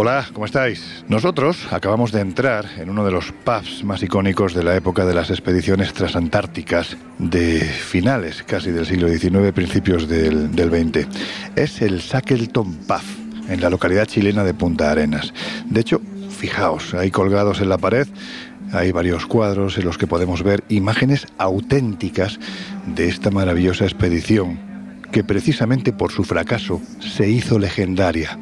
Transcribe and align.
Hola, 0.00 0.28
¿cómo 0.32 0.46
estáis? 0.46 1.02
Nosotros 1.08 1.66
acabamos 1.72 2.12
de 2.12 2.20
entrar 2.20 2.66
en 2.76 2.88
uno 2.88 3.04
de 3.04 3.10
los 3.10 3.32
pubs 3.32 3.82
más 3.82 4.00
icónicos 4.00 4.54
de 4.54 4.62
la 4.62 4.76
época 4.76 5.04
de 5.04 5.12
las 5.12 5.28
expediciones 5.28 5.92
transantárticas 5.92 6.96
de 7.18 7.58
finales 7.62 8.44
casi 8.44 8.70
del 8.70 8.86
siglo 8.86 9.08
XIX, 9.08 9.50
principios 9.52 10.06
del, 10.06 10.50
XX. 10.54 11.08
Es 11.56 11.82
el 11.82 11.98
Shackleton 11.98 12.74
Pub, 12.74 13.02
en 13.48 13.60
la 13.60 13.70
localidad 13.70 14.06
chilena 14.06 14.44
de 14.44 14.54
Punta 14.54 14.92
Arenas. 14.92 15.34
De 15.68 15.80
hecho, 15.80 16.00
fijaos, 16.30 16.94
ahí 16.94 17.10
colgados 17.10 17.60
en 17.60 17.68
la 17.68 17.78
pared 17.78 18.06
hay 18.70 18.92
varios 18.92 19.26
cuadros 19.26 19.78
en 19.78 19.84
los 19.84 19.98
que 19.98 20.06
podemos 20.06 20.44
ver 20.44 20.62
imágenes 20.68 21.26
auténticas 21.38 22.38
de 22.86 23.08
esta 23.08 23.32
maravillosa 23.32 23.84
expedición 23.84 24.60
que 25.10 25.24
precisamente 25.24 25.92
por 25.92 26.12
su 26.12 26.22
fracaso 26.22 26.80
se 27.00 27.28
hizo 27.28 27.58
legendaria 27.58 28.38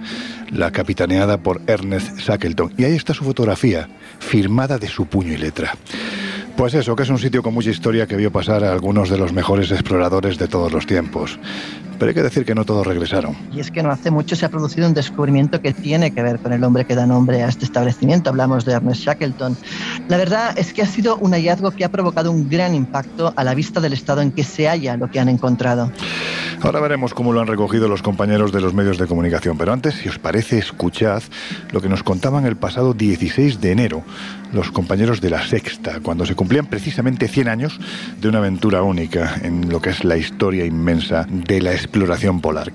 la 0.50 0.70
capitaneada 0.70 1.38
por 1.38 1.60
Ernest 1.66 2.18
Shackleton. 2.18 2.72
Y 2.76 2.84
ahí 2.84 2.94
está 2.94 3.14
su 3.14 3.24
fotografía, 3.24 3.88
firmada 4.18 4.78
de 4.78 4.88
su 4.88 5.06
puño 5.06 5.32
y 5.32 5.36
letra. 5.36 5.74
Pues 6.56 6.72
eso, 6.72 6.96
que 6.96 7.02
es 7.02 7.10
un 7.10 7.18
sitio 7.18 7.42
con 7.42 7.52
mucha 7.52 7.68
historia 7.68 8.06
que 8.06 8.16
vio 8.16 8.32
pasar 8.32 8.64
a 8.64 8.72
algunos 8.72 9.10
de 9.10 9.18
los 9.18 9.34
mejores 9.34 9.70
exploradores 9.70 10.38
de 10.38 10.48
todos 10.48 10.72
los 10.72 10.86
tiempos. 10.86 11.38
Pero 11.98 12.08
hay 12.08 12.14
que 12.14 12.22
decir 12.22 12.46
que 12.46 12.54
no 12.54 12.64
todos 12.64 12.86
regresaron. 12.86 13.36
Y 13.52 13.60
es 13.60 13.70
que 13.70 13.82
no 13.82 13.90
hace 13.90 14.10
mucho 14.10 14.36
se 14.36 14.46
ha 14.46 14.48
producido 14.48 14.86
un 14.86 14.94
descubrimiento 14.94 15.60
que 15.60 15.74
tiene 15.74 16.12
que 16.12 16.22
ver 16.22 16.38
con 16.38 16.54
el 16.54 16.64
hombre 16.64 16.86
que 16.86 16.94
da 16.94 17.06
nombre 17.06 17.42
a 17.42 17.48
este 17.48 17.66
establecimiento. 17.66 18.30
Hablamos 18.30 18.64
de 18.64 18.72
Ernest 18.72 19.02
Shackleton. 19.02 19.56
La 20.08 20.16
verdad 20.16 20.58
es 20.58 20.72
que 20.72 20.80
ha 20.80 20.86
sido 20.86 21.16
un 21.16 21.32
hallazgo 21.32 21.72
que 21.72 21.84
ha 21.84 21.90
provocado 21.90 22.30
un 22.30 22.48
gran 22.48 22.74
impacto 22.74 23.34
a 23.36 23.44
la 23.44 23.54
vista 23.54 23.80
del 23.80 23.92
estado 23.92 24.22
en 24.22 24.32
que 24.32 24.42
se 24.42 24.66
halla 24.66 24.96
lo 24.96 25.10
que 25.10 25.20
han 25.20 25.28
encontrado. 25.28 25.92
Ahora 26.62 26.80
veremos 26.80 27.12
cómo 27.12 27.32
lo 27.32 27.40
han 27.40 27.46
recogido 27.46 27.86
los 27.86 28.02
compañeros 28.02 28.50
de 28.50 28.62
los 28.62 28.72
medios 28.72 28.96
de 28.96 29.06
comunicación, 29.06 29.58
pero 29.58 29.72
antes, 29.72 29.94
si 29.94 30.08
os 30.08 30.18
parece, 30.18 30.58
escuchad 30.58 31.22
lo 31.70 31.82
que 31.82 31.88
nos 31.88 32.02
contaban 32.02 32.46
el 32.46 32.56
pasado 32.56 32.94
16 32.94 33.60
de 33.60 33.72
enero 33.72 34.04
los 34.52 34.70
compañeros 34.70 35.20
de 35.20 35.30
la 35.30 35.46
Sexta, 35.46 36.00
cuando 36.00 36.26
se 36.26 36.34
cumplían 36.34 36.66
precisamente 36.66 37.28
100 37.28 37.48
años 37.48 37.78
de 38.20 38.28
una 38.28 38.38
aventura 38.38 38.82
única 38.82 39.40
en 39.42 39.68
lo 39.68 39.80
que 39.80 39.90
es 39.90 40.04
la 40.04 40.16
historia 40.16 40.64
inmensa 40.64 41.26
de 41.28 41.60
la 41.60 41.72
exploración 41.72 42.40
polar. 42.40 42.72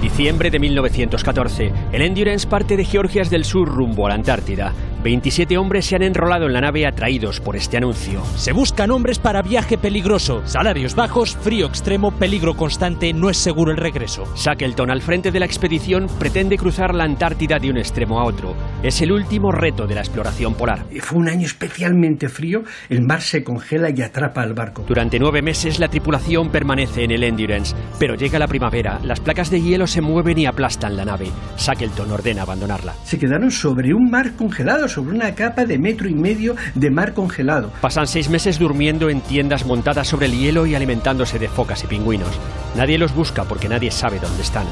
Diciembre 0.00 0.50
de 0.50 0.58
1914. 0.58 1.72
El 1.92 2.02
Endurance 2.02 2.46
parte 2.46 2.76
de 2.76 2.84
Georgias 2.84 3.30
del 3.30 3.44
Sur 3.44 3.68
rumbo 3.68 4.06
a 4.06 4.10
la 4.10 4.14
Antártida. 4.16 4.72
27 5.06 5.56
hombres 5.56 5.86
se 5.86 5.94
han 5.94 6.02
enrolado 6.02 6.46
en 6.46 6.52
la 6.52 6.60
nave 6.60 6.84
atraídos 6.84 7.38
por 7.38 7.54
este 7.54 7.76
anuncio. 7.76 8.24
Se 8.34 8.52
buscan 8.52 8.90
hombres 8.90 9.20
para 9.20 9.40
viaje 9.40 9.78
peligroso, 9.78 10.42
salarios 10.46 10.96
bajos, 10.96 11.36
frío 11.36 11.68
extremo, 11.68 12.10
peligro 12.10 12.56
constante, 12.56 13.12
no 13.12 13.30
es 13.30 13.36
seguro 13.36 13.70
el 13.70 13.76
regreso. 13.76 14.24
Shackleton, 14.34 14.90
al 14.90 15.02
frente 15.02 15.30
de 15.30 15.38
la 15.38 15.46
expedición, 15.46 16.08
pretende 16.18 16.58
cruzar 16.58 16.92
la 16.92 17.04
Antártida 17.04 17.60
de 17.60 17.70
un 17.70 17.78
extremo 17.78 18.18
a 18.18 18.24
otro. 18.24 18.56
Es 18.82 19.00
el 19.00 19.12
último 19.12 19.52
reto 19.52 19.86
de 19.86 19.94
la 19.94 20.00
exploración 20.00 20.54
polar. 20.54 20.86
Fue 20.98 21.20
un 21.20 21.28
año 21.28 21.46
especialmente 21.46 22.28
frío, 22.28 22.64
el 22.88 23.02
mar 23.02 23.22
se 23.22 23.44
congela 23.44 23.90
y 23.94 24.02
atrapa 24.02 24.42
al 24.42 24.54
barco. 24.54 24.86
Durante 24.88 25.20
nueve 25.20 25.40
meses 25.40 25.78
la 25.78 25.86
tripulación 25.86 26.50
permanece 26.50 27.04
en 27.04 27.12
el 27.12 27.22
Endurance, 27.22 27.76
pero 28.00 28.16
llega 28.16 28.40
la 28.40 28.48
primavera, 28.48 28.98
las 29.04 29.20
placas 29.20 29.52
de 29.52 29.62
hielo 29.62 29.86
se 29.86 30.00
mueven 30.00 30.38
y 30.38 30.46
aplastan 30.46 30.96
la 30.96 31.04
nave. 31.04 31.30
Shackleton 31.58 32.10
ordena 32.10 32.42
abandonarla. 32.42 32.94
Se 33.04 33.20
quedaron 33.20 33.52
sobre 33.52 33.94
un 33.94 34.10
mar 34.10 34.32
congelado, 34.34 34.88
sobre 34.96 35.14
una 35.14 35.34
capa 35.34 35.66
de 35.66 35.78
metro 35.78 36.08
y 36.08 36.14
medio 36.14 36.56
de 36.74 36.90
mar 36.90 37.12
congelado. 37.12 37.70
Pasan 37.82 38.06
seis 38.06 38.30
meses 38.30 38.58
durmiendo 38.58 39.10
en 39.10 39.20
tiendas 39.20 39.66
montadas 39.66 40.08
sobre 40.08 40.24
el 40.24 40.32
hielo 40.32 40.64
y 40.64 40.74
alimentándose 40.74 41.38
de 41.38 41.48
focas 41.48 41.84
y 41.84 41.86
pingüinos. 41.86 42.30
Nadie 42.76 42.96
los 42.96 43.14
busca 43.14 43.44
porque 43.44 43.68
nadie 43.68 43.90
sabe 43.90 44.18
dónde 44.18 44.42
están. 44.42 44.66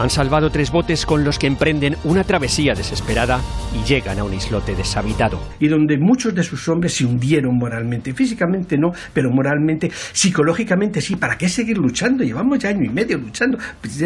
Han 0.00 0.08
salvado 0.08 0.48
tres 0.48 0.70
botes 0.70 1.04
con 1.04 1.24
los 1.24 1.38
que 1.38 1.46
emprenden 1.46 1.94
una 2.04 2.24
travesía 2.24 2.72
desesperada 2.72 3.38
y 3.78 3.86
llegan 3.86 4.18
a 4.18 4.24
un 4.24 4.32
islote 4.32 4.74
deshabitado. 4.74 5.38
Y 5.58 5.68
donde 5.68 5.98
muchos 5.98 6.34
de 6.34 6.42
sus 6.42 6.66
hombres 6.68 6.94
se 6.94 7.04
hundieron 7.04 7.58
moralmente. 7.58 8.14
Físicamente 8.14 8.78
no, 8.78 8.92
pero 9.12 9.30
moralmente, 9.30 9.90
psicológicamente 9.92 11.02
sí. 11.02 11.16
¿Para 11.16 11.36
qué 11.36 11.50
seguir 11.50 11.76
luchando? 11.76 12.24
Llevamos 12.24 12.60
ya 12.60 12.70
año 12.70 12.82
y 12.82 12.88
medio 12.88 13.18
luchando. 13.18 13.58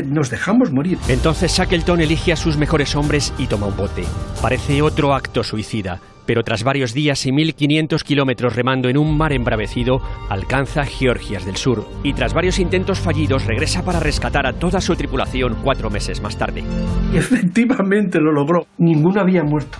Nos 0.06 0.30
dejamos 0.30 0.72
morir. 0.72 0.98
Entonces 1.06 1.52
Shackleton 1.52 2.00
elige 2.00 2.32
a 2.32 2.36
sus 2.36 2.56
mejores 2.56 2.96
hombres 2.96 3.32
y 3.38 3.46
toma 3.46 3.68
un 3.68 3.76
bote. 3.76 4.02
Parece 4.42 4.82
otro 4.82 5.14
acto 5.14 5.44
suicida, 5.44 6.00
pero 6.26 6.42
tras 6.42 6.64
varios 6.64 6.94
días 6.94 7.24
y 7.26 7.32
1500 7.32 8.02
kilómetros 8.04 8.56
remando 8.56 8.88
en 8.88 8.98
un 8.98 9.16
mar 9.16 9.32
embravecido, 9.32 10.00
alcanza 10.28 10.84
Georgias 10.84 11.44
del 11.44 11.56
Sur 11.56 11.86
y 12.02 12.12
tras 12.14 12.34
varios 12.34 12.58
intentos 12.58 12.98
fallidos 13.00 13.44
regresa 13.46 13.82
para 13.84 14.00
rescatar 14.00 14.46
a 14.46 14.52
toda 14.52 14.80
su 14.80 14.94
tripulación 14.96 15.56
cuatro 15.62 15.90
meses 15.90 16.20
más 16.20 16.36
tarde. 16.36 16.62
Y 17.12 17.16
efectivamente 17.16 18.18
lo 18.20 18.32
logró. 18.32 18.66
Ninguno 18.78 19.20
había 19.20 19.42
muerto. 19.42 19.78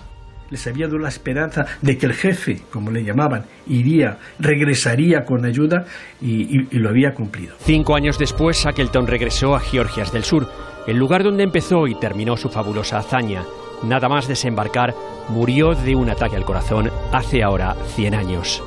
Les 0.50 0.66
había 0.66 0.87
dado 0.87 0.99
la 0.99 1.09
esperanza 1.09 1.65
de 1.81 1.97
que 1.97 2.06
el 2.06 2.12
jefe, 2.12 2.61
como 2.71 2.91
le 2.91 3.03
llamaban, 3.03 3.44
iría, 3.66 4.19
regresaría 4.38 5.25
con 5.25 5.44
ayuda 5.47 5.84
y, 6.21 6.43
y- 6.43 6.69
y 6.71 6.78
lo 6.78 6.91
había 6.91 7.12
cumplido. 7.15 7.55
Cinco 7.59 7.97
años 7.97 8.19
después, 8.19 8.59
Shackleton 8.62 9.06
regresó 9.06 9.55
a 9.56 9.61
Georgias 9.61 10.12
del 10.12 10.22
Sur, 10.22 10.47
el 10.87 10.97
lugar 10.99 11.25
donde 11.25 11.43
empezó 11.44 11.87
y 11.88 11.99
terminó 11.99 12.37
su 12.37 12.50
fabulosa 12.50 12.99
hazaña. 12.99 13.43
Nada 13.83 14.09
más 14.09 14.29
desembarcar, 14.29 14.95
murió 15.29 15.75
de 15.75 15.95
un 15.95 16.11
ataque 16.11 16.37
al 16.37 16.45
corazón 16.45 16.91
hace 17.12 17.43
ahora 17.43 17.77
100 17.95 18.15
años. 18.15 18.62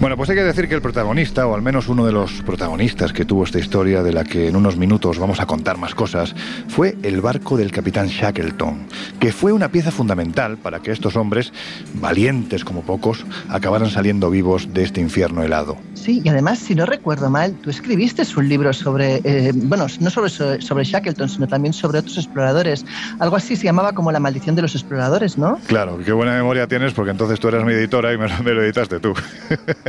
Bueno, 0.00 0.16
pues 0.16 0.30
hay 0.30 0.36
que 0.36 0.44
decir 0.44 0.68
que 0.68 0.76
el 0.76 0.80
protagonista, 0.80 1.44
o 1.48 1.56
al 1.56 1.62
menos 1.62 1.88
uno 1.88 2.06
de 2.06 2.12
los 2.12 2.30
protagonistas 2.42 3.12
que 3.12 3.24
tuvo 3.24 3.42
esta 3.42 3.58
historia, 3.58 4.04
de 4.04 4.12
la 4.12 4.22
que 4.22 4.46
en 4.46 4.54
unos 4.54 4.76
minutos 4.76 5.18
vamos 5.18 5.40
a 5.40 5.46
contar 5.46 5.76
más 5.76 5.96
cosas, 5.96 6.36
fue 6.68 6.96
el 7.02 7.20
barco 7.20 7.56
del 7.56 7.72
capitán 7.72 8.06
Shackleton, 8.06 8.86
que 9.18 9.32
fue 9.32 9.50
una 9.50 9.70
pieza 9.72 9.90
fundamental 9.90 10.56
para 10.56 10.78
que 10.78 10.92
estos 10.92 11.16
hombres, 11.16 11.52
valientes 11.94 12.64
como 12.64 12.82
pocos, 12.82 13.26
acabaran 13.48 13.90
saliendo 13.90 14.30
vivos 14.30 14.72
de 14.72 14.84
este 14.84 15.00
infierno 15.00 15.42
helado. 15.42 15.76
Sí, 15.94 16.22
y 16.24 16.28
además, 16.28 16.60
si 16.60 16.76
no 16.76 16.86
recuerdo 16.86 17.28
mal, 17.28 17.54
tú 17.54 17.68
escribiste 17.70 18.22
un 18.36 18.48
libro 18.48 18.72
sobre, 18.72 19.20
eh, 19.24 19.50
bueno, 19.52 19.88
no 19.98 20.10
solo 20.10 20.28
so- 20.28 20.60
sobre 20.60 20.84
Shackleton, 20.84 21.28
sino 21.28 21.48
también 21.48 21.72
sobre 21.72 21.98
otros 21.98 22.16
exploradores. 22.18 22.86
Algo 23.18 23.34
así 23.34 23.56
se 23.56 23.64
llamaba 23.64 23.92
como 23.92 24.12
La 24.12 24.20
maldición 24.20 24.54
de 24.54 24.62
los 24.62 24.76
exploradores, 24.76 25.36
¿no? 25.38 25.58
Claro, 25.66 25.98
qué 26.04 26.12
buena 26.12 26.36
memoria 26.36 26.68
tienes, 26.68 26.92
porque 26.92 27.10
entonces 27.10 27.40
tú 27.40 27.48
eras 27.48 27.64
mi 27.64 27.72
editora 27.72 28.12
y 28.12 28.16
me 28.18 28.28
lo 28.54 28.62
editaste 28.62 29.00
tú. 29.00 29.12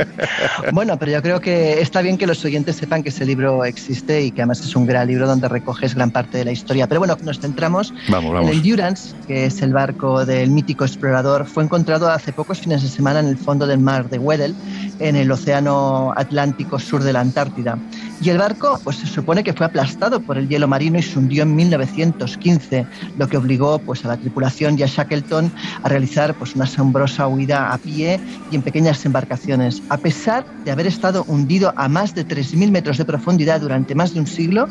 Bueno, 0.72 0.98
pero 0.98 1.12
yo 1.12 1.22
creo 1.22 1.40
que 1.40 1.80
está 1.80 2.02
bien 2.02 2.18
que 2.18 2.26
los 2.26 2.44
oyentes 2.44 2.76
sepan 2.76 3.02
que 3.02 3.08
ese 3.08 3.24
libro 3.24 3.64
existe 3.64 4.22
y 4.22 4.30
que 4.30 4.42
además 4.42 4.60
es 4.60 4.76
un 4.76 4.86
gran 4.86 5.08
libro 5.08 5.26
donde 5.26 5.48
recoges 5.48 5.94
gran 5.94 6.10
parte 6.10 6.38
de 6.38 6.44
la 6.44 6.52
historia. 6.52 6.86
Pero 6.86 7.00
bueno, 7.00 7.16
nos 7.22 7.40
centramos 7.40 7.92
Vamos, 8.08 8.32
vamos. 8.32 8.50
El 8.50 8.56
Endurance, 8.58 9.14
que 9.26 9.46
es 9.46 9.62
el 9.62 9.72
barco 9.72 10.24
del 10.24 10.50
mítico 10.50 10.84
explorador, 10.84 11.46
fue 11.46 11.64
encontrado 11.64 12.10
hace 12.10 12.32
pocos 12.32 12.60
fines 12.60 12.82
de 12.82 12.88
semana 12.88 13.20
en 13.20 13.26
el 13.26 13.36
fondo 13.36 13.66
del 13.66 13.78
mar 13.78 14.08
de 14.08 14.18
Weddell, 14.18 14.54
en 14.98 15.16
el 15.16 15.30
océano 15.30 16.12
Atlántico 16.16 16.78
sur 16.78 17.02
de 17.02 17.12
la 17.12 17.20
Antártida. 17.20 17.78
Y 18.22 18.28
el 18.28 18.36
barco, 18.36 18.82
pues 18.84 18.96
se 18.98 19.06
supone 19.06 19.42
que 19.42 19.54
fue 19.54 19.64
aplastado 19.64 20.22
por 20.22 20.36
el 20.36 20.46
hielo 20.46 20.68
marino 20.68 20.98
y 20.98 21.02
se 21.02 21.18
hundió 21.18 21.42
en 21.42 21.56
1915, 21.56 22.86
lo 23.16 23.28
que 23.28 23.38
obligó 23.38 23.82
pues, 23.82 24.04
a 24.04 24.08
la 24.08 24.18
tripulación 24.18 24.78
y 24.78 24.82
a 24.82 24.86
Shackleton 24.86 25.50
a 25.82 25.88
realizar 25.88 26.36
pues, 26.36 26.54
una 26.54 26.64
asombrosa 26.64 27.28
huida 27.28 27.72
a 27.72 27.78
pie 27.78 28.20
y 28.50 28.56
en 28.56 28.62
pequeñas 28.62 29.06
embarcaciones. 29.06 29.82
A 29.88 29.96
pesar 29.96 30.46
de 30.64 30.70
haber 30.70 30.86
estado 30.86 31.24
hundido 31.28 31.72
a 31.76 31.88
más 31.88 32.14
de 32.14 32.26
3.000 32.26 32.70
metros 32.70 32.98
de 32.98 33.06
profundidad 33.06 33.58
durante 33.58 33.94
más 33.94 34.12
de 34.12 34.20
un 34.20 34.26
siglo, 34.26 34.68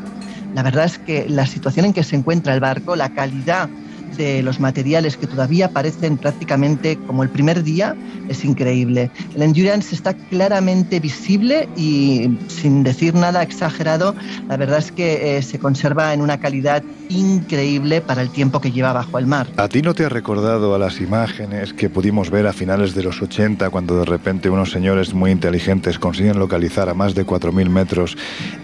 la 0.54 0.62
verdad 0.62 0.86
es 0.86 1.00
que 1.00 1.28
la 1.28 1.48
situación 1.48 1.88
en 1.88 1.94
que 1.94 2.04
se 2.04 2.16
encuentra 2.16 2.54
el 2.54 2.60
barco, 2.60 2.96
la 2.96 3.10
calidad 3.10 3.72
de 4.18 4.44
los 4.44 4.60
materiales 4.60 5.18
que 5.18 5.28
todavía 5.28 5.70
parecen 5.70 6.18
prácticamente 6.18 6.98
como 7.08 7.24
el 7.24 7.30
primer 7.30 7.64
día 7.64 7.96
es 8.30 8.46
increíble. 8.46 9.12
El 9.36 9.42
Endurance 9.42 9.94
está 9.96 10.14
claramente 10.14 11.00
visible 11.00 11.68
y 11.76 12.38
sin 12.48 12.84
decir 12.84 13.16
nada 13.16 13.42
exagerado, 13.42 14.16
la 14.48 14.58
verdad 14.58 14.80
es 14.80 14.92
que 14.92 15.38
eh, 15.38 15.42
se 15.42 15.60
conserva 15.60 16.14
en 16.14 16.22
una 16.22 16.40
calidad 16.40 16.84
increíble 17.10 18.02
para 18.02 18.22
el 18.22 18.30
tiempo 18.30 18.62
que 18.62 18.72
lleva 18.72 18.94
bajo 18.94 19.18
el 19.18 19.26
mar. 19.26 19.48
¿A 19.58 19.68
ti 19.68 19.82
no 19.82 19.94
te 19.94 20.06
ha 20.06 20.10
recordado 20.10 20.76
a 20.76 20.80
las 20.80 21.02
imágenes 21.02 21.74
que 21.74 21.90
pudimos 21.90 22.30
ver 22.30 22.46
a 22.48 22.54
finales 22.54 22.94
de 22.94 23.04
los 23.04 23.22
80 23.22 23.70
cuando 23.70 23.98
de 23.98 24.06
repente 24.06 24.50
unos 24.50 24.72
señores 24.72 25.14
muy 25.14 25.32
inteligentes 25.32 25.98
consiguen 25.98 26.38
localizar 26.38 26.90
a 26.90 26.94
más 26.94 27.16
de 27.16 27.26
4.000 27.26 27.70
metros 27.70 28.18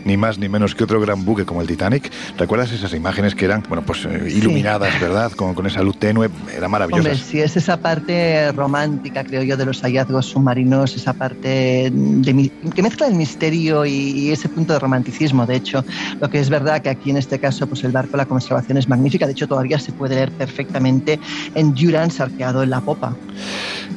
ni 0.06 0.18
más 0.18 0.38
ni 0.38 0.48
menos 0.48 0.76
que 0.76 0.84
otro 0.84 1.02
gran 1.02 1.26
buque 1.26 1.46
como 1.46 1.62
el 1.62 1.68
Titanic? 1.68 2.12
¿Recuerdas 2.38 2.72
esas 2.72 2.94
imágenes 2.94 3.36
que 3.36 3.46
eran, 3.46 3.64
bueno, 3.68 3.84
pues 3.84 4.06
eh, 4.06 4.30
iluminadas, 4.30 5.00
¿verdad? 5.02 5.32
Con, 5.36 5.66
esa 5.66 5.82
luz 5.82 5.98
tenue, 5.98 6.30
era 6.56 6.68
maravillosa. 6.68 7.10
Hombre, 7.10 7.24
sí, 7.24 7.40
es 7.40 7.58
esa 7.58 7.78
parte 7.78 8.52
romántica, 8.52 9.24
creo 9.24 9.44
yo, 9.44 9.58
de 9.58 9.66
los 9.66 9.82
hallazgos 9.82 10.28
submarinos, 10.28 10.96
esa 10.96 11.14
parte 11.14 11.92
de, 11.92 12.52
que 12.74 12.82
mezcla 12.82 13.08
el 13.08 13.16
misterio 13.16 13.86
y, 13.86 14.32
ese 14.32 14.50
punto 14.50 14.74
de 14.74 14.80
romanticismo. 14.80 15.46
De 15.46 15.56
hecho, 15.56 15.84
lo 16.20 16.30
que 16.30 16.40
es 16.40 16.50
verdad 16.50 16.82
que 16.82 16.90
aquí 16.90 17.10
en 17.10 17.18
este 17.18 17.40
caso, 17.40 17.68
pues 17.68 17.84
el 17.84 17.92
barco, 17.92 18.18
la 18.18 18.26
conservación 18.26 18.78
es 18.78 18.88
magnífica. 18.88 19.26
De 19.26 19.34
hecho, 19.34 19.48
todavía 19.48 19.80
se 19.80 19.92
puede 19.92 20.16
leer 20.16 20.32
perfectamente 20.32 21.20
en 21.54 21.74
Durance 21.74 22.22
arqueado 22.22 22.64
en 22.64 22.70
la 22.70 22.82
popa. 22.82 23.16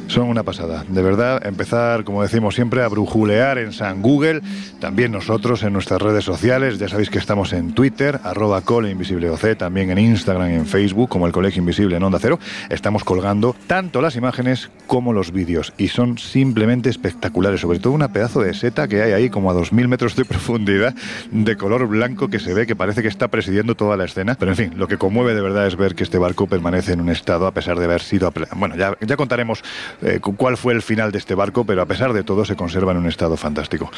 Son 0.08 0.26
una 0.26 0.43
pasada. 0.43 0.87
De 0.88 1.02
verdad, 1.02 1.46
empezar, 1.46 2.02
como 2.02 2.22
decimos 2.22 2.55
siempre, 2.55 2.82
a 2.82 2.88
brujulear 2.88 3.58
en 3.58 3.75
San 3.75 4.00
Google. 4.00 4.40
También 4.81 5.12
nosotros 5.12 5.62
en 5.62 5.75
nuestras 5.75 6.00
redes 6.00 6.25
sociales. 6.25 6.78
Ya 6.78 6.88
sabéis 6.88 7.10
que 7.10 7.19
estamos 7.19 7.52
en 7.52 7.75
Twitter, 7.75 8.19
arroba 8.25 8.62
coleinvisibleoc, 8.62 9.58
también 9.58 9.90
en 9.90 9.99
Instagram 9.99 10.50
y 10.50 10.55
en 10.55 10.66
Facebook, 10.66 11.10
como 11.10 11.26
el 11.26 11.32
Colegio 11.32 11.60
Invisible 11.60 11.94
en 11.94 12.02
Onda 12.02 12.19
Cero. 12.20 12.38
Estamos 12.70 13.05
colgando 13.05 13.55
tanto 13.66 14.00
las 14.00 14.16
imágenes 14.16 14.70
como 14.87 15.12
los 15.12 15.31
vídeos. 15.31 15.75
Y 15.76 15.88
son 15.88 16.16
simplemente 16.16 16.88
espectaculares. 16.88 17.60
Sobre 17.60 17.78
todo 17.78 17.93
una 17.93 18.10
pedazo 18.10 18.40
de 18.40 18.55
seta 18.55 18.88
que 18.88 19.02
hay 19.02 19.12
ahí, 19.12 19.28
como 19.28 19.50
a 19.50 19.55
2.000 19.55 19.88
metros 19.88 20.16
de 20.16 20.25
profundidad, 20.25 20.94
de 21.31 21.56
color 21.58 21.87
blanco, 21.87 22.28
que 22.28 22.40
se 22.40 22.55
ve 22.55 22.66
que 22.66 22.75
parece 22.75 23.02
que 23.02 23.08
está 23.08 23.28
presidiendo 23.28 23.75
toda 23.75 23.99
la 23.99 24.06
escena. 24.06 24.37
Pero 24.38 24.52
en 24.52 24.56
fin, 24.56 24.72
lo 24.76 24.88
que 24.88 24.96
conmueve 24.96 25.34
de 25.34 25.43
verdad 25.43 25.66
es 25.66 25.76
ver 25.76 25.94
que 25.94 26.05
este 26.05 26.16
barco 26.16 26.46
permanece 26.46 26.94
en 26.94 27.02
un 27.02 27.10
estado, 27.10 27.46
a 27.46 27.52
pesar 27.52 27.78
de 27.78 27.84
haber 27.84 28.00
sido. 28.00 28.32
Bueno, 28.56 28.75
ya, 28.75 28.96
ya 29.06 29.19
contaremos 29.19 29.62
eh, 30.02 30.20
cuál 30.20 30.56
fue 30.56 30.74
el 30.74 30.82
final 30.82 31.12
de 31.12 31.18
este 31.18 31.34
barco, 31.34 31.64
pero 31.64 31.82
a 31.82 31.86
pesar 31.86 32.12
de 32.12 32.22
todo 32.22 32.44
se 32.44 32.56
conserva 32.56 32.92
en 32.92 32.98
un 32.98 33.06
estado 33.06 33.36
fantástico. 33.36 33.90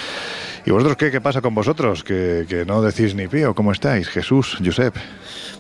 ¿Y 0.65 0.71
vosotros 0.71 0.97
qué, 0.97 1.11
qué 1.11 1.21
pasa 1.21 1.41
con 1.41 1.55
vosotros? 1.55 2.05
Que, 2.05 2.47
que 2.49 2.65
no 2.65 2.83
decís 2.83 3.15
ni 3.15 3.29
pío, 3.29 3.55
¿cómo 3.55 3.73
estáis? 3.73 4.09
Jesús, 4.09 4.59
Josep. 4.65 4.95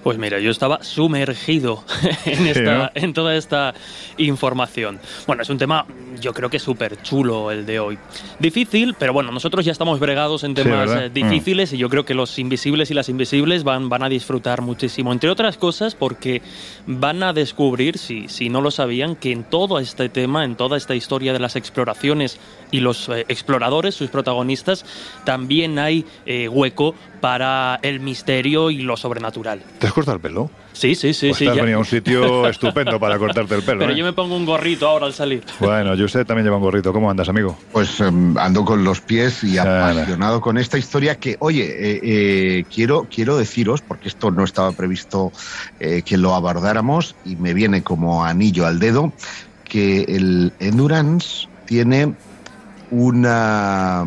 Pues 0.03 0.17
mira, 0.17 0.41
yo 0.41 0.51
estaba 0.51 0.83
sumergido 0.83 1.85
en, 2.25 2.47
esta, 2.47 2.91
en 2.95 3.13
toda 3.13 3.37
esta 3.37 3.75
información. 4.17 4.99
Bueno, 5.27 5.43
es 5.43 5.51
un 5.51 5.59
tema, 5.59 5.87
yo 6.21 6.33
creo 6.33 6.49
que 6.49 6.59
súper 6.59 7.03
chulo 7.03 7.51
el 7.51 7.67
de 7.67 7.81
hoy. 7.81 7.99
Difícil, 8.39 8.95
pero 8.99 9.13
bueno, 9.13 9.31
nosotros 9.31 9.65
ya 9.65 9.73
estamos 9.73 10.01
bregados 10.01 10.45
en 10.45 10.55
temas 10.55 10.91
eh, 10.91 11.11
difíciles 11.13 11.73
y 11.73 11.79
yo 11.79 11.89
creo 11.91 12.05
que 12.05 12.15
los 12.15 12.39
invisibles 12.39 12.91
y 12.91 12.95
las 12.95 13.09
invisibles 13.09 13.63
van, 13.63 13.89
van 13.89 14.03
a 14.03 14.09
disfrutar 14.09 14.63
muchísimo. 14.63 15.13
Entre 15.13 15.29
otras 15.29 15.59
cosas, 15.59 15.95
porque 15.95 16.41
van 16.87 17.23
a 17.23 17.33
descubrir, 17.33 17.99
si, 17.99 18.29
si 18.29 18.49
no 18.49 18.63
lo 18.63 18.71
sabían, 18.71 19.17
que 19.17 19.33
en 19.33 19.45
todo 19.45 19.79
este 19.79 20.09
tema, 20.09 20.45
en 20.45 20.57
toda 20.57 20.77
esta 20.77 20.95
historia 20.95 21.33
de 21.33 21.41
las 21.41 21.57
exploraciones 21.57 22.39
y 22.71 22.81
los 22.81 23.09
eh, 23.09 23.25
exploradores, 23.29 23.95
sus 23.95 24.11
protagonistas, 24.11 24.85
también 25.25 25.79
hay 25.79 26.05
eh, 26.27 26.49
hueco 26.49 26.95
para 27.21 27.79
el 27.83 28.01
misterio 28.01 28.71
y 28.71 28.79
lo 28.79 28.97
sobrenatural. 28.97 29.63
¿Te 29.79 29.87
has 29.87 29.93
cortado 29.93 30.17
el 30.17 30.23
pelo? 30.23 30.51
Sí, 30.73 30.95
sí, 30.95 31.13
sí. 31.13 31.29
Pues 31.29 31.39
sí 31.39 31.47
has 31.47 31.57
venido 31.57 31.77
a 31.77 31.81
un 31.81 31.85
sitio 31.85 32.47
estupendo 32.49 32.99
para 32.99 33.19
cortarte 33.19 33.55
el 33.55 33.63
pelo. 33.63 33.81
Pero 33.81 33.93
¿eh? 33.93 33.97
yo 33.97 34.05
me 34.05 34.13
pongo 34.13 34.37
un 34.37 34.47
gorrito 34.47 34.89
ahora 34.89 35.07
al 35.07 35.13
salir. 35.13 35.43
Bueno, 35.59 35.95
yo 35.95 36.07
usted 36.07 36.25
también 36.25 36.45
lleva 36.45 36.57
un 36.57 36.63
gorrito. 36.63 36.93
¿Cómo 36.93 37.11
andas, 37.11 37.29
amigo? 37.29 37.59
Pues 37.73 38.01
um, 38.01 38.37
ando 38.39 38.65
con 38.65 38.83
los 38.83 39.01
pies 39.01 39.45
y 39.45 39.59
apasionado 39.59 40.41
con 40.41 40.59
esta 40.59 40.79
historia 40.79 41.17
que, 41.17 41.37
oye, 41.41 41.65
eh, 41.65 42.01
eh, 42.03 42.65
quiero, 42.73 43.07
quiero 43.15 43.37
deciros, 43.37 43.83
porque 43.83 44.09
esto 44.09 44.31
no 44.31 44.45
estaba 44.45 44.73
previsto 44.73 45.33
eh, 45.81 46.03
que 46.03 46.17
lo 46.17 46.35
abordáramos 46.35 47.15
y 47.25 47.37
me 47.37 47.53
viene 47.53 47.83
como 47.83 48.25
anillo 48.25 48.67
al 48.67 48.79
dedo, 48.79 49.13
que 49.65 50.03
el 50.05 50.53
Endurance 50.61 51.47
tiene 51.67 52.15
una 52.91 54.05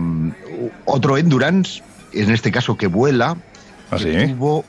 otro 0.85 1.17
Endurance, 1.17 1.81
en 2.11 2.31
este 2.31 2.51
caso 2.51 2.77
que 2.77 2.87
vuela, 2.87 3.37
¿Ah, 3.91 3.97
sí? 3.97 4.05
que 4.05 4.27
tuvo 4.29 4.65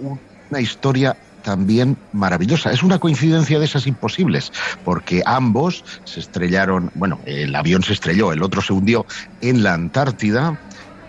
una 0.51 0.61
historia 0.61 1.17
también 1.43 1.97
maravillosa. 2.13 2.73
Es 2.73 2.83
una 2.83 2.99
coincidencia 2.99 3.59
de 3.59 3.67
esas 3.67 3.87
imposibles, 3.87 4.53
porque 4.85 5.23
ambos 5.27 5.85
se 6.05 6.21
estrellaron, 6.21 6.91
bueno, 6.95 7.21
el 7.27 7.55
avión 7.55 7.83
se 7.83 7.93
estrelló, 7.93 8.33
el 8.33 8.43
otro 8.43 8.63
se 8.63 8.73
hundió 8.73 9.07
en 9.41 9.63
la 9.63 9.75
Antártida 9.75 10.59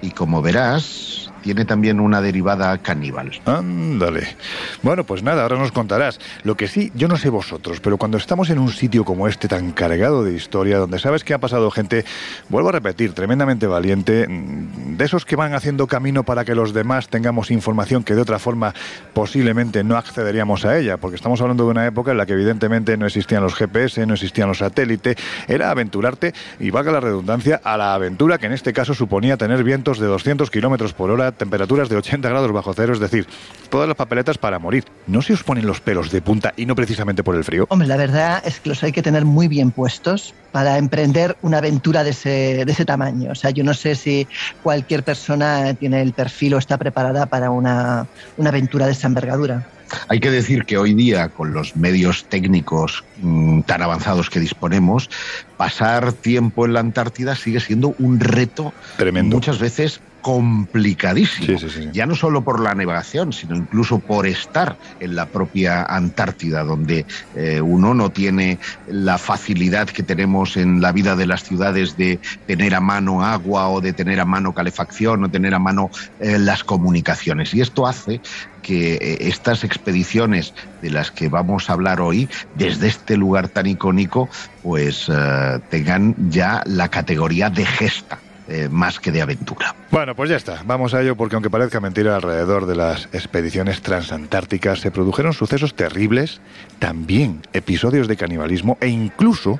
y 0.01 0.11
como 0.11 0.41
verás, 0.41 1.24
tiene 1.45 1.63
también 1.63 1.99
una 1.99 2.21
derivada 2.21 2.75
caníbal. 2.79 3.31
Ándale. 3.45 4.35
Bueno, 4.81 5.03
pues 5.03 5.21
nada, 5.21 5.43
ahora 5.43 5.59
nos 5.59 5.71
contarás. 5.71 6.19
Lo 6.41 6.57
que 6.57 6.67
sí, 6.67 6.91
yo 6.95 7.07
no 7.07 7.17
sé 7.17 7.29
vosotros, 7.29 7.79
pero 7.81 7.99
cuando 7.99 8.17
estamos 8.17 8.49
en 8.49 8.57
un 8.57 8.69
sitio 8.69 9.05
como 9.05 9.27
este 9.27 9.47
tan 9.47 9.71
cargado 9.71 10.23
de 10.23 10.33
historia, 10.33 10.79
donde 10.79 10.97
sabes 10.97 11.23
que 11.23 11.35
ha 11.35 11.37
pasado 11.37 11.69
gente, 11.69 12.03
vuelvo 12.49 12.69
a 12.69 12.71
repetir, 12.71 13.13
tremendamente 13.13 13.67
valiente, 13.67 14.27
mm, 14.27 14.97
de 14.97 15.05
esos 15.05 15.23
que 15.23 15.35
van 15.35 15.53
haciendo 15.53 15.85
camino 15.85 16.23
para 16.23 16.45
que 16.45 16.55
los 16.55 16.73
demás 16.73 17.09
tengamos 17.09 17.51
información 17.51 18.03
que 18.03 18.15
de 18.15 18.21
otra 18.21 18.39
forma 18.39 18.73
posiblemente 19.13 19.83
no 19.83 19.97
accederíamos 19.97 20.65
a 20.65 20.79
ella, 20.79 20.97
porque 20.97 21.15
estamos 21.15 21.39
hablando 21.41 21.65
de 21.65 21.69
una 21.69 21.85
época 21.85 22.09
en 22.09 22.17
la 22.17 22.25
que 22.25 22.33
evidentemente 22.33 22.97
no 22.97 23.05
existían 23.05 23.43
los 23.43 23.53
GPS, 23.53 24.03
no 24.07 24.15
existían 24.15 24.47
los 24.47 24.57
satélites, 24.57 25.15
era 25.47 25.69
aventurarte, 25.69 26.33
y 26.59 26.71
valga 26.71 26.91
la 26.91 27.01
redundancia, 27.01 27.61
a 27.63 27.77
la 27.77 27.93
aventura 27.93 28.39
que 28.39 28.47
en 28.47 28.53
este 28.53 28.73
caso 28.73 28.95
suponía 28.95 29.37
tener 29.37 29.63
vientos 29.63 29.99
de 29.99 30.07
200 30.07 30.49
kilómetros 30.49 30.93
por 30.93 31.11
hora, 31.11 31.34
temperaturas 31.37 31.89
de 31.89 31.97
80 31.97 32.29
grados 32.29 32.51
bajo 32.51 32.73
cero, 32.73 32.93
es 32.93 32.99
decir, 32.99 33.27
todas 33.69 33.87
las 33.87 33.97
papeletas 33.97 34.37
para 34.37 34.59
morir. 34.59 34.85
¿No 35.07 35.21
se 35.21 35.33
os 35.33 35.43
ponen 35.43 35.65
los 35.65 35.81
pelos 35.81 36.11
de 36.11 36.21
punta 36.21 36.53
y 36.57 36.65
no 36.65 36.75
precisamente 36.75 37.23
por 37.23 37.35
el 37.35 37.43
frío? 37.43 37.65
Hombre, 37.69 37.87
la 37.87 37.97
verdad 37.97 38.41
es 38.45 38.59
que 38.59 38.69
los 38.69 38.83
hay 38.83 38.91
que 38.91 39.01
tener 39.01 39.25
muy 39.25 39.47
bien 39.47 39.71
puestos 39.71 40.33
para 40.51 40.77
emprender 40.77 41.35
una 41.41 41.57
aventura 41.57 42.03
de 42.03 42.11
ese, 42.11 42.65
de 42.65 42.71
ese 42.71 42.85
tamaño. 42.85 43.31
O 43.31 43.35
sea, 43.35 43.49
yo 43.51 43.63
no 43.63 43.73
sé 43.73 43.95
si 43.95 44.27
cualquier 44.63 45.03
persona 45.03 45.73
tiene 45.73 46.01
el 46.01 46.13
perfil 46.13 46.55
o 46.55 46.57
está 46.57 46.77
preparada 46.77 47.25
para 47.25 47.49
una, 47.51 48.07
una 48.37 48.49
aventura 48.49 48.85
de 48.85 48.93
esa 48.93 49.07
envergadura. 49.07 49.67
Hay 50.07 50.19
que 50.19 50.31
decir 50.31 50.65
que 50.65 50.77
hoy 50.77 50.93
día, 50.93 51.29
con 51.29 51.53
los 51.53 51.75
medios 51.75 52.25
técnicos 52.25 53.03
mmm, 53.21 53.61
tan 53.61 53.81
avanzados 53.81 54.29
que 54.29 54.39
disponemos, 54.39 55.09
pasar 55.57 56.13
tiempo 56.13 56.65
en 56.65 56.73
la 56.73 56.79
Antártida 56.79 57.35
sigue 57.35 57.59
siendo 57.59 57.93
un 57.99 58.19
reto 58.19 58.73
Tremendo. 58.97 59.35
muchas 59.35 59.59
veces 59.59 60.01
complicadísimo. 60.25 61.45
Sí, 61.45 61.69
sí, 61.69 61.69
sí. 61.69 61.89
Ya 61.93 62.07
no 62.07 62.15
solo 62.15 62.43
por 62.43 62.59
la 62.59 62.73
navegación, 62.73 63.31
sino 63.31 63.55
incluso 63.55 63.99
por 63.99 64.25
estar 64.25 64.75
en 64.99 65.13
la 65.13 65.27
propia 65.27 65.83
Antártida, 65.83 66.63
donde 66.63 67.05
eh, 67.35 67.61
uno 67.61 67.93
no 67.93 68.09
tiene 68.09 68.57
la 68.87 69.19
facilidad 69.19 69.87
que 69.87 70.01
tenemos 70.01 70.57
en 70.57 70.81
la 70.81 70.91
vida 70.91 71.15
de 71.15 71.27
las 71.27 71.43
ciudades 71.43 71.95
de 71.95 72.19
tener 72.47 72.73
a 72.73 72.79
mano 72.79 73.23
agua 73.23 73.69
o 73.69 73.81
de 73.81 73.93
tener 73.93 74.19
a 74.19 74.25
mano 74.25 74.51
calefacción 74.51 75.23
o 75.23 75.29
tener 75.29 75.53
a 75.53 75.59
mano 75.59 75.91
eh, 76.17 76.39
las 76.39 76.63
comunicaciones. 76.63 77.53
Y 77.53 77.61
esto 77.61 77.85
hace 77.85 78.19
que 78.63 78.95
eh, 78.95 79.17
estas 79.19 79.63
expediciones 79.63 80.55
de 80.81 80.89
las 80.89 81.11
que 81.11 81.29
vamos 81.29 81.69
a 81.69 81.73
hablar 81.73 82.01
hoy, 82.01 82.27
desde 82.55 82.87
este 82.87 83.15
lugar 83.15 83.49
tan 83.49 83.67
icónico, 83.67 84.27
pues 84.63 85.05
eh, 85.07 85.59
tengan 85.69 86.15
ya 86.17 86.63
la 86.65 86.89
categoría 86.89 87.51
de 87.51 87.63
gesta. 87.63 88.24
Eh, 88.47 88.69
más 88.69 88.99
que 88.99 89.11
de 89.11 89.23
aventura. 89.23 89.73
Bueno, 89.89 90.13
pues 90.13 90.29
ya 90.29 90.35
está. 90.35 90.61
Vamos 90.65 90.93
a 90.93 91.01
ello 91.01 91.15
porque 91.15 91.35
aunque 91.35 91.49
parezca 91.49 91.79
mentira, 91.79 92.15
alrededor 92.15 92.67
de 92.67 92.75
las 92.75 93.09
expediciones 93.11 93.81
transantárticas 93.81 94.81
se 94.81 94.91
produjeron 94.91 95.33
sucesos 95.33 95.73
terribles, 95.73 96.41
también 96.77 97.41
episodios 97.53 98.07
de 98.07 98.17
canibalismo 98.17 98.77
e 98.81 98.87
incluso 98.87 99.59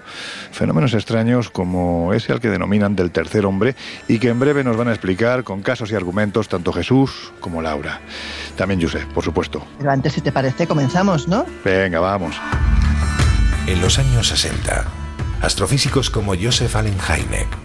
fenómenos 0.51 0.93
extraños 0.93 1.49
como 1.49 2.13
ese 2.13 2.31
al 2.31 2.39
que 2.39 2.49
denominan 2.49 2.95
del 2.95 3.09
tercer 3.09 3.47
hombre 3.47 3.75
y 4.07 4.19
que 4.19 4.29
en 4.29 4.39
breve 4.39 4.63
nos 4.63 4.77
van 4.77 4.89
a 4.89 4.91
explicar 4.91 5.43
con 5.43 5.63
casos 5.63 5.91
y 5.91 5.95
argumentos 5.95 6.47
tanto 6.47 6.71
Jesús 6.71 7.33
como 7.39 7.63
Laura. 7.63 8.01
También 8.55 8.79
Josep, 8.79 9.11
por 9.13 9.23
supuesto. 9.23 9.65
Pero 9.79 9.89
antes, 9.89 10.13
si 10.13 10.21
te 10.21 10.31
parece, 10.31 10.67
comenzamos, 10.67 11.27
¿no? 11.27 11.45
Venga, 11.63 11.99
vamos. 11.99 12.35
En 13.65 13.81
los 13.81 13.97
años 13.97 14.27
60, 14.27 14.85
astrofísicos 15.41 16.11
como 16.11 16.35
Joseph 16.35 16.75
Allen 16.75 16.97
Hynek, 16.99 17.64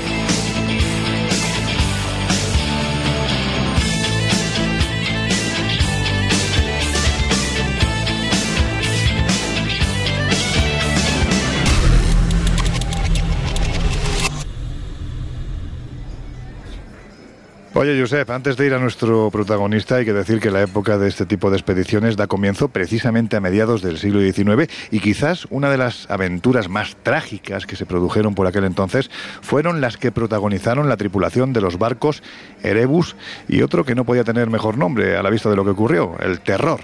Oye, 17.81 17.99
Josep, 17.99 18.29
antes 18.29 18.57
de 18.57 18.67
ir 18.67 18.75
a 18.75 18.77
nuestro 18.77 19.31
protagonista, 19.31 19.95
hay 19.95 20.05
que 20.05 20.13
decir 20.13 20.39
que 20.39 20.51
la 20.51 20.61
época 20.61 20.99
de 20.99 21.07
este 21.07 21.25
tipo 21.25 21.49
de 21.49 21.57
expediciones 21.57 22.15
da 22.15 22.27
comienzo 22.27 22.67
precisamente 22.67 23.37
a 23.37 23.39
mediados 23.39 23.81
del 23.81 23.97
siglo 23.97 24.19
XIX 24.21 24.71
y 24.91 24.99
quizás 24.99 25.47
una 25.49 25.71
de 25.71 25.77
las 25.77 26.07
aventuras 26.11 26.69
más 26.69 26.95
trágicas 27.01 27.65
que 27.65 27.75
se 27.75 27.87
produjeron 27.87 28.35
por 28.35 28.45
aquel 28.45 28.65
entonces 28.65 29.09
fueron 29.41 29.81
las 29.81 29.97
que 29.97 30.11
protagonizaron 30.11 30.89
la 30.89 30.97
tripulación 30.97 31.53
de 31.53 31.61
los 31.61 31.79
barcos 31.79 32.21
Erebus 32.61 33.15
y 33.47 33.63
otro 33.63 33.83
que 33.83 33.95
no 33.95 34.05
podía 34.05 34.23
tener 34.23 34.51
mejor 34.51 34.77
nombre 34.77 35.17
a 35.17 35.23
la 35.23 35.31
vista 35.31 35.49
de 35.49 35.55
lo 35.55 35.63
que 35.63 35.71
ocurrió, 35.71 36.17
el 36.19 36.39
terror. 36.39 36.81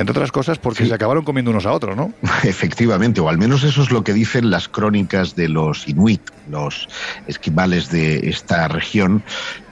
Entre 0.00 0.12
otras 0.12 0.32
cosas 0.32 0.58
porque 0.58 0.86
se 0.86 0.94
acabaron 0.94 1.24
comiendo 1.24 1.50
unos 1.50 1.66
a 1.66 1.72
otros, 1.72 1.94
¿no? 1.94 2.10
Efectivamente, 2.44 3.20
o 3.20 3.28
al 3.28 3.36
menos 3.36 3.64
eso 3.64 3.82
es 3.82 3.90
lo 3.90 4.02
que 4.02 4.14
dicen 4.14 4.50
las 4.50 4.66
crónicas 4.66 5.36
de 5.36 5.50
los 5.50 5.86
inuit, 5.86 6.22
los 6.48 6.88
esquimales 7.26 7.90
de 7.90 8.30
esta 8.30 8.66
región, 8.68 9.22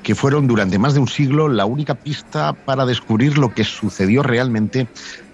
que 0.03 0.15
fueron 0.15 0.47
durante 0.47 0.79
más 0.79 0.93
de 0.93 1.01
un 1.01 1.09
siglo 1.09 1.49
la 1.49 1.65
única 1.65 1.95
pista 1.95 2.53
para 2.53 2.85
descubrir 2.85 3.39
lo 3.39 3.55
que 3.55 3.65
sucedió 3.65 4.23
realmente 4.23 4.87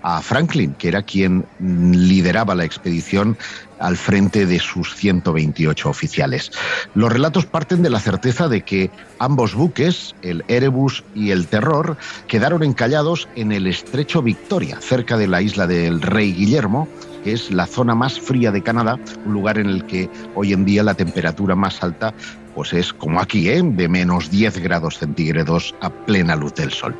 a 0.04 0.20
Franklin, 0.20 0.75
que 0.75 0.88
era 0.88 1.02
quien 1.02 1.46
lideraba 1.58 2.54
la 2.54 2.64
expedición 2.64 3.38
al 3.78 3.96
frente 3.96 4.44
de 4.44 4.58
sus 4.58 4.94
128 4.94 5.88
oficiales. 5.88 6.52
Los 6.94 7.11
relatos 7.11 7.46
parten 7.46 7.82
de 7.82 7.88
la 7.88 7.99
certeza 7.99 8.49
de 8.49 8.61
que 8.61 8.90
ambos 9.18 9.54
buques, 9.54 10.14
el 10.20 10.44
Erebus 10.46 11.04
y 11.14 11.30
el 11.30 11.46
Terror, 11.46 11.96
quedaron 12.28 12.62
encallados 12.62 13.28
en 13.34 13.50
el 13.50 13.66
estrecho 13.66 14.20
Victoria, 14.20 14.78
cerca 14.82 15.16
de 15.16 15.26
la 15.26 15.40
isla 15.40 15.66
del 15.66 16.02
Rey 16.02 16.34
Guillermo, 16.34 16.87
que 17.25 17.32
es 17.32 17.50
la 17.50 17.66
zona 17.66 17.94
más 17.94 18.20
fría 18.20 18.52
de 18.52 18.62
Canadá, 18.62 18.99
un 19.25 19.32
lugar 19.32 19.56
en 19.56 19.70
el 19.70 19.87
que 19.87 20.11
hoy 20.34 20.52
en 20.52 20.66
día 20.66 20.82
la 20.82 20.92
temperatura 20.92 21.54
más 21.54 21.82
alta 21.82 22.12
pues 22.54 22.73
es 22.73 22.92
como 22.92 23.20
aquí, 23.20 23.49
¿eh? 23.49 23.62
de 23.62 23.88
menos 23.88 24.30
10 24.30 24.58
grados 24.58 24.99
centígrados 24.99 25.75
a 25.80 25.90
plena 25.90 26.37
luz 26.37 26.54
del 26.54 26.70
sol. 26.70 26.94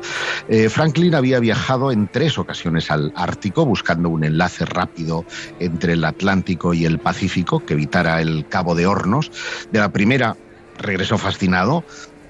Eh, 0.47 0.69
Franklin 0.69 1.15
había 1.15 1.39
viajado 1.39 1.91
en 1.91 2.07
tres 2.07 2.37
ocasiones 2.37 2.91
al 2.91 3.11
Ártico 3.15 3.65
buscando 3.65 4.09
un 4.09 4.23
enlace 4.23 4.65
rápido 4.65 5.25
entre 5.59 5.93
el 5.93 6.03
Atlántico 6.05 6.73
y 6.73 6.85
el 6.85 6.99
Pacífico 6.99 7.65
que 7.65 7.73
evitara 7.73 8.21
el 8.21 8.45
Cabo 8.47 8.75
de 8.75 8.85
Hornos. 8.85 9.31
De 9.71 9.79
la 9.79 9.89
primera 9.89 10.35
regresó 10.77 11.17
fascinado, 11.17 11.83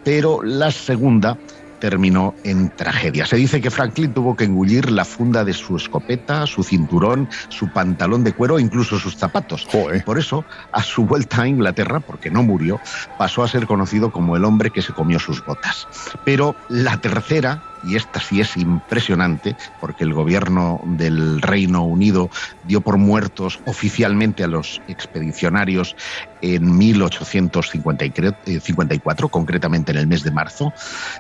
pero 0.04 0.44
la 0.44 0.72
segunda 0.72 1.38
terminó 1.86 2.34
en 2.44 2.72
tragedia. 2.72 3.28
Se 3.28 3.36
dice 3.36 3.62
que 3.62 3.70
Franklin 3.70 4.12
tuvo 4.12 4.36
que 4.36 4.46
engullir 4.46 4.90
la 4.90 5.06
funda 5.06 5.46
de 5.46 5.54
su 5.54 5.76
escopeta, 5.76 6.48
su 6.48 6.64
cinturón, 6.64 7.30
su 7.50 7.72
pantalón 7.72 8.24
de 8.24 8.34
cuero 8.34 8.58
e 8.58 8.64
incluso 8.64 8.98
sus 8.98 9.16
zapatos. 9.16 9.68
Por 10.04 10.18
eso, 10.18 10.44
a 10.72 10.82
su 10.82 11.06
vuelta 11.06 11.44
a 11.44 11.48
Inglaterra, 11.48 12.00
porque 12.00 12.32
no 12.32 12.42
murió, 12.42 12.80
pasó 13.20 13.44
a 13.44 13.48
ser 13.48 13.68
conocido 13.68 14.12
como 14.12 14.36
el 14.36 14.46
hombre 14.46 14.72
que 14.72 14.82
se 14.82 14.94
comió 14.94 15.20
sus 15.20 15.46
botas. 15.46 15.88
Pero 16.24 16.56
la 16.70 16.98
tercera 16.98 17.62
y 17.86 17.96
esta 17.96 18.20
sí 18.20 18.42
es 18.42 18.58
impresionante, 18.58 19.56
porque 19.80 20.04
el 20.04 20.14
gobierno 20.14 20.82
del 20.86 21.42
Reino 21.42 21.84
Unido 21.84 22.30
dio 22.64 22.82
por 22.82 22.98
muertos 22.98 23.60
oficialmente 23.66 24.44
a 24.44 24.48
los 24.48 24.82
expedicionarios 24.88 25.96
en 26.42 26.76
1854, 26.78 29.30
concretamente 29.30 29.92
en 29.92 29.98
el 29.98 30.08
mes 30.08 30.24
de 30.24 30.32
marzo, 30.32 30.74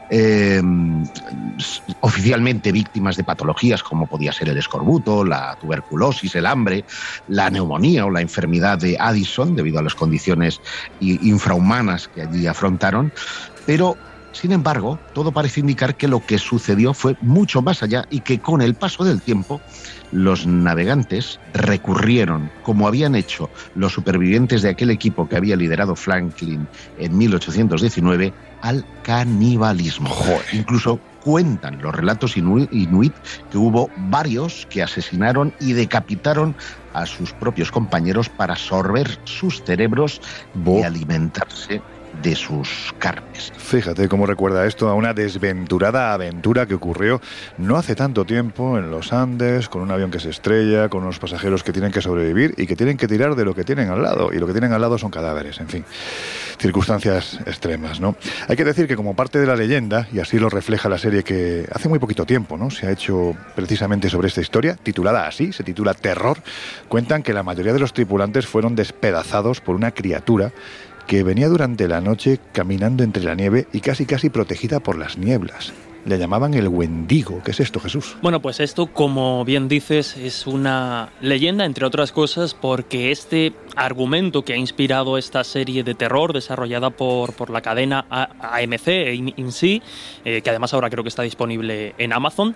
em, 0.09 1.05
oficialmente 2.01 2.71
víctimas 2.71 3.17
de 3.17 3.23
patologías 3.23 3.83
como 3.83 4.07
podía 4.07 4.33
ser 4.33 4.49
el 4.49 4.57
escorbuto, 4.57 5.23
la 5.23 5.55
tuberculosis, 5.59 6.35
el 6.35 6.45
hambre, 6.45 6.85
la 7.27 7.49
neumonía 7.49 8.05
o 8.05 8.11
la 8.11 8.21
enfermedad 8.21 8.77
de 8.77 8.97
Addison, 8.99 9.55
debido 9.55 9.79
a 9.79 9.83
las 9.83 9.95
condiciones 9.95 10.61
infrahumanas 10.99 12.07
que 12.07 12.21
allí 12.23 12.47
afrontaron, 12.47 13.11
pero 13.65 13.97
sin 14.35 14.51
embargo, 14.51 14.99
todo 15.13 15.31
parece 15.31 15.61
indicar 15.61 15.95
que 15.95 16.09
lo 16.09 16.19
que 16.25 16.37
sucedió 16.37 16.93
fue 16.93 17.15
mucho 17.21 17.61
más 17.61 17.81
allá 17.81 18.05
y 18.09 18.19
que 18.19 18.39
con 18.39 18.61
el 18.61 18.75
paso 18.75 19.05
del 19.05 19.21
tiempo 19.21 19.61
los 20.11 20.45
navegantes 20.45 21.39
recurrieron, 21.53 22.51
como 22.63 22.85
habían 22.85 23.15
hecho 23.15 23.49
los 23.75 23.93
supervivientes 23.93 24.61
de 24.61 24.69
aquel 24.69 24.89
equipo 24.89 25.29
que 25.29 25.37
había 25.37 25.55
liderado 25.55 25.95
Franklin 25.95 26.67
en 26.99 27.17
1819, 27.17 28.33
al 28.61 28.85
canibalismo. 29.03 30.13
Incluso 30.51 30.99
cuentan 31.23 31.81
los 31.81 31.95
relatos 31.95 32.35
inuit 32.35 33.13
que 33.49 33.57
hubo 33.57 33.89
varios 33.95 34.67
que 34.69 34.83
asesinaron 34.83 35.53
y 35.61 35.71
decapitaron 35.71 36.55
a 36.93 37.05
sus 37.05 37.31
propios 37.31 37.71
compañeros 37.71 38.27
para 38.27 38.57
sorber 38.57 39.17
sus 39.23 39.63
cerebros 39.63 40.21
y 40.65 40.83
alimentarse 40.83 41.81
de 42.21 42.35
sus 42.35 42.93
carnes. 42.99 43.51
Fíjate 43.57 44.07
cómo 44.07 44.25
recuerda 44.25 44.65
esto 44.65 44.89
a 44.89 44.93
una 44.93 45.13
desventurada 45.13 46.13
aventura 46.13 46.65
que 46.65 46.75
ocurrió 46.75 47.21
no 47.57 47.77
hace 47.77 47.95
tanto 47.95 48.25
tiempo 48.25 48.77
en 48.77 48.91
los 48.91 49.13
Andes, 49.13 49.69
con 49.69 49.81
un 49.81 49.91
avión 49.91 50.11
que 50.11 50.19
se 50.19 50.29
estrella, 50.29 50.89
con 50.89 51.03
unos 51.03 51.19
pasajeros 51.19 51.63
que 51.63 51.71
tienen 51.73 51.91
que 51.91 52.01
sobrevivir 52.01 52.53
y 52.57 52.67
que 52.67 52.75
tienen 52.75 52.97
que 52.97 53.07
tirar 53.07 53.35
de 53.35 53.45
lo 53.45 53.53
que 53.53 53.63
tienen 53.63 53.89
al 53.89 54.01
lado. 54.01 54.31
Y 54.33 54.39
lo 54.39 54.47
que 54.47 54.53
tienen 54.53 54.73
al 54.73 54.81
lado 54.81 54.97
son 54.97 55.11
cadáveres, 55.11 55.59
en 55.59 55.67
fin. 55.67 55.85
Circunstancias 56.59 57.39
extremas, 57.45 57.99
¿no? 57.99 58.15
Hay 58.47 58.55
que 58.55 58.63
decir 58.63 58.87
que 58.87 58.95
como 58.95 59.15
parte 59.15 59.39
de 59.39 59.47
la 59.47 59.55
leyenda, 59.55 60.07
y 60.11 60.19
así 60.19 60.39
lo 60.39 60.49
refleja 60.49 60.89
la 60.89 60.97
serie 60.97 61.23
que 61.23 61.67
hace 61.71 61.89
muy 61.89 61.99
poquito 61.99 62.25
tiempo, 62.25 62.57
¿no? 62.57 62.71
Se 62.71 62.87
ha 62.87 62.91
hecho 62.91 63.35
precisamente 63.55 64.09
sobre 64.09 64.27
esta 64.27 64.41
historia, 64.41 64.75
titulada 64.81 65.27
así, 65.27 65.51
se 65.51 65.63
titula 65.63 65.93
Terror, 65.93 66.37
cuentan 66.87 67.23
que 67.23 67.33
la 67.33 67.43
mayoría 67.43 67.73
de 67.73 67.79
los 67.79 67.93
tripulantes 67.93 68.47
fueron 68.47 68.75
despedazados 68.75 69.61
por 69.61 69.75
una 69.75 69.91
criatura 69.91 70.51
que 71.07 71.23
venía 71.23 71.47
durante 71.47 71.87
la 71.87 72.01
noche 72.01 72.39
caminando 72.51 73.03
entre 73.03 73.23
la 73.23 73.35
nieve 73.35 73.67
y 73.71 73.81
casi 73.81 74.05
casi 74.05 74.29
protegida 74.29 74.79
por 74.79 74.97
las 74.97 75.17
nieblas. 75.17 75.73
Le 76.05 76.19
llamaban 76.19 76.53
el 76.53 76.67
Wendigo. 76.67 77.41
¿Qué 77.43 77.49
es 77.49 77.59
esto, 77.59 77.79
Jesús? 77.79 78.15
Bueno, 78.21 78.39
pues 78.39 78.59
esto, 78.59 78.85
como 78.87 79.43
bien 79.43 79.67
dices, 79.67 80.15
es 80.17 80.45
una 80.45 81.09
leyenda, 81.19 81.65
entre 81.65 81.83
otras 81.85 82.11
cosas, 82.11 82.53
porque 82.53 83.09
este 83.09 83.53
argumento 83.75 84.43
que 84.43 84.53
ha 84.53 84.57
inspirado 84.57 85.17
esta 85.17 85.43
serie 85.43 85.83
de 85.83 85.95
terror 85.95 86.31
desarrollada 86.31 86.91
por, 86.91 87.33
por 87.33 87.49
la 87.49 87.61
cadena 87.61 88.05
AMC, 88.09 88.87
IMC, 89.35 89.81
eh, 90.23 90.41
que 90.43 90.49
además 90.51 90.75
ahora 90.75 90.91
creo 90.91 91.03
que 91.03 91.09
está 91.09 91.23
disponible 91.23 91.95
en 91.97 92.13
Amazon, 92.13 92.55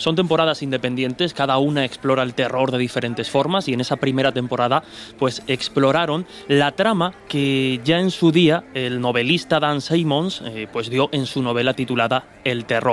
son 0.00 0.16
temporadas 0.16 0.62
independientes, 0.62 1.34
cada 1.34 1.58
una 1.58 1.84
explora 1.84 2.22
el 2.22 2.32
terror 2.32 2.70
de 2.70 2.78
diferentes 2.78 3.28
formas 3.28 3.68
y 3.68 3.74
en 3.74 3.80
esa 3.80 3.96
primera 3.96 4.32
temporada 4.32 4.82
pues 5.18 5.42
exploraron 5.46 6.26
la 6.48 6.72
trama 6.72 7.12
que 7.28 7.80
ya 7.84 7.98
en 7.98 8.10
su 8.10 8.32
día 8.32 8.64
el 8.72 9.00
novelista 9.00 9.60
Dan 9.60 9.82
Simmons 9.82 10.42
eh, 10.46 10.66
pues 10.72 10.88
dio 10.88 11.10
en 11.12 11.26
su 11.26 11.42
novela 11.42 11.74
titulada 11.74 12.24
El 12.44 12.64
terror. 12.64 12.89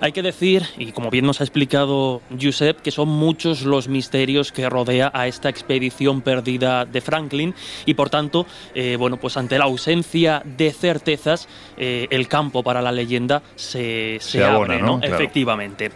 Hay 0.00 0.12
que 0.12 0.22
decir, 0.22 0.64
y 0.76 0.92
como 0.92 1.10
bien 1.10 1.26
nos 1.26 1.40
ha 1.40 1.44
explicado 1.44 2.20
Josep, 2.40 2.80
que 2.80 2.90
son 2.90 3.08
muchos 3.08 3.62
los 3.62 3.88
misterios 3.88 4.52
que 4.52 4.68
rodea 4.68 5.10
a 5.14 5.26
esta 5.26 5.48
expedición 5.48 6.22
perdida 6.22 6.84
de 6.84 7.00
Franklin 7.00 7.54
y 7.86 7.94
por 7.94 8.10
tanto, 8.10 8.46
eh, 8.74 8.96
bueno, 8.98 9.18
pues 9.18 9.36
ante 9.36 9.58
la 9.58 9.64
ausencia 9.64 10.42
de 10.44 10.72
certezas, 10.72 11.48
eh, 11.76 12.06
el 12.10 12.28
campo 12.28 12.62
para 12.62 12.82
la 12.82 12.92
leyenda 12.92 13.42
se, 13.56 14.18
abre, 14.44 14.80
¿no? 14.80 15.00
Efectivamente. 15.02 15.90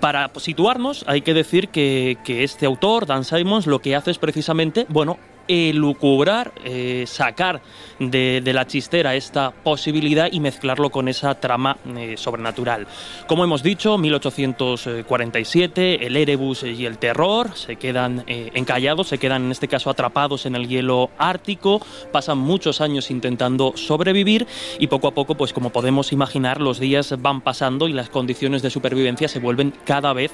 Para 0.00 0.30
situarnos, 0.36 1.04
hay 1.06 1.22
que 1.22 1.34
decir 1.34 1.68
que, 1.68 2.18
que 2.24 2.44
este 2.44 2.66
autor, 2.66 3.06
Dan 3.06 3.24
Simons, 3.24 3.66
lo 3.66 3.80
que 3.80 3.96
hace 3.96 4.10
es 4.10 4.18
precisamente, 4.18 4.86
bueno, 4.88 5.18
elucubrar, 5.48 6.52
eh, 6.64 7.04
sacar 7.06 7.60
de, 7.98 8.42
la 8.44 8.66
chistera 8.66 9.14
esta 9.14 9.50
posibilidad 9.50 10.28
y 10.30 10.40
mezclarlo 10.40 10.90
con 10.90 11.08
esa 11.08 11.34
trama 11.34 11.76
eh, 11.96 12.16
sobrenatural. 12.16 12.86
Como 13.26 13.44
hemos 13.44 13.62
dicho, 13.62 13.98
1847, 13.98 16.06
el 16.06 16.16
Erebus 16.16 16.62
y 16.62 16.86
el 16.86 16.98
terror 16.98 17.50
se 17.54 17.76
quedan 17.76 18.24
eh, 18.26 18.50
encallados, 18.54 19.08
se 19.08 19.18
quedan 19.18 19.44
en 19.44 19.52
este 19.52 19.68
caso 19.68 19.90
atrapados 19.90 20.46
en 20.46 20.56
el 20.56 20.68
hielo 20.68 21.10
ártico, 21.18 21.80
pasan 22.12 22.38
muchos 22.38 22.80
años 22.80 23.10
intentando 23.10 23.72
sobrevivir 23.76 24.46
y 24.78 24.86
poco 24.86 25.08
a 25.08 25.14
poco, 25.14 25.34
pues 25.34 25.52
como 25.52 25.70
podemos 25.70 26.12
imaginar, 26.12 26.60
los 26.60 26.80
días 26.80 27.14
van 27.20 27.40
pasando 27.40 27.88
y 27.88 27.92
las 27.92 28.10
condiciones 28.10 28.62
de 28.62 28.70
supervivencia 28.70 29.28
se 29.28 29.38
vuelven 29.38 29.72
cada 29.84 30.12
vez 30.12 30.32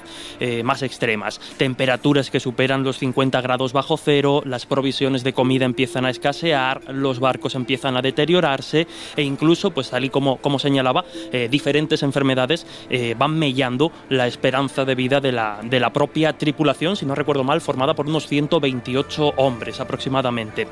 más 0.63 0.81
extremas. 0.81 1.39
Temperaturas 1.57 2.29
que 2.29 2.39
superan 2.39 2.83
los 2.83 2.97
50 2.97 3.41
grados 3.41 3.73
bajo 3.73 3.97
cero, 3.97 4.41
las 4.45 4.65
provisiones 4.65 5.02
de 5.03 5.33
comida 5.33 5.65
empiezan 5.65 6.05
a 6.05 6.09
escasear, 6.09 6.81
los 6.93 7.19
barcos 7.19 7.55
empiezan 7.55 7.97
a 7.97 8.01
deteriorarse 8.01 8.87
e 9.17 9.21
incluso, 9.21 9.71
pues 9.71 9.89
tal 9.89 10.05
y 10.05 10.09
como, 10.09 10.37
como 10.37 10.59
señalaba, 10.59 11.03
eh, 11.33 11.49
diferentes 11.51 12.03
enfermedades 12.03 12.65
eh, 12.89 13.15
van 13.17 13.37
mellando 13.37 13.91
la 14.07 14.27
esperanza 14.27 14.85
de 14.85 14.95
vida 14.95 15.19
de 15.19 15.33
la, 15.33 15.59
de 15.61 15.79
la 15.81 15.91
propia 15.91 16.31
tripulación, 16.37 16.95
si 16.95 17.05
no 17.05 17.15
recuerdo 17.15 17.43
mal, 17.43 17.59
formada 17.59 17.93
por 17.95 18.07
unos 18.07 18.27
128 18.27 19.33
hombres 19.35 19.81
aproximadamente. 19.81 20.67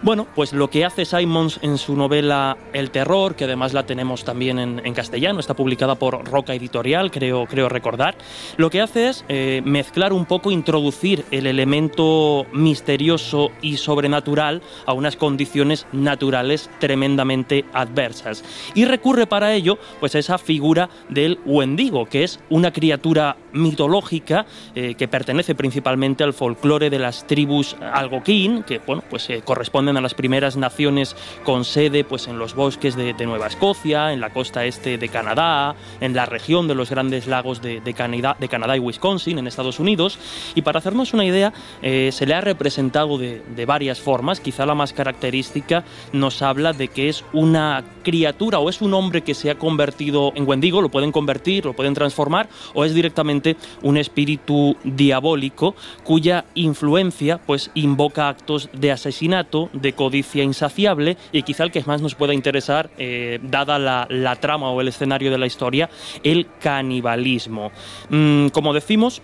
Bueno, 0.00 0.28
pues 0.34 0.52
lo 0.52 0.70
que 0.70 0.84
hace 0.84 1.04
Simons 1.04 1.58
en 1.62 1.76
su 1.76 1.96
novela 1.96 2.56
El 2.72 2.90
terror, 2.90 3.34
que 3.34 3.44
además 3.44 3.72
la 3.72 3.84
tenemos 3.84 4.22
también 4.22 4.58
en, 4.58 4.94
castellano, 4.94 5.40
está 5.40 5.54
publicada 5.54 5.96
por 5.96 6.24
Roca 6.24 6.54
Editorial, 6.54 7.10
creo, 7.10 7.46
creo 7.46 7.68
recordar, 7.68 8.16
lo 8.56 8.70
que 8.70 8.80
hace 8.80 9.08
es 9.08 9.24
eh, 9.28 9.60
mezclar 9.64 10.12
un 10.12 10.24
poco, 10.24 10.52
introducir 10.52 11.24
el 11.32 11.46
elemento 11.46 12.46
misterioso 12.52 13.50
y 13.62 13.76
sobrenatural 13.76 14.62
a 14.86 14.92
unas 14.92 15.16
condiciones 15.16 15.86
naturales 15.92 16.70
tremendamente 16.78 17.64
adversas. 17.72 18.44
Y 18.74 18.84
recurre 18.84 19.26
para 19.26 19.54
ello 19.54 19.78
pues 20.00 20.14
a 20.14 20.18
esa 20.18 20.38
figura 20.38 20.88
del 21.08 21.38
Wendigo, 21.44 22.06
que 22.06 22.24
es 22.24 22.40
una 22.50 22.72
criatura 22.72 23.36
mitológica 23.52 24.46
eh, 24.74 24.94
que 24.94 25.08
pertenece 25.08 25.54
principalmente 25.54 26.24
al 26.24 26.32
folclore 26.32 26.90
de 26.90 26.98
las 26.98 27.26
tribus 27.26 27.76
algoquín, 27.80 28.62
que 28.62 28.80
bueno, 28.86 29.02
pues 29.08 29.28
eh, 29.30 29.42
corresponden 29.44 29.96
a 29.96 30.00
las 30.00 30.14
primeras 30.14 30.56
naciones 30.56 31.16
con 31.44 31.64
sede 31.64 32.04
pues 32.04 32.28
en 32.28 32.38
los 32.38 32.54
bosques 32.54 32.96
de, 32.96 33.14
Nueva 33.28 33.48
Escocia, 33.48 34.12
en 34.12 34.20
la 34.20 34.30
costa 34.30 34.64
este 34.64 34.96
de 34.96 35.08
Canadá, 35.08 35.74
en 36.00 36.14
la 36.14 36.24
región 36.24 36.66
de 36.68 36.74
los 36.74 36.88
grandes 36.90 37.26
lagos 37.26 37.60
de, 37.60 37.80
Canadá, 37.94 38.36
de 38.38 38.48
Canadá 38.48 38.76
y 38.76 38.80
Wisconsin, 38.80 39.38
en 39.38 39.46
Estados 39.46 39.80
Unidos. 39.80 40.18
Y 40.54 40.62
para 40.62 40.78
hacernos 40.78 41.12
una 41.12 41.24
idea, 41.24 41.52
eh, 41.82 42.10
se 42.12 42.26
le 42.26 42.34
ha 42.34 42.40
representado 42.40 43.18
de, 43.18 43.42
de 43.54 43.66
varias 43.66 44.00
formas. 44.00 44.40
Quizá 44.40 44.66
la 44.66 44.74
más 44.74 44.92
característica 44.92 45.84
nos 46.12 46.42
habla 46.42 46.72
de 46.72 46.88
que 46.88 47.08
es 47.08 47.24
una 47.32 47.84
criatura 48.02 48.58
o 48.58 48.70
es 48.70 48.80
un 48.80 48.94
hombre 48.94 49.22
que 49.22 49.34
se 49.34 49.50
ha 49.50 49.56
convertido 49.56 50.32
en 50.34 50.48
Wendigo, 50.48 50.80
lo 50.80 50.90
pueden 50.90 51.12
convertir, 51.12 51.64
lo 51.64 51.74
pueden 51.74 51.94
transformar, 51.94 52.48
o 52.74 52.84
es 52.84 52.94
directamente 52.94 53.56
un 53.82 53.96
espíritu 53.96 54.76
diabólico 54.84 55.74
cuya 56.04 56.44
influencia 56.54 57.38
pues 57.38 57.70
invoca 57.74 58.28
actos 58.28 58.68
de 58.72 58.92
asesinato, 58.92 59.70
de 59.72 59.92
codicia 59.92 60.42
insaciable 60.42 61.16
y 61.32 61.42
quizá 61.42 61.64
el 61.64 61.70
que 61.70 61.82
más 61.88 62.02
nos 62.02 62.14
pueda 62.14 62.34
interesar, 62.34 62.90
eh, 62.98 63.38
dada 63.42 63.78
la, 63.78 64.36
trama 64.36 64.70
o 64.70 64.80
el 64.80 64.88
escenario 64.88 65.30
de 65.30 65.38
la 65.38 65.46
historia, 65.46 65.90
el 66.22 66.46
canibalismo. 66.60 67.72
Mm, 68.10 68.48
como 68.48 68.72
decimos, 68.72 69.22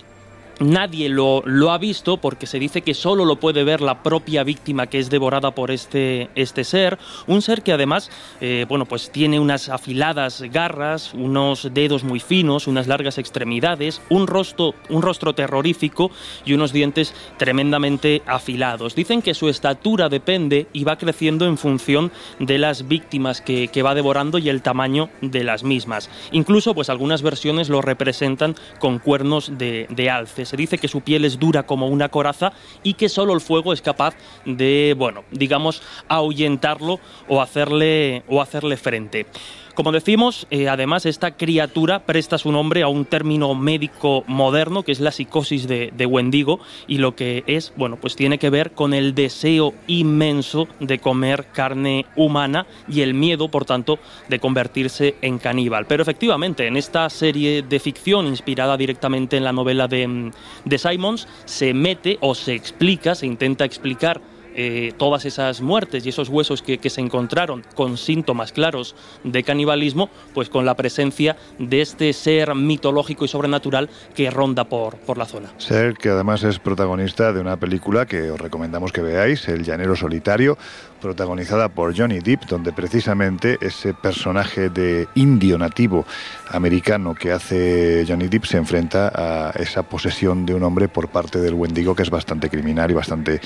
Nadie 0.61 1.09
lo, 1.09 1.43
lo, 1.45 1.73
ha 1.73 1.79
visto 1.79 2.19
porque 2.19 2.47
se 2.47 2.61
dice 2.61 2.83
que 2.83 2.95
solo 2.95 3.25
lo 3.25 3.37
puede 3.37 3.65
ver 3.65 3.81
la 3.81 4.03
propia 4.05 4.45
víctima 4.45 4.87
que 4.87 5.01
es 5.01 5.11
devorada 5.11 5.51
por 5.51 5.73
este, 5.73 6.31
este 6.37 6.63
ser. 6.63 6.99
Un 7.27 7.43
ser 7.43 7.63
que 7.63 7.73
además, 7.73 8.09
eh, 8.41 8.65
bueno, 8.69 8.87
pues 8.87 9.11
tiene 9.11 9.41
unas 9.41 9.69
afiladas 9.69 10.43
garras, 10.43 11.13
unos 11.13 11.71
dedos 11.75 12.05
muy 12.05 12.21
finos, 12.21 12.69
unas 12.69 12.87
largas 12.87 13.19
extremidades, 13.19 14.01
un 14.11 14.29
rostro, 14.29 14.75
un 14.91 15.03
rostro 15.03 15.35
terrorífico 15.35 16.13
y 16.45 16.53
unos 16.53 16.73
dientes 16.73 17.15
tremendamente 17.37 18.23
afilados. 18.25 18.95
Dicen 18.95 19.23
que 19.23 19.35
su 19.35 19.49
estatura 19.49 20.09
depende 20.09 20.69
y 20.73 20.85
va 20.85 20.99
creciendo 20.99 21.47
en 21.47 21.59
función 21.59 22.13
de 22.39 22.59
las 22.59 22.87
víctimas 22.87 23.41
que, 23.41 23.71
va 23.85 23.95
devorando 23.95 24.39
y 24.39 24.49
el 24.49 24.63
tamaño 24.63 25.11
de 25.21 25.45
las 25.45 25.63
mismas. 25.63 26.09
Incluso, 26.33 26.75
pues 26.75 26.89
algunas 26.89 27.21
versiones 27.21 27.69
lo 27.69 27.83
representan 27.83 28.55
con 28.79 28.99
cuernos 28.99 29.59
de, 29.59 29.87
de 29.91 30.09
alce 30.09 30.44
se 30.45 30.57
dice 30.57 30.79
que 30.79 30.89
su 30.89 31.01
piel 31.01 31.25
es 31.25 31.39
dura 31.39 31.65
como 31.65 31.89
una 31.89 32.09
coraza 32.09 32.53
y 32.83 32.95
que 32.95 33.09
solo 33.09 33.35
el 33.35 33.41
fuego 33.41 33.73
es 33.73 33.83
capaz 33.83 34.15
de, 34.45 34.95
bueno, 34.97 35.25
digamos, 35.31 35.83
ahuyentarlo 36.09 37.01
o 37.29 37.41
hacerle, 37.41 38.23
o 38.29 38.41
hacerle 38.41 38.77
frente. 38.77 39.27
Como 39.75 39.91
decimos, 39.91 40.47
eh, 40.53 40.69
además 40.69 41.05
esta 41.05 41.33
criatura 41.33 42.07
presta 42.07 42.39
su 42.39 42.53
nombre 42.53 42.85
a 42.85 42.89
un 42.89 43.05
término 43.05 43.57
médico 43.57 44.23
moderno 44.29 44.85
que 44.85 44.93
es 44.93 45.01
la 45.01 45.11
psicosis 45.11 45.67
de, 45.67 46.07
Wendigo 46.07 46.61
y 46.87 46.99
lo 46.99 47.17
que 47.17 47.43
es, 47.49 47.73
bueno, 47.75 47.97
pues 47.97 48.15
tiene 48.15 48.39
que 48.39 48.51
ver 48.51 48.71
con 48.71 48.95
el 48.95 49.17
deseo 49.17 49.75
inmenso 49.89 50.69
de 50.79 51.01
comer 51.01 51.47
carne 51.53 52.07
humana 52.15 52.67
y 52.89 53.01
el 53.01 53.15
miedo, 53.15 53.49
por 53.49 53.65
tanto, 53.65 53.99
de 54.29 54.39
convertirse 54.39 55.17
en 55.23 55.39
caníbal. 55.39 55.87
Pero 55.87 56.03
efectivamente, 56.03 56.69
en 56.69 56.77
esta 56.77 57.11
serie 57.11 57.63
de 57.63 57.81
ficción 57.81 58.27
inspirada 58.27 58.77
directamente 58.77 59.37
en 59.37 59.43
la 59.43 59.53
novela 59.53 59.89
de, 59.89 60.31
de 60.65 60.79
Simons, 60.79 61.27
se 61.47 61.75
mete 61.75 62.19
o 62.21 62.37
se 62.37 62.55
explica, 62.55 63.17
se 63.17 63.27
intenta 63.27 63.65
explicar 63.65 64.21
eh, 64.55 64.93
todas 64.97 65.25
esas 65.25 65.61
muertes 65.61 66.07
y 66.07 66.11
esos 66.11 66.29
huesos 66.29 66.63
que, 66.63 66.79
se 66.85 67.01
encontraron 67.01 67.65
con 67.75 67.97
síntomas 67.97 68.53
claros 68.53 68.95
de 69.25 69.43
canibalismo, 69.43 70.11
pues 70.33 70.49
con 70.49 70.65
la 70.65 70.75
presencia 70.75 71.37
de 71.59 71.81
este 71.81 72.13
ser 72.13 72.55
mitológico 72.55 73.25
y 73.25 73.29
sobrenatural 73.29 73.89
que 74.15 74.31
ronda 74.31 74.65
por, 74.65 74.97
por 74.99 75.19
la 75.19 75.25
zona. 75.25 75.53
Ser 75.59 75.95
que 75.95 76.11
además 76.11 76.45
es 76.45 76.59
protagonista 76.59 77.33
de 77.33 77.41
una 77.41 77.57
película 77.57 78.07
que 78.07 78.31
os 78.31 78.41
recomendamos 78.41 78.93
que 78.93 79.01
veáis, 79.01 79.49
El 79.49 79.65
Llanero 79.65 79.97
Solitario, 79.97 80.57
protagonizada 81.05 81.69
por 81.69 81.95
Johnny 81.95 82.21
Depp, 82.21 82.47
donde 82.47 82.73
precisamente 82.73 83.59
ese 83.61 83.93
personaje 83.93 84.71
de 84.71 85.07
indio 85.15 85.59
nativo 85.59 86.07
americano 86.51 87.15
que 87.15 87.31
hace 87.31 88.07
Johnny 88.09 88.29
Depp 88.29 88.47
se 88.47 88.57
enfrenta 88.57 89.13
a 89.15 89.51
esa 89.51 89.83
posesión 89.83 90.47
de 90.47 90.55
un 90.55 90.63
hombre 90.63 90.89
por 90.89 91.09
parte 91.09 91.43
del 91.43 91.53
Wendigo, 91.53 91.95
que 91.95 92.05
es 92.05 92.09
bastante 92.09 92.49
criminal 92.49 92.91
y 92.91 92.95
bastante, 92.95 93.43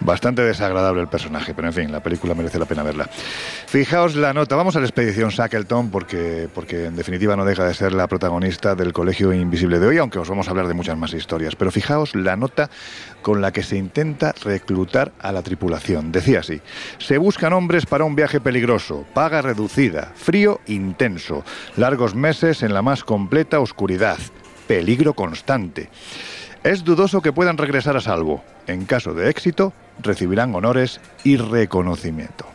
bastante 0.00 0.42
desagradable 0.42 1.00
el 1.00 1.08
personaje. 1.08 1.54
Pero 1.54 1.68
en 1.68 1.72
fin, 1.72 1.90
la 1.90 2.02
película 2.02 2.34
merece 2.34 2.58
la 2.58 2.66
pena 2.66 2.82
verla. 2.82 3.08
Fijaos 3.66 4.14
la 4.14 4.34
nota, 4.34 4.54
vamos 4.54 4.76
a 4.76 4.80
la 4.80 4.86
expedición 4.86 5.30
Shackleton, 5.30 5.90
porque, 5.90 6.50
porque 6.54 6.84
en 6.84 6.96
definitiva 6.96 7.34
no 7.34 7.46
deja 7.46 7.64
de 7.64 7.72
ser 7.72 7.94
la 7.94 8.08
protagonista 8.08 8.74
del 8.74 8.92
Colegio 8.92 9.32
Invisible 9.32 9.78
de 9.78 9.86
hoy, 9.86 9.96
aunque 9.96 10.18
os 10.18 10.28
vamos 10.28 10.48
a 10.48 10.50
hablar 10.50 10.68
de 10.68 10.74
muchas 10.74 10.98
más 10.98 11.14
historias. 11.14 11.56
Pero 11.56 11.70
fijaos 11.70 12.14
la 12.14 12.36
nota 12.36 12.68
con 13.22 13.40
la 13.40 13.52
que 13.52 13.62
se 13.62 13.76
intenta 13.76 14.34
reclutar 14.42 15.12
a 15.18 15.32
la 15.32 15.42
tripulación. 15.42 16.12
Decía 16.12 16.40
así, 16.40 16.60
se 16.98 17.18
buscan 17.18 17.52
hombres 17.52 17.86
para 17.86 18.04
un 18.04 18.16
viaje 18.16 18.40
peligroso, 18.40 19.04
paga 19.14 19.42
reducida, 19.42 20.12
frío 20.14 20.60
intenso, 20.66 21.44
largos 21.76 22.14
meses 22.14 22.62
en 22.62 22.74
la 22.74 22.82
más 22.82 23.04
completa 23.04 23.60
oscuridad, 23.60 24.18
peligro 24.66 25.14
constante. 25.14 25.90
Es 26.62 26.84
dudoso 26.84 27.22
que 27.22 27.32
puedan 27.32 27.56
regresar 27.56 27.96
a 27.96 28.00
salvo. 28.00 28.44
En 28.66 28.84
caso 28.84 29.14
de 29.14 29.30
éxito, 29.30 29.72
recibirán 30.02 30.54
honores 30.54 31.00
y 31.24 31.36
reconocimiento. 31.36 32.46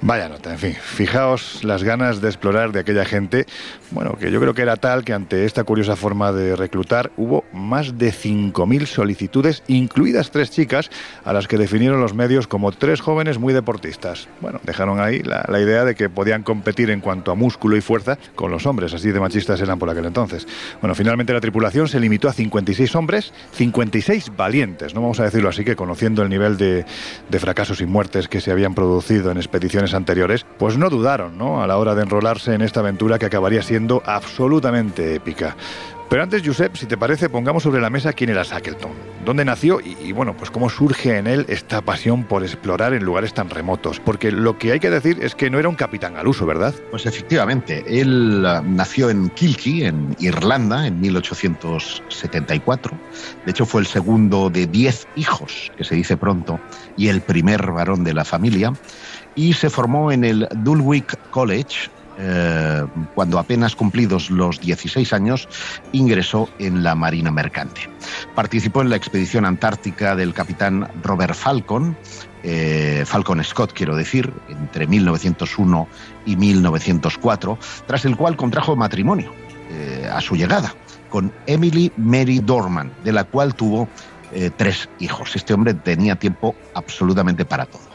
Vaya 0.00 0.28
nota, 0.28 0.52
en 0.52 0.58
fin, 0.58 0.74
fijaos 0.74 1.64
las 1.64 1.82
ganas 1.82 2.20
de 2.20 2.28
explorar 2.28 2.70
de 2.70 2.78
aquella 2.78 3.04
gente, 3.04 3.46
bueno, 3.90 4.16
que 4.16 4.30
yo 4.30 4.40
creo 4.40 4.54
que 4.54 4.62
era 4.62 4.76
tal 4.76 5.04
que 5.04 5.12
ante 5.12 5.44
esta 5.44 5.64
curiosa 5.64 5.96
forma 5.96 6.30
de 6.30 6.54
reclutar 6.54 7.10
hubo 7.16 7.44
más 7.52 7.98
de 7.98 8.12
5.000 8.12 8.86
solicitudes, 8.86 9.64
incluidas 9.66 10.30
tres 10.30 10.52
chicas, 10.52 10.88
a 11.24 11.32
las 11.32 11.48
que 11.48 11.58
definieron 11.58 12.00
los 12.00 12.14
medios 12.14 12.46
como 12.46 12.70
tres 12.70 13.00
jóvenes 13.00 13.38
muy 13.38 13.52
deportistas. 13.52 14.28
Bueno, 14.40 14.60
dejaron 14.62 15.00
ahí 15.00 15.20
la, 15.20 15.58
idea 15.58 15.84
de 15.84 15.96
que 15.96 16.08
podían 16.08 16.44
competir 16.44 16.90
en 16.90 17.00
cuanto 17.00 17.32
a 17.32 17.34
músculo 17.34 17.76
y 17.76 17.80
fuerza 17.80 18.16
con 18.36 18.52
los 18.52 18.66
hombres, 18.66 18.94
así 18.94 19.10
de 19.10 19.18
machistas 19.18 19.60
eran 19.60 19.80
por 19.80 19.90
aquel 19.90 20.04
entonces. 20.04 20.46
Bueno, 20.80 20.94
finalmente 20.94 21.32
la 21.32 21.40
tripulación 21.40 21.88
se 21.88 21.98
limitó 21.98 22.28
a 22.28 22.32
56 22.32 22.94
hombres, 22.94 23.32
56 23.52 24.36
valientes, 24.36 24.94
no 24.94 25.00
vamos 25.00 25.18
a 25.18 25.24
decirlo 25.24 25.48
así, 25.48 25.64
que 25.64 25.74
conociendo 25.74 26.22
el 26.22 26.28
nivel 26.28 26.56
de, 26.56 26.84
de 27.28 27.38
fracasos 27.40 27.80
y 27.80 27.86
muertes 27.86 28.28
que 28.28 28.40
se 28.40 28.52
habían 28.52 28.74
producido 28.76 29.32
en 29.32 29.38
expediciones 29.38 29.87
anteriores, 29.94 30.46
pues 30.58 30.78
no 30.78 30.90
dudaron 30.90 31.38
¿no? 31.38 31.62
a 31.62 31.66
la 31.66 31.78
hora 31.78 31.94
de 31.94 32.02
enrolarse 32.02 32.54
en 32.54 32.62
esta 32.62 32.80
aventura 32.80 33.18
que 33.18 33.26
acabaría 33.26 33.62
siendo 33.62 34.02
absolutamente 34.04 35.14
épica. 35.14 35.56
Pero 36.08 36.22
antes, 36.22 36.42
Josep, 36.42 36.74
si 36.74 36.86
te 36.86 36.96
parece, 36.96 37.28
pongamos 37.28 37.62
sobre 37.62 37.82
la 37.82 37.90
mesa 37.90 38.14
quién 38.14 38.30
era 38.30 38.42
Shackleton, 38.42 38.92
dónde 39.26 39.44
nació 39.44 39.78
y, 39.78 40.10
bueno, 40.12 40.34
pues 40.34 40.50
cómo 40.50 40.70
surge 40.70 41.18
en 41.18 41.26
él 41.26 41.44
esta 41.48 41.82
pasión 41.82 42.24
por 42.24 42.42
explorar 42.42 42.94
en 42.94 43.04
lugares 43.04 43.34
tan 43.34 43.50
remotos. 43.50 44.00
Porque 44.00 44.32
lo 44.32 44.56
que 44.56 44.72
hay 44.72 44.80
que 44.80 44.88
decir 44.88 45.18
es 45.20 45.34
que 45.34 45.50
no 45.50 45.58
era 45.58 45.68
un 45.68 45.74
capitán 45.74 46.16
al 46.16 46.26
uso, 46.26 46.46
¿verdad? 46.46 46.74
Pues 46.90 47.04
efectivamente, 47.04 48.00
él 48.00 48.42
ah, 48.46 48.62
nació 48.64 49.10
en 49.10 49.28
Kilkee, 49.28 49.86
en 49.86 50.16
Irlanda, 50.18 50.86
en 50.86 50.98
1874. 50.98 52.98
De 53.44 53.50
hecho, 53.50 53.66
fue 53.66 53.82
el 53.82 53.86
segundo 53.86 54.48
de 54.48 54.66
diez 54.66 55.06
hijos, 55.14 55.70
que 55.76 55.84
se 55.84 55.94
dice 55.94 56.16
pronto, 56.16 56.58
y 56.96 57.08
el 57.08 57.20
primer 57.20 57.70
varón 57.70 58.02
de 58.02 58.14
la 58.14 58.24
familia 58.24 58.72
y 59.34 59.52
se 59.52 59.70
formó 59.70 60.12
en 60.12 60.24
el 60.24 60.48
Dulwich 60.56 61.16
College. 61.30 61.90
Eh, 62.20 62.84
cuando 63.14 63.38
apenas 63.38 63.76
cumplidos 63.76 64.28
los 64.30 64.60
16 64.60 65.12
años, 65.12 65.48
ingresó 65.92 66.48
en 66.58 66.82
la 66.82 66.96
Marina 66.96 67.30
Mercante. 67.30 67.82
Participó 68.34 68.82
en 68.82 68.90
la 68.90 68.96
expedición 68.96 69.44
antártica 69.44 70.16
del 70.16 70.34
capitán 70.34 70.88
Robert 71.04 71.36
Falcon, 71.36 71.96
eh, 72.42 73.04
Falcon 73.06 73.42
Scott, 73.44 73.72
quiero 73.72 73.94
decir, 73.94 74.32
entre 74.48 74.88
1901 74.88 75.86
y 76.26 76.34
1904, 76.34 77.56
tras 77.86 78.04
el 78.04 78.16
cual 78.16 78.36
contrajo 78.36 78.74
matrimonio 78.74 79.32
eh, 79.70 80.10
a 80.12 80.20
su 80.20 80.34
llegada 80.34 80.74
con 81.08 81.32
Emily 81.46 81.92
Mary 81.96 82.40
Dorman, 82.40 82.90
de 83.04 83.12
la 83.12 83.24
cual 83.24 83.54
tuvo 83.54 83.88
tres 84.58 84.90
hijos. 84.98 85.34
Este 85.34 85.54
hombre 85.54 85.72
tenía 85.72 86.16
tiempo 86.16 86.54
absolutamente 86.74 87.46
para 87.46 87.64
todo. 87.64 87.87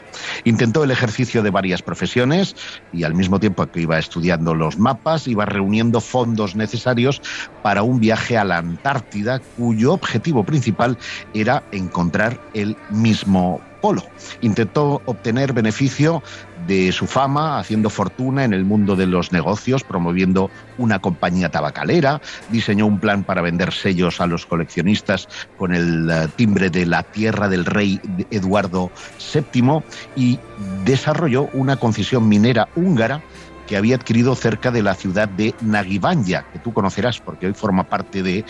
Intentó 0.44 0.84
el 0.84 0.90
ejercicio 0.90 1.42
de 1.42 1.50
varias 1.50 1.82
profesiones 1.82 2.56
y 2.92 3.04
al 3.04 3.14
mismo 3.14 3.40
tiempo 3.40 3.66
que 3.66 3.80
iba 3.80 3.98
estudiando 3.98 4.54
los 4.54 4.78
mapas, 4.78 5.26
iba 5.26 5.44
reuniendo 5.44 6.00
fondos 6.00 6.56
necesarios 6.56 7.22
para 7.62 7.82
un 7.82 8.00
viaje 8.00 8.36
a 8.36 8.44
la 8.44 8.58
Antártida, 8.58 9.40
cuyo 9.56 9.92
objetivo 9.92 10.44
principal 10.44 10.98
era 11.32 11.62
encontrar 11.72 12.40
el 12.54 12.76
mismo 12.90 13.60
polo. 13.84 14.02
Intentó 14.40 15.02
obtener 15.04 15.52
beneficio 15.52 16.22
de 16.66 16.90
su 16.90 17.06
fama, 17.06 17.58
haciendo 17.58 17.90
fortuna 17.90 18.42
en 18.42 18.54
el 18.54 18.64
mundo 18.64 18.96
de 18.96 19.06
los 19.06 19.30
negocios, 19.30 19.84
promoviendo 19.84 20.48
una 20.78 21.00
compañía 21.00 21.50
tabacalera, 21.50 22.22
diseñó 22.48 22.86
un 22.86 22.98
plan 22.98 23.24
para 23.24 23.42
vender 23.42 23.74
sellos 23.74 24.22
a 24.22 24.26
los 24.26 24.46
coleccionistas 24.46 25.28
con 25.58 25.74
el 25.74 26.08
eh, 26.08 26.28
timbre 26.34 26.70
de 26.70 26.86
la 26.86 27.02
tierra 27.02 27.50
del 27.50 27.66
rey 27.66 28.00
Eduardo 28.30 28.90
VII 29.34 29.82
y 30.16 30.38
desarrolló 30.86 31.50
una 31.52 31.76
concesión 31.76 32.26
minera 32.26 32.70
húngara 32.76 33.20
que 33.66 33.76
había 33.76 33.96
adquirido 33.96 34.34
cerca 34.34 34.70
de 34.70 34.82
la 34.82 34.94
ciudad 34.94 35.28
de 35.28 35.54
Nagibanya, 35.60 36.46
que 36.54 36.58
tú 36.58 36.72
conocerás 36.72 37.20
porque 37.20 37.48
hoy 37.48 37.52
forma 37.52 37.84
parte 37.84 38.22
de 38.22 38.46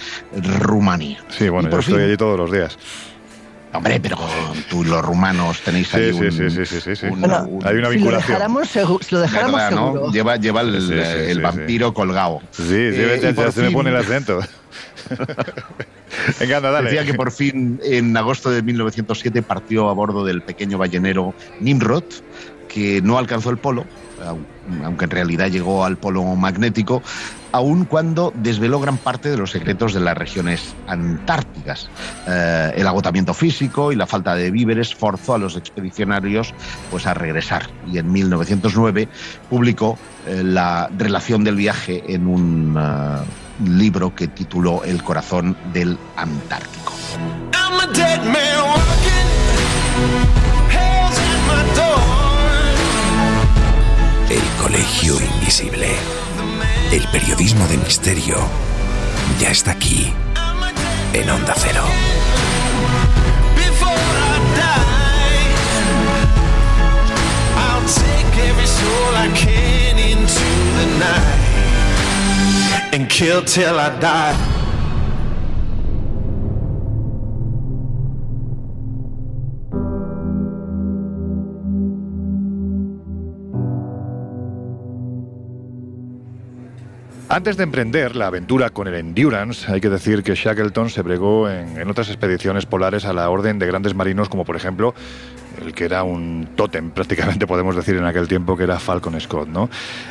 Rumanía. 0.60 1.24
Sí, 1.28 1.48
bueno, 1.48 1.70
yo 1.70 1.78
estoy 1.80 2.04
allí 2.04 2.16
todos 2.16 2.38
los 2.38 2.52
días. 2.52 2.78
Hombre, 3.74 3.98
pero 3.98 4.16
tú 4.70 4.84
y 4.84 4.86
los 4.86 5.04
rumanos 5.04 5.60
tenéis 5.62 5.92
ahí 5.94 6.12
un, 6.12 6.30
sí, 6.30 6.48
sí, 6.48 6.64
sí, 6.64 6.94
sí, 6.94 7.06
Hay 7.06 7.76
una 7.76 7.88
vinculación. 7.88 8.38
Si 9.02 9.14
lo 9.14 9.20
dejáramos, 9.20 9.62
seguro. 9.68 10.12
Lleva, 10.12 10.36
lleva 10.36 10.60
el, 10.60 11.40
vampiro 11.42 11.92
colgado. 11.92 12.40
Sí, 12.52 12.62
sí, 12.62 13.00
eh, 13.00 13.34
se 13.52 13.62
me 13.62 13.72
pone 13.72 13.90
el 13.90 13.96
acento. 13.96 14.38
Venga, 16.40 16.60
dale. 16.60 16.90
Decía 16.90 17.04
que 17.04 17.14
por 17.14 17.32
fin 17.32 17.80
en 17.82 18.16
agosto 18.16 18.50
de 18.50 18.62
1907 18.62 19.42
partió 19.42 19.88
a 19.88 19.92
bordo 19.92 20.24
del 20.24 20.42
pequeño 20.42 20.78
ballenero 20.78 21.34
Nimrod, 21.60 22.04
que 22.68 23.02
no 23.02 23.18
alcanzó 23.18 23.50
el 23.50 23.58
polo, 23.58 23.84
aunque 24.84 25.06
en 25.06 25.10
realidad 25.10 25.48
llegó 25.48 25.84
al 25.84 25.96
polo 25.96 26.22
magnético, 26.22 27.02
aun 27.54 27.84
cuando 27.84 28.32
desveló 28.34 28.80
gran 28.80 28.98
parte 28.98 29.30
de 29.30 29.36
los 29.36 29.52
secretos 29.52 29.94
de 29.94 30.00
las 30.00 30.18
regiones 30.18 30.74
antárticas. 30.88 31.88
Eh, 32.26 32.72
el 32.74 32.84
agotamiento 32.84 33.32
físico 33.32 33.92
y 33.92 33.96
la 33.96 34.08
falta 34.08 34.34
de 34.34 34.50
víveres 34.50 34.92
forzó 34.92 35.34
a 35.34 35.38
los 35.38 35.56
expedicionarios 35.56 36.52
pues, 36.90 37.06
a 37.06 37.14
regresar 37.14 37.70
y 37.92 37.98
en 37.98 38.10
1909 38.10 39.06
publicó 39.48 39.96
eh, 40.26 40.42
la 40.42 40.90
relación 40.98 41.44
del 41.44 41.54
viaje 41.54 42.02
en 42.08 42.26
un 42.26 42.76
eh, 42.76 43.68
libro 43.70 44.12
que 44.16 44.26
tituló 44.26 44.82
El 44.82 45.04
corazón 45.04 45.56
del 45.72 45.96
Antártico. 46.16 46.92
El 54.28 54.60
Colegio 54.60 55.14
Invisible. 55.20 56.23
El 56.92 57.06
periodismo 57.08 57.66
de 57.68 57.76
misterio 57.78 58.36
ya 59.40 59.50
está 59.50 59.72
aquí, 59.72 60.12
en 61.12 61.30
Onda 61.30 61.54
Cero. 61.56 61.84
and 72.94 73.10
kill 73.10 73.42
till 73.42 73.76
I 73.76 73.88
die. 73.98 74.53
Antes 87.28 87.56
de 87.56 87.62
emprender 87.62 88.16
la 88.16 88.26
aventura 88.26 88.68
con 88.68 88.86
el 88.86 88.94
Endurance, 88.94 89.72
hay 89.72 89.80
que 89.80 89.88
decir 89.88 90.22
que 90.22 90.34
Shackleton 90.34 90.90
se 90.90 91.00
bregó 91.00 91.48
en, 91.48 91.88
otras 91.88 92.08
expediciones 92.08 92.66
polares 92.66 93.06
a 93.06 93.14
la 93.14 93.30
orden 93.30 93.58
de 93.58 93.66
grandes 93.66 93.94
marinos, 93.94 94.28
como 94.28 94.44
por 94.44 94.56
ejemplo 94.56 94.94
el 95.64 95.72
que 95.72 95.84
era 95.84 96.02
un 96.02 96.48
tótem, 96.54 96.90
prácticamente 96.94 97.46
podemos 97.46 97.76
decir 97.76 97.96
en 97.96 98.04
aquel 98.04 98.28
tiempo, 98.28 98.56
que 98.56 98.64
era 98.64 98.78
Falcon 98.78 99.18
Scott. 99.20 99.48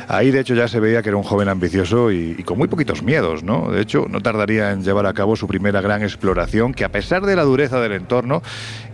Ahí, 0.08 0.32
de 0.32 0.40
hecho, 0.40 0.54
ya 0.54 0.66
se 0.66 0.80
veía 0.80 1.02
que 1.02 1.10
era 1.10 1.16
un 1.16 1.22
joven 1.22 1.48
ambicioso 1.48 2.10
y, 2.10 2.34
con 2.44 2.58
muy 2.58 2.66
poquitos 2.66 3.02
miedos, 3.02 3.44
¿no? 3.44 3.70
De 3.70 3.80
hecho, 3.80 4.06
no 4.08 4.20
tardaría 4.20 4.72
en 4.72 4.82
llevar 4.82 5.06
a 5.06 5.12
cabo 5.12 5.36
su 5.36 5.46
primera 5.46 5.80
gran 5.80 6.02
exploración, 6.02 6.74
que 6.74 6.84
a 6.84 6.88
pesar 6.90 7.24
de 7.26 7.36
la 7.36 7.44
dureza 7.44 7.80
del 7.80 7.92
entorno 7.92 8.42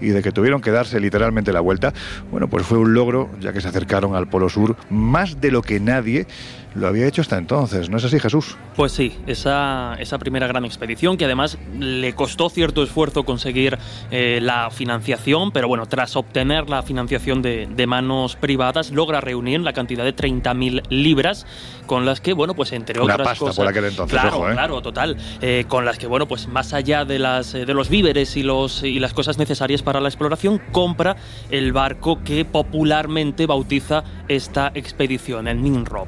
y 0.00 0.08
de 0.08 0.22
que 0.22 0.30
tuvieron 0.30 0.60
que 0.60 0.72
darse 0.72 1.00
literalmente 1.00 1.52
la 1.52 1.60
vuelta, 1.60 1.94
bueno, 2.30 2.48
pues 2.48 2.66
fue 2.66 2.78
un 2.78 2.92
logro, 2.92 3.30
ya 3.40 3.52
que 3.52 3.60
se 3.60 3.68
acercaron 3.68 4.14
al 4.14 4.28
Polo 4.28 4.48
Sur 4.48 4.76
más 4.90 5.40
de 5.40 5.52
lo 5.52 5.62
que 5.62 5.80
nadie 5.80 6.26
lo 6.74 6.86
había 6.86 7.06
hecho 7.06 7.22
hasta 7.22 7.36
entonces, 7.38 7.90
¿no 7.90 7.96
es 7.96 8.04
así, 8.04 8.18
Jesús? 8.20 8.56
Pues 8.76 8.92
sí, 8.92 9.16
esa, 9.26 9.96
esa 9.98 10.18
primera 10.18 10.46
gran 10.46 10.64
expedición 10.64 11.16
que 11.16 11.24
además 11.24 11.58
le 11.78 12.14
costó 12.14 12.48
cierto 12.48 12.82
esfuerzo 12.82 13.24
conseguir 13.24 13.78
eh, 14.10 14.38
la 14.40 14.70
financiación, 14.70 15.52
pero 15.52 15.68
bueno, 15.68 15.86
tras 15.86 16.16
obtener 16.16 16.68
la 16.70 16.82
financiación 16.82 17.42
de, 17.42 17.66
de 17.66 17.86
manos 17.86 18.36
privadas, 18.36 18.90
logra 18.90 19.20
reunir 19.20 19.60
la 19.60 19.72
cantidad 19.72 20.04
de 20.04 20.14
30.000 20.14 20.82
libras 20.90 21.46
con 21.86 22.06
las 22.06 22.20
que, 22.20 22.34
bueno, 22.34 22.54
pues 22.54 22.70
entre 22.72 23.00
Una 23.00 23.14
otras 23.14 23.28
pasta 23.28 23.40
cosas. 23.40 23.56
por 23.56 23.66
aquel 23.66 23.84
entonces, 23.86 24.16
claro, 24.16 24.36
ojo, 24.36 24.48
¿eh? 24.48 24.52
claro, 24.52 24.80
total. 24.80 25.16
Eh, 25.40 25.64
con 25.66 25.84
las 25.84 25.98
que, 25.98 26.06
bueno, 26.06 26.28
pues 26.28 26.46
más 26.46 26.72
allá 26.72 27.04
de, 27.04 27.18
las, 27.18 27.52
de 27.52 27.74
los 27.74 27.88
víveres 27.88 28.36
y, 28.36 28.44
los, 28.44 28.84
y 28.84 29.00
las 29.00 29.12
cosas 29.12 29.38
necesarias 29.38 29.82
para 29.82 30.00
la 30.00 30.08
exploración, 30.08 30.62
compra 30.70 31.16
el 31.50 31.72
barco 31.72 32.22
que 32.22 32.44
popularmente 32.44 33.46
bautiza 33.46 34.04
esta 34.28 34.70
expedición, 34.74 35.48
el 35.48 35.60
Nimrod. 35.60 36.06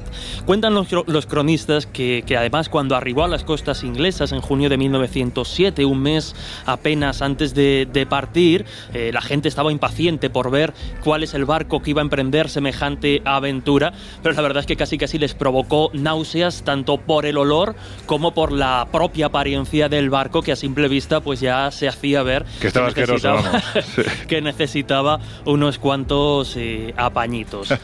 Cuentan 0.53 0.75
los, 0.75 0.87
los 1.07 1.25
cronistas 1.25 1.87
que, 1.87 2.23
que, 2.27 2.37
además 2.37 2.69
cuando 2.69 2.95
arribó 2.95 3.23
a 3.23 3.27
las 3.27 3.43
costas 3.43 3.83
inglesas 3.83 4.31
en 4.33 4.39
junio 4.39 4.69
de 4.69 4.77
1907, 4.77 5.83
un 5.83 6.03
mes 6.03 6.35
apenas 6.67 7.23
antes 7.23 7.55
de, 7.55 7.87
de 7.91 8.05
partir, 8.05 8.63
eh, 8.93 9.09
la 9.11 9.21
gente 9.21 9.47
estaba 9.49 9.71
impaciente 9.71 10.29
por 10.29 10.51
ver 10.51 10.75
cuál 11.03 11.23
es 11.23 11.33
el 11.33 11.45
barco 11.45 11.81
que 11.81 11.89
iba 11.89 12.01
a 12.01 12.03
emprender 12.03 12.49
semejante 12.49 13.23
aventura, 13.25 13.93
pero 14.21 14.35
la 14.35 14.43
verdad 14.43 14.59
es 14.59 14.67
que 14.67 14.75
casi 14.75 14.99
casi 14.99 15.17
les 15.17 15.33
provocó 15.33 15.89
náuseas 15.91 16.61
tanto 16.61 16.97
por 16.97 17.25
el 17.25 17.39
olor 17.39 17.73
como 18.05 18.35
por 18.35 18.51
la 18.51 18.87
propia 18.91 19.25
apariencia 19.25 19.89
del 19.89 20.11
barco 20.11 20.43
que 20.43 20.51
a 20.51 20.55
simple 20.55 20.87
vista 20.87 21.19
pues 21.21 21.39
ya 21.39 21.71
se 21.71 21.87
hacía 21.87 22.21
ver 22.21 22.45
que, 22.61 22.67
estaba 22.67 22.93
que, 22.93 23.01
necesitaba, 23.01 23.63
que 24.27 24.41
necesitaba 24.43 25.19
unos 25.45 25.79
cuantos 25.79 26.55
eh, 26.57 26.93
apañitos. 26.95 27.69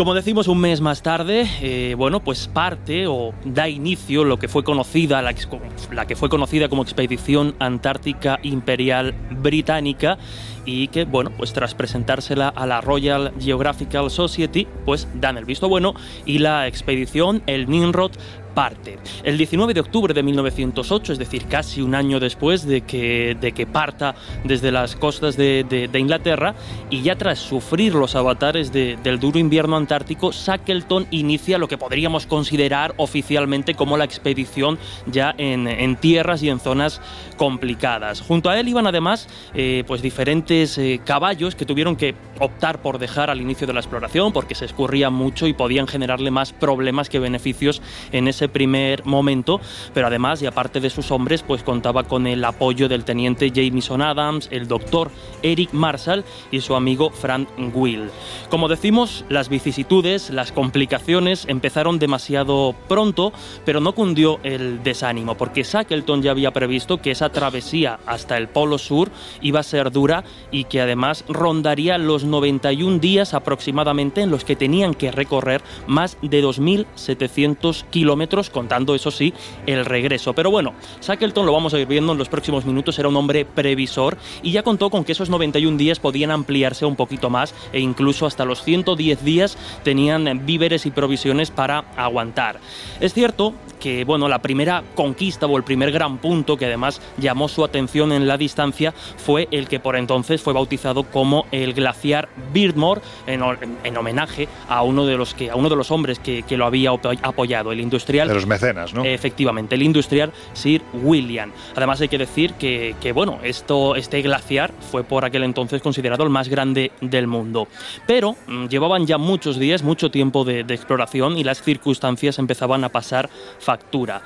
Como 0.00 0.14
decimos 0.14 0.48
un 0.48 0.58
mes 0.60 0.80
más 0.80 1.02
tarde, 1.02 1.46
eh, 1.60 1.94
bueno, 2.00 2.20
pues 2.20 2.48
parte 2.48 3.06
o 3.06 3.34
da 3.44 3.68
inicio 3.68 4.24
lo 4.24 4.38
que 4.38 4.48
fue 4.48 4.64
conocida, 4.64 5.20
la, 5.20 5.34
que 5.34 6.16
fue 6.16 6.30
conocida 6.30 6.70
como 6.70 6.80
Expedición 6.80 7.54
Antártica 7.58 8.40
Imperial 8.42 9.14
Británica 9.42 10.16
y 10.64 10.88
que, 10.88 11.04
bueno, 11.04 11.30
pues 11.36 11.52
tras 11.52 11.74
presentársela 11.74 12.48
a 12.48 12.66
la 12.66 12.80
Royal 12.80 13.34
Geographical 13.38 14.10
Society, 14.10 14.66
pues 14.86 15.08
dan 15.16 15.36
el 15.36 15.44
visto 15.44 15.68
bueno 15.68 15.92
y 16.24 16.38
la 16.38 16.66
expedición, 16.66 17.42
el 17.46 17.68
Nimrod, 17.68 18.12
parte. 18.54 18.98
El 19.24 19.38
19 19.38 19.74
de 19.74 19.80
octubre 19.80 20.14
de 20.14 20.22
1908, 20.22 21.12
es 21.12 21.18
decir, 21.18 21.46
casi 21.46 21.82
un 21.82 21.94
año 21.94 22.20
después 22.20 22.66
de 22.66 22.82
que, 22.82 23.36
de 23.40 23.52
que 23.52 23.66
parta 23.66 24.14
desde 24.44 24.70
las 24.70 24.96
costas 24.96 25.36
de, 25.36 25.64
de, 25.64 25.98
Inglaterra, 25.98 26.54
y 26.88 27.02
ya 27.02 27.16
tras 27.16 27.38
sufrir 27.38 27.94
los 27.94 28.14
avatares 28.14 28.72
de, 28.72 28.96
del 29.02 29.20
duro 29.20 29.38
invierno 29.38 29.76
antártico, 29.76 30.32
Shackleton 30.32 31.06
inicia 31.10 31.58
lo 31.58 31.68
que 31.68 31.78
podríamos 31.78 32.26
considerar 32.26 32.94
oficialmente 32.96 33.74
como 33.74 33.96
la 33.96 34.04
expedición 34.04 34.78
ya 35.06 35.34
en, 35.36 35.66
en 35.66 35.96
tierras 35.96 36.42
y 36.42 36.48
en 36.48 36.60
zonas 36.60 37.00
complicadas. 37.36 38.20
Junto 38.20 38.50
a 38.50 38.58
él 38.58 38.68
iban 38.68 38.86
además 38.86 39.28
eh, 39.54 39.84
pues 39.86 40.02
diferentes 40.02 40.76
eh, 40.78 41.00
caballos 41.04 41.54
que 41.54 41.64
tuvieron 41.64 41.96
que 41.96 42.14
optar 42.40 42.82
por 42.82 42.98
dejar 42.98 43.30
al 43.30 43.40
inicio 43.40 43.66
de 43.66 43.72
la 43.72 43.80
exploración 43.80 44.32
porque 44.32 44.54
se 44.54 44.64
escurrían 44.64 45.12
mucho 45.12 45.46
y 45.46 45.52
podían 45.52 45.86
generarle 45.86 46.30
más 46.30 46.52
problemas 46.52 47.08
que 47.08 47.18
beneficios 47.18 47.80
en 48.12 48.26
ese 48.26 48.48
primer 48.48 49.04
momento, 49.04 49.60
pero 49.94 50.08
además 50.08 50.42
y 50.42 50.46
aparte 50.46 50.80
de 50.80 50.90
sus 50.90 51.10
hombres, 51.10 51.42
pues 51.42 51.62
contaba 51.62 52.04
con 52.04 52.26
el 52.26 52.44
apoyo 52.44 52.88
del 52.88 53.04
teniente 53.04 53.50
Jameson 53.50 54.02
Adams, 54.02 54.48
el 54.50 54.66
doctor 54.66 55.10
Eric 55.42 55.72
Marshall 55.72 56.24
y 56.50 56.60
su 56.60 56.74
amigo 56.74 57.10
Frank 57.10 57.48
Will. 57.74 58.10
Como 58.48 58.68
decimos, 58.68 59.24
las 59.28 59.48
vicisitudes, 59.48 60.30
las 60.30 60.52
complicaciones 60.52 61.44
empezaron 61.48 61.98
demasiado 61.98 62.74
pronto, 62.88 63.32
pero 63.64 63.80
no 63.80 63.94
cundió 63.94 64.40
el 64.42 64.82
desánimo, 64.82 65.36
porque 65.36 65.62
Shackleton 65.62 66.22
ya 66.22 66.30
había 66.30 66.52
previsto 66.52 67.00
que 67.00 67.10
esa 67.10 67.30
travesía 67.30 68.00
hasta 68.06 68.36
el 68.36 68.48
Polo 68.48 68.78
Sur 68.78 69.10
iba 69.42 69.60
a 69.60 69.64
ser 69.64 69.90
dura 69.90 70.24
y 70.50 70.64
que 70.64 70.80
además 70.80 71.24
rondaría 71.28 71.98
los 71.98 72.24
91 72.30 72.98
días 72.98 73.34
aproximadamente 73.34 74.22
en 74.22 74.30
los 74.30 74.44
que 74.44 74.56
tenían 74.56 74.94
que 74.94 75.10
recorrer 75.10 75.62
más 75.86 76.16
de 76.22 76.42
2.700 76.42 77.84
kilómetros, 77.90 78.50
contando, 78.50 78.94
eso 78.94 79.10
sí, 79.10 79.34
el 79.66 79.84
regreso. 79.84 80.32
Pero 80.32 80.50
bueno, 80.50 80.74
Shackleton, 81.02 81.46
lo 81.46 81.52
vamos 81.52 81.74
a 81.74 81.78
ir 81.78 81.86
viendo 81.86 82.12
en 82.12 82.18
los 82.18 82.28
próximos 82.28 82.64
minutos, 82.64 82.98
era 82.98 83.08
un 83.08 83.16
hombre 83.16 83.44
previsor 83.44 84.16
y 84.42 84.52
ya 84.52 84.62
contó 84.62 84.90
con 84.90 85.04
que 85.04 85.12
esos 85.12 85.30
91 85.30 85.76
días 85.76 86.00
podían 86.00 86.30
ampliarse 86.30 86.84
un 86.86 86.96
poquito 86.96 87.30
más 87.30 87.54
e 87.72 87.80
incluso 87.80 88.26
hasta 88.26 88.44
los 88.44 88.62
110 88.62 89.24
días 89.24 89.58
tenían 89.82 90.46
víveres 90.46 90.86
y 90.86 90.90
provisiones 90.90 91.50
para 91.50 91.84
aguantar. 91.96 92.60
Es 93.00 93.14
cierto 93.14 93.54
que 93.80 94.04
bueno, 94.04 94.28
la 94.28 94.42
primera 94.42 94.84
conquista 94.94 95.46
o 95.46 95.56
el 95.56 95.64
primer 95.64 95.90
gran 95.90 96.18
punto 96.18 96.56
que 96.56 96.66
además 96.66 97.00
llamó 97.16 97.48
su 97.48 97.64
atención 97.64 98.12
en 98.12 98.28
la 98.28 98.36
distancia 98.36 98.92
fue 98.92 99.48
el 99.50 99.68
que 99.68 99.80
por 99.80 99.96
entonces 99.96 100.42
fue 100.42 100.52
bautizado 100.52 101.04
como 101.04 101.46
el 101.50 101.72
glaciar 101.72 102.19
Beardmore 102.52 103.00
en, 103.26 103.96
homenaje 103.96 104.48
a 104.68 104.82
uno 104.82 105.06
de 105.06 105.16
los 105.16 105.34
que 105.34 105.50
a 105.50 105.56
uno 105.56 105.68
de 105.68 105.76
los 105.76 105.90
hombres 105.90 106.18
que, 106.18 106.44
lo 106.56 106.66
había 106.66 106.90
apoyado, 106.90 107.72
el 107.72 107.80
industrial 107.80 108.28
de 108.28 108.34
los 108.34 108.46
mecenas, 108.46 108.92
¿no? 108.92 109.04
Efectivamente, 109.04 109.74
el 109.74 109.82
industrial 109.82 110.32
Sir 110.52 110.82
William. 110.92 111.52
Además 111.74 112.00
hay 112.00 112.08
que 112.08 112.18
decir 112.18 112.54
que, 112.54 113.12
bueno, 113.14 113.38
esto 113.42 113.96
este 113.96 114.22
glaciar 114.22 114.72
fue 114.90 115.04
por 115.04 115.24
aquel 115.24 115.44
entonces 115.44 115.82
considerado 115.82 116.24
el 116.24 116.30
más 116.30 116.48
grande 116.48 116.92
del 117.00 117.26
mundo. 117.26 117.68
Pero 118.06 118.36
mm, 118.46 118.66
llevaban 118.66 119.06
ya 119.06 119.18
muchos 119.18 119.58
días, 119.58 119.82
mucho 119.82 120.10
tiempo 120.10 120.44
de, 120.44 120.64
de 120.64 120.74
exploración 120.74 121.38
y 121.38 121.44
las 121.44 121.62
circunstancias 121.62 122.38
empezaban 122.38 122.84
a 122.84 122.88
pasar 122.88 123.30
factura. 123.58 124.22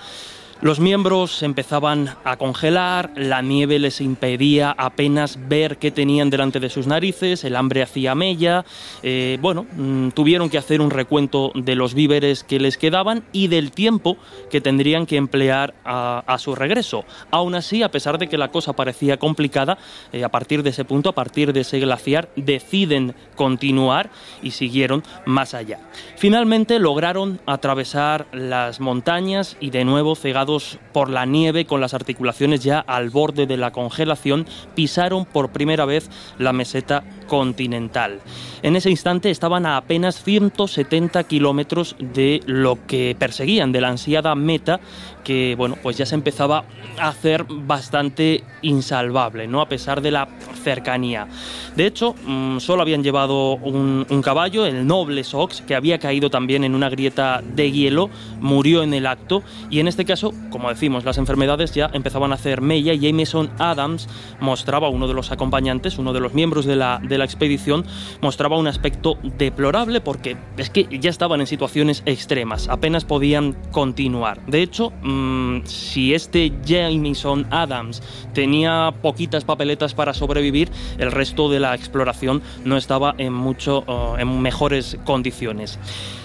Los 0.60 0.80
miembros 0.80 1.42
empezaban 1.42 2.14
a 2.24 2.36
congelar, 2.36 3.10
la 3.16 3.42
nieve 3.42 3.78
les 3.78 4.00
impedía 4.00 4.74
apenas 4.78 5.38
ver 5.48 5.78
qué 5.78 5.90
tenían 5.90 6.30
delante 6.30 6.60
de 6.60 6.70
sus 6.70 6.86
narices, 6.86 7.44
el 7.44 7.56
hambre 7.56 7.82
hacía 7.82 8.14
mella, 8.14 8.64
eh, 9.02 9.36
bueno, 9.42 9.66
mm, 9.76 10.10
tuvieron 10.10 10.48
que 10.48 10.56
hacer 10.56 10.80
un 10.80 10.90
recuento 10.90 11.50
de 11.54 11.74
los 11.74 11.94
víveres 11.94 12.44
que 12.44 12.60
les 12.60 12.78
quedaban 12.78 13.24
y 13.32 13.48
del 13.48 13.72
tiempo 13.72 14.16
que 14.50 14.60
tendrían 14.60 15.06
que 15.06 15.16
emplear 15.16 15.74
a, 15.84 16.36
su 16.38 16.54
regreso. 16.54 17.04
Aún 17.30 17.54
así, 17.54 17.82
a 17.82 17.90
pesar 17.90 18.18
de 18.18 18.28
que 18.28 18.38
la 18.38 18.48
cosa 18.48 18.74
parecía 18.74 19.18
complicada, 19.18 19.78
eh, 20.12 20.24
a 20.24 20.28
partir 20.28 20.62
de 20.62 20.70
ese 20.70 20.84
punto, 20.84 21.08
a 21.08 21.14
partir 21.14 21.52
de 21.52 21.60
ese 21.60 21.78
glaciar, 21.80 22.28
deciden 22.36 23.14
continuar 23.36 24.10
y 24.42 24.52
siguieron 24.52 25.02
más 25.26 25.54
allá. 25.54 25.80
Finalmente 26.16 26.78
lograron 26.78 27.40
atravesar 27.46 28.26
las 28.32 28.80
montañas 28.80 29.56
y 29.60 29.70
de 29.70 29.84
nuevo 29.84 30.14
cegados 30.16 30.53
por 30.92 31.10
la 31.10 31.26
nieve 31.26 31.64
con 31.64 31.80
las 31.80 31.94
articulaciones 31.94 32.62
ya 32.62 32.80
al 32.80 33.10
borde 33.10 33.46
de 33.46 33.56
la 33.56 33.72
congelación, 33.72 34.46
pisaron 34.74 35.24
por 35.24 35.50
primera 35.50 35.84
vez 35.84 36.10
la 36.38 36.52
meseta 36.52 37.04
continental. 37.26 38.20
En 38.62 38.76
ese 38.76 38.90
instante 38.90 39.30
estaban 39.30 39.66
a 39.66 39.76
apenas 39.76 40.22
170 40.22 41.24
kilómetros 41.24 41.96
de 41.98 42.40
lo 42.46 42.78
que 42.86 43.16
perseguían, 43.18 43.72
de 43.72 43.80
la 43.80 43.88
ansiada 43.88 44.34
meta 44.34 44.80
que 45.24 45.54
bueno, 45.56 45.76
pues 45.82 45.96
ya 45.96 46.06
se 46.06 46.14
empezaba 46.14 46.64
a 46.98 47.08
hacer 47.08 47.44
bastante 47.48 48.44
insalvable, 48.62 49.48
¿no? 49.48 49.60
A 49.60 49.68
pesar 49.68 50.02
de 50.02 50.12
la 50.12 50.28
cercanía. 50.62 51.26
De 51.74 51.86
hecho, 51.86 52.14
mm, 52.24 52.58
solo 52.58 52.82
habían 52.82 53.02
llevado 53.02 53.56
un, 53.56 54.04
caballo, 54.22 54.64
el 54.64 54.86
noble 54.86 55.24
Sox, 55.24 55.62
que 55.62 55.74
había 55.74 55.98
caído 55.98 56.30
también 56.30 56.64
en 56.64 56.74
una 56.74 56.88
grieta 56.88 57.42
de 57.42 57.72
hielo, 57.72 58.10
murió 58.40 58.82
en 58.82 58.94
el 58.94 59.06
acto 59.06 59.42
y 59.70 59.80
en 59.80 59.88
este 59.88 60.04
caso, 60.04 60.32
como 60.50 60.68
decimos, 60.68 61.04
las 61.04 61.18
enfermedades 61.18 61.74
ya 61.74 61.90
empezaban 61.92 62.30
a 62.30 62.36
hacer 62.36 62.60
mella 62.60 62.92
y 62.92 63.00
Jameson 63.00 63.50
Adams 63.58 64.08
mostraba, 64.38 64.88
uno 64.88 65.08
de 65.08 65.14
los 65.14 65.32
acompañantes, 65.32 65.98
uno 65.98 66.12
de 66.12 66.20
los 66.20 66.32
miembros 66.32 66.64
de 66.64 66.76
la, 66.76 67.00
de 67.02 67.18
la 67.18 67.24
expedición, 67.24 67.84
mostraba 68.20 68.56
un 68.56 68.68
aspecto 68.68 69.18
deplorable 69.22 70.00
porque 70.00 70.36
es 70.56 70.70
que 70.70 70.86
ya 71.00 71.10
estaban 71.10 71.40
en 71.40 71.48
situaciones 71.48 72.02
extremas, 72.06 72.68
apenas 72.68 73.04
podían 73.04 73.56
continuar. 73.72 74.46
De 74.46 74.62
hecho, 74.62 74.92
mm, 75.02 75.62
si 75.64 76.14
este 76.14 76.52
Jameson 76.64 77.46
Adams 77.50 78.00
tenía 78.32 78.94
poquitas 79.02 79.44
papeletas 79.44 79.94
para 79.94 80.14
sobrevivir, 80.14 80.70
el 80.98 81.10
resto 81.10 81.48
de 81.48 81.58
la 81.58 81.74
exploración 81.74 82.42
no 82.64 82.76
estaba 82.76 83.14
en 83.18 83.32
mucho 83.32 83.84
en 84.18 84.40
mejores 84.40 84.98
condiciones. 85.04 85.78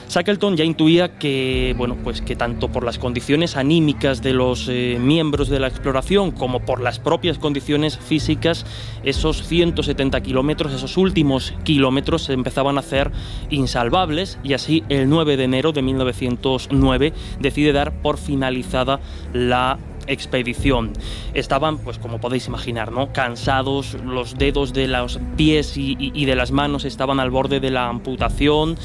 Shackleton 0.09 0.57
ya 0.57 0.63
intuía 0.63 1.19
que, 1.19 1.75
bueno, 1.77 1.95
pues 2.03 2.21
que 2.21 2.35
tanto 2.35 2.71
por 2.71 2.83
las 2.83 2.97
condiciones 2.97 3.55
anímicas 3.55 4.23
de 4.23 4.33
los 4.33 4.67
eh, 4.67 4.97
miembros 4.99 5.49
de 5.49 5.59
la 5.59 5.67
exploración 5.67 6.31
como 6.31 6.61
por 6.61 6.81
las 6.81 6.97
propias 6.97 7.37
condiciones 7.37 7.99
físicas, 7.99 8.65
esos 9.03 9.47
170 9.47 10.19
kilómetros, 10.21 10.73
esos 10.73 10.97
últimos 10.97 11.53
kilómetros 11.63 12.23
se 12.23 12.33
empezaban 12.33 12.77
a 12.77 12.79
hacer 12.79 13.11
insalvables 13.51 14.39
y 14.43 14.53
así 14.53 14.83
el 14.89 15.07
9 15.09 15.37
de 15.37 15.43
enero 15.43 15.73
de 15.73 15.83
1909 15.83 17.13
decide 17.39 17.71
dar 17.71 18.01
por 18.01 18.17
finalizada 18.17 18.99
la 19.31 19.77
expedición. 20.07 20.93
Estaban, 21.35 21.77
pues 21.77 21.99
como 21.99 22.19
podéis 22.19 22.47
imaginar, 22.47 22.91
¿no? 22.91 23.13
cansados, 23.13 23.93
los 24.03 24.39
dedos 24.39 24.73
de 24.73 24.87
los 24.87 25.19
pies 25.37 25.77
y 25.77 26.25
de 26.25 26.35
las 26.35 26.49
manos 26.49 26.83
estaban 26.83 27.19
al 27.19 27.29
borde 27.29 27.59
de 27.59 27.69
la 27.69 27.89
amputación 27.89 28.75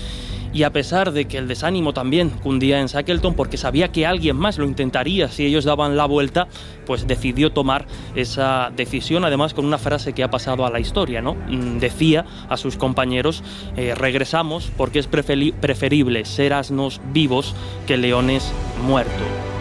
y 0.54 0.62
a 0.62 0.72
pesar 0.72 1.12
de 1.12 1.26
que 1.26 1.36
el 1.36 1.48
desánimo 1.48 1.92
también 1.92 2.30
cundía 2.30 2.80
en 2.80 2.86
Shackleton 2.86 3.34
porque 3.34 3.56
sabía 3.56 3.88
que 3.88 4.06
alguien 4.06 4.36
más 4.36 4.56
lo 4.56 4.64
intentaría 4.64 5.28
si 5.28 5.44
ellos 5.44 5.64
daban 5.64 5.96
la 5.96 6.06
vuelta, 6.06 6.46
pues 6.86 7.06
decidió 7.06 7.52
tomar 7.52 7.86
esa 8.14 8.70
decisión, 8.74 9.24
además 9.24 9.52
con 9.52 9.66
una 9.66 9.78
frase 9.78 10.12
que 10.12 10.22
ha 10.22 10.30
pasado 10.30 10.64
a 10.64 10.70
la 10.70 10.80
historia, 10.80 11.20
¿no? 11.20 11.34
Mm, 11.34 11.78
decía 11.78 12.24
a 12.48 12.56
sus 12.56 12.76
compañeros, 12.76 13.42
eh, 13.76 13.94
regresamos 13.94 14.70
porque 14.76 15.00
es 15.00 15.08
preferible 15.08 16.24
ser 16.24 16.52
asnos 16.52 17.00
vivos 17.12 17.54
que 17.86 17.96
leones 17.96 18.52
muertos. 18.86 19.53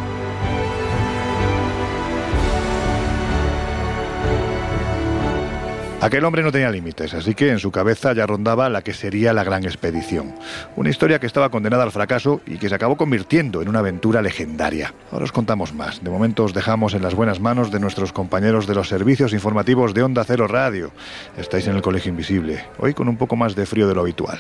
Aquel 6.03 6.25
hombre 6.25 6.43
no 6.43 6.51
tenía 6.51 6.69
límites, 6.69 7.13
así 7.13 7.33
que 7.33 7.49
en 7.49 7.59
su 7.59 7.71
cabeza 7.71 8.11
ya 8.11 8.25
rondaba 8.25 8.67
la 8.67 8.81
que 8.81 8.93
sería 8.93 9.31
la 9.31 9.45
gran 9.45 9.63
expedición. 9.63 10.35
Una 10.75 10.89
historia 10.89 11.17
que 11.17 11.27
estaba 11.27 11.47
condenada 11.47 11.83
al 11.83 11.93
fracaso 11.93 12.41
y 12.45 12.57
que 12.57 12.67
se 12.67 12.75
acabó 12.75 12.97
convirtiendo 12.97 13.61
en 13.61 13.69
una 13.69 13.79
aventura 13.79 14.21
legendaria. 14.21 14.93
Ahora 15.13 15.23
os 15.23 15.31
contamos 15.31 15.73
más. 15.73 16.03
De 16.03 16.09
momento 16.09 16.43
os 16.43 16.53
dejamos 16.53 16.93
en 16.93 17.03
las 17.03 17.15
buenas 17.15 17.39
manos 17.39 17.71
de 17.71 17.79
nuestros 17.79 18.11
compañeros 18.11 18.67
de 18.67 18.75
los 18.75 18.89
servicios 18.89 19.31
informativos 19.31 19.93
de 19.93 20.03
Onda 20.03 20.25
Cero 20.25 20.45
Radio. 20.45 20.91
Estáis 21.37 21.67
en 21.67 21.77
el 21.77 21.81
Colegio 21.81 22.09
Invisible, 22.09 22.65
hoy 22.79 22.93
con 22.93 23.07
un 23.07 23.15
poco 23.15 23.37
más 23.37 23.55
de 23.55 23.65
frío 23.65 23.87
de 23.87 23.95
lo 23.95 24.01
habitual. 24.01 24.39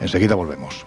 Enseguida 0.00 0.34
volvemos. 0.34 0.82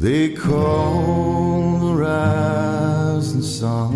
They 0.00 0.30
call 0.30 1.78
the 1.78 1.94
rising 1.94 3.42
sun. 3.42 3.94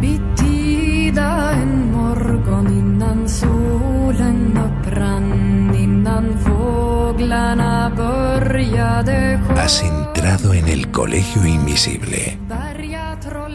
Bittida 0.00 1.52
en 1.62 1.92
morgon 1.92 2.66
innan 2.66 3.28
solen 3.28 4.58
upprann, 4.58 5.74
innan 5.74 6.38
fåglarna 6.38 7.90
började 7.96 9.40
Has 9.56 9.82
entrado 9.82 10.52
en 10.52 10.68
el 10.68 10.90
colegio 10.90 11.46
invisible 11.46 12.38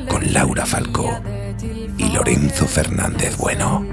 con 0.09 0.33
Laura 0.33 0.65
Falcó 0.65 1.21
y 1.99 2.09
Lorenzo 2.11 2.65
Fernández 2.65 3.37
Bueno. 3.37 3.85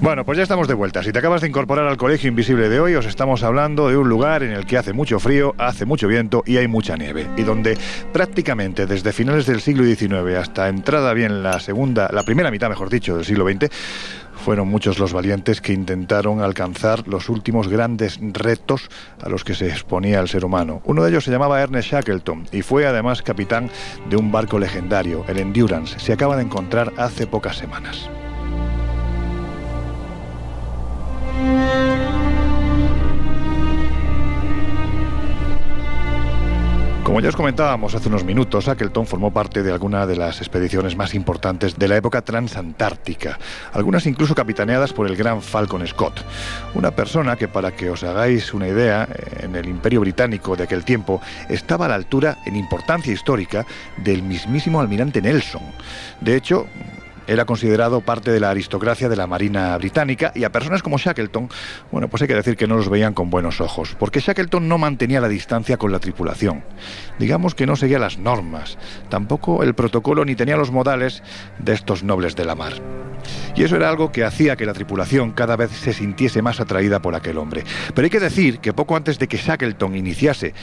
Bueno, 0.00 0.24
pues 0.24 0.38
ya 0.38 0.44
estamos 0.44 0.66
de 0.66 0.72
vuelta. 0.72 1.02
Si 1.02 1.12
te 1.12 1.18
acabas 1.18 1.42
de 1.42 1.48
incorporar 1.48 1.86
al 1.86 1.98
Colegio 1.98 2.28
Invisible 2.28 2.70
de 2.70 2.80
hoy, 2.80 2.94
os 2.94 3.04
estamos 3.04 3.42
hablando 3.42 3.90
de 3.90 3.98
un 3.98 4.08
lugar 4.08 4.42
en 4.42 4.52
el 4.52 4.64
que 4.64 4.78
hace 4.78 4.94
mucho 4.94 5.20
frío, 5.20 5.54
hace 5.58 5.84
mucho 5.84 6.08
viento 6.08 6.42
y 6.46 6.56
hay 6.56 6.68
mucha 6.68 6.96
nieve. 6.96 7.28
Y 7.36 7.42
donde 7.42 7.76
prácticamente 8.10 8.86
desde 8.86 9.12
finales 9.12 9.44
del 9.44 9.60
siglo 9.60 9.84
XIX 9.84 10.38
hasta 10.38 10.70
entrada 10.70 11.12
bien 11.12 11.42
la 11.42 11.60
segunda, 11.60 12.08
la 12.12 12.22
primera 12.22 12.50
mitad, 12.50 12.70
mejor 12.70 12.88
dicho, 12.88 13.14
del 13.14 13.26
siglo 13.26 13.46
XX, 13.46 13.68
fueron 14.42 14.68
muchos 14.68 14.98
los 14.98 15.12
valientes 15.12 15.60
que 15.60 15.74
intentaron 15.74 16.40
alcanzar 16.40 17.06
los 17.06 17.28
últimos 17.28 17.68
grandes 17.68 18.18
retos 18.22 18.88
a 19.22 19.28
los 19.28 19.44
que 19.44 19.54
se 19.54 19.68
exponía 19.68 20.20
el 20.20 20.28
ser 20.28 20.46
humano. 20.46 20.80
Uno 20.86 21.02
de 21.02 21.10
ellos 21.10 21.24
se 21.24 21.30
llamaba 21.30 21.60
Ernest 21.60 21.90
Shackleton 21.90 22.46
y 22.52 22.62
fue 22.62 22.86
además 22.86 23.20
capitán 23.20 23.68
de 24.08 24.16
un 24.16 24.32
barco 24.32 24.58
legendario, 24.58 25.26
el 25.28 25.38
Endurance. 25.38 25.98
Se 25.98 26.14
acaba 26.14 26.36
de 26.36 26.44
encontrar 26.44 26.90
hace 26.96 27.26
pocas 27.26 27.58
semanas. 27.58 28.08
Como 37.10 37.18
ya 37.18 37.28
os 37.30 37.34
comentábamos 37.34 37.92
hace 37.96 38.08
unos 38.08 38.22
minutos, 38.22 38.66
Shackleton 38.66 39.04
formó 39.04 39.32
parte 39.32 39.64
de 39.64 39.72
alguna 39.72 40.06
de 40.06 40.14
las 40.14 40.40
expediciones 40.40 40.96
más 40.96 41.12
importantes 41.12 41.76
de 41.76 41.88
la 41.88 41.96
época 41.96 42.22
transantártica, 42.22 43.36
algunas 43.72 44.06
incluso 44.06 44.36
capitaneadas 44.36 44.92
por 44.92 45.08
el 45.08 45.16
gran 45.16 45.42
Falcon 45.42 45.84
Scott, 45.88 46.24
una 46.72 46.92
persona 46.92 47.34
que 47.34 47.48
para 47.48 47.72
que 47.72 47.90
os 47.90 48.04
hagáis 48.04 48.54
una 48.54 48.68
idea, 48.68 49.08
en 49.40 49.56
el 49.56 49.68
imperio 49.68 50.00
británico 50.00 50.54
de 50.54 50.62
aquel 50.62 50.84
tiempo 50.84 51.20
estaba 51.48 51.86
a 51.86 51.88
la 51.88 51.96
altura 51.96 52.38
en 52.46 52.54
importancia 52.54 53.12
histórica 53.12 53.66
del 53.96 54.22
mismísimo 54.22 54.80
almirante 54.80 55.20
Nelson. 55.20 55.62
De 56.20 56.36
hecho, 56.36 56.68
era 57.30 57.44
considerado 57.44 58.00
parte 58.00 58.32
de 58.32 58.40
la 58.40 58.50
aristocracia 58.50 59.08
de 59.08 59.14
la 59.14 59.28
Marina 59.28 59.78
británica 59.78 60.32
y 60.34 60.42
a 60.42 60.50
personas 60.50 60.82
como 60.82 60.98
Shackleton, 60.98 61.48
bueno, 61.92 62.08
pues 62.08 62.22
hay 62.22 62.28
que 62.28 62.34
decir 62.34 62.56
que 62.56 62.66
no 62.66 62.76
los 62.76 62.88
veían 62.88 63.14
con 63.14 63.30
buenos 63.30 63.60
ojos, 63.60 63.94
porque 63.96 64.18
Shackleton 64.18 64.66
no 64.66 64.78
mantenía 64.78 65.20
la 65.20 65.28
distancia 65.28 65.76
con 65.76 65.92
la 65.92 66.00
tripulación. 66.00 66.64
Digamos 67.20 67.54
que 67.54 67.66
no 67.66 67.76
seguía 67.76 68.00
las 68.00 68.18
normas, 68.18 68.78
tampoco 69.08 69.62
el 69.62 69.74
protocolo 69.74 70.24
ni 70.24 70.34
tenía 70.34 70.56
los 70.56 70.72
modales 70.72 71.22
de 71.60 71.72
estos 71.72 72.02
nobles 72.02 72.34
de 72.34 72.44
la 72.44 72.56
mar. 72.56 72.72
Y 73.54 73.64
eso 73.64 73.76
era 73.76 73.88
algo 73.88 74.12
que 74.12 74.24
hacía 74.24 74.56
que 74.56 74.66
la 74.66 74.72
tripulación 74.72 75.32
cada 75.32 75.56
vez 75.56 75.70
se 75.70 75.92
sintiese 75.92 76.42
más 76.42 76.60
atraída 76.60 77.00
por 77.00 77.14
aquel 77.14 77.38
hombre. 77.38 77.64
Pero 77.94 78.06
hay 78.06 78.10
que 78.10 78.20
decir 78.20 78.58
que 78.58 78.72
poco 78.72 78.96
antes 78.96 79.18
de 79.18 79.28
que 79.28 79.36
Shackleton 79.36 79.96
iniciase 79.96 80.54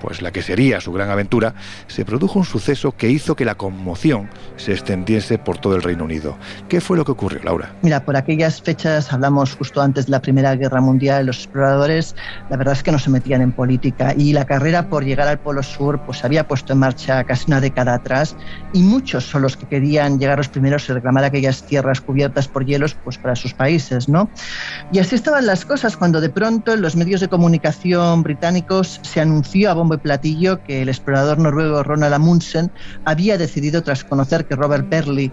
pues 0.00 0.22
la 0.22 0.30
que 0.30 0.42
sería 0.42 0.80
su 0.80 0.92
gran 0.92 1.10
aventura, 1.10 1.54
se 1.86 2.04
produjo 2.04 2.38
un 2.38 2.44
suceso 2.44 2.92
que 2.92 3.08
hizo 3.08 3.34
que 3.34 3.44
la 3.44 3.54
conmoción 3.54 4.28
se 4.56 4.72
extendiese 4.72 5.38
por 5.38 5.58
todo 5.58 5.76
el 5.76 5.82
Reino 5.82 6.04
Unido. 6.04 6.36
¿Qué 6.68 6.80
fue 6.80 6.96
lo 6.96 7.04
que 7.04 7.12
ocurrió, 7.12 7.40
Laura? 7.42 7.74
Mira, 7.82 8.04
por 8.04 8.16
aquellas 8.16 8.60
fechas, 8.60 9.12
hablamos 9.12 9.56
justo 9.56 9.80
antes 9.80 10.06
de 10.06 10.12
la 10.12 10.20
Primera 10.20 10.54
Guerra 10.54 10.80
Mundial, 10.80 11.26
los 11.26 11.38
exploradores, 11.38 12.14
la 12.50 12.56
verdad 12.56 12.74
es 12.74 12.82
que 12.82 12.92
no 12.92 12.98
se 12.98 13.10
metían 13.10 13.42
en 13.42 13.52
política 13.52 14.14
y 14.16 14.32
la 14.32 14.44
carrera 14.44 14.88
por 14.88 15.04
llegar 15.04 15.28
al 15.28 15.38
Polo 15.38 15.62
Sur 15.62 16.00
pues 16.04 16.18
se 16.18 16.26
había 16.26 16.46
puesto 16.46 16.72
en 16.72 16.80
marcha 16.80 17.24
casi 17.24 17.44
una 17.48 17.60
década 17.60 17.94
atrás 17.94 18.36
y 18.72 18.82
muchos 18.82 19.24
son 19.24 19.42
los 19.42 19.56
que 19.56 19.66
querían 19.66 20.18
llegar 20.18 20.38
los 20.38 20.48
primeros 20.48 20.88
y 20.88 20.92
reclamar 20.92 21.24
aquellas 21.24 21.62
tierras 21.62 22.00
cubiertas 22.00 22.15
por 22.52 22.64
hielos 22.64 22.94
pues 23.02 23.18
para 23.18 23.36
sus 23.36 23.54
países, 23.54 24.08
¿no? 24.08 24.30
Y 24.92 24.98
así 24.98 25.14
estaban 25.14 25.46
las 25.46 25.64
cosas 25.64 25.96
cuando 25.96 26.20
de 26.20 26.28
pronto 26.28 26.72
en 26.72 26.82
los 26.82 26.96
medios 26.96 27.20
de 27.20 27.28
comunicación 27.28 28.22
británicos 28.22 29.00
se 29.02 29.20
anunció 29.20 29.70
a 29.70 29.74
bombo 29.74 29.94
y 29.94 29.98
platillo 29.98 30.62
que 30.62 30.82
el 30.82 30.88
explorador 30.88 31.38
noruego 31.38 31.82
Ronald 31.82 32.14
Amundsen 32.14 32.70
había 33.04 33.38
decidido 33.38 33.82
tras 33.82 34.04
conocer 34.04 34.46
que 34.46 34.56
Robert 34.56 34.88
Perley 34.88 35.32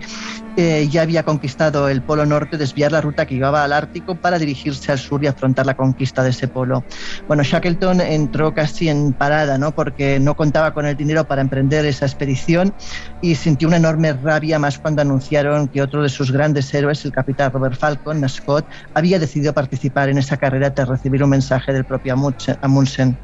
eh, 0.55 0.87
ya 0.91 1.01
había 1.01 1.23
conquistado 1.23 1.89
el 1.89 2.03
Polo 2.03 2.25
Norte, 2.25 2.57
desviar 2.57 2.91
la 2.91 3.01
ruta 3.01 3.25
que 3.25 3.35
llevaba 3.35 3.63
al 3.63 3.73
Ártico 3.73 4.15
para 4.15 4.37
dirigirse 4.37 4.91
al 4.91 4.99
sur 4.99 5.23
y 5.23 5.27
afrontar 5.27 5.65
la 5.65 5.75
conquista 5.75 6.23
de 6.23 6.29
ese 6.29 6.47
polo. 6.47 6.83
Bueno, 7.27 7.43
Shackleton 7.43 8.01
entró 8.01 8.53
casi 8.53 8.89
en 8.89 9.13
parada, 9.13 9.57
¿no? 9.57 9.73
Porque 9.73 10.19
no 10.19 10.35
contaba 10.35 10.73
con 10.73 10.85
el 10.85 10.95
dinero 10.95 11.25
para 11.25 11.41
emprender 11.41 11.85
esa 11.85 12.05
expedición 12.05 12.73
y 13.21 13.35
sintió 13.35 13.67
una 13.67 13.77
enorme 13.77 14.13
rabia 14.13 14.59
más 14.59 14.77
cuando 14.77 15.01
anunciaron 15.01 15.67
que 15.67 15.81
otro 15.81 16.03
de 16.03 16.09
sus 16.09 16.31
grandes 16.31 16.72
héroes, 16.73 17.03
el 17.05 17.11
capitán 17.11 17.51
Robert 17.51 17.77
Falcon, 17.77 18.27
Scott, 18.27 18.65
había 18.93 19.19
decidido 19.19 19.53
participar 19.53 20.09
en 20.09 20.17
esa 20.17 20.37
carrera 20.37 20.73
tras 20.73 20.89
recibir 20.89 21.23
un 21.23 21.29
mensaje 21.29 21.73
del 21.73 21.85
propio 21.85 22.15
Amundsen. 22.61 23.17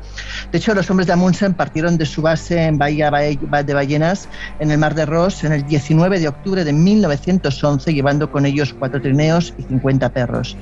De 0.52 0.58
hecho, 0.58 0.74
los 0.74 0.90
hombres 0.90 1.08
de 1.08 1.14
Amundsen 1.14 1.54
partieron 1.54 1.98
de 1.98 2.06
su 2.06 2.22
base 2.22 2.64
en 2.66 2.78
Bahía 2.78 3.12
de 3.12 3.74
Ballenas, 3.74 4.28
en 4.60 4.72
el 4.72 4.78
Mar 4.78 4.96
de 4.96 5.06
Ross, 5.06 5.44
en 5.44 5.54
el 5.54 5.66
19 5.66 6.20
de 6.20 6.28
octubre 6.28 6.64
de 6.64 6.74
1900 6.74 7.30
1911, 7.30 7.94
llevando 7.94 8.32
con 8.32 8.46
ellos 8.46 8.74
cuatro 8.78 9.02
trineos 9.02 9.54
y 9.58 9.64
50 9.64 10.10
perros. 10.10 10.58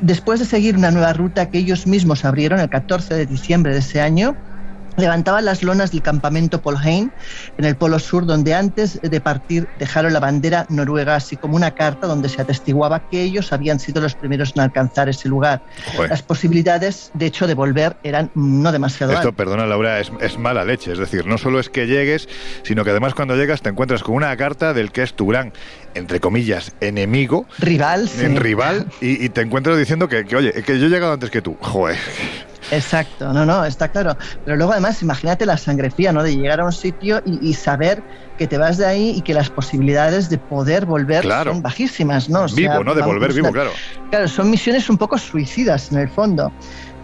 Después 0.00 0.40
de 0.40 0.46
seguir 0.46 0.76
una 0.76 0.90
nueva 0.90 1.12
ruta 1.12 1.46
que 1.46 1.58
ellos 1.58 1.86
mismos 1.86 2.24
abrieron 2.24 2.60
el 2.60 2.68
14 2.68 3.14
de 3.14 3.26
diciembre 3.26 3.72
de 3.72 3.80
ese 3.80 4.00
año, 4.00 4.36
levantaban 4.98 5.44
las 5.44 5.62
lonas 5.62 5.92
del 5.92 6.02
campamento 6.02 6.60
Polheim 6.60 7.10
en 7.56 7.64
el 7.64 7.76
Polo 7.76 7.98
Sur, 7.98 8.26
donde 8.26 8.54
antes 8.54 9.00
de 9.00 9.20
partir 9.20 9.66
dejaron 9.78 10.12
la 10.12 10.20
bandera 10.20 10.66
noruega, 10.68 11.14
así 11.14 11.36
como 11.36 11.56
una 11.56 11.74
carta 11.74 12.06
donde 12.06 12.28
se 12.28 12.42
atestiguaba 12.42 13.08
que 13.08 13.22
ellos 13.22 13.52
habían 13.52 13.80
sido 13.80 14.00
los 14.00 14.14
primeros 14.14 14.52
en 14.56 14.62
alcanzar 14.62 15.08
ese 15.08 15.28
lugar. 15.28 15.62
Las 16.08 16.22
posibilidades, 16.22 17.10
de 17.14 17.26
hecho, 17.26 17.46
de 17.46 17.54
volver 17.54 17.96
eran 18.02 18.30
no 18.34 18.72
demasiado 18.72 19.12
Esto, 19.12 19.32
perdona 19.32 19.66
Laura, 19.66 20.00
es, 20.00 20.12
es, 20.20 20.38
mala 20.38 20.64
leche. 20.64 20.92
Es 20.92 20.98
decir, 20.98 21.26
no 21.26 21.38
solo 21.38 21.60
es 21.60 21.68
que 21.68 21.86
llegues, 21.86 22.28
sino 22.62 22.84
que 22.84 22.90
además 22.90 23.14
cuando 23.14 23.36
llegas 23.36 23.62
te 23.62 23.70
encuentras 23.70 24.02
con 24.02 24.14
una 24.14 24.36
carta 24.36 24.74
del 24.74 24.90
que 24.90 25.02
es 25.02 25.14
tu 25.14 25.28
gran, 25.28 25.52
entre 25.94 26.20
comillas, 26.20 26.72
enemigo. 26.80 27.46
Rival. 27.58 28.10
En 28.20 28.36
rival, 28.36 28.86
y, 29.00 29.28
te 29.28 29.42
encuentras 29.42 29.78
diciendo 29.78 30.08
que, 30.08 30.24
que, 30.24 30.36
oye, 30.36 30.52
que 30.52 30.78
yo 30.78 30.86
he 30.86 30.90
llegado 30.90 31.12
antes 31.12 31.30
que 31.30 31.42
tú. 31.42 31.56
Joder. 31.60 31.98
Exacto, 32.70 33.32
no, 33.32 33.46
no, 33.46 33.64
está 33.64 33.88
claro. 33.88 34.16
Pero 34.44 34.56
luego 34.56 34.72
además, 34.72 35.00
imagínate 35.02 35.46
la 35.46 35.56
sangre 35.56 35.90
fría, 35.90 36.12
¿no? 36.12 36.22
De 36.22 36.36
llegar 36.36 36.60
a 36.60 36.64
un 36.64 36.72
sitio 36.72 37.20
y, 37.24 37.54
saber 37.54 38.04
que 38.36 38.46
te 38.46 38.58
vas 38.58 38.76
de 38.76 38.86
ahí 38.86 39.12
y 39.16 39.22
que 39.22 39.34
las 39.34 39.50
posibilidades 39.50 40.28
de 40.28 40.38
poder 40.38 40.86
volver 40.86 41.24
son 41.24 41.62
bajísimas, 41.62 42.28
¿no? 42.28 42.46
vivo, 42.54 42.84
¿no? 42.84 42.94
De 42.94 43.02
volver 43.02 43.32
vivo, 43.32 43.50
claro. 43.52 43.72
Claro, 44.10 44.28
son 44.28 44.50
misiones 44.50 44.88
un 44.88 44.98
poco 44.98 45.18
suicidas 45.18 45.90
en 45.90 45.98
el 45.98 46.08
fondo. 46.08 46.54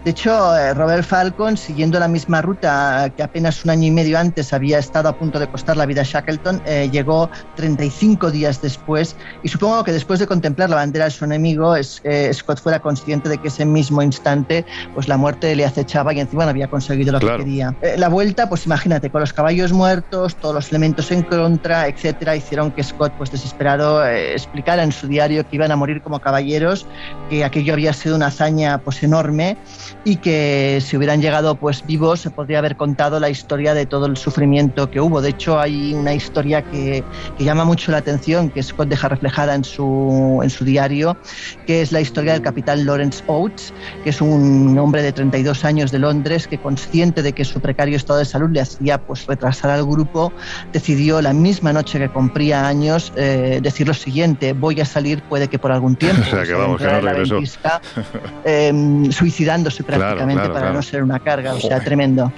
De 0.05 0.11
hecho, 0.11 0.55
eh, 0.55 0.71
Robert 0.75 1.03
Falcon, 1.03 1.57
siguiendo 1.57 1.99
la 1.99 2.07
misma 2.07 2.39
ruta 2.39 3.11
que 3.17 3.23
apenas 3.23 3.65
un 3.65 3.71
año 3.71 3.87
y 3.87 3.91
medio 3.91 4.19
antes 4.19 4.53
había 4.53 4.77
estado 4.77 5.09
a 5.09 5.17
punto 5.17 5.39
de 5.39 5.47
costar 5.47 5.77
la 5.77 5.87
vida 5.87 6.01
a 6.01 6.03
Shackleton, 6.03 6.61
eh, 6.67 6.89
llegó 6.91 7.27
35 7.55 8.29
días 8.29 8.61
después. 8.61 9.15
Y 9.41 9.47
supongo 9.47 9.83
que 9.83 9.91
después 9.91 10.19
de 10.19 10.27
contemplar 10.27 10.69
la 10.69 10.75
bandera 10.75 11.05
de 11.05 11.11
su 11.11 11.25
enemigo, 11.25 11.75
eh, 11.75 12.31
Scott 12.31 12.61
fuera 12.61 12.79
consciente 12.81 13.29
de 13.29 13.39
que 13.39 13.47
ese 13.47 13.65
mismo 13.65 14.03
instante 14.03 14.63
pues 14.93 15.07
la 15.07 15.17
muerte 15.17 15.55
le 15.55 15.65
acechaba 15.65 16.13
y 16.13 16.19
encima 16.19 16.43
no 16.43 16.51
había 16.51 16.67
conseguido 16.67 17.11
lo 17.11 17.19
que 17.19 17.37
quería. 17.37 17.75
la 17.97 18.07
vuelta, 18.07 18.47
pues 18.47 18.67
imagínate, 18.67 19.09
con 19.09 19.21
los 19.21 19.33
caballos 19.33 19.73
muertos, 19.73 20.35
todos 20.35 20.53
los 20.53 20.69
elementos 20.69 21.09
en 21.09 21.23
contra, 21.23 21.87
etcétera, 21.87 22.35
hicieron 22.35 22.69
que 22.69 22.83
Scott, 22.83 23.11
pues 23.17 23.31
desesperado, 23.31 24.05
explicara 24.05 24.83
en 24.83 24.91
su 24.91 25.07
diario 25.07 25.49
que 25.49 25.55
iban 25.55 25.71
a 25.71 25.75
morir 25.75 26.03
como 26.03 26.19
caballeros, 26.19 26.85
que 27.27 27.43
aquello 27.43 27.73
había 27.73 27.91
sido 27.91 28.15
una 28.15 28.27
hazaña 28.27 28.77
pues 28.77 29.01
enorme 29.01 29.57
y 30.05 30.17
que 30.17 30.81
si 30.85 30.95
hubieran 30.95 31.19
llegado 31.19 31.55
pues 31.55 31.85
vivos 31.85 32.21
se 32.21 32.29
podría 32.29 32.59
haber 32.59 32.77
contado 32.77 33.19
la 33.19 33.29
historia 33.29 33.73
de 33.73 33.87
todo 33.87 34.05
el 34.05 34.15
sufrimiento 34.15 34.89
que 34.89 35.01
hubo. 35.01 35.19
De 35.19 35.31
hecho, 35.31 35.59
hay 35.59 35.93
una 35.95 36.13
historia 36.13 36.61
que, 36.61 37.03
que 37.37 37.43
llama 37.43 37.65
mucho 37.65 37.91
la 37.91 37.97
atención, 37.97 38.49
que 38.51 38.61
Scott 38.61 38.87
deja 38.87 39.09
reflejada 39.09 39.55
en 39.55 39.63
su, 39.63 40.39
en 40.43 40.49
su 40.49 40.63
diario, 40.63 41.17
que 41.65 41.81
es 41.81 41.91
la 41.91 42.01
historia 42.01 42.33
del 42.33 42.43
capitán 42.43 42.85
Lawrence 42.85 43.23
Oates, 43.27 43.73
que 44.03 44.11
es 44.11 44.21
un 44.21 44.77
hombre 44.77 45.01
de 45.01 45.11
32 45.11 45.65
años 45.65 45.91
de 45.91 45.97
Londres 45.97 46.47
que 46.47 46.59
consciente 46.59 47.23
de 47.23 47.33
que 47.33 47.43
su 47.43 47.59
precario 47.59 47.97
estado 47.97 48.19
de 48.19 48.25
salud 48.25 48.51
le 48.51 48.61
hacía 48.61 48.99
pues 48.99 49.25
retrasar 49.25 49.71
al 49.71 49.85
grupo, 49.85 50.31
decidió 50.71 51.19
la 51.21 51.33
misma 51.33 51.73
noche 51.73 51.97
que 51.97 52.09
cumplía 52.09 52.67
años 52.67 53.11
eh, 53.15 53.59
decir 53.61 53.87
lo 53.87 53.95
siguiente, 53.95 54.53
voy 54.53 54.79
a 54.81 54.85
salir 54.85 55.23
puede 55.23 55.47
que 55.47 55.57
por 55.57 55.71
algún 55.71 55.95
tiempo. 55.95 56.21
o 56.27 56.29
sea, 56.29 56.43
que 56.43 56.53
vamos, 56.53 56.79
que 56.79 56.87
no 56.87 57.01
regresó. 57.01 57.39
Em, 58.45 59.11
suicidándose 59.11 59.83
prácticamente 59.97 60.49
para 60.49 60.71
no 60.71 60.81
ser 60.81 61.03
una 61.03 61.19
carga, 61.19 61.53
o 61.53 61.59
sea, 61.59 61.79
tremendo. 61.79 62.31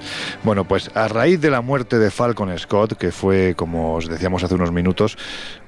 Bueno, 0.44 0.64
pues 0.64 0.90
a 0.94 1.08
raíz 1.08 1.40
de 1.40 1.50
la 1.50 1.60
muerte 1.60 1.98
de 1.98 2.10
Falcon 2.10 2.56
Scott, 2.58 2.96
que 2.96 3.10
fue, 3.10 3.54
como 3.56 3.94
os 3.94 4.08
decíamos 4.08 4.44
hace 4.44 4.54
unos 4.54 4.72
minutos, 4.72 5.16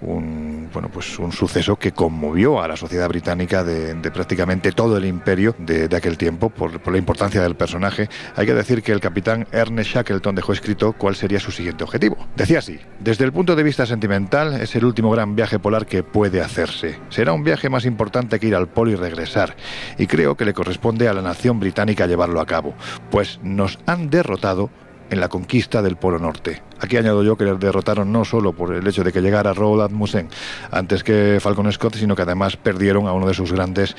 un, 0.01 0.69
bueno, 0.73 0.89
pues 0.93 1.19
un 1.19 1.33
suceso 1.33 1.77
que 1.77 1.93
conmovió 1.93 2.63
a 2.63 2.69
la 2.69 2.77
sociedad 2.77 3.09
británica 3.09 3.65
de, 3.65 3.95
prácticamente 4.11 4.73
todo 4.73 4.97
el 4.97 5.05
imperio 5.05 5.55
de, 5.59 5.89
aquel 5.95 6.17
tiempo 6.17 6.51
por, 6.51 6.81
por, 6.81 6.93
la 6.93 6.99
importancia 6.99 7.43
del 7.43 7.57
personaje, 7.57 8.09
hay 8.37 8.47
que 8.47 8.55
decir 8.55 8.83
que 8.83 8.93
el 8.93 9.01
capitán 9.01 9.47
Ernest 9.53 9.91
Shackleton 9.91 10.35
dejó 10.35 10.53
escrito 10.53 10.93
cuál 10.93 11.17
sería 11.17 11.41
su 11.41 11.51
siguiente 11.51 11.85
objetivo. 11.85 12.17
Decía 12.37 12.61
así, 12.61 12.79
desde 13.01 13.25
el 13.25 13.33
punto 13.33 13.57
de 13.57 13.63
vista 13.63 13.87
sentimental 13.87 14.61
es 14.61 14.75
el 14.77 14.85
último 14.85 15.11
gran 15.11 15.35
viaje 15.35 15.59
polar 15.59 15.87
que 15.87 16.03
puede 16.03 16.41
hacerse. 16.41 16.99
Será 17.09 17.33
un 17.33 17.45
viaje 17.45 17.69
más 17.69 17.85
importante 17.85 18.39
que 18.39 18.47
ir 18.47 18.55
al 18.55 18.69
polo 18.69 18.91
y 18.93 18.95
regresar, 18.95 19.57
y 19.99 20.07
creo 20.07 20.37
que 20.37 20.45
le 20.45 20.55
corresponde 20.55 21.09
a 21.09 21.15
la 21.15 21.23
nación 21.23 21.59
británica 21.59 21.80
llevarlo 21.87 22.41
a 22.41 22.47
cabo, 22.47 22.75
pues 23.11 23.41
nos 23.43 23.79
han 23.87 24.11
derrotado 24.11 24.71
en 25.11 25.21
la 25.21 25.29
conquista 25.29 25.83
del 25.83 25.97
Polo 25.97 26.19
Norte. 26.19 26.63
Aquí 26.79 26.97
añado 26.97 27.23
yo 27.23 27.37
que 27.37 27.45
les 27.45 27.59
derrotaron 27.59 28.13
no 28.13 28.25
solo 28.25 28.53
por 28.53 28.73
el 28.73 28.87
hecho 28.87 29.03
de 29.03 29.13
que 29.13 29.21
llegara 29.21 29.53
Roald 29.53 29.83
Amundsen 29.83 30.29
antes 30.71 31.03
que 31.03 31.39
Falcon 31.41 31.71
Scott, 31.73 31.97
sino 31.97 32.15
que 32.15 32.23
además 32.23 32.57
perdieron 32.57 33.07
a 33.07 33.13
uno 33.13 33.27
de 33.27 33.35
sus 33.35 33.53
grandes 33.53 33.97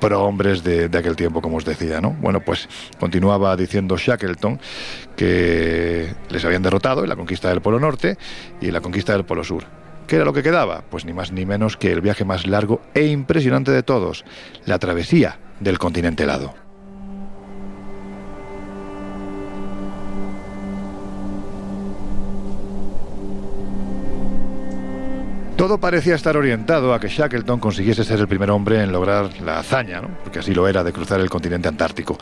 prohombres 0.00 0.62
de, 0.62 0.88
de 0.88 0.98
aquel 0.98 1.16
tiempo, 1.16 1.42
como 1.42 1.56
os 1.56 1.64
decía, 1.64 2.00
¿no? 2.00 2.10
Bueno, 2.20 2.40
pues 2.40 2.68
continuaba 3.00 3.56
diciendo 3.56 3.96
Shackleton 3.96 4.60
que 5.16 6.14
les 6.30 6.44
habían 6.44 6.62
derrotado 6.62 7.02
en 7.02 7.08
la 7.08 7.16
conquista 7.16 7.48
del 7.48 7.60
Polo 7.60 7.80
Norte 7.80 8.16
y 8.60 8.68
en 8.68 8.72
la 8.74 8.80
conquista 8.80 9.12
del 9.12 9.24
Polo 9.24 9.42
Sur. 9.42 9.64
¿Qué 10.06 10.16
era 10.16 10.24
lo 10.24 10.32
que 10.32 10.42
quedaba? 10.42 10.84
Pues 10.90 11.04
ni 11.04 11.12
más 11.12 11.32
ni 11.32 11.46
menos 11.46 11.76
que 11.76 11.90
el 11.90 12.00
viaje 12.00 12.24
más 12.24 12.46
largo 12.46 12.80
e 12.92 13.06
impresionante 13.06 13.70
de 13.70 13.82
todos, 13.82 14.24
la 14.66 14.78
travesía 14.78 15.38
del 15.60 15.78
continente 15.78 16.24
helado. 16.24 16.63
Todo 25.56 25.78
parecía 25.78 26.16
estar 26.16 26.36
orientado 26.36 26.92
a 26.92 26.98
que 26.98 27.06
Shackleton 27.06 27.60
consiguiese 27.60 28.02
ser 28.02 28.18
el 28.18 28.26
primer 28.26 28.50
hombre 28.50 28.82
en 28.82 28.90
lograr 28.90 29.30
la 29.40 29.60
hazaña, 29.60 30.00
¿no? 30.00 30.08
porque 30.24 30.40
así 30.40 30.52
lo 30.52 30.66
era, 30.66 30.82
de 30.82 30.92
cruzar 30.92 31.20
el 31.20 31.30
continente 31.30 31.68
antártico. 31.68 32.18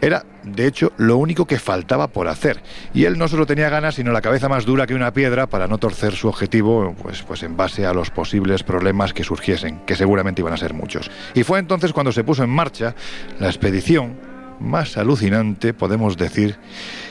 Era, 0.00 0.24
de 0.44 0.68
hecho, 0.68 0.92
lo 0.96 1.16
único 1.16 1.46
que 1.46 1.58
faltaba 1.58 2.06
por 2.06 2.28
hacer. 2.28 2.62
Y 2.94 3.04
él 3.04 3.18
no 3.18 3.26
solo 3.26 3.44
tenía 3.44 3.68
ganas, 3.70 3.96
sino 3.96 4.12
la 4.12 4.20
cabeza 4.20 4.48
más 4.48 4.64
dura 4.64 4.86
que 4.86 4.94
una 4.94 5.12
piedra 5.12 5.48
para 5.48 5.66
no 5.66 5.78
torcer 5.78 6.14
su 6.14 6.28
objetivo, 6.28 6.94
pues, 7.02 7.22
pues 7.22 7.42
en 7.42 7.56
base 7.56 7.86
a 7.86 7.92
los 7.92 8.10
posibles 8.10 8.62
problemas 8.62 9.12
que 9.12 9.24
surgiesen, 9.24 9.80
que 9.80 9.96
seguramente 9.96 10.42
iban 10.42 10.54
a 10.54 10.56
ser 10.56 10.72
muchos. 10.72 11.10
Y 11.34 11.42
fue 11.42 11.58
entonces 11.58 11.92
cuando 11.92 12.12
se 12.12 12.22
puso 12.22 12.44
en 12.44 12.50
marcha 12.50 12.94
la 13.40 13.48
expedición 13.48 14.35
más 14.60 14.96
alucinante, 14.96 15.74
podemos 15.74 16.16
decir, 16.16 16.58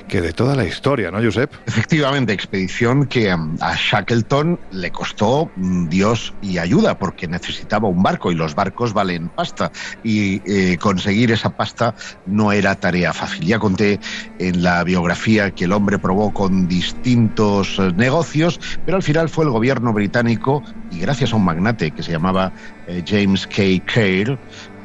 que 0.07 0.21
de 0.21 0.33
toda 0.33 0.55
la 0.55 0.65
historia, 0.65 1.11
¿no, 1.11 1.23
Josep? 1.23 1.51
Efectivamente, 1.65 2.33
expedición 2.33 3.07
que 3.07 3.33
um, 3.33 3.57
a 3.61 3.75
Shackleton 3.75 4.59
le 4.71 4.91
costó 4.91 5.51
mm, 5.55 5.89
Dios 5.89 6.33
y 6.41 6.57
ayuda, 6.57 6.97
porque 6.97 7.27
necesitaba 7.27 7.87
un 7.87 8.03
barco 8.03 8.31
y 8.31 8.35
los 8.35 8.55
barcos 8.55 8.93
valen 8.93 9.29
pasta. 9.29 9.71
Y 10.03 10.41
eh, 10.45 10.77
conseguir 10.77 11.31
esa 11.31 11.49
pasta 11.55 11.95
no 12.25 12.51
era 12.51 12.75
tarea 12.75 13.13
fácil. 13.13 13.45
Ya 13.45 13.59
conté 13.59 13.99
en 14.39 14.63
la 14.63 14.83
biografía 14.83 15.51
que 15.51 15.65
el 15.65 15.71
hombre 15.71 15.97
probó 15.97 16.33
con 16.33 16.67
distintos 16.67 17.79
eh, 17.79 17.91
negocios, 17.95 18.59
pero 18.85 18.97
al 18.97 19.03
final 19.03 19.29
fue 19.29 19.45
el 19.45 19.51
gobierno 19.51 19.93
británico, 19.93 20.63
y 20.91 20.99
gracias 20.99 21.33
a 21.33 21.35
un 21.35 21.45
magnate 21.45 21.91
que 21.91 22.03
se 22.03 22.11
llamaba 22.11 22.53
eh, 22.87 23.03
James 23.05 23.47
K. 23.47 23.83
Cale, 23.85 24.37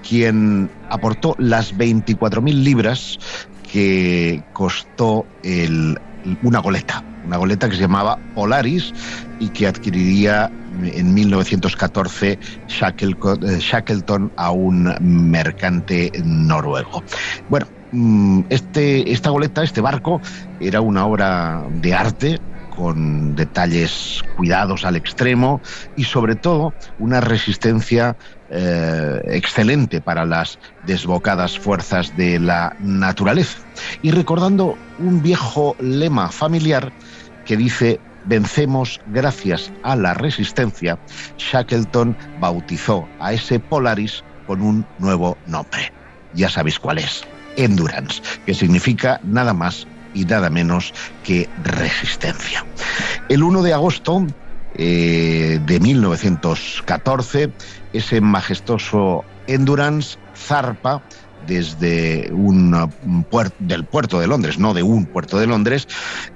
quien 0.07 0.71
aportó 0.89 1.35
las 1.39 1.77
24.000 1.77 2.53
libras 2.63 3.19
que 3.73 4.43
costó 4.53 5.27
una 6.43 6.59
goleta, 6.59 7.05
una 7.25 7.37
goleta 7.37 7.69
que 7.69 7.77
se 7.77 7.83
llamaba 7.83 8.19
Polaris 8.35 8.93
y 9.39 9.49
que 9.49 9.67
adquiriría 9.67 10.51
en 10.83 11.15
1914 11.15 12.33
eh, 12.33 12.39
Shackleton 12.69 14.33
a 14.37 14.51
un 14.51 14.95
mercante 15.31 16.11
noruego. 16.25 17.03
Bueno, 17.49 17.67
mm, 17.93 18.41
este, 18.51 19.13
esta 19.13 19.31
goleta, 19.31 19.63
este 19.63 19.81
barco, 19.81 20.21
era 20.61 20.81
una 20.81 21.07
obra 21.07 21.65
de 21.81 21.95
arte 21.95 22.41
con 22.71 23.35
detalles 23.37 24.23
cuidados 24.37 24.85
al 24.85 24.97
extremo 24.97 25.61
y 25.97 26.05
sobre 26.05 26.35
todo 26.35 26.73
una 26.99 27.21
resistencia 27.21 28.17
eh, 28.51 29.21
excelente 29.27 30.01
para 30.01 30.25
las 30.25 30.59
desbocadas 30.87 31.59
fuerzas 31.59 32.17
de 32.17 32.39
la 32.39 32.77
naturaleza. 32.81 33.59
Y 34.03 34.11
recordando 34.11 34.77
un 34.99 35.23
viejo 35.23 35.77
lema 35.79 36.31
familiar 36.31 36.93
que 37.45 37.57
dice 37.57 38.01
vencemos 38.25 39.01
gracias 39.07 39.73
a 39.83 39.97
la 39.97 40.15
resistencia, 40.15 40.99
Shackleton 41.39 42.17
bautizó 42.39 43.09
a 43.19 43.33
ese 43.33 43.59
Polaris 43.59 44.25
con 44.47 44.63
un 44.63 44.87
nuevo 44.99 45.37
nombre. 45.47 45.93
Ya 46.35 46.49
sabéis 46.49 46.79
cuál 46.79 46.99
es, 46.99 47.23
Endurance, 47.57 48.23
que 48.47 48.55
significa 48.55 49.21
nada 49.25 49.55
más 49.55 49.87
y 50.15 50.25
nada 50.25 50.51
menos 50.51 50.93
que 51.25 51.49
resistencia. 51.63 52.65
El 53.29 53.43
1 53.43 53.63
de 53.63 53.73
agosto 53.73 54.27
eh, 54.75 55.61
de 55.67 55.81
1914, 55.81 57.51
ese 57.93 58.21
majestuoso 58.21 59.25
Endurance 59.47 60.17
zarpa 60.37 61.03
desde 61.47 62.31
un 62.33 62.93
puerto, 63.31 63.57
del 63.61 63.85
puerto 63.85 64.21
de 64.21 64.27
Londres, 64.27 64.59
no 64.59 64.75
de 64.75 64.83
un 64.83 65.07
puerto 65.07 65.39
de 65.39 65.47
Londres, 65.47 65.87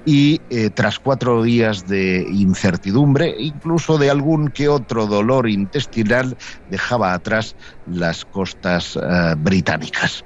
y 0.05 0.41
eh, 0.49 0.69
tras 0.69 0.99
cuatro 0.99 1.43
días 1.43 1.87
de 1.87 2.25
incertidumbre, 2.29 3.35
incluso 3.39 3.97
de 3.97 4.09
algún 4.09 4.49
que 4.49 4.67
otro 4.67 5.05
dolor 5.07 5.49
intestinal, 5.49 6.35
dejaba 6.69 7.13
atrás 7.13 7.55
las 7.85 8.25
costas 8.25 8.97
eh, 8.97 9.35
británicas. 9.37 10.23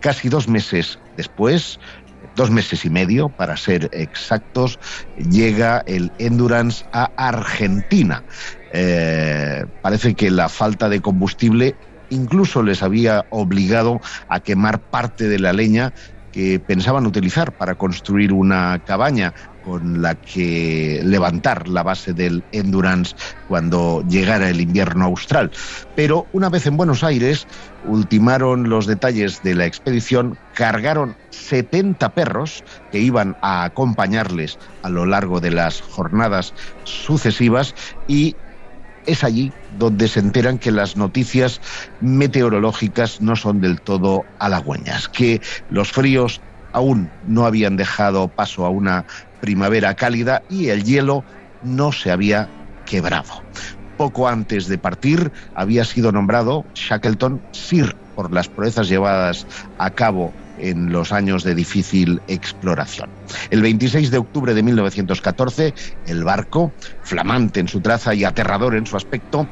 Casi 0.00 0.28
dos 0.28 0.48
meses 0.48 0.98
después, 1.16 1.78
dos 2.36 2.50
meses 2.50 2.84
y 2.84 2.90
medio, 2.90 3.30
para 3.30 3.56
ser 3.56 3.88
exactos, 3.92 4.78
llega 5.16 5.82
el 5.86 6.12
Endurance 6.18 6.84
a 6.92 7.10
Argentina. 7.16 8.22
Eh, 8.72 9.64
parece 9.80 10.14
que 10.14 10.30
la 10.30 10.48
falta 10.48 10.88
de 10.88 11.00
combustible 11.00 11.74
incluso 12.10 12.62
les 12.62 12.82
había 12.82 13.24
obligado 13.30 14.00
a 14.28 14.38
quemar 14.40 14.80
parte 14.80 15.26
de 15.28 15.40
la 15.40 15.52
leña 15.52 15.92
que 16.30 16.60
pensaban 16.60 17.06
utilizar 17.06 17.56
para 17.56 17.74
construir 17.74 18.32
una 18.32 18.78
cabaña 18.84 19.32
con 19.66 20.00
la 20.00 20.14
que 20.14 21.00
levantar 21.02 21.66
la 21.66 21.82
base 21.82 22.12
del 22.12 22.44
Endurance 22.52 23.16
cuando 23.48 24.04
llegara 24.08 24.48
el 24.48 24.60
invierno 24.60 25.06
austral. 25.06 25.50
Pero 25.96 26.28
una 26.32 26.48
vez 26.48 26.66
en 26.66 26.76
Buenos 26.76 27.02
Aires, 27.02 27.48
ultimaron 27.84 28.70
los 28.70 28.86
detalles 28.86 29.42
de 29.42 29.56
la 29.56 29.66
expedición, 29.66 30.38
cargaron 30.54 31.16
70 31.30 32.10
perros 32.10 32.62
que 32.92 33.00
iban 33.00 33.36
a 33.42 33.64
acompañarles 33.64 34.56
a 34.84 34.88
lo 34.88 35.04
largo 35.04 35.40
de 35.40 35.50
las 35.50 35.80
jornadas 35.80 36.54
sucesivas 36.84 37.74
y 38.06 38.36
es 39.06 39.24
allí 39.24 39.52
donde 39.78 40.06
se 40.06 40.20
enteran 40.20 40.58
que 40.58 40.70
las 40.70 40.96
noticias 40.96 41.60
meteorológicas 42.00 43.20
no 43.20 43.34
son 43.34 43.60
del 43.60 43.80
todo 43.80 44.24
halagüeñas, 44.38 45.08
que 45.08 45.40
los 45.70 45.90
fríos 45.90 46.40
aún 46.76 47.10
no 47.26 47.46
habían 47.46 47.76
dejado 47.76 48.28
paso 48.28 48.66
a 48.66 48.68
una 48.68 49.06
primavera 49.40 49.94
cálida 49.94 50.42
y 50.48 50.68
el 50.68 50.84
hielo 50.84 51.24
no 51.62 51.92
se 51.92 52.10
había 52.10 52.48
quebrado. 52.84 53.42
Poco 53.96 54.28
antes 54.28 54.68
de 54.68 54.78
partir 54.78 55.32
había 55.54 55.84
sido 55.84 56.12
nombrado 56.12 56.64
Shackleton 56.74 57.40
Sir 57.52 57.96
por 58.14 58.32
las 58.32 58.48
proezas 58.48 58.88
llevadas 58.88 59.46
a 59.78 59.90
cabo 59.90 60.32
en 60.58 60.90
los 60.90 61.12
años 61.12 61.44
de 61.44 61.54
difícil 61.54 62.20
exploración. 62.28 63.10
El 63.50 63.62
26 63.62 64.10
de 64.10 64.18
octubre 64.18 64.54
de 64.54 64.62
1914, 64.62 65.74
el 66.06 66.24
barco, 66.24 66.72
flamante 67.02 67.60
en 67.60 67.68
su 67.68 67.80
traza 67.80 68.14
y 68.14 68.24
aterrador 68.24 68.74
en 68.74 68.86
su 68.86 68.96
aspecto, 68.96 69.46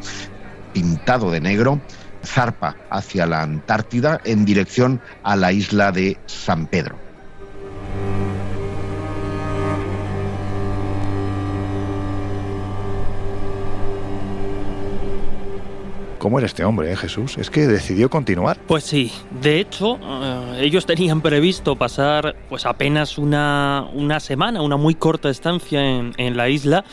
pintado 0.72 1.30
de 1.30 1.40
negro, 1.40 1.80
zarpa 2.24 2.76
hacia 2.90 3.26
la 3.26 3.42
Antártida 3.42 4.20
en 4.24 4.44
dirección 4.44 5.00
a 5.22 5.36
la 5.36 5.52
isla 5.52 5.92
de 5.92 6.18
San 6.26 6.66
Pedro. 6.66 6.96
¿Cómo 16.24 16.38
era 16.38 16.46
este 16.46 16.64
hombre, 16.64 16.90
eh, 16.90 16.96
Jesús? 16.96 17.36
¿Es 17.36 17.50
que 17.50 17.66
decidió 17.66 18.08
continuar? 18.08 18.56
Pues 18.66 18.84
sí. 18.84 19.12
De 19.42 19.60
hecho, 19.60 19.98
eh, 20.02 20.60
ellos 20.60 20.86
tenían 20.86 21.20
previsto 21.20 21.76
pasar 21.76 22.34
pues 22.48 22.64
apenas 22.64 23.18
una, 23.18 23.86
una 23.92 24.20
semana, 24.20 24.62
una 24.62 24.78
muy 24.78 24.94
corta 24.94 25.28
estancia 25.28 25.84
en, 25.84 26.14
en 26.16 26.34
la 26.38 26.48
isla 26.48 26.86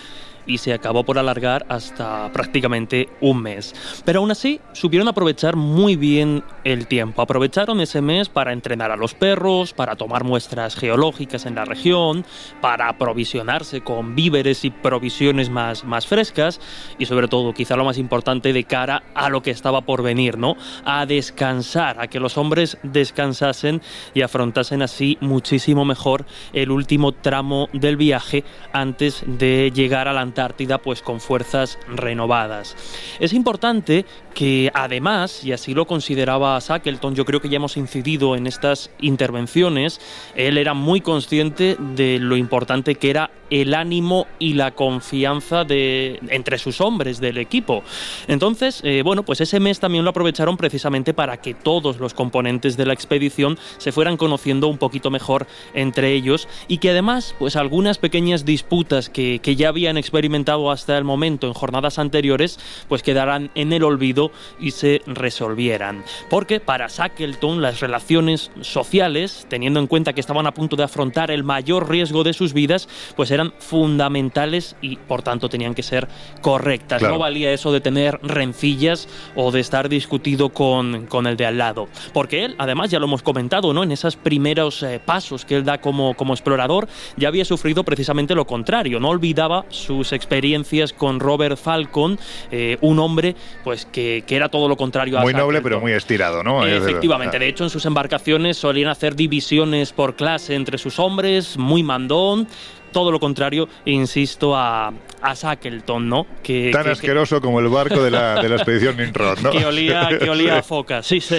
y 0.45 0.57
se 0.57 0.73
acabó 0.73 1.03
por 1.03 1.17
alargar 1.17 1.65
hasta 1.69 2.31
prácticamente 2.31 3.09
un 3.19 3.41
mes. 3.41 3.73
Pero 4.05 4.19
aún 4.19 4.31
así, 4.31 4.59
supieron 4.73 5.07
aprovechar 5.07 5.55
muy 5.55 5.95
bien 5.95 6.43
el 6.63 6.87
tiempo. 6.87 7.21
Aprovecharon 7.21 7.81
ese 7.81 8.01
mes 8.01 8.29
para 8.29 8.53
entrenar 8.53 8.91
a 8.91 8.95
los 8.95 9.13
perros, 9.13 9.73
para 9.73 9.95
tomar 9.95 10.23
muestras 10.23 10.75
geológicas 10.75 11.45
en 11.45 11.55
la 11.55 11.65
región, 11.65 12.25
para 12.61 12.89
aprovisionarse 12.89 13.81
con 13.81 14.15
víveres 14.15 14.65
y 14.65 14.69
provisiones 14.69 15.49
más, 15.49 15.83
más 15.83 16.07
frescas 16.07 16.59
y 16.97 17.05
sobre 17.05 17.27
todo, 17.27 17.53
quizá 17.53 17.75
lo 17.75 17.85
más 17.85 17.97
importante, 17.97 18.53
de 18.53 18.63
cara 18.63 19.03
a 19.13 19.29
lo 19.29 19.41
que 19.41 19.51
estaba 19.51 19.81
por 19.81 20.03
venir, 20.03 20.37
¿no? 20.37 20.55
A 20.85 21.05
descansar, 21.05 21.99
a 21.99 22.07
que 22.07 22.19
los 22.19 22.37
hombres 22.37 22.77
descansasen 22.83 23.81
y 24.13 24.21
afrontasen 24.21 24.81
así 24.81 25.17
muchísimo 25.21 25.85
mejor 25.85 26.25
el 26.53 26.71
último 26.71 27.11
tramo 27.11 27.69
del 27.73 27.97
viaje 27.97 28.43
antes 28.73 29.23
de 29.25 29.71
llegar 29.73 30.07
a 30.07 30.13
la 30.13 30.21
Antártida 30.31 30.77
pues 30.77 31.01
con 31.01 31.19
fuerzas 31.19 31.77
renovadas. 31.93 32.77
Es 33.19 33.33
importante 33.33 34.05
que 34.33 34.71
además, 34.73 35.43
y 35.43 35.51
así 35.51 35.73
lo 35.73 35.85
consideraba 35.85 36.57
Shackleton, 36.57 37.15
yo 37.15 37.25
creo 37.25 37.41
que 37.41 37.49
ya 37.49 37.57
hemos 37.57 37.75
incidido 37.75 38.37
en 38.37 38.47
estas 38.47 38.91
intervenciones, 39.01 39.99
él 40.35 40.57
era 40.57 40.73
muy 40.73 41.01
consciente 41.01 41.75
de 41.77 42.17
lo 42.19 42.37
importante 42.37 42.95
que 42.95 43.09
era 43.09 43.29
el 43.51 43.75
ánimo 43.75 44.25
y 44.39 44.53
la 44.53 44.71
confianza 44.71 45.63
de, 45.63 46.19
entre 46.29 46.57
sus 46.57 46.81
hombres 46.81 47.19
del 47.19 47.37
equipo. 47.37 47.83
Entonces, 48.27 48.81
eh, 48.83 49.03
bueno, 49.03 49.23
pues 49.23 49.41
ese 49.41 49.59
mes 49.59 49.79
también 49.79 50.03
lo 50.03 50.09
aprovecharon 50.09 50.57
precisamente 50.57 51.13
para 51.13 51.37
que 51.37 51.53
todos 51.53 51.99
los 51.99 52.15
componentes 52.15 52.77
de 52.77 52.85
la 52.85 52.93
expedición 52.93 53.59
se 53.77 53.91
fueran 53.91 54.17
conociendo 54.17 54.67
un 54.67 54.77
poquito 54.77 55.11
mejor 55.11 55.45
entre 55.73 56.13
ellos 56.13 56.47
y 56.67 56.79
que 56.79 56.89
además, 56.89 57.35
pues 57.37 57.55
algunas 57.55 57.97
pequeñas 57.97 58.45
disputas 58.45 59.09
que, 59.09 59.39
que 59.39 59.55
ya 59.55 59.69
habían 59.69 59.97
experimentado 59.97 60.71
hasta 60.71 60.97
el 60.97 61.03
momento 61.03 61.45
en 61.45 61.53
jornadas 61.53 61.99
anteriores, 61.99 62.57
pues 62.87 63.03
quedaran 63.03 63.51
en 63.55 63.73
el 63.73 63.83
olvido 63.83 64.31
y 64.59 64.71
se 64.71 65.01
resolvieran. 65.05 66.03
Porque 66.29 66.59
para 66.61 66.87
Shackleton 66.87 67.61
las 67.61 67.81
relaciones 67.81 68.51
sociales, 68.61 69.45
teniendo 69.49 69.79
en 69.81 69.87
cuenta 69.87 70.13
que 70.13 70.21
estaban 70.21 70.47
a 70.47 70.53
punto 70.53 70.77
de 70.77 70.83
afrontar 70.83 71.31
el 71.31 71.43
mayor 71.43 71.89
riesgo 71.89 72.23
de 72.23 72.33
sus 72.33 72.53
vidas, 72.53 72.87
pues 73.15 73.29
eran 73.31 73.40
fundamentales 73.59 74.75
y 74.81 74.97
por 74.97 75.21
tanto 75.23 75.49
tenían 75.49 75.73
que 75.73 75.83
ser 75.83 76.07
correctas. 76.41 77.01
No 77.01 77.17
valía 77.17 77.51
eso 77.51 77.71
de 77.71 77.81
tener 77.81 78.19
rencillas 78.21 79.07
o 79.35 79.51
de 79.51 79.59
estar 79.59 79.89
discutido 79.89 80.49
con, 80.49 81.07
con, 81.07 81.27
el 81.27 81.37
de 81.37 81.45
al 81.45 81.57
lado. 81.57 81.87
Porque 82.13 82.45
él, 82.45 82.55
además, 82.57 82.91
ya 82.91 82.99
lo 82.99 83.05
hemos 83.05 83.23
comentado, 83.23 83.73
¿no? 83.73 83.83
En 83.83 83.91
esos 83.91 84.15
primeros 84.15 84.83
eh, 84.83 85.01
pasos 85.03 85.45
que 85.45 85.55
él 85.55 85.63
da 85.63 85.79
como, 85.79 86.13
como 86.15 86.33
explorador, 86.33 86.87
ya 87.17 87.27
había 87.27 87.45
sufrido 87.45 87.83
precisamente 87.83 88.35
lo 88.35 88.45
contrario. 88.45 88.99
No 88.99 89.09
olvidaba 89.09 89.65
sus 89.69 90.13
experiencias 90.13 90.93
con 90.93 91.19
Robert 91.19 91.57
Falcon, 91.57 92.19
eh, 92.51 92.77
un 92.81 92.99
hombre 92.99 93.35
pues 93.63 93.85
que, 93.85 94.23
que, 94.25 94.35
era 94.35 94.49
todo 94.49 94.67
lo 94.67 94.77
contrario 94.77 95.17
a 95.19 95.21
Muy 95.21 95.33
noble, 95.33 95.61
pero 95.61 95.79
muy 95.79 95.93
estirado, 95.93 96.43
¿no? 96.43 96.65
Efectivamente. 96.65 97.39
De 97.39 97.47
hecho, 97.47 97.63
en 97.63 97.69
sus 97.69 97.85
embarcaciones 97.85 98.57
solían 98.57 98.89
hacer 98.89 99.15
divisiones 99.15 99.93
por 99.93 100.15
clase 100.15 100.55
entre 100.55 100.77
sus 100.77 100.99
hombres, 100.99 101.57
muy 101.57 101.83
mandón, 101.83 102.47
todo 102.91 103.11
lo 103.11 103.19
contrario, 103.19 103.67
insisto, 103.85 104.55
a, 104.55 104.93
a 105.21 105.33
Shackleton, 105.33 106.09
¿no? 106.09 106.27
Que, 106.43 106.71
Tan 106.71 106.89
asqueroso 106.89 107.41
como 107.41 107.59
el 107.59 107.67
barco 107.67 108.01
de 108.01 108.11
la, 108.11 108.41
de 108.41 108.49
la 108.49 108.55
expedición 108.55 108.97
Nimrod, 108.97 109.39
¿no? 109.39 109.51
que, 109.51 109.65
olía, 109.65 110.09
que 110.19 110.29
olía 110.29 110.57
a 110.57 110.63
foca, 110.63 111.03
sí, 111.03 111.21
sí. 111.21 111.37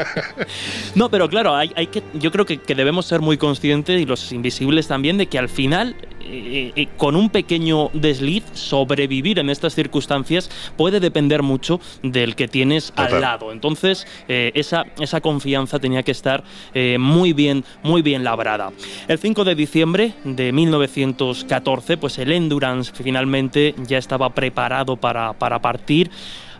no, 0.94 1.10
pero 1.10 1.28
claro, 1.28 1.54
hay, 1.54 1.72
hay 1.76 1.88
que, 1.88 2.02
yo 2.14 2.30
creo 2.30 2.44
que, 2.44 2.58
que, 2.58 2.74
debemos 2.74 3.06
ser 3.06 3.20
muy 3.20 3.36
conscientes, 3.36 4.00
y 4.00 4.06
los 4.06 4.32
invisibles 4.32 4.88
también, 4.88 5.18
de 5.18 5.26
que 5.26 5.38
al 5.38 5.48
final, 5.48 5.96
eh, 6.28 6.72
eh, 6.76 6.88
con 6.96 7.16
un 7.16 7.30
pequeño 7.30 7.90
desliz, 7.92 8.44
sobrevivir 8.52 9.38
en 9.38 9.50
estas 9.50 9.74
circunstancias 9.74 10.50
puede 10.76 11.00
depender 11.00 11.42
mucho 11.42 11.80
del 12.02 12.34
que 12.34 12.48
tienes 12.48 12.92
al 12.96 13.20
lado. 13.20 13.52
Entonces, 13.52 14.06
eh, 14.28 14.52
esa, 14.54 14.86
esa 15.00 15.20
confianza 15.20 15.78
tenía 15.78 16.02
que 16.02 16.12
estar 16.12 16.44
eh, 16.74 16.98
muy 16.98 17.32
bien, 17.32 17.64
muy 17.82 18.02
bien 18.02 18.24
labrada. 18.24 18.72
El 19.08 19.18
5 19.18 19.44
de 19.44 19.54
diciembre 19.54 20.14
de 20.24 20.52
1914, 20.52 21.96
pues 21.96 22.18
el 22.18 22.32
Endurance 22.32 22.92
finalmente 22.94 23.74
ya 23.86 23.98
estaba 23.98 24.30
preparado 24.30 24.96
para, 24.96 25.32
para 25.32 25.60
partir 25.60 26.10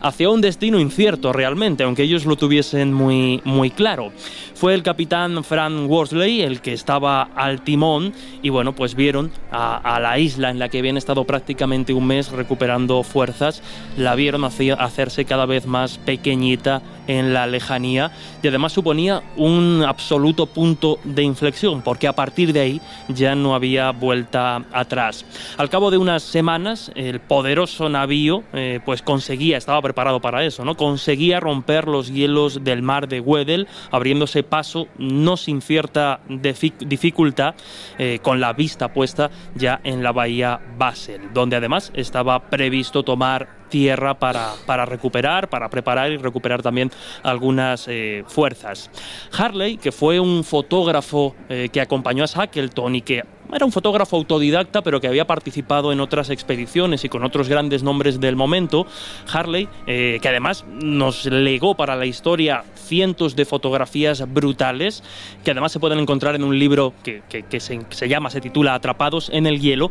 hacia 0.00 0.30
un 0.30 0.40
destino 0.40 0.80
incierto 0.80 1.32
realmente, 1.32 1.84
aunque 1.84 2.02
ellos 2.02 2.26
lo 2.26 2.36
tuviesen 2.36 2.92
muy, 2.92 3.40
muy 3.44 3.70
claro. 3.70 4.12
Fue 4.54 4.74
el 4.74 4.82
capitán 4.82 5.44
Frank 5.44 5.88
Worsley 5.88 6.42
el 6.42 6.60
que 6.60 6.72
estaba 6.72 7.22
al 7.34 7.62
timón 7.62 8.12
y 8.42 8.48
bueno, 8.48 8.74
pues 8.74 8.94
vieron 8.94 9.30
a, 9.50 9.76
a, 9.76 10.00
la 10.00 10.18
isla 10.18 10.50
en 10.50 10.58
la 10.58 10.68
que 10.68 10.78
habían 10.78 10.96
estado 10.96 11.24
prácticamente 11.24 11.92
un 11.92 12.06
mes 12.06 12.30
recuperando 12.30 13.02
fuerzas, 13.02 13.62
la 13.96 14.14
vieron 14.14 14.44
hacerse 14.44 15.24
cada 15.24 15.46
vez 15.46 15.66
más 15.66 15.98
pequeñita 15.98 16.82
en 17.06 17.32
la 17.32 17.46
lejanía 17.46 18.10
y 18.42 18.48
además 18.48 18.72
suponía 18.72 19.22
un 19.36 19.84
absoluto 19.86 20.46
punto 20.46 20.98
de 21.04 21.22
inflexión 21.22 21.82
porque 21.82 22.08
a 22.08 22.12
partir 22.12 22.52
de 22.52 22.60
ahí 22.60 22.80
ya 23.08 23.34
no 23.34 23.54
había 23.54 23.90
vuelta 23.90 24.64
atrás. 24.72 25.24
Al 25.56 25.70
cabo 25.70 25.90
de 25.90 25.98
unas 25.98 26.22
semanas 26.22 26.90
el 26.94 27.20
poderoso 27.20 27.88
navío 27.88 28.42
eh, 28.52 28.80
pues 28.84 29.02
conseguía, 29.02 29.56
estaba 29.56 29.82
preparado 29.82 30.20
para 30.20 30.44
eso, 30.44 30.64
¿no? 30.64 30.76
conseguía 30.76 31.40
romper 31.40 31.88
los 31.88 32.12
hielos 32.12 32.64
del 32.64 32.82
mar 32.82 33.08
de 33.08 33.20
Weddell 33.20 33.68
abriéndose 33.90 34.42
paso 34.42 34.88
no 34.98 35.36
sin 35.36 35.60
cierta 35.60 36.20
dificultad 36.28 37.54
eh, 37.98 38.18
con 38.22 38.40
la 38.40 38.52
vista 38.52 38.92
puesta 38.92 39.30
ya 39.54 39.80
en 39.84 40.02
la 40.02 40.12
bahía 40.12 40.60
Basel 40.78 41.20
donde 41.32 41.56
además 41.56 41.90
estaba 41.94 42.50
previsto 42.50 43.02
tomar 43.02 43.55
tierra 43.68 44.14
para, 44.14 44.52
para 44.66 44.84
recuperar, 44.84 45.48
para 45.48 45.68
preparar 45.68 46.10
y 46.10 46.16
recuperar 46.16 46.62
también 46.62 46.90
algunas 47.22 47.86
eh, 47.88 48.24
fuerzas. 48.26 48.90
Harley, 49.36 49.76
que 49.76 49.92
fue 49.92 50.20
un 50.20 50.44
fotógrafo 50.44 51.34
eh, 51.48 51.68
que 51.72 51.80
acompañó 51.80 52.24
a 52.24 52.26
Shackleton 52.26 52.94
y 52.96 53.02
que 53.02 53.24
era 53.54 53.64
un 53.64 53.72
fotógrafo 53.72 54.16
autodidacta, 54.16 54.82
pero 54.82 55.00
que 55.00 55.06
había 55.06 55.26
participado 55.26 55.92
en 55.92 56.00
otras 56.00 56.30
expediciones 56.30 57.04
y 57.04 57.08
con 57.08 57.24
otros 57.24 57.48
grandes 57.48 57.82
nombres 57.82 58.20
del 58.20 58.34
momento. 58.34 58.86
Harley, 59.32 59.68
eh, 59.86 60.18
que 60.20 60.28
además 60.28 60.64
nos 60.68 61.26
legó 61.26 61.74
para 61.74 61.96
la 61.96 62.06
historia 62.06 62.64
cientos 62.74 63.36
de 63.36 63.44
fotografías 63.44 64.32
brutales, 64.32 65.02
que 65.44 65.50
además 65.50 65.72
se 65.72 65.80
pueden 65.80 65.98
encontrar 65.98 66.34
en 66.34 66.44
un 66.44 66.58
libro 66.58 66.94
que, 67.02 67.22
que, 67.28 67.60
se, 67.60 67.80
se, 67.90 68.08
llama, 68.08 68.30
se 68.30 68.40
titula 68.40 68.74
Atrapados 68.74 69.30
en 69.32 69.46
el 69.46 69.60
hielo, 69.60 69.90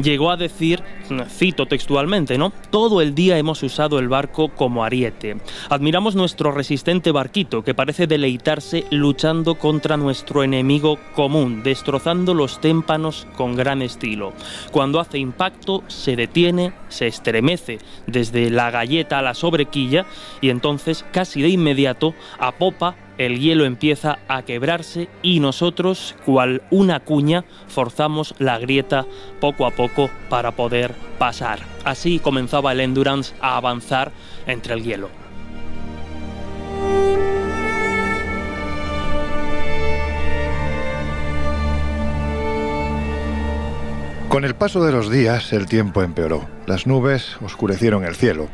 llegó 0.00 0.30
a 0.30 0.36
decir, 0.36 0.82
cito 1.28 1.66
textualmente, 1.66 2.38
¿no? 2.38 2.52
Todo 2.70 3.00
el 3.00 3.14
día 3.14 3.38
hemos 3.38 3.62
usado 3.62 3.98
el 3.98 4.08
barco 4.08 4.48
como 4.48 4.84
ariete. 4.84 5.36
Admiramos 5.68 6.14
nuestro 6.14 6.52
resistente 6.52 7.10
barquito, 7.10 7.62
que 7.62 7.74
parece 7.74 8.06
deleitarse 8.06 8.84
luchando 8.90 9.56
contra 9.56 9.96
nuestro 9.96 10.42
enemigo 10.42 10.98
común, 11.14 11.62
destrozando 11.62 12.34
los 12.34 12.60
templos 12.60 12.85
con 13.36 13.56
gran 13.56 13.82
estilo. 13.82 14.32
Cuando 14.70 15.00
hace 15.00 15.18
impacto, 15.18 15.82
se 15.88 16.14
detiene, 16.14 16.72
se 16.88 17.08
estremece 17.08 17.78
desde 18.06 18.48
la 18.48 18.70
galleta 18.70 19.18
a 19.18 19.22
la 19.22 19.34
sobrequilla 19.34 20.06
y 20.40 20.50
entonces, 20.50 21.04
casi 21.12 21.42
de 21.42 21.48
inmediato, 21.48 22.14
a 22.38 22.52
popa, 22.52 22.94
el 23.18 23.40
hielo 23.40 23.64
empieza 23.64 24.18
a 24.28 24.42
quebrarse 24.42 25.08
y 25.22 25.40
nosotros, 25.40 26.14
cual 26.24 26.62
una 26.70 27.00
cuña, 27.00 27.44
forzamos 27.66 28.34
la 28.38 28.58
grieta 28.58 29.04
poco 29.40 29.66
a 29.66 29.72
poco 29.72 30.08
para 30.28 30.52
poder 30.52 30.94
pasar. 31.18 31.58
Así 31.84 32.20
comenzaba 32.20 32.72
el 32.72 32.80
Endurance 32.80 33.34
a 33.40 33.56
avanzar 33.56 34.12
entre 34.46 34.74
el 34.74 34.84
hielo. 34.84 35.25
Con 44.36 44.44
el 44.44 44.54
paso 44.54 44.84
de 44.84 44.92
los 44.92 45.10
días 45.10 45.54
el 45.54 45.64
tiempo 45.64 46.02
empeoró. 46.02 46.46
Las 46.66 46.86
nubes 46.86 47.38
oscurecieron 47.40 48.04
el 48.04 48.14
cielo. 48.14 48.50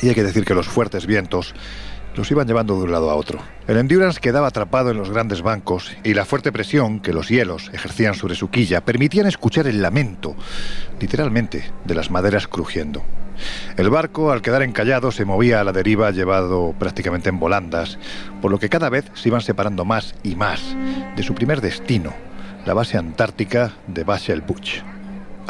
Y 0.00 0.08
hay 0.08 0.14
que 0.14 0.22
decir 0.22 0.44
que 0.44 0.54
los 0.54 0.68
fuertes 0.68 1.06
vientos 1.06 1.56
los 2.14 2.30
iban 2.30 2.46
llevando 2.46 2.76
de 2.76 2.84
un 2.84 2.92
lado 2.92 3.10
a 3.10 3.16
otro. 3.16 3.40
El 3.66 3.78
Endurance 3.78 4.20
quedaba 4.20 4.46
atrapado 4.46 4.92
en 4.92 4.98
los 4.98 5.10
grandes 5.10 5.42
bancos 5.42 5.92
y 6.04 6.14
la 6.14 6.24
fuerte 6.24 6.52
presión 6.52 7.00
que 7.00 7.12
los 7.12 7.28
hielos 7.28 7.68
ejercían 7.72 8.14
sobre 8.14 8.36
su 8.36 8.48
quilla 8.48 8.84
permitían 8.84 9.26
escuchar 9.26 9.66
el 9.66 9.82
lamento, 9.82 10.36
literalmente, 11.00 11.68
de 11.84 11.94
las 11.96 12.12
maderas 12.12 12.46
crujiendo. 12.46 13.02
El 13.76 13.90
barco, 13.90 14.30
al 14.30 14.40
quedar 14.40 14.62
encallado, 14.62 15.10
se 15.10 15.24
movía 15.24 15.60
a 15.60 15.64
la 15.64 15.72
deriva 15.72 16.12
llevado 16.12 16.76
prácticamente 16.78 17.28
en 17.28 17.40
volandas, 17.40 17.98
por 18.40 18.52
lo 18.52 18.60
que 18.60 18.68
cada 18.68 18.88
vez 18.88 19.06
se 19.14 19.30
iban 19.30 19.40
separando 19.40 19.84
más 19.84 20.14
y 20.22 20.36
más 20.36 20.76
de 21.16 21.24
su 21.24 21.34
primer 21.34 21.60
destino, 21.60 22.14
la 22.66 22.74
base 22.74 22.98
antártica 22.98 23.72
de 23.88 24.04
Basel 24.04 24.42
Butch. 24.42 24.91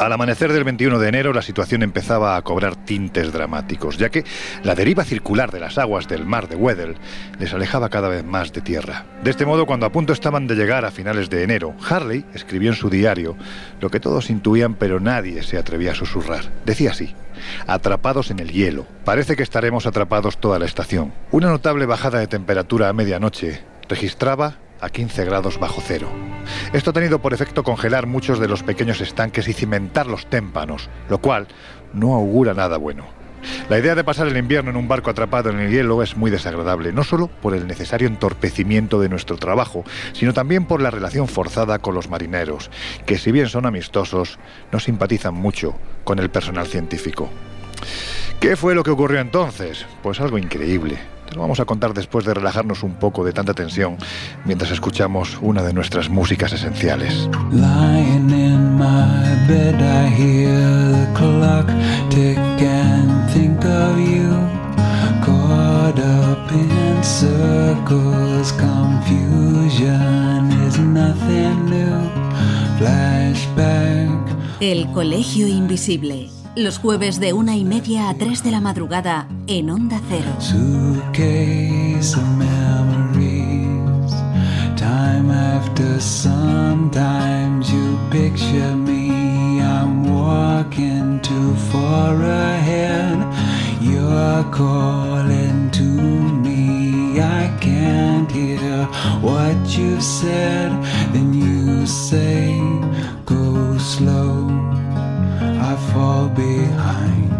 Al 0.03 0.11
amanecer 0.11 0.51
del 0.51 0.65
21 0.65 0.99
de 0.99 1.07
enero 1.07 1.31
la 1.31 1.41
situación 1.41 1.81
empezaba 1.81 2.35
a 2.35 2.41
cobrar 2.41 2.75
tintes 2.75 3.31
dramáticos, 3.31 3.97
ya 3.97 4.09
que 4.09 4.25
la 4.61 4.75
deriva 4.75 5.05
circular 5.05 5.49
de 5.49 5.61
las 5.61 5.77
aguas 5.77 6.09
del 6.09 6.25
mar 6.25 6.49
de 6.49 6.57
Weddell 6.57 6.97
les 7.39 7.53
alejaba 7.53 7.87
cada 7.87 8.09
vez 8.09 8.25
más 8.25 8.51
de 8.51 8.59
tierra. 8.59 9.05
De 9.23 9.31
este 9.31 9.45
modo, 9.45 9.65
cuando 9.65 9.85
a 9.85 9.93
punto 9.93 10.11
estaban 10.11 10.45
de 10.45 10.55
llegar 10.55 10.83
a 10.83 10.91
finales 10.91 11.29
de 11.29 11.43
enero, 11.43 11.73
Harley 11.89 12.25
escribió 12.33 12.71
en 12.71 12.75
su 12.75 12.89
diario 12.89 13.37
lo 13.79 13.89
que 13.89 14.01
todos 14.01 14.29
intuían 14.29 14.75
pero 14.75 14.99
nadie 14.99 15.41
se 15.41 15.57
atrevía 15.57 15.93
a 15.93 15.95
susurrar. 15.95 16.51
Decía 16.65 16.91
así, 16.91 17.15
atrapados 17.65 18.29
en 18.29 18.39
el 18.39 18.51
hielo. 18.51 18.85
Parece 19.05 19.37
que 19.37 19.43
estaremos 19.43 19.85
atrapados 19.85 20.37
toda 20.37 20.59
la 20.59 20.65
estación. 20.65 21.13
Una 21.31 21.47
notable 21.47 21.85
bajada 21.85 22.19
de 22.19 22.27
temperatura 22.27 22.89
a 22.89 22.93
medianoche 22.93 23.61
registraba 23.87 24.57
a 24.83 24.89
15 24.89 25.25
grados 25.25 25.59
bajo 25.59 25.81
cero. 25.81 26.09
Esto 26.73 26.89
ha 26.89 26.93
tenido 26.93 27.19
por 27.19 27.33
efecto 27.33 27.63
congelar 27.63 28.05
muchos 28.05 28.39
de 28.39 28.49
los 28.49 28.63
pequeños 28.63 28.99
estanques 28.99 29.47
y 29.47 29.53
cimentar 29.53 30.07
los 30.07 30.25
témpanos, 30.27 30.89
lo 31.09 31.19
cual 31.19 31.47
no 31.93 32.13
augura 32.13 32.53
nada 32.53 32.77
bueno. 32.77 33.05
La 33.69 33.79
idea 33.79 33.95
de 33.95 34.03
pasar 34.03 34.27
el 34.27 34.37
invierno 34.37 34.71
en 34.71 34.77
un 34.77 34.87
barco 34.87 35.09
atrapado 35.09 35.49
en 35.49 35.59
el 35.59 35.71
hielo 35.71 36.01
es 36.03 36.15
muy 36.15 36.31
desagradable, 36.31 36.91
no 36.91 37.03
solo 37.03 37.27
por 37.27 37.53
el 37.53 37.67
necesario 37.67 38.07
entorpecimiento 38.07 38.99
de 38.99 39.09
nuestro 39.09 39.37
trabajo, 39.37 39.83
sino 40.13 40.33
también 40.33 40.65
por 40.65 40.81
la 40.81 40.91
relación 40.91 41.27
forzada 41.27 41.79
con 41.79 41.95
los 41.95 42.09
marineros, 42.09 42.69
que 43.05 43.17
si 43.17 43.31
bien 43.31 43.47
son 43.47 43.65
amistosos, 43.65 44.39
no 44.71 44.79
simpatizan 44.79 45.33
mucho 45.33 45.75
con 46.03 46.19
el 46.19 46.29
personal 46.29 46.67
científico. 46.67 47.29
¿Qué 48.39 48.55
fue 48.55 48.75
lo 48.75 48.83
que 48.83 48.91
ocurrió 48.91 49.19
entonces? 49.19 49.85
Pues 50.01 50.19
algo 50.19 50.37
increíble. 50.37 51.12
Te 51.27 51.35
lo 51.35 51.41
vamos 51.41 51.59
a 51.59 51.65
contar 51.65 51.93
después 51.93 52.25
de 52.25 52.33
relajarnos 52.33 52.83
un 52.83 52.95
poco 52.95 53.23
de 53.23 53.33
tanta 53.33 53.53
tensión 53.53 53.97
mientras 54.45 54.71
escuchamos 54.71 55.37
una 55.41 55.63
de 55.63 55.73
nuestras 55.73 56.09
músicas 56.09 56.53
esenciales. 56.53 57.29
Lying 57.51 58.29
in 58.29 58.75
my 58.77 59.47
bed 59.47 59.75
I 59.75 60.09
hear 60.09 60.51
the 60.91 61.07
clock 61.13 61.67
tick 62.09 62.37
and 62.37 63.29
think 63.31 63.63
of 63.65 63.97
you. 63.99 64.31
Caught 65.25 65.99
up 65.99 66.51
in 66.51 67.03
circles 67.03 68.51
confusion 68.53 70.51
is 70.67 70.77
nothing 70.79 71.65
new. 71.69 72.09
Flashback. 72.77 74.09
El 74.59 74.91
Colegio 74.91 75.47
Invisible 75.47 76.42
Los 76.55 76.77
jueves 76.77 77.19
de 77.19 77.33
una 77.33 77.55
y 77.55 77.65
media 77.65 78.09
a 78.09 78.13
tres 78.13 78.43
de 78.43 78.51
la 78.51 78.61
madrugada 78.61 79.27
en 79.47 79.71
Onda 79.71 79.99
Cero. 80.07 80.29
Suitcase 80.37 82.15
of 82.15 82.27
memories. 82.37 84.11
Time 84.77 85.31
after 85.31 85.99
sometimes 85.99 87.71
you 87.71 87.97
picture 88.11 88.75
me. 88.75 89.61
I'm 89.61 90.05
walking 90.05 91.19
too 91.21 91.55
far 91.71 92.21
ahead. 92.21 93.17
You're 93.81 94.43
calling 94.51 95.71
to 95.71 95.83
me. 95.83 97.19
I 97.19 97.51
can't 97.59 98.31
hear 98.31 98.85
what 99.23 99.55
you've 99.75 100.03
said. 100.03 100.69
Then 101.13 101.33
you 101.33 101.87
say, 101.87 102.55
go 103.25 103.75
slow. 103.79 104.52
I 105.73 105.75
fall 105.91 106.29
behind. 106.29 107.31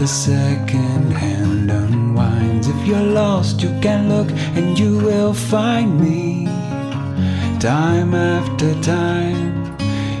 The 0.00 0.06
second 0.06 1.12
hand 1.12 1.70
unwinds. 1.70 2.68
If 2.68 2.86
you're 2.86 3.10
lost, 3.22 3.60
you 3.62 3.68
can 3.82 4.08
look 4.08 4.30
and 4.56 4.78
you 4.78 4.96
will 4.96 5.34
find 5.34 6.00
me. 6.00 6.46
Time 7.60 8.14
after 8.14 8.72
time. 8.80 9.76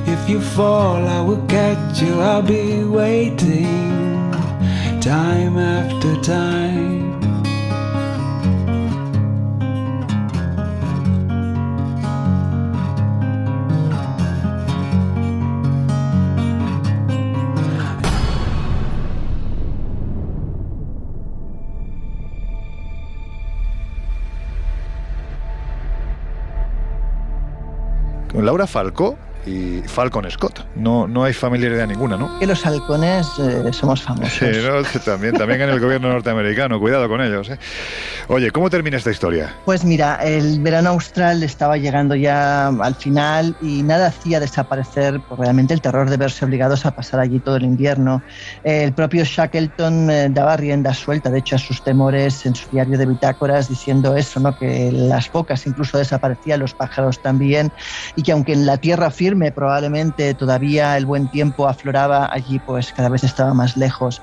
If 0.06 0.28
you 0.28 0.42
fall, 0.42 1.08
I 1.08 1.22
will 1.22 1.46
catch 1.46 2.02
you. 2.02 2.20
I'll 2.20 2.42
be 2.42 2.84
waiting. 2.84 4.32
Time 5.00 5.56
after 5.56 6.20
time. 6.20 7.01
Laura 28.42 28.66
Falco 28.66 29.16
y 29.46 29.82
Falcon 29.86 30.30
Scott. 30.30 30.64
No, 30.76 31.06
no 31.06 31.24
hay 31.24 31.32
familiaridad 31.32 31.86
ninguna, 31.86 32.16
¿no? 32.16 32.38
Que 32.38 32.46
los 32.46 32.64
halcones 32.64 33.26
eh, 33.38 33.72
somos 33.72 34.02
famosos. 34.02 34.32
Sí, 34.32 35.00
también, 35.04 35.34
también 35.34 35.62
en 35.62 35.70
el 35.70 35.80
gobierno 35.80 36.08
norteamericano. 36.08 36.78
Cuidado 36.78 37.08
con 37.08 37.20
ellos. 37.20 37.50
¿eh? 37.50 37.58
Oye, 38.28 38.50
¿cómo 38.50 38.70
termina 38.70 38.96
esta 38.96 39.10
historia? 39.10 39.54
Pues 39.64 39.84
mira, 39.84 40.16
el 40.22 40.60
verano 40.60 40.90
austral 40.90 41.42
estaba 41.42 41.76
llegando 41.76 42.14
ya 42.14 42.68
al 42.68 42.94
final 42.94 43.56
y 43.60 43.82
nada 43.82 44.08
hacía 44.08 44.40
desaparecer 44.40 45.20
pues, 45.28 45.40
realmente 45.40 45.74
el 45.74 45.80
terror 45.80 46.08
de 46.08 46.16
verse 46.16 46.44
obligados 46.44 46.86
a 46.86 46.92
pasar 46.92 47.20
allí 47.20 47.40
todo 47.40 47.56
el 47.56 47.64
invierno. 47.64 48.22
El 48.62 48.92
propio 48.92 49.24
Shackleton 49.24 50.10
eh, 50.10 50.28
daba 50.30 50.56
rienda 50.56 50.94
suelta, 50.94 51.30
de 51.30 51.38
hecho, 51.38 51.56
a 51.56 51.58
sus 51.58 51.82
temores 51.82 52.46
en 52.46 52.54
su 52.54 52.68
diario 52.70 52.96
de 52.96 53.06
bitácoras 53.06 53.68
diciendo 53.68 54.16
eso, 54.16 54.40
¿no? 54.40 54.56
que 54.56 54.92
las 54.92 55.28
focas 55.28 55.66
incluso 55.66 55.98
desaparecían, 55.98 56.60
los 56.60 56.74
pájaros 56.74 57.20
también, 57.20 57.72
y 58.16 58.22
que 58.22 58.32
aunque 58.32 58.52
en 58.52 58.66
la 58.66 58.76
tierra 58.76 59.10
firme 59.10 59.31
probablemente 59.54 60.34
todavía 60.34 60.96
el 60.96 61.06
buen 61.06 61.28
tiempo 61.28 61.68
afloraba, 61.68 62.28
allí 62.30 62.58
pues 62.58 62.92
cada 62.92 63.08
vez 63.08 63.24
estaba 63.24 63.54
más 63.54 63.76
lejos. 63.76 64.20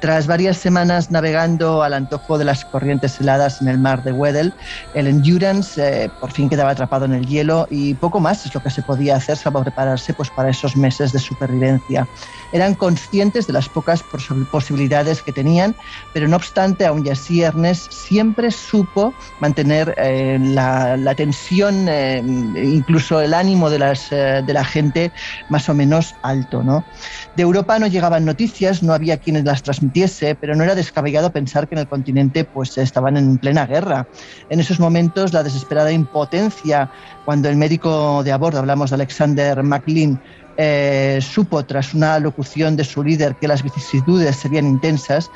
Tras 0.00 0.26
varias 0.26 0.56
semanas 0.56 1.10
navegando 1.10 1.82
al 1.82 1.94
antojo 1.94 2.38
de 2.38 2.44
las 2.44 2.64
corrientes 2.64 3.20
heladas 3.20 3.60
en 3.60 3.68
el 3.68 3.78
mar 3.78 4.02
de 4.02 4.12
Weddell, 4.12 4.54
el 4.94 5.06
Endurance 5.06 5.80
eh, 5.82 6.10
por 6.20 6.30
fin 6.30 6.48
quedaba 6.48 6.70
atrapado 6.70 7.04
en 7.04 7.14
el 7.14 7.26
hielo 7.26 7.66
y 7.70 7.94
poco 7.94 8.20
más 8.20 8.46
es 8.46 8.54
lo 8.54 8.62
que 8.62 8.70
se 8.70 8.82
podía 8.82 9.16
hacer 9.16 9.36
salvo 9.36 9.62
prepararse 9.62 10.12
pues 10.14 10.30
para 10.30 10.50
esos 10.50 10.76
meses 10.76 11.12
de 11.12 11.18
supervivencia. 11.18 12.06
Eran 12.52 12.74
conscientes 12.74 13.46
de 13.46 13.52
las 13.52 13.68
pocas 13.68 14.02
posibilidades 14.50 15.22
que 15.22 15.32
tenían, 15.32 15.74
pero 16.12 16.28
no 16.28 16.36
obstante, 16.36 16.86
aún 16.86 17.08
así 17.10 17.42
Ernest 17.42 17.90
siempre 17.92 18.50
supo 18.50 19.14
mantener 19.40 19.94
eh, 19.96 20.38
la, 20.40 21.14
tensión, 21.16 21.88
eh, 21.88 22.22
incluso 22.24 23.20
el 23.20 23.34
ánimo 23.34 23.70
de 23.70 23.78
las 23.78 24.08
de 24.46 24.52
la 24.52 24.64
gente 24.64 25.12
más 25.48 25.68
o 25.68 25.74
menos 25.74 26.14
alto. 26.22 26.62
¿no? 26.62 26.84
De 27.36 27.42
Europa 27.42 27.78
no 27.78 27.86
llegaban 27.86 28.24
noticias, 28.24 28.82
no 28.82 28.92
había 28.92 29.18
quienes 29.18 29.44
las 29.44 29.62
transmitiese, 29.62 30.34
pero 30.34 30.54
no 30.54 30.64
era 30.64 30.74
descabellado 30.74 31.32
pensar 31.32 31.68
que 31.68 31.74
en 31.74 31.80
el 31.80 31.88
continente 31.88 32.44
pues, 32.44 32.76
estaban 32.78 33.16
en 33.16 33.38
plena 33.38 33.66
guerra. 33.66 34.06
En 34.50 34.60
esos 34.60 34.80
momentos 34.80 35.32
la 35.32 35.42
desesperada 35.42 35.92
impotencia, 35.92 36.90
cuando 37.24 37.48
el 37.48 37.56
médico 37.56 38.22
de 38.22 38.32
a 38.32 38.36
bordo, 38.36 38.58
hablamos 38.58 38.90
de 38.90 38.96
Alexander 38.96 39.62
McLean, 39.62 40.20
eh, 40.56 41.20
supo 41.20 41.64
tras 41.64 41.94
una 41.94 42.18
locución 42.18 42.76
de 42.76 42.84
su 42.84 43.02
líder 43.02 43.36
que 43.36 43.48
las 43.48 43.62
vicisitudes 43.62 44.36
serían 44.36 44.66
intensas, 44.66 45.30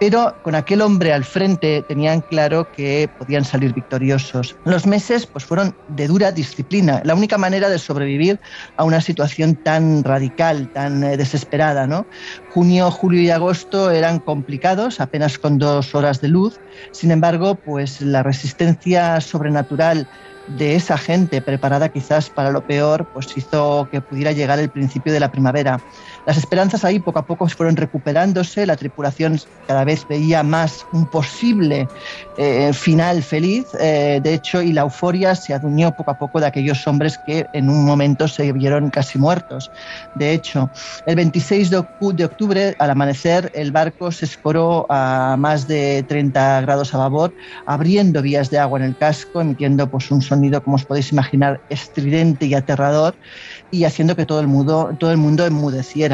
pero 0.00 0.34
con 0.42 0.54
aquel 0.54 0.80
hombre 0.80 1.12
al 1.12 1.24
frente 1.24 1.82
tenían 1.86 2.20
claro 2.22 2.68
que 2.72 3.08
podían 3.18 3.44
salir 3.44 3.72
victoriosos. 3.72 4.56
Los 4.64 4.86
meses 4.86 5.26
pues, 5.26 5.44
fueron 5.44 5.76
de 5.88 6.06
dura 6.06 6.32
disciplina, 6.32 7.00
la 7.04 7.14
única 7.14 7.38
manera 7.38 7.68
de 7.68 7.78
sobrevivir 7.78 8.40
a 8.76 8.84
una 8.84 9.00
situación 9.00 9.56
tan 9.56 10.02
radical, 10.02 10.70
tan 10.72 11.04
eh, 11.04 11.16
desesperada. 11.16 11.86
¿no? 11.86 12.06
Junio, 12.50 12.90
julio 12.90 13.22
y 13.22 13.30
agosto 13.30 13.90
eran 13.90 14.18
complicados, 14.18 15.00
apenas 15.00 15.38
con 15.38 15.58
dos 15.58 15.94
horas 15.94 16.20
de 16.20 16.28
luz. 16.28 16.58
Sin 16.92 17.10
embargo, 17.10 17.54
pues 17.54 18.00
la 18.00 18.22
resistencia 18.22 19.20
sobrenatural 19.20 20.08
de 20.46 20.74
esa 20.74 20.98
gente 20.98 21.40
preparada 21.40 21.88
quizás 21.88 22.30
para 22.30 22.50
lo 22.50 22.64
peor, 22.64 23.06
pues 23.12 23.36
hizo 23.36 23.88
que 23.90 24.00
pudiera 24.00 24.32
llegar 24.32 24.58
el 24.58 24.70
principio 24.70 25.12
de 25.12 25.20
la 25.20 25.30
primavera. 25.30 25.80
Las 26.26 26.38
esperanzas 26.38 26.84
ahí 26.84 26.98
poco 27.00 27.18
a 27.18 27.26
poco 27.26 27.46
fueron 27.48 27.76
recuperándose, 27.76 28.66
la 28.66 28.76
tripulación 28.76 29.38
cada 29.66 29.84
vez 29.84 30.06
veía 30.08 30.42
más 30.42 30.86
un 30.92 31.06
posible 31.06 31.86
eh, 32.38 32.72
final 32.72 33.22
feliz, 33.22 33.66
eh, 33.78 34.20
de 34.22 34.34
hecho, 34.34 34.62
y 34.62 34.72
la 34.72 34.82
euforia 34.82 35.34
se 35.34 35.52
adueñó 35.52 35.94
poco 35.94 36.12
a 36.12 36.18
poco 36.18 36.40
de 36.40 36.46
aquellos 36.46 36.86
hombres 36.86 37.18
que 37.26 37.46
en 37.52 37.68
un 37.68 37.84
momento 37.84 38.26
se 38.26 38.52
vieron 38.52 38.90
casi 38.90 39.18
muertos. 39.18 39.70
De 40.14 40.32
hecho, 40.32 40.70
el 41.06 41.16
26 41.16 41.70
de, 41.70 41.76
octubre, 41.76 42.74
al 42.78 42.90
amanecer, 42.90 43.50
el 43.54 43.70
barco 43.70 44.10
se 44.10 44.24
escoró 44.24 44.86
a 44.88 45.36
más 45.38 45.68
de 45.68 46.04
30 46.08 46.62
grados 46.62 46.94
a 46.94 46.98
babor, 46.98 47.34
abriendo 47.66 48.22
vías 48.22 48.50
de 48.50 48.58
agua 48.58 48.78
en 48.78 48.86
el 48.86 48.96
casco, 48.96 49.40
emitiendo 49.40 49.90
pues, 49.90 50.10
un 50.10 50.22
sonido, 50.22 50.62
como 50.62 50.76
os 50.76 50.84
podéis 50.84 51.12
imaginar, 51.12 51.60
estridente 51.68 52.46
y 52.46 52.54
aterrador 52.54 53.14
y 53.70 53.84
haciendo 53.84 54.14
que 54.16 54.24
todo 54.24 54.40
el 54.40 54.46
mundo, 54.46 54.94
todo 54.98 55.10
el 55.10 55.18
mundo 55.18 55.44
enmudeciera. 55.44 56.13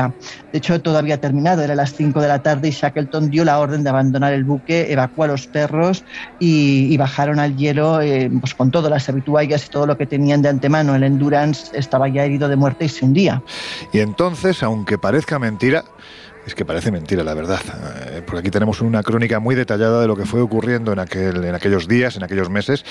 De 0.53 0.59
hecho, 0.59 0.80
todo 0.80 0.98
había 0.98 1.20
terminado, 1.20 1.62
era 1.62 1.74
las 1.74 1.94
5 1.94 2.20
de 2.20 2.28
la 2.28 2.42
tarde 2.42 2.68
y 2.68 2.70
Shackleton 2.70 3.30
dio 3.30 3.44
la 3.44 3.59
orden 3.59 3.82
de 3.82 3.90
abandonar 3.90 4.32
el 4.32 4.44
buque, 4.44 4.92
evacuó 4.92 5.24
a 5.24 5.28
los 5.28 5.46
perros 5.46 6.05
y, 6.38 6.96
bajaron 6.96 7.38
al 7.38 7.57
hielo 7.57 8.03
eh, 8.03 8.30
pues 8.40 8.55
con 8.55 8.70
todas 8.70 8.90
las 8.90 9.09
habituallas 9.09 9.66
y 9.66 9.70
todo 9.70 9.86
lo 9.86 9.96
que 9.96 10.07
tenían 10.07 10.42
de 10.42 10.51
antemano. 10.51 10.94
El 10.94 11.03
Endurance 11.03 11.70
estaba 11.78 12.09
ya 12.09 12.24
herido 12.24 12.48
de 12.48 12.57
muerte 12.57 12.84
y 12.84 12.88
se 12.88 13.05
hundía. 13.05 13.42
Y 13.92 14.01
entonces, 14.01 14.62
aunque 14.62 14.98
parezca 14.98 15.38
mentira, 15.38 15.84
que 16.55 16.64
parece 16.64 16.90
mentira, 16.90 17.24
la 17.24 17.34
verdad. 17.34 17.61
Eh, 18.09 18.22
porque 18.24 18.40
aquí 18.40 18.51
tenemos 18.51 18.80
una 18.80 19.03
crónica 19.03 19.40
muy 19.40 19.55
detallada 19.55 20.01
de 20.01 20.07
lo 20.07 20.16
que 20.16 20.24
fue 20.24 20.40
ocurriendo 20.40 20.92
en, 20.92 20.98
aquel, 20.98 21.44
en 21.44 21.55
aquellos 21.55 21.88
días, 21.88 22.16
en 22.16 22.22
aquellos 22.22 22.51
meses. 22.51 22.84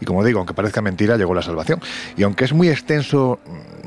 Y 0.00 0.04
como 0.04 0.24
digo, 0.24 0.38
aunque 0.38 0.54
parezca 0.54 0.80
mentira, 0.82 1.16
llegó 1.16 1.34
la 1.34 1.42
salvación. 1.42 1.80
Y 2.16 2.22
aunque 2.22 2.44
es 2.44 2.52
muy 2.52 2.68
extenso 2.68 3.40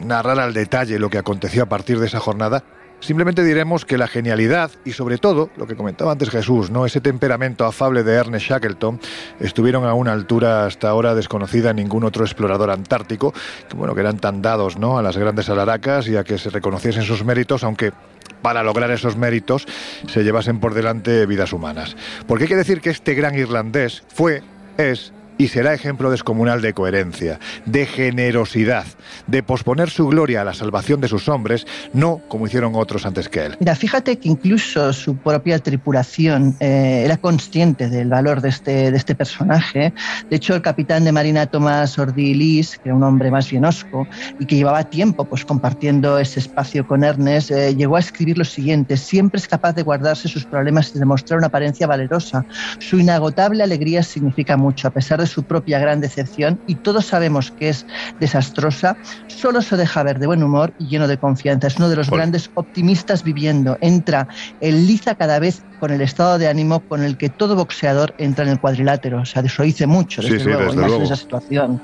narrar 0.03 0.39
al 0.39 0.53
detalle 0.53 0.99
lo 0.99 1.09
que 1.09 1.17
aconteció 1.17 1.63
a 1.63 1.65
partir 1.67 1.99
de 1.99 2.07
esa 2.07 2.19
jornada, 2.19 2.63
Simplemente 2.99 3.43
diremos 3.43 3.85
que 3.85 3.97
la 3.97 4.07
genialidad 4.07 4.71
y 4.83 4.93
sobre 4.93 5.19
todo, 5.19 5.51
lo 5.55 5.67
que 5.67 5.75
comentaba 5.75 6.13
antes 6.13 6.31
Jesús, 6.31 6.71
¿no? 6.71 6.85
ese 6.85 6.99
temperamento 6.99 7.63
afable 7.65 8.03
de 8.03 8.13
Ernest 8.15 8.47
Shackleton 8.47 8.99
estuvieron 9.39 9.85
a 9.85 9.93
una 9.93 10.13
altura 10.13 10.65
hasta 10.65 10.89
ahora 10.89 11.13
desconocida 11.13 11.69
en 11.69 11.75
ningún 11.75 12.03
otro 12.03 12.25
explorador 12.25 12.71
antártico, 12.71 13.33
que 13.69 13.77
bueno, 13.77 13.93
que 13.93 14.01
eran 14.01 14.17
tan 14.17 14.41
dados 14.41 14.77
¿no? 14.79 14.97
a 14.97 15.03
las 15.03 15.15
grandes 15.15 15.47
alaracas 15.49 16.07
y 16.07 16.17
a 16.17 16.23
que 16.23 16.39
se 16.39 16.49
reconociesen 16.49 17.03
sus 17.03 17.23
méritos, 17.23 17.63
aunque 17.63 17.93
para 18.41 18.63
lograr 18.63 18.91
esos 18.91 19.17
méritos 19.17 19.65
se 20.07 20.23
llevasen 20.23 20.59
por 20.59 20.73
delante 20.73 21.25
vidas 21.25 21.53
humanas. 21.53 21.95
Porque 22.27 22.45
hay 22.45 22.49
que 22.49 22.55
decir 22.55 22.81
que 22.81 22.89
este 22.89 23.13
gran 23.13 23.35
irlandés 23.35 24.03
fue, 24.07 24.43
es 24.77 25.11
y 25.37 25.47
será 25.47 25.73
ejemplo 25.73 26.11
descomunal 26.11 26.61
de 26.61 26.73
coherencia, 26.73 27.39
de 27.65 27.85
generosidad, 27.85 28.85
de 29.27 29.43
posponer 29.43 29.89
su 29.89 30.07
gloria 30.07 30.41
a 30.41 30.43
la 30.43 30.53
salvación 30.53 31.01
de 31.01 31.07
sus 31.07 31.29
hombres, 31.29 31.65
no 31.93 32.21
como 32.27 32.47
hicieron 32.47 32.73
otros 32.75 33.05
antes 33.05 33.29
que 33.29 33.45
él. 33.45 33.57
Mira, 33.59 33.75
fíjate 33.75 34.17
que 34.17 34.29
incluso 34.29 34.93
su 34.93 35.15
propia 35.17 35.59
tripulación 35.59 36.55
eh, 36.59 37.03
era 37.05 37.17
consciente 37.17 37.89
del 37.89 38.09
valor 38.09 38.41
de 38.41 38.49
este, 38.49 38.91
de 38.91 38.97
este 38.97 39.15
personaje. 39.15 39.93
De 40.29 40.35
hecho, 40.35 40.55
el 40.55 40.61
capitán 40.61 41.03
de 41.03 41.11
marina 41.11 41.45
Tomás 41.45 41.97
Ordilis, 41.99 42.77
que 42.77 42.89
era 42.89 42.95
un 42.95 43.03
hombre 43.03 43.31
más 43.31 43.49
bien 43.49 43.65
osco 43.65 44.07
y 44.39 44.45
que 44.45 44.55
llevaba 44.55 44.83
tiempo 44.83 45.25
pues, 45.25 45.45
compartiendo 45.45 46.17
ese 46.17 46.39
espacio 46.39 46.87
con 46.87 47.03
Ernest, 47.03 47.51
eh, 47.51 47.75
llegó 47.75 47.95
a 47.95 47.99
escribir 47.99 48.37
lo 48.37 48.45
siguiente, 48.45 48.97
siempre 48.97 49.39
es 49.39 49.47
capaz 49.47 49.73
de 49.73 49.83
guardarse 49.83 50.27
sus 50.27 50.45
problemas 50.45 50.91
y 50.95 50.99
demostrar 50.99 51.37
una 51.37 51.47
apariencia 51.47 51.87
valerosa. 51.87 52.45
Su 52.79 52.99
inagotable 52.99 53.63
alegría 53.63 54.03
significa 54.03 54.57
mucho, 54.57 54.87
a 54.87 54.91
pesar 54.91 55.19
de 55.19 55.26
su 55.27 55.43
propia 55.43 55.79
gran 55.79 56.01
decepción 56.01 56.59
y 56.67 56.75
todos 56.75 57.05
sabemos 57.05 57.51
que 57.51 57.69
es 57.69 57.85
desastrosa, 58.19 58.97
solo 59.27 59.61
se 59.61 59.77
deja 59.77 60.03
ver 60.03 60.19
de 60.19 60.27
buen 60.27 60.43
humor 60.43 60.73
y 60.79 60.87
lleno 60.87 61.07
de 61.07 61.17
confianza. 61.17 61.67
Es 61.67 61.77
uno 61.77 61.89
de 61.89 61.95
los 61.95 62.09
grandes 62.09 62.49
optimistas 62.53 63.23
viviendo. 63.23 63.77
Entra 63.81 64.27
en 64.61 64.87
liza 64.87 65.15
cada 65.15 65.39
vez 65.39 65.63
con 65.79 65.91
el 65.91 66.01
estado 66.01 66.37
de 66.37 66.47
ánimo 66.47 66.79
con 66.79 67.03
el 67.03 67.17
que 67.17 67.29
todo 67.29 67.55
boxeador 67.55 68.13
entra 68.17 68.43
en 68.45 68.51
el 68.51 68.59
cuadrilátero. 68.59 69.21
O 69.21 69.25
sea, 69.25 69.41
eso 69.43 69.63
dice 69.63 69.85
mucho, 69.85 70.21
desde 70.21 70.43
luego, 70.43 70.73
más 70.73 70.91
en 70.91 71.01
esa 71.01 71.15
situación. 71.15 71.81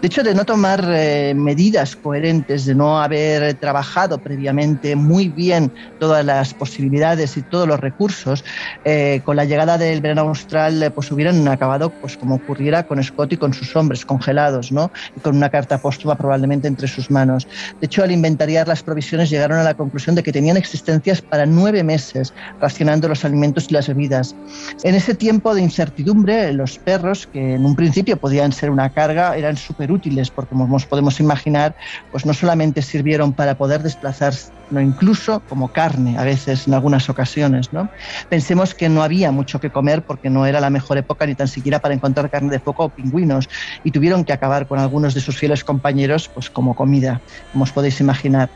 De 0.00 0.06
hecho, 0.06 0.22
de 0.22 0.34
no 0.34 0.44
tomar 0.44 0.84
eh, 0.88 1.34
medidas 1.34 1.96
coherentes, 1.96 2.66
de 2.66 2.74
no 2.74 3.00
haber 3.00 3.54
trabajado 3.54 4.18
previamente 4.18 4.94
muy 4.94 5.28
bien 5.28 5.72
todas 5.98 6.24
las 6.24 6.54
posibilidades 6.54 7.36
y 7.36 7.42
todos 7.42 7.66
los 7.66 7.80
recursos, 7.80 8.44
eh, 8.84 9.20
con 9.24 9.36
la 9.36 9.44
llegada 9.44 9.78
del 9.78 10.00
verano 10.00 10.22
austral, 10.22 10.92
pues 10.94 11.10
hubieran 11.10 11.46
acabado, 11.48 11.90
pues 11.90 12.16
como 12.16 12.38
ocurriera 12.66 12.86
con 12.86 13.02
Scott 13.02 13.32
y 13.32 13.36
con 13.36 13.54
sus 13.54 13.76
hombres 13.76 14.04
congelados, 14.04 14.72
¿no? 14.72 14.90
Y 15.16 15.20
con 15.20 15.36
una 15.36 15.50
carta 15.50 15.78
póstuma 15.78 16.16
probablemente 16.16 16.66
entre 16.66 16.88
sus 16.88 17.10
manos. 17.12 17.46
De 17.80 17.86
hecho, 17.86 18.02
al 18.02 18.10
inventariar 18.10 18.66
las 18.66 18.82
provisiones 18.82 19.30
llegaron 19.30 19.58
a 19.58 19.62
la 19.62 19.74
conclusión 19.74 20.16
de 20.16 20.24
que 20.24 20.32
tenían 20.32 20.56
existencias 20.56 21.22
para 21.22 21.46
nueve 21.46 21.84
meses, 21.84 22.34
racionando 22.60 23.06
los 23.06 23.24
alimentos 23.24 23.66
y 23.70 23.74
las 23.74 23.86
bebidas. 23.86 24.34
En 24.82 24.96
ese 24.96 25.14
tiempo 25.14 25.54
de 25.54 25.62
incertidumbre, 25.62 26.52
los 26.52 26.78
perros, 26.78 27.28
que 27.28 27.54
en 27.54 27.64
un 27.64 27.76
principio 27.76 28.16
podían 28.16 28.50
ser 28.50 28.70
una 28.70 28.90
carga, 28.90 29.36
eran 29.36 29.56
súper 29.56 29.92
útiles, 29.92 30.30
porque 30.30 30.50
como 30.50 30.66
nos 30.66 30.86
podemos 30.86 31.20
imaginar, 31.20 31.76
pues 32.10 32.26
no 32.26 32.34
solamente 32.34 32.82
sirvieron 32.82 33.32
para 33.32 33.56
poder 33.56 33.82
desplazarse 33.84 34.50
no 34.70 34.80
incluso 34.80 35.40
como 35.48 35.68
carne 35.68 36.18
a 36.18 36.24
veces 36.24 36.66
en 36.66 36.74
algunas 36.74 37.08
ocasiones. 37.08 37.72
¿no? 37.72 37.88
Pensemos 38.28 38.74
que 38.74 38.88
no 38.88 39.02
había 39.02 39.30
mucho 39.30 39.60
que 39.60 39.70
comer 39.70 40.02
porque 40.02 40.30
no 40.30 40.46
era 40.46 40.60
la 40.60 40.70
mejor 40.70 40.98
época 40.98 41.26
ni 41.26 41.34
tan 41.34 41.48
siquiera 41.48 41.80
para 41.80 41.94
encontrar 41.94 42.30
carne 42.30 42.50
de 42.50 42.55
foco 42.60 42.84
o 42.84 42.88
pingüinos 42.88 43.48
y 43.84 43.90
tuvieron 43.90 44.24
que 44.24 44.32
acabar 44.32 44.66
con 44.66 44.78
algunos 44.78 45.14
de 45.14 45.20
sus 45.20 45.36
fieles 45.36 45.64
compañeros 45.64 46.28
pues 46.32 46.50
como 46.50 46.74
comida, 46.74 47.20
como 47.52 47.64
os 47.64 47.72
podéis 47.72 48.00
imaginar. 48.00 48.50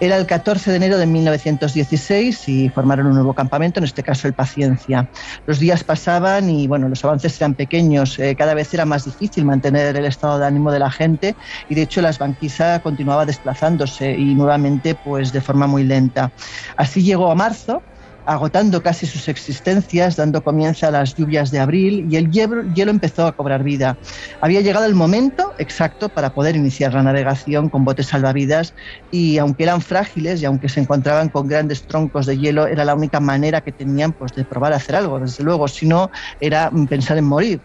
Era 0.00 0.16
el 0.16 0.26
14 0.26 0.70
de 0.70 0.76
enero 0.76 0.98
de 0.98 1.06
1916 1.06 2.48
y 2.48 2.68
formaron 2.68 3.06
un 3.06 3.14
nuevo 3.14 3.34
campamento, 3.34 3.80
en 3.80 3.84
este 3.84 4.02
caso 4.02 4.28
el 4.28 4.34
Paciencia. 4.34 5.08
Los 5.46 5.58
días 5.58 5.84
pasaban 5.84 6.48
y 6.50 6.66
bueno, 6.66 6.88
los 6.88 7.04
avances 7.04 7.40
eran 7.40 7.54
pequeños, 7.54 8.18
eh, 8.18 8.34
cada 8.36 8.54
vez 8.54 8.72
era 8.74 8.84
más 8.84 9.04
difícil 9.04 9.44
mantener 9.44 9.96
el 9.96 10.04
estado 10.04 10.38
de 10.38 10.46
ánimo 10.46 10.70
de 10.70 10.78
la 10.78 10.90
gente 10.90 11.36
y 11.68 11.74
de 11.74 11.82
hecho 11.82 12.00
la 12.00 12.12
banquisa 12.12 12.80
continuaba 12.80 13.26
desplazándose 13.26 14.12
y 14.12 14.34
nuevamente 14.34 14.94
pues 14.94 15.32
de 15.32 15.40
forma 15.40 15.66
muy 15.66 15.84
lenta. 15.84 16.30
Así 16.76 17.02
llegó 17.02 17.30
a 17.30 17.34
marzo, 17.34 17.82
agotando 18.24 18.82
casi 18.82 19.06
sus 19.06 19.28
existencias, 19.28 20.16
dando 20.16 20.42
comienzo 20.42 20.86
a 20.86 20.90
las 20.90 21.14
lluvias 21.14 21.50
de 21.50 21.60
abril 21.60 22.06
y 22.10 22.16
el 22.16 22.30
hielo, 22.30 22.90
empezó 22.90 23.26
a 23.26 23.32
cobrar 23.32 23.62
vida. 23.62 23.98
Había 24.40 24.60
llegado 24.60 24.86
el 24.86 24.94
momento 24.94 25.52
exacto 25.58 26.08
para 26.08 26.30
poder 26.30 26.56
iniciar 26.56 26.94
la 26.94 27.02
navegación 27.02 27.68
con 27.68 27.84
botes 27.84 28.06
salvavidas 28.06 28.74
y 29.10 29.38
aunque 29.38 29.64
eran 29.64 29.80
frágiles 29.80 30.42
y 30.42 30.44
aunque 30.44 30.68
se 30.68 30.80
encontraban 30.80 31.28
con 31.28 31.46
grandes 31.48 31.86
troncos 31.86 32.26
de 32.26 32.38
hielo, 32.38 32.66
era 32.66 32.84
la 32.84 32.94
única 32.94 33.20
manera 33.20 33.60
que 33.60 33.72
tenían 33.72 34.12
pues, 34.12 34.32
de 34.32 34.44
probar 34.44 34.72
a 34.72 34.76
hacer 34.76 34.96
algo, 34.96 35.18
desde 35.20 35.44
luego, 35.44 35.68
si 35.68 35.86
no 35.86 36.10
era 36.40 36.70
pensar 36.88 37.18
en 37.18 37.24
morir 37.24 37.60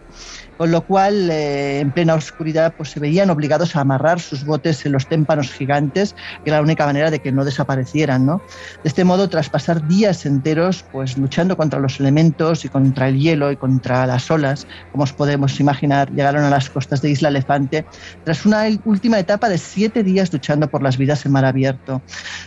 con 0.58 0.72
lo 0.72 0.84
cual 0.84 1.30
eh, 1.30 1.78
en 1.78 1.92
plena 1.92 2.16
oscuridad 2.16 2.74
pues 2.76 2.90
se 2.90 2.98
veían 2.98 3.30
obligados 3.30 3.76
a 3.76 3.80
amarrar 3.80 4.18
sus 4.18 4.44
botes 4.44 4.84
en 4.84 4.92
los 4.92 5.06
témpanos 5.06 5.52
gigantes, 5.52 6.14
que 6.42 6.50
era 6.50 6.56
la 6.56 6.64
única 6.64 6.84
manera 6.84 7.12
de 7.12 7.20
que 7.20 7.30
no 7.30 7.44
desaparecieran. 7.44 8.26
¿no? 8.26 8.42
De 8.82 8.88
este 8.88 9.04
modo, 9.04 9.28
tras 9.28 9.48
pasar 9.48 9.86
días 9.86 10.26
enteros 10.26 10.84
pues 10.90 11.16
luchando 11.16 11.56
contra 11.56 11.78
los 11.78 12.00
elementos 12.00 12.64
y 12.64 12.68
contra 12.68 13.08
el 13.08 13.18
hielo 13.18 13.52
y 13.52 13.56
contra 13.56 14.04
las 14.06 14.30
olas, 14.32 14.66
como 14.90 15.04
os 15.04 15.12
podemos 15.12 15.60
imaginar, 15.60 16.10
llegaron 16.10 16.42
a 16.42 16.50
las 16.50 16.68
costas 16.68 17.00
de 17.02 17.10
Isla 17.10 17.28
Elefante 17.28 17.86
tras 18.24 18.44
una 18.44 18.64
última 18.84 19.20
etapa 19.20 19.48
de 19.48 19.58
siete 19.58 20.02
días 20.02 20.32
luchando 20.32 20.68
por 20.68 20.82
las 20.82 20.98
vidas 20.98 21.24
en 21.24 21.32
mar 21.32 21.44
abierto. 21.44 22.02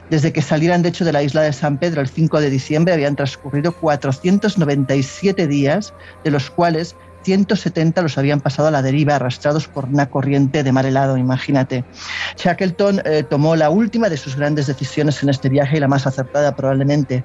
Desde 0.09 0.33
que 0.33 0.41
salieran 0.41 0.81
de 0.81 0.89
hecho 0.89 1.05
de 1.05 1.13
la 1.13 1.23
isla 1.23 1.43
de 1.43 1.53
San 1.53 1.77
Pedro 1.77 2.01
el 2.01 2.09
5 2.09 2.41
de 2.41 2.49
diciembre 2.49 2.93
habían 2.93 3.15
transcurrido 3.15 3.71
497 3.71 5.47
días, 5.47 5.93
de 6.25 6.31
los 6.31 6.49
cuales 6.49 6.97
170 7.23 8.01
los 8.01 8.17
habían 8.17 8.41
pasado 8.41 8.67
a 8.67 8.71
la 8.71 8.81
deriva, 8.81 9.15
arrastrados 9.15 9.67
por 9.67 9.85
una 9.85 10.09
corriente 10.09 10.63
de 10.63 10.71
mar 10.71 10.85
helado, 10.85 11.17
imagínate. 11.17 11.83
Shackleton 12.37 13.01
eh, 13.05 13.23
tomó 13.29 13.55
la 13.55 13.69
última 13.69 14.09
de 14.09 14.17
sus 14.17 14.35
grandes 14.35 14.67
decisiones 14.67 15.21
en 15.23 15.29
este 15.29 15.49
viaje 15.49 15.77
y 15.77 15.79
la 15.79 15.87
más 15.87 16.07
acertada 16.07 16.55
probablemente. 16.55 17.23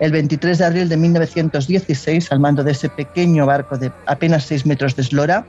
El 0.00 0.12
23 0.12 0.58
de 0.58 0.64
abril 0.64 0.88
de 0.88 0.96
1916, 0.96 2.32
al 2.32 2.40
mando 2.40 2.64
de 2.64 2.72
ese 2.72 2.88
pequeño 2.88 3.46
barco 3.46 3.76
de 3.76 3.92
apenas 4.06 4.44
6 4.44 4.66
metros 4.66 4.96
de 4.96 5.02
eslora, 5.02 5.46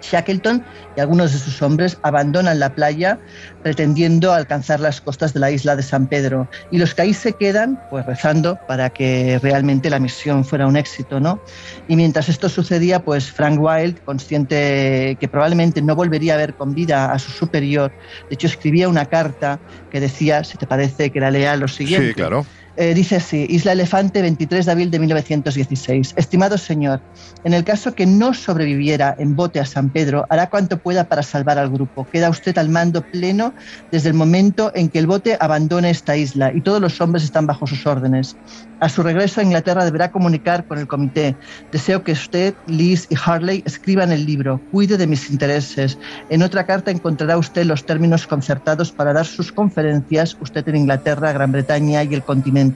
Shackleton 0.00 0.64
y 0.96 1.00
algunos 1.00 1.32
de 1.32 1.38
sus 1.38 1.60
hombres 1.62 1.98
abandonan 2.02 2.58
la 2.58 2.74
playa 2.74 3.20
pretendiendo 3.62 4.32
alcanzar 4.32 4.80
las 4.80 5.00
costas 5.00 5.34
de 5.34 5.40
la 5.40 5.50
isla 5.50 5.76
de 5.76 5.82
San 5.82 6.06
Pedro 6.06 6.48
y 6.70 6.78
los 6.78 6.94
que 6.94 7.02
ahí 7.02 7.14
se 7.14 7.34
quedan 7.34 7.78
pues 7.88 8.06
rezando 8.06 8.58
para 8.66 8.90
que 8.90 9.38
realmente 9.42 9.90
la 9.90 9.98
misión 9.98 10.44
fuera 10.44 10.66
un 10.66 10.76
éxito, 10.76 11.20
¿no? 11.20 11.40
Y 11.86 11.96
mientras 11.96 12.28
esto 12.28 12.48
sucedía, 12.48 13.00
pues 13.00 13.30
Frank 13.30 13.58
Wilde, 13.60 14.00
consciente 14.04 15.16
que 15.18 15.28
probablemente 15.28 15.82
no 15.82 15.94
volvería 15.94 16.34
a 16.34 16.38
ver 16.38 16.54
con 16.54 16.74
vida 16.74 17.12
a 17.12 17.18
su 17.18 17.30
superior, 17.30 17.92
de 18.28 18.34
hecho 18.34 18.46
escribía 18.46 18.88
una 18.88 19.06
carta 19.06 19.60
que 19.90 20.00
decía, 20.00 20.44
si 20.44 20.58
te 20.58 20.66
parece 20.66 21.10
que 21.10 21.20
la 21.20 21.30
lea 21.30 21.56
lo 21.56 21.68
siguiente. 21.68 22.08
Sí, 22.08 22.14
claro. 22.14 22.46
Eh, 22.80 22.94
dice 22.94 23.16
así, 23.16 23.44
Isla 23.50 23.72
Elefante, 23.72 24.22
23 24.22 24.64
de 24.64 24.70
abril 24.70 24.88
de 24.92 25.00
1916. 25.00 26.14
Estimado 26.16 26.56
señor, 26.56 27.00
en 27.42 27.52
el 27.52 27.64
caso 27.64 27.92
que 27.92 28.06
no 28.06 28.32
sobreviviera 28.32 29.16
en 29.18 29.34
bote 29.34 29.58
a 29.58 29.66
San 29.66 29.90
Pedro, 29.90 30.26
hará 30.28 30.48
cuanto 30.48 30.78
pueda 30.78 31.08
para 31.08 31.24
salvar 31.24 31.58
al 31.58 31.70
grupo. 31.70 32.06
Queda 32.06 32.30
usted 32.30 32.56
al 32.56 32.68
mando 32.68 33.02
pleno 33.02 33.52
desde 33.90 34.10
el 34.10 34.14
momento 34.14 34.70
en 34.76 34.90
que 34.90 35.00
el 35.00 35.08
bote 35.08 35.36
abandone 35.40 35.90
esta 35.90 36.16
isla 36.16 36.52
y 36.54 36.60
todos 36.60 36.80
los 36.80 37.00
hombres 37.00 37.24
están 37.24 37.48
bajo 37.48 37.66
sus 37.66 37.84
órdenes. 37.84 38.36
A 38.78 38.88
su 38.88 39.02
regreso 39.02 39.40
a 39.40 39.44
Inglaterra 39.44 39.84
deberá 39.84 40.12
comunicar 40.12 40.64
con 40.64 40.78
el 40.78 40.86
comité. 40.86 41.34
Deseo 41.72 42.04
que 42.04 42.12
usted, 42.12 42.54
Liz 42.68 43.08
y 43.10 43.16
Harley 43.16 43.64
escriban 43.66 44.12
el 44.12 44.24
libro. 44.24 44.60
Cuide 44.70 44.96
de 44.96 45.08
mis 45.08 45.30
intereses. 45.30 45.98
En 46.30 46.44
otra 46.44 46.64
carta 46.64 46.92
encontrará 46.92 47.38
usted 47.38 47.64
los 47.64 47.84
términos 47.84 48.28
concertados 48.28 48.92
para 48.92 49.12
dar 49.12 49.26
sus 49.26 49.50
conferencias, 49.50 50.36
usted 50.40 50.68
en 50.68 50.76
Inglaterra, 50.76 51.32
Gran 51.32 51.50
Bretaña 51.50 52.04
y 52.04 52.14
el 52.14 52.22
continente, 52.22 52.67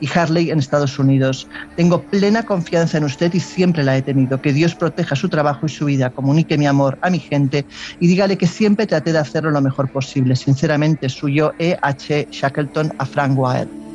y 0.00 0.08
Harley 0.12 0.50
en 0.50 0.58
Estados 0.58 0.98
Unidos. 0.98 1.48
Tengo 1.76 2.02
plena 2.02 2.42
confianza 2.44 2.98
en 2.98 3.04
usted 3.04 3.32
y 3.34 3.40
siempre 3.40 3.82
la 3.84 3.96
he 3.96 4.02
tenido. 4.02 4.40
Que 4.40 4.52
Dios 4.52 4.74
proteja 4.74 5.16
su 5.16 5.28
trabajo 5.28 5.66
y 5.66 5.68
su 5.68 5.86
vida. 5.86 6.10
Comunique 6.10 6.58
mi 6.58 6.66
amor 6.66 6.98
a 7.02 7.10
mi 7.10 7.18
gente 7.18 7.66
y 8.00 8.06
dígale 8.08 8.36
que 8.38 8.46
siempre 8.46 8.86
trate 8.86 9.12
de 9.12 9.18
hacerlo 9.18 9.50
lo 9.50 9.60
mejor 9.60 9.90
posible. 9.90 10.36
Sinceramente, 10.36 11.08
suyo 11.08 11.52
E. 11.58 11.76
H. 11.82 12.28
Shackleton 12.30 12.92
a 12.98 13.06
Frank 13.06 13.38
Wilde. 13.38 13.85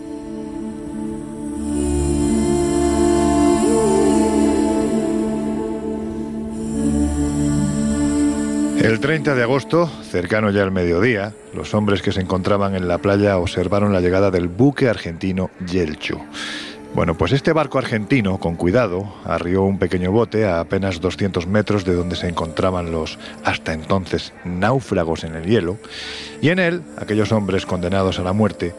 El 8.81 8.99
30 8.99 9.35
de 9.35 9.43
agosto, 9.43 9.85
cercano 9.85 10.49
ya 10.49 10.63
al 10.63 10.71
mediodía, 10.71 11.35
los 11.53 11.75
hombres 11.75 12.01
que 12.01 12.11
se 12.11 12.19
encontraban 12.19 12.73
en 12.73 12.87
la 12.87 12.97
playa 12.97 13.37
observaron 13.37 13.93
la 13.93 14.01
llegada 14.01 14.31
del 14.31 14.47
buque 14.47 14.89
argentino 14.89 15.51
Yelcho. 15.67 16.19
Bueno, 16.95 17.15
pues 17.15 17.31
este 17.31 17.53
barco 17.53 17.77
argentino, 17.77 18.39
con 18.39 18.55
cuidado, 18.55 19.13
arrió 19.23 19.61
un 19.61 19.77
pequeño 19.77 20.11
bote 20.11 20.45
a 20.45 20.59
apenas 20.59 20.99
200 20.99 21.45
metros 21.45 21.85
de 21.85 21.93
donde 21.93 22.15
se 22.15 22.27
encontraban 22.27 22.91
los 22.91 23.19
hasta 23.43 23.73
entonces 23.73 24.33
náufragos 24.45 25.25
en 25.25 25.35
el 25.35 25.45
hielo, 25.45 25.77
y 26.41 26.49
en 26.49 26.57
él, 26.57 26.81
aquellos 26.97 27.31
hombres 27.31 27.67
condenados 27.67 28.17
a 28.17 28.23
la 28.23 28.33
muerte, 28.33 28.73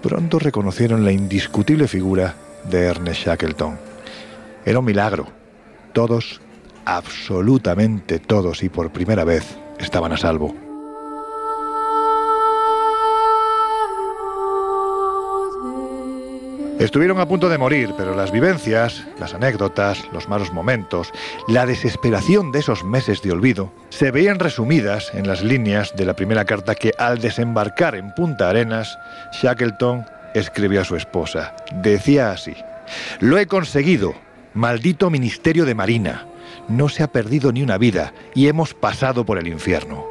pronto 0.00 0.38
reconocieron 0.38 1.04
la 1.04 1.10
indiscutible 1.10 1.88
figura 1.88 2.36
de 2.70 2.84
Ernest 2.84 3.26
Shackleton. 3.26 3.80
Era 4.64 4.78
un 4.78 4.84
milagro. 4.84 5.26
Todos 5.92 6.40
absolutamente 6.84 8.18
todos 8.18 8.62
y 8.62 8.68
por 8.68 8.90
primera 8.90 9.24
vez 9.24 9.56
estaban 9.78 10.12
a 10.12 10.16
salvo. 10.16 10.54
Estuvieron 16.78 17.20
a 17.20 17.26
punto 17.26 17.48
de 17.48 17.56
morir, 17.56 17.94
pero 17.96 18.16
las 18.16 18.32
vivencias, 18.32 19.06
las 19.20 19.32
anécdotas, 19.32 20.04
los 20.12 20.28
malos 20.28 20.52
momentos, 20.52 21.12
la 21.46 21.66
desesperación 21.66 22.50
de 22.50 22.58
esos 22.58 22.82
meses 22.84 23.22
de 23.22 23.30
olvido, 23.30 23.72
se 23.90 24.10
veían 24.10 24.40
resumidas 24.40 25.10
en 25.14 25.28
las 25.28 25.42
líneas 25.42 25.94
de 25.96 26.04
la 26.04 26.14
primera 26.14 26.44
carta 26.44 26.74
que 26.74 26.90
al 26.98 27.20
desembarcar 27.20 27.94
en 27.94 28.12
Punta 28.12 28.50
Arenas, 28.50 28.98
Shackleton 29.40 30.04
escribió 30.34 30.80
a 30.80 30.84
su 30.84 30.96
esposa. 30.96 31.54
Decía 31.80 32.32
así, 32.32 32.56
Lo 33.20 33.38
he 33.38 33.46
conseguido, 33.46 34.14
maldito 34.52 35.10
Ministerio 35.10 35.64
de 35.64 35.76
Marina. 35.76 36.26
No 36.68 36.88
se 36.88 37.02
ha 37.02 37.08
perdido 37.08 37.52
ni 37.52 37.62
una 37.62 37.78
vida 37.78 38.14
y 38.34 38.48
hemos 38.48 38.74
pasado 38.74 39.24
por 39.24 39.38
el 39.38 39.48
infierno. 39.48 40.06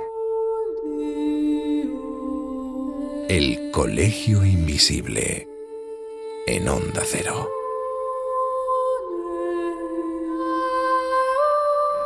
El 3.29 3.71
Colegio 3.71 4.45
Invisible 4.45 5.47
en 6.45 6.67
Onda 6.67 7.01
Cero. 7.05 7.49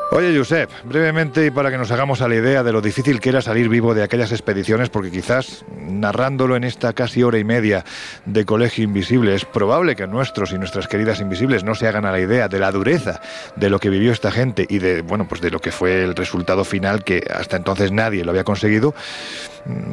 Oye, 0.10 0.36
Josep, 0.36 0.72
brevemente 0.86 1.46
y 1.46 1.52
para 1.52 1.70
que 1.70 1.78
nos 1.78 1.92
hagamos 1.92 2.22
a 2.22 2.30
la 2.30 2.36
idea 2.36 2.64
de 2.64 2.72
lo 2.72 2.82
difícil 2.82 3.20
que 3.20 3.28
era 3.28 3.42
salir 3.42 3.68
vivo 3.68 3.94
de 3.94 4.04
aquellas 4.04 4.32
expediciones, 4.32 4.90
porque 4.90 5.12
quizás 5.12 5.66
narrándolo 5.78 6.56
en 6.56 6.64
esta 6.64 6.94
casi 6.94 7.24
hora 7.24 7.40
y 7.40 7.44
media 7.44 7.84
de 8.26 8.46
Colegio 8.46 8.86
Invisible, 8.86 9.36
es 9.36 9.44
probable 9.44 9.98
que 9.98 10.08
nuestros 10.08 10.54
y 10.54 10.58
nuestras 10.58 10.88
queridas 10.88 11.20
invisibles 11.20 11.66
no 11.66 11.76
se 11.76 11.90
hagan 11.90 12.06
a 12.06 12.12
la 12.12 12.22
idea 12.22 12.48
de 12.48 12.58
la 12.58 12.72
dureza 12.72 13.20
de 13.58 13.70
lo 13.70 13.80
que 13.80 13.90
vivió 13.90 14.14
esta 14.14 14.32
gente 14.32 14.66
y 14.70 14.80
de, 14.80 15.02
bueno, 15.02 15.28
pues 15.28 15.42
de 15.42 15.52
lo 15.52 15.60
que 15.60 15.72
fue 15.72 16.04
el 16.06 16.16
resultado 16.16 16.64
final 16.64 17.04
que 17.04 17.28
hasta 17.30 17.58
entonces 17.58 17.92
nadie 17.92 18.24
lo 18.24 18.32
había 18.32 18.46
conseguido. 18.46 18.96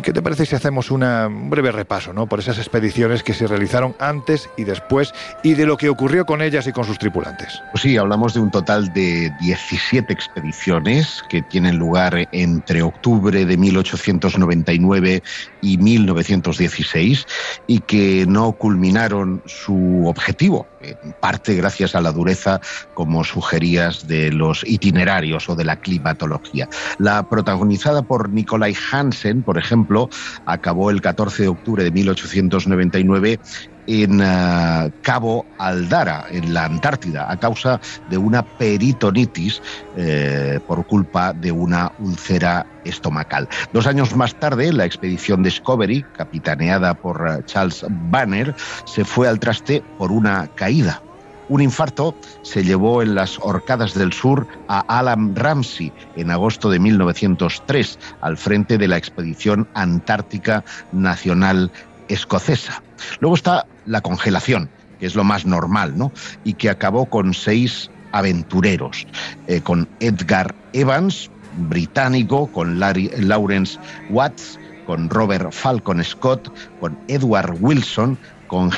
¿Qué 0.02 0.12
te 0.12 0.22
parece 0.22 0.46
si 0.46 0.54
hacemos 0.54 0.90
un 0.90 1.50
breve 1.50 1.72
repaso 1.72 2.12
¿no? 2.12 2.26
por 2.26 2.38
esas 2.38 2.58
expediciones 2.58 3.22
que 3.22 3.34
se 3.34 3.46
realizaron 3.46 3.96
antes 3.98 4.48
y 4.56 4.64
después 4.64 5.12
y 5.42 5.54
de 5.54 5.66
lo 5.66 5.76
que 5.76 5.88
ocurrió 5.88 6.26
con 6.26 6.42
ellas 6.42 6.66
y 6.66 6.72
con 6.72 6.84
sus 6.84 6.98
tripulantes? 6.98 7.60
Pues 7.72 7.82
sí, 7.82 7.96
hablamos 7.96 8.34
de 8.34 8.40
un 8.40 8.50
total 8.50 8.92
de 8.92 9.32
17 9.40 10.12
expediciones 10.12 11.24
que 11.28 11.42
tienen 11.42 11.78
lugar 11.78 12.28
entre 12.32 12.82
octubre 12.82 13.44
de 13.44 13.56
1899 13.56 15.22
y 15.60 15.78
1916 15.78 17.26
y 17.66 17.80
que 17.80 18.26
no 18.28 18.52
culminaron 18.52 19.42
su 19.46 20.06
objetivo, 20.06 20.66
en 20.90 21.12
parte 21.20 21.54
gracias 21.54 21.94
a 21.94 22.00
la 22.00 22.12
dureza, 22.12 22.60
como 22.94 23.24
sugerías, 23.24 24.06
de 24.06 24.32
los 24.32 24.64
itinerarios 24.66 25.48
o 25.48 25.56
de 25.56 25.64
la 25.64 25.76
climatología. 25.76 26.68
La 26.98 27.28
protagonizada 27.28 28.02
por 28.02 28.30
Nikolai 28.30 28.74
Hansen, 28.92 29.42
por 29.42 29.58
ejemplo, 29.58 30.08
acabó 30.46 30.90
el 30.90 31.00
14 31.00 31.44
de 31.44 31.48
octubre 31.48 31.84
de 31.84 31.90
1899 31.90 33.40
en 33.86 34.20
uh, 34.20 34.90
Cabo 35.02 35.46
Aldara, 35.58 36.26
en 36.30 36.54
la 36.54 36.64
Antártida, 36.64 37.30
a 37.30 37.38
causa 37.38 37.80
de 38.08 38.18
una 38.18 38.42
peritonitis 38.42 39.62
eh, 39.96 40.60
por 40.66 40.86
culpa 40.86 41.32
de 41.32 41.52
una 41.52 41.92
úlcera 41.98 42.66
estomacal. 42.84 43.48
Dos 43.72 43.86
años 43.86 44.14
más 44.14 44.34
tarde, 44.34 44.72
la 44.72 44.84
expedición 44.84 45.42
Discovery, 45.42 46.04
capitaneada 46.16 46.94
por 46.94 47.22
uh, 47.22 47.42
Charles 47.44 47.84
Banner, 47.88 48.54
se 48.84 49.04
fue 49.04 49.28
al 49.28 49.40
traste 49.40 49.82
por 49.98 50.12
una 50.12 50.48
caída. 50.54 51.02
Un 51.48 51.60
infarto 51.60 52.14
se 52.42 52.64
llevó 52.64 53.02
en 53.02 53.14
las 53.14 53.38
Orcadas 53.38 53.92
del 53.92 54.14
Sur 54.14 54.46
a 54.66 54.80
Alan 54.80 55.36
Ramsey 55.36 55.92
en 56.16 56.30
agosto 56.30 56.70
de 56.70 56.78
1903, 56.78 57.98
al 58.22 58.38
frente 58.38 58.78
de 58.78 58.88
la 58.88 58.96
expedición 58.96 59.68
Antártica 59.74 60.64
Nacional 60.92 61.70
Escocesa. 62.08 62.82
Luego 63.20 63.36
está 63.36 63.66
la 63.86 64.00
congelación, 64.00 64.68
que 64.98 65.06
es 65.06 65.14
lo 65.14 65.24
más 65.24 65.46
normal, 65.46 65.96
¿no? 65.96 66.12
Y 66.44 66.54
que 66.54 66.70
acabó 66.70 67.06
con 67.06 67.34
seis 67.34 67.90
aventureros, 68.12 69.06
eh, 69.46 69.60
con 69.60 69.88
Edgar 70.00 70.54
Evans, 70.72 71.30
británico, 71.68 72.46
con 72.48 72.78
Larry, 72.78 73.10
Lawrence 73.18 73.78
Watts, 74.10 74.58
con 74.86 75.10
Robert 75.10 75.52
Falcon 75.52 76.02
Scott, 76.04 76.52
con 76.80 76.98
Edward 77.08 77.56
Wilson, 77.60 78.18
con 78.48 78.70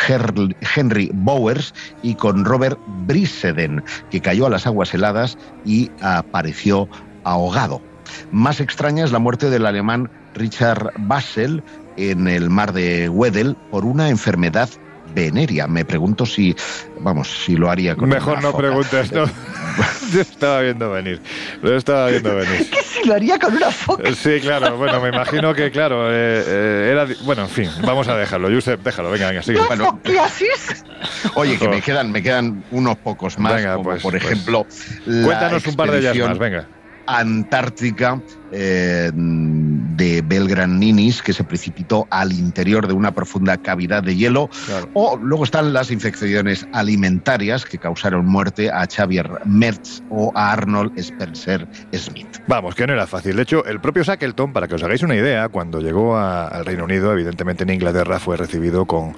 Henry 0.75 1.11
Bowers 1.13 1.75
y 2.03 2.15
con 2.15 2.45
Robert 2.45 2.79
Briseden, 3.07 3.83
que 4.11 4.21
cayó 4.21 4.47
a 4.47 4.51
las 4.51 4.67
aguas 4.67 4.95
heladas 4.95 5.37
y 5.65 5.91
apareció 6.01 6.89
ahogado. 7.25 7.83
Más 8.31 8.61
extraña 8.61 9.05
es 9.05 9.13
la 9.13 9.19
muerte 9.19 9.51
del 9.51 9.67
alemán 9.67 10.11
Richard 10.35 10.93
Basel 10.99 11.63
en 11.97 12.29
el 12.29 12.51
mar 12.51 12.73
de 12.73 13.09
Weddell 13.09 13.57
por 13.71 13.85
una 13.85 14.09
enfermedad 14.09 14.69
veneria. 15.17 15.67
Me 15.67 15.85
pregunto 15.85 16.27
si, 16.27 16.55
vamos, 17.01 17.29
si 17.29 17.57
lo 17.57 17.71
haría 17.71 17.97
con 17.97 18.09
Mejor 18.09 18.43
no 18.43 18.53
preguntes, 18.57 19.11
no. 19.13 19.25
Yo 20.13 20.21
estaba 20.21 20.61
viendo 20.61 20.91
venir. 20.91 21.21
Lo 21.63 21.77
estaba 21.77 22.09
viendo 22.09 22.37
venir. 22.37 22.71
¿Qué 22.71 22.83
si 22.83 23.09
lo 23.09 23.15
haría 23.15 23.39
con 23.39 23.57
una 23.57 23.71
foca? 23.71 24.15
Sí, 24.15 24.39
claro. 24.41 24.77
Bueno, 24.77 25.01
me 25.01 25.09
imagino 25.09 25.55
que, 25.55 25.71
claro, 25.71 26.11
eh, 26.11 26.45
eh, 26.47 26.89
era... 26.93 27.07
Bueno, 27.25 27.43
en 27.43 27.49
fin, 27.49 27.71
vamos 27.83 28.09
a 28.09 28.17
dejarlo. 28.17 28.49
Josep, 28.51 28.83
déjalo. 28.83 29.11
Venga, 29.11 29.29
venga, 29.29 29.43
sigue. 29.43 29.61
Bueno. 29.67 30.01
Oye, 31.35 31.59
que 31.59 31.69
me 31.69 31.83
quedan, 31.83 32.13
me 32.13 32.23
quedan 32.23 32.65
unos 32.71 32.97
pocos 32.99 33.39
más, 33.39 33.55
Venga, 33.57 33.73
como 33.75 33.85
pues, 33.85 34.03
por 34.03 34.13
pues, 34.13 34.25
ejemplo... 34.25 34.67
Cuéntanos 35.05 35.67
un 35.67 35.77
par 35.77 35.91
de 35.91 35.99
ellas 35.99 36.17
más, 36.17 36.39
venga. 36.39 36.69
Antártica 37.07 38.21
eh, 38.53 39.11
de 39.15 40.23
Belgran 40.27 40.79
Ninis, 40.79 41.23
que 41.23 41.33
se 41.33 41.45
precipitó 41.45 42.07
al 42.11 42.33
interior 42.33 42.87
de 42.87 42.95
una 42.95 43.13
profunda 43.13 43.57
cavidad 43.57 44.03
de 44.03 44.17
hielo. 44.17 44.49
Claro. 44.67 44.89
O 44.95 45.17
luego 45.17 45.45
están 45.45 45.73
las 45.73 45.91
infecciones 45.91 46.67
alimentarias 46.73 47.65
que 47.65 47.79
causaron 47.79 48.27
muerte 48.27 48.71
a 48.71 48.87
Xavier 48.87 49.31
Mertz 49.45 50.03
o 50.11 50.33
a 50.35 50.53
Arnold 50.53 50.99
Spencer 50.99 51.67
Smith. 51.95 52.29
Vamos, 52.47 52.75
que 52.75 52.87
no 52.87 52.93
era 52.93 53.07
fácil. 53.07 53.37
De 53.37 53.43
hecho, 53.43 53.65
el 53.65 53.81
propio 53.81 54.03
Shackleton, 54.03 54.53
para 54.53 54.69
que 54.69 54.75
os 54.75 54.83
hagáis 54.83 55.03
una 55.03 55.15
idea, 55.17 55.49
cuando 55.49 55.81
llegó 55.81 56.17
a- 56.17 56.49
al 56.49 56.65
Reino 56.67 56.85
Unido, 56.85 57.13
evidentemente 57.13 57.65
en 57.65 57.71
Inglaterra 57.71 58.19
fue 58.19 58.37
recibido 58.37 58.85
con 58.87 59.15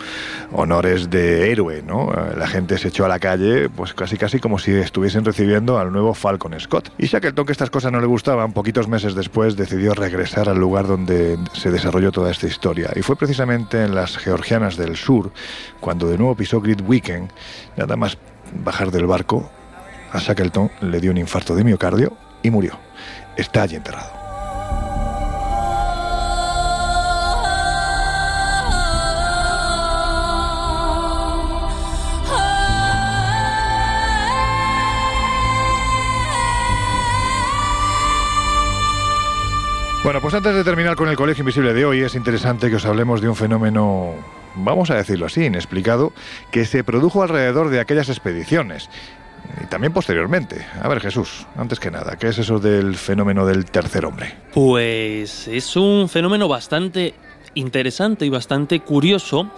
honores 0.52 1.10
de 1.10 1.50
héroe, 1.50 1.82
¿no? 1.86 2.10
Eh, 2.12 2.34
La 2.38 2.46
gente 2.46 2.78
se 2.78 2.88
echó 2.88 3.04
a 3.04 3.08
la 3.08 3.18
calle, 3.18 3.68
pues 3.68 3.92
casi 3.94 4.16
casi 4.16 4.38
como 4.38 4.58
si 4.58 4.72
estuviesen 4.72 5.24
recibiendo 5.24 5.78
al 5.78 5.92
nuevo 5.92 6.14
Falcon 6.14 6.58
Scott. 6.60 6.90
Y 6.98 7.06
Shackleton, 7.06 7.44
que 7.46 7.52
estas 7.52 7.70
cosas 7.70 7.90
no 7.92 8.00
le 8.00 8.06
gustaban, 8.06 8.52
poquitos 8.52 8.86
meses 8.88 9.14
después 9.18 9.56
decidió 9.56 9.92
regresar 9.92 10.48
al 10.48 10.58
lugar 10.58 10.86
donde 10.86 11.38
se 11.52 11.70
desarrolló 11.70 12.10
toda 12.10 12.30
esta 12.30 12.46
historia. 12.46 12.90
Y 12.96 13.02
fue 13.02 13.16
precisamente 13.16 13.84
en 13.84 13.94
las 13.94 14.16
Georgianas 14.16 14.76
del 14.76 14.96
Sur, 14.96 15.32
cuando 15.80 16.08
de 16.08 16.16
nuevo 16.16 16.34
pisó 16.34 16.60
Great 16.60 16.80
Weekend, 16.86 17.30
nada 17.76 17.96
más 17.96 18.16
bajar 18.64 18.90
del 18.90 19.06
barco, 19.06 19.50
a 20.12 20.18
Shackleton 20.18 20.70
le 20.80 21.00
dio 21.00 21.10
un 21.10 21.18
infarto 21.18 21.54
de 21.54 21.64
miocardio 21.64 22.16
y 22.42 22.50
murió. 22.50 22.78
Está 23.36 23.62
allí 23.62 23.76
enterrado. 23.76 24.17
Bueno, 40.08 40.22
pues 40.22 40.32
antes 40.32 40.54
de 40.54 40.64
terminar 40.64 40.96
con 40.96 41.10
el 41.10 41.16
Colegio 41.16 41.42
Invisible 41.42 41.74
de 41.74 41.84
hoy, 41.84 42.00
es 42.00 42.14
interesante 42.14 42.70
que 42.70 42.76
os 42.76 42.86
hablemos 42.86 43.20
de 43.20 43.28
un 43.28 43.36
fenómeno, 43.36 44.14
vamos 44.54 44.88
a 44.88 44.94
decirlo 44.94 45.26
así, 45.26 45.44
inexplicado, 45.44 46.14
que 46.50 46.64
se 46.64 46.82
produjo 46.82 47.22
alrededor 47.22 47.68
de 47.68 47.78
aquellas 47.78 48.08
expediciones. 48.08 48.88
Y 49.62 49.66
también 49.66 49.92
posteriormente. 49.92 50.66
A 50.80 50.88
ver, 50.88 51.00
Jesús, 51.00 51.46
antes 51.58 51.78
que 51.78 51.90
nada, 51.90 52.16
¿qué 52.16 52.28
es 52.28 52.38
eso 52.38 52.58
del 52.58 52.96
fenómeno 52.96 53.44
del 53.44 53.66
tercer 53.66 54.06
hombre? 54.06 54.34
Pues 54.54 55.46
es 55.46 55.76
un 55.76 56.08
fenómeno 56.08 56.48
bastante 56.48 57.12
interesante 57.52 58.24
y 58.24 58.30
bastante 58.30 58.80
curioso, 58.80 59.50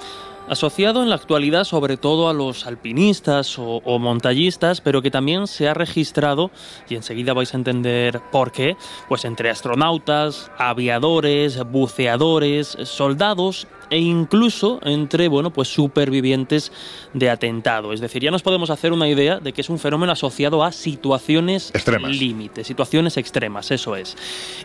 asociado 0.51 1.03
en 1.03 1.09
la 1.09 1.15
actualidad 1.15 1.65
sobre 1.65 1.97
todo 1.97 2.29
a 2.29 2.35
los 2.35 2.67
alpinistas 2.67 3.59
o, 3.59 3.77
o 3.85 3.99
montañistas, 3.99 4.81
pero 4.81 5.01
que 5.01 5.11
también 5.11 5.47
se 5.47 5.69
ha 5.69 5.75
registrado, 5.75 6.51
y 6.89 6.97
enseguida 6.97 7.33
vais 7.33 7.55
a 7.55 7.57
entender 7.57 8.21
por 8.33 8.53
qué, 8.53 8.77
pues 9.09 9.25
entre 9.25 9.49
astronautas, 9.49 10.51
aviadores, 10.59 11.63
buceadores, 11.71 12.77
soldados 12.83 13.67
e 13.91 13.99
incluso 13.99 14.81
entre, 14.83 15.29
bueno, 15.29 15.53
pues 15.53 15.69
supervivientes 15.69 16.73
de 17.13 17.29
atentado. 17.29 17.93
Es 17.93 18.01
decir, 18.01 18.23
ya 18.23 18.31
nos 18.31 18.43
podemos 18.43 18.71
hacer 18.71 18.93
una 18.93 19.09
idea 19.09 19.41
de 19.41 19.53
que 19.53 19.61
es 19.61 19.69
un 19.69 19.79
fenómeno 19.79 20.13
asociado 20.13 20.65
a 20.65 20.73
situaciones 20.73 21.71
Extremas. 21.75 22.17
límites, 22.17 22.67
situaciones 22.67 23.17
extremas, 23.17 23.71
eso 23.71 23.97
es. 23.97 24.17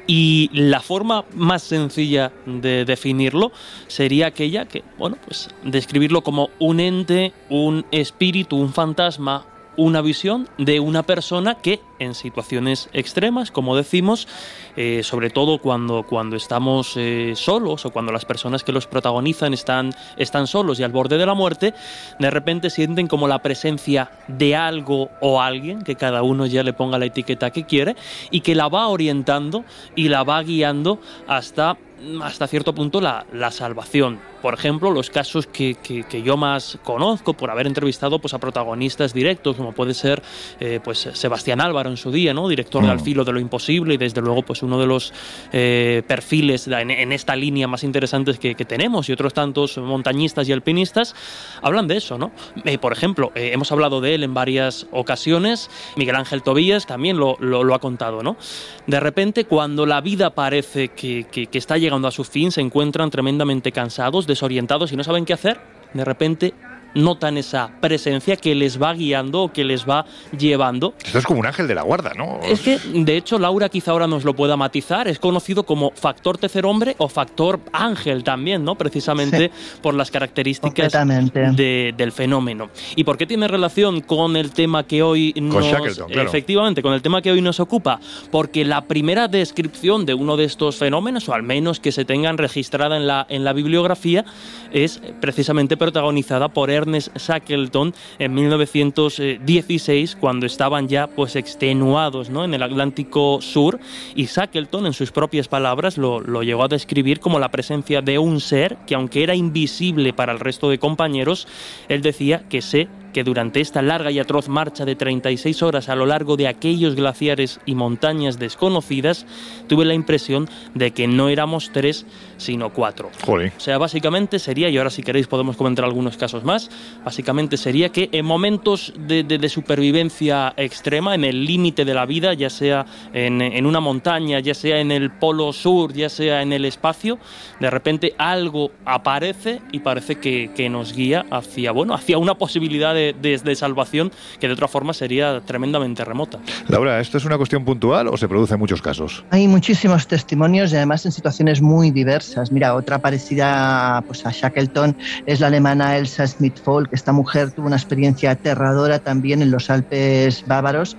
Y 0.08 0.50
la 0.54 0.82
forma 0.82 1.26
más 1.34 1.64
sencilla 1.64 2.32
de 2.46 2.86
definirlo 2.86 3.52
sería 3.88 4.28
aquella 4.28 4.66
que, 4.66 4.84
bueno, 4.98 5.18
pues 5.26 5.50
describirlo 5.64 6.22
como 6.22 6.50
un 6.60 6.80
ente, 6.80 7.34
un 7.50 7.86
espíritu, 7.92 8.58
un 8.58 8.74
fantasma, 8.74 9.46
una 9.78 10.02
visión 10.02 10.48
de 10.58 10.80
una 10.80 11.04
persona 11.04 11.56
que 11.56 11.82
en 12.00 12.14
situaciones 12.14 12.90
extremas, 12.94 13.52
como 13.52 13.76
decimos, 13.76 14.28
eh, 14.76 15.02
sobre 15.04 15.30
todo 15.30 15.60
cuando, 15.60 16.04
cuando 16.04 16.36
estamos 16.36 16.94
eh, 16.98 17.34
solos 17.36 17.86
o 17.86 17.92
cuando 17.92 18.12
las 18.12 18.26
personas 18.26 18.64
que 18.64 18.72
los 18.72 18.88
protagonizan 18.88 19.54
están, 19.54 19.94
están 20.18 20.48
solos 20.48 20.80
y 20.80 20.84
al 20.84 20.92
borde 20.92 21.18
de 21.18 21.26
la 21.26 21.34
muerte, 21.34 21.74
de 22.20 22.32
repente 22.32 22.70
sienten 22.70 23.08
como 23.08 23.28
la 23.28 23.40
presencia 23.42 24.12
de 24.28 24.56
algo 24.56 25.10
o 25.22 25.42
alguien, 25.42 25.84
que 25.84 25.96
cada 25.96 26.24
uno 26.24 26.46
ya 26.46 26.64
le 26.64 26.74
ponga 26.74 26.98
la 26.98 27.06
etiqueta 27.06 27.52
que 27.52 27.66
quiere, 27.66 27.96
y 28.32 28.42
que 28.42 28.56
la 28.56 28.68
va 28.68 28.88
orientando 28.88 29.64
y 29.96 30.10
la 30.10 30.24
va 30.24 30.42
guiando 30.44 31.00
hasta 31.28 31.78
hasta 32.22 32.48
cierto 32.48 32.74
punto 32.74 33.02
la, 33.02 33.26
la 33.32 33.52
salvación 33.52 34.20
por 34.46 34.54
ejemplo, 34.54 34.92
los 34.92 35.10
casos 35.10 35.48
que, 35.48 35.76
yo 36.24 36.38
más 36.38 36.78
conozco 36.84 37.34
por 37.34 37.50
haber 37.50 37.66
entrevistado 37.66 38.20
pues, 38.20 38.36
a 38.36 38.38
protagonistas 38.38 39.12
directos, 39.12 39.56
como 39.56 39.72
puede 39.72 39.96
ser 39.96 40.22
eh, 40.60 40.80
pues, 40.84 41.10
Sebastián 41.14 41.62
Álvaro 41.62 41.90
en 41.90 41.98
su 41.98 42.12
día, 42.12 42.32
¿no? 42.32 42.48
director 42.48 42.84
de 42.84 42.90
mm. 42.90 42.92
Al 42.92 43.00
filo 43.00 43.26
de 43.26 43.32
lo 43.32 43.40
imposible 43.40 43.96
y 43.96 43.98
desde 43.98 44.22
luego 44.22 44.44
pues, 44.44 44.62
uno 44.62 44.80
de 44.80 44.86
los 44.86 45.12
eh, 45.52 46.04
perfiles 46.08 46.68
en, 46.68 47.12
esta 47.12 47.36
línea 47.36 47.68
más 47.68 47.84
interesantes 47.84 48.38
que, 48.38 48.54
tenemos 48.54 49.10
y 49.10 49.14
otros 49.14 49.34
tantos 49.34 49.80
montañistas 49.80 50.48
y 50.48 50.52
alpinistas, 50.52 51.16
hablan 51.64 51.88
de 51.88 51.98
eso. 51.98 52.20
¿no? 52.20 52.32
Eh, 52.66 52.78
por 52.78 52.94
ejemplo, 52.94 53.32
hemos 53.34 53.72
hablado 53.72 54.00
de 54.00 54.14
él 54.14 54.24
en 54.24 54.36
varias 54.36 54.86
ocasiones, 54.92 55.72
Miguel 55.96 56.18
Ángel 56.18 56.44
Tobías 56.44 56.86
también 56.86 57.18
lo, 57.18 57.36
lo, 57.40 57.74
ha 57.74 57.80
contado. 57.80 58.22
¿no? 58.22 58.38
De 58.86 59.00
repente, 59.00 59.46
cuando 59.46 59.88
la 59.88 60.02
vida 60.02 60.36
parece 60.36 60.90
que, 60.90 61.26
que 61.32 61.58
está 61.58 61.80
llegando 61.80 61.85
a 61.94 62.12
su 62.12 62.24
fin, 62.24 62.52
se 62.52 62.62
encuentran 62.62 63.10
tremendamente 63.10 63.72
cansados, 63.72 64.28
desorientados 64.28 64.92
y 64.92 64.96
no 64.96 65.04
saben 65.04 65.26
qué 65.26 65.34
hacer, 65.34 65.60
de 65.94 66.04
repente 66.04 66.54
notan 66.96 67.38
esa 67.38 67.72
presencia 67.80 68.36
que 68.36 68.56
les 68.56 68.82
va 68.82 68.94
guiando 68.94 69.44
o 69.44 69.54
que 69.54 69.64
les 69.64 69.88
va 69.88 70.06
llevando. 70.38 70.94
Esto 71.04 71.20
es 71.20 71.26
como 71.26 71.42
un 71.42 71.46
ángel 71.46 71.68
de 71.68 71.76
la 71.76 71.84
guarda, 71.84 72.14
¿no? 72.16 72.40
Es 72.44 72.62
que, 72.62 72.80
de 72.80 73.18
hecho, 73.18 73.38
Laura 73.38 73.70
quizá 73.70 73.92
ahora 73.92 74.08
nos 74.08 74.24
lo 74.24 74.36
pueda 74.36 74.58
matizar, 74.58 75.08
es 75.08 75.20
conocido 75.20 75.64
como 75.64 75.92
factor 75.92 76.38
tercer 76.38 76.66
hombre 76.66 76.96
o 76.98 77.08
factor 77.08 77.60
ángel 77.72 78.24
también, 78.24 78.64
¿no? 78.64 78.76
Precisamente 78.76 79.52
por 79.82 79.94
las 79.94 80.10
características 80.10 80.94
del 80.94 82.12
fenómeno. 82.12 82.70
¿Y 82.96 83.04
por 83.04 83.18
qué 83.18 83.26
tiene 83.26 83.48
relación 83.48 84.02
con 84.02 84.36
el 84.36 84.52
tema 84.52 84.84
que 84.86 85.04
hoy 85.04 85.34
nos... 85.36 85.66
Efectivamente, 86.10 86.82
con 86.82 86.94
el 86.94 87.02
tema 87.02 87.22
que 87.22 87.32
hoy 87.32 87.42
nos 87.42 87.60
ocupa. 87.60 88.00
Porque 88.32 88.66
la 88.66 88.82
primera 88.82 89.28
descripción 89.28 90.06
de 90.06 90.14
uno 90.14 90.38
de 90.38 90.46
estos 90.46 90.78
fenómenos, 90.78 91.28
o 91.30 91.34
al 91.34 91.44
menos 91.44 91.80
que 91.80 91.92
se 91.92 92.06
tengan 92.06 92.38
registrada 92.38 92.98
en 92.98 93.08
la, 93.08 93.26
en 93.30 93.44
la 93.44 93.54
bibliografía, 93.54 94.26
es 94.72 95.02
precisamente 95.20 95.78
protagonizada 95.78 96.50
por 96.50 96.70
Ernest 96.86 97.18
Shackleton 97.18 97.94
en 98.20 98.34
1916 98.34 100.16
cuando 100.20 100.46
estaban 100.46 100.88
ya 100.88 101.08
pues 101.08 101.36
extenuados 101.36 102.30
¿no? 102.30 102.46
en 102.46 102.54
el 102.54 102.62
Atlántico 102.62 103.40
Sur 103.42 103.80
y 104.16 104.26
Shackleton 104.26 104.86
en 104.86 104.94
sus 104.94 105.12
propias 105.12 105.48
palabras 105.48 105.98
lo, 105.98 106.20
lo 106.20 106.44
llegó 106.44 106.64
a 106.64 106.68
describir 106.68 107.20
como 107.20 107.40
la 107.40 107.50
presencia 107.50 108.02
de 108.02 108.20
un 108.20 108.40
ser 108.40 108.78
que 108.86 108.96
aunque 108.96 109.24
era 109.24 109.36
invisible 109.36 110.14
para 110.14 110.32
el 110.32 110.40
resto 110.40 110.70
de 110.70 110.78
compañeros, 110.78 111.48
él 111.90 112.02
decía 112.02 112.44
que 112.50 112.62
se 112.62 112.88
que 113.16 113.24
durante 113.24 113.62
esta 113.62 113.82
larga 113.82 114.12
y 114.12 114.20
atroz 114.20 114.50
marcha 114.50 114.84
de 114.84 114.98
36 114.98 115.64
horas 115.64 115.88
a 115.88 115.96
lo 115.96 116.06
largo 116.06 116.36
de 116.36 116.50
aquellos 116.50 116.96
glaciares 116.96 117.62
y 117.66 117.74
montañas 117.74 118.40
desconocidas, 118.40 119.26
tuve 119.70 119.86
la 119.86 119.94
impresión 119.94 120.50
de 120.74 120.92
que 120.92 121.08
no 121.08 121.30
éramos 121.30 121.72
tres, 121.72 122.06
sino 122.36 122.74
cuatro. 122.74 123.12
O 123.26 123.62
sea, 123.62 123.78
básicamente 123.78 124.38
sería, 124.38 124.68
y 124.68 124.78
ahora 124.78 124.90
si 124.90 125.02
queréis 125.02 125.28
podemos 125.28 125.56
comentar 125.56 125.86
algunos 125.86 126.18
casos 126.18 126.44
más, 126.44 126.70
básicamente 127.06 127.56
sería 127.56 127.88
que 127.88 128.10
en 128.12 128.26
momentos 128.26 128.92
de, 128.98 129.48
supervivencia 129.48 130.54
extrema, 130.58 131.16
en 131.16 131.24
el 131.24 131.46
límite 131.46 131.86
de 131.86 131.94
la 131.94 132.06
vida, 132.06 132.34
ya 132.34 132.50
sea 132.50 132.86
en, 133.14 133.66
una 133.66 133.80
montaña, 133.80 134.42
ya 134.42 134.54
sea 134.54 134.82
en 134.82 134.92
el 134.92 135.10
polo 135.10 135.54
sur, 135.54 135.94
ya 135.94 136.10
sea 136.10 136.42
en 136.42 136.52
el 136.52 136.66
espacio, 136.66 137.18
de 137.62 137.70
repente 137.70 138.14
algo 138.18 138.72
aparece 138.84 139.62
y 139.72 139.80
parece 139.80 140.16
que, 140.16 140.52
que 140.54 140.70
nos 140.70 140.94
guía 140.94 141.26
hacia, 141.32 141.72
bueno, 141.72 141.94
hacia 141.94 142.18
una 142.18 142.36
posibilidad 142.36 142.94
de 142.94 143.05
de, 143.14 143.56
salvación 143.56 144.12
que 144.40 144.48
de 144.48 144.54
otra 144.54 144.68
forma 144.68 144.94
sería 144.94 145.42
tremendamente 145.42 146.04
remota. 146.04 146.40
Laura, 146.68 147.00
¿esto 147.00 147.18
es 147.18 147.26
una 147.26 147.38
cuestión 147.38 147.64
puntual 147.64 148.08
o 148.08 148.18
se 148.18 148.28
produce 148.28 148.54
en 148.56 148.60
muchos 148.60 148.82
casos? 148.82 149.24
Hay 149.32 149.48
muchísimos 149.48 150.08
testimonios 150.08 150.74
y 150.74 150.76
además 150.76 151.06
en 151.06 151.12
situaciones 151.12 151.62
muy 151.62 151.92
diversas. 151.92 152.52
Mira, 152.52 152.76
otra 152.76 153.00
parecida 153.00 154.04
pues, 154.08 154.26
a 154.26 154.32
Shackleton 154.32 154.96
es 155.26 155.40
la 155.40 155.48
alemana 155.48 155.98
Elsa 155.98 156.28
Smith-Folk. 156.28 156.90
Esta 156.92 157.12
mujer 157.12 157.52
tuvo 157.52 157.68
una 157.68 157.78
experiencia 157.78 158.32
aterradora 158.32 159.00
también 159.00 159.42
en 159.42 159.52
los 159.52 159.70
Alpes 159.70 160.44
bávaros 160.48 160.98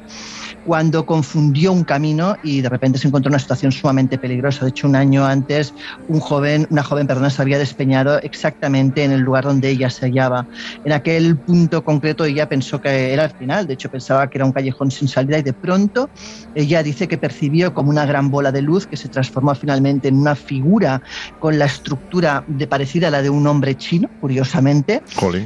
cuando 0.66 1.06
confundió 1.06 1.72
un 1.72 1.84
camino 1.84 2.36
y 2.42 2.60
de 2.60 2.68
repente 2.68 2.98
se 2.98 3.06
encontró 3.06 3.28
en 3.28 3.34
una 3.34 3.38
situación 3.38 3.70
sumamente 3.70 4.18
peligrosa. 4.18 4.64
De 4.64 4.70
hecho, 4.70 4.88
un 4.88 4.96
año 4.96 5.24
antes, 5.24 5.72
un 6.08 6.18
joven, 6.18 6.66
una 6.70 6.82
joven 6.82 7.06
perdón, 7.06 7.30
se 7.30 7.40
había 7.40 7.58
despeñado 7.58 8.18
exactamente 8.20 9.04
en 9.04 9.12
el 9.12 9.20
lugar 9.20 9.44
donde 9.44 9.70
ella 9.70 9.88
se 9.88 10.06
hallaba. 10.06 10.46
En 10.84 10.92
aquel 10.92 11.36
punto 11.36 11.84
concreto 11.84 12.24
ella 12.24 12.48
pensó 12.48 12.80
que 12.80 13.12
era 13.12 13.24
el 13.26 13.30
final, 13.30 13.66
de 13.68 13.74
hecho 13.74 13.88
pensaba 13.88 14.28
que 14.28 14.38
era 14.38 14.44
un 14.44 14.52
callejón 14.52 14.90
sin 14.90 15.06
salida 15.06 15.38
y 15.38 15.42
de 15.42 15.52
pronto 15.52 16.10
ella 16.54 16.82
dice 16.82 17.06
que 17.06 17.16
percibió 17.16 17.72
como 17.72 17.90
una 17.90 18.04
gran 18.04 18.30
bola 18.30 18.50
de 18.50 18.62
luz 18.62 18.88
que 18.88 18.96
se 18.96 19.08
transformó 19.08 19.54
finalmente 19.54 20.08
en 20.08 20.16
una 20.16 20.34
figura 20.34 21.00
con 21.38 21.58
la 21.60 21.66
estructura 21.66 22.44
de 22.48 22.66
parecida 22.66 23.08
a 23.08 23.10
la 23.12 23.22
de 23.22 23.30
un 23.30 23.46
hombre 23.46 23.76
chino, 23.76 24.10
curiosamente. 24.20 25.02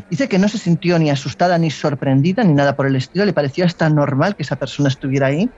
Dice 0.09 0.29
que 0.29 0.39
no 0.39 0.49
se 0.49 0.57
sintió 0.57 0.99
ni 0.99 1.11
asustada 1.11 1.59
ni 1.59 1.71
sorprendida 1.71 2.43
ni 2.43 2.55
nada 2.55 2.75
por 2.75 2.87
el 2.87 2.97
estilo, 2.97 3.27
le 3.27 3.35
parecía 3.35 3.66
hasta 3.66 3.91
normal 3.91 4.35
que 4.35 4.45
esa 4.45 4.57
persona 4.57 4.89
estuviera 4.89 5.10
ahí. 5.25 5.51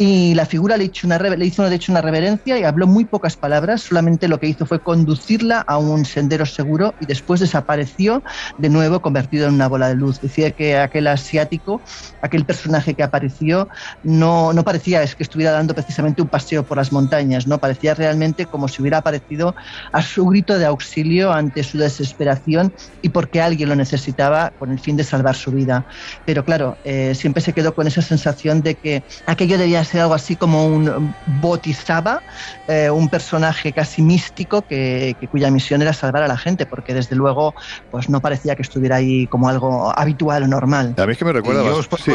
Y 0.00 0.34
la 0.34 0.46
figura 0.46 0.76
le 0.76 0.84
hizo, 0.84 1.08
una, 1.08 1.18
le 1.18 1.44
hizo 1.44 1.68
de 1.68 1.74
hecho 1.74 1.90
una 1.90 2.00
reverencia 2.00 2.56
y 2.56 2.62
habló 2.62 2.86
muy 2.86 3.04
pocas 3.04 3.36
palabras, 3.36 3.82
solamente 3.82 4.28
lo 4.28 4.38
que 4.38 4.46
hizo 4.46 4.64
fue 4.64 4.80
conducirla 4.80 5.64
a 5.66 5.76
un 5.78 6.04
sendero 6.04 6.46
seguro 6.46 6.94
y 7.00 7.06
después 7.06 7.40
desapareció 7.40 8.22
de 8.58 8.68
nuevo 8.68 9.02
convertido 9.02 9.48
en 9.48 9.54
una 9.54 9.66
bola 9.66 9.88
de 9.88 9.96
luz. 9.96 10.20
Decía 10.20 10.52
que 10.52 10.78
aquel 10.78 11.08
asiático, 11.08 11.82
aquel 12.22 12.44
personaje 12.44 12.94
que 12.94 13.02
apareció, 13.02 13.68
no, 14.04 14.52
no 14.52 14.62
parecía 14.62 15.02
es 15.02 15.16
que 15.16 15.24
estuviera 15.24 15.50
dando 15.50 15.74
precisamente 15.74 16.22
un 16.22 16.28
paseo 16.28 16.62
por 16.62 16.76
las 16.76 16.92
montañas, 16.92 17.48
no 17.48 17.58
parecía 17.58 17.94
realmente 17.94 18.46
como 18.46 18.68
si 18.68 18.80
hubiera 18.80 18.98
aparecido 18.98 19.56
a 19.92 20.00
su 20.00 20.26
grito 20.26 20.58
de 20.60 20.66
auxilio 20.66 21.32
ante 21.32 21.64
su 21.64 21.76
desesperación 21.76 22.72
y 23.02 23.08
porque 23.08 23.42
alguien 23.42 23.68
lo 23.68 23.74
necesitaba 23.74 24.50
con 24.60 24.70
el 24.70 24.78
fin 24.78 24.96
de 24.96 25.02
salvar 25.02 25.34
su 25.34 25.50
vida. 25.50 25.86
Pero 26.24 26.44
claro, 26.44 26.76
eh, 26.84 27.16
siempre 27.16 27.42
se 27.42 27.52
quedó 27.52 27.74
con 27.74 27.88
esa 27.88 28.00
sensación 28.00 28.62
de 28.62 28.76
que 28.76 29.02
aquello 29.26 29.58
debía 29.58 29.87
ser 29.88 30.02
algo 30.02 30.14
así 30.14 30.36
como 30.36 30.66
un 30.66 31.14
Bodhisattva, 31.40 32.22
eh, 32.66 32.90
un 32.90 33.08
personaje 33.08 33.72
casi 33.72 34.02
místico 34.02 34.62
que, 34.62 35.16
cuya 35.30 35.50
misión 35.50 35.82
era 35.82 35.92
salvar 35.92 36.22
a 36.22 36.28
la 36.28 36.36
gente, 36.36 36.66
porque 36.66 36.94
desde 36.94 37.16
luego 37.16 37.54
pues 37.90 38.08
no 38.08 38.20
parecía 38.20 38.54
que 38.54 38.62
estuviera 38.62 38.96
ahí 38.96 39.26
como 39.26 39.48
algo 39.48 39.92
habitual 39.98 40.44
o 40.44 40.46
normal. 40.46 40.94
A 40.96 41.06
mí 41.06 41.12
es 41.12 41.18
que 41.18 41.24
me 41.24 41.32
recuerda... 41.32 41.64
Yo 41.64 41.76
os 41.76 41.88
sí, 41.98 42.12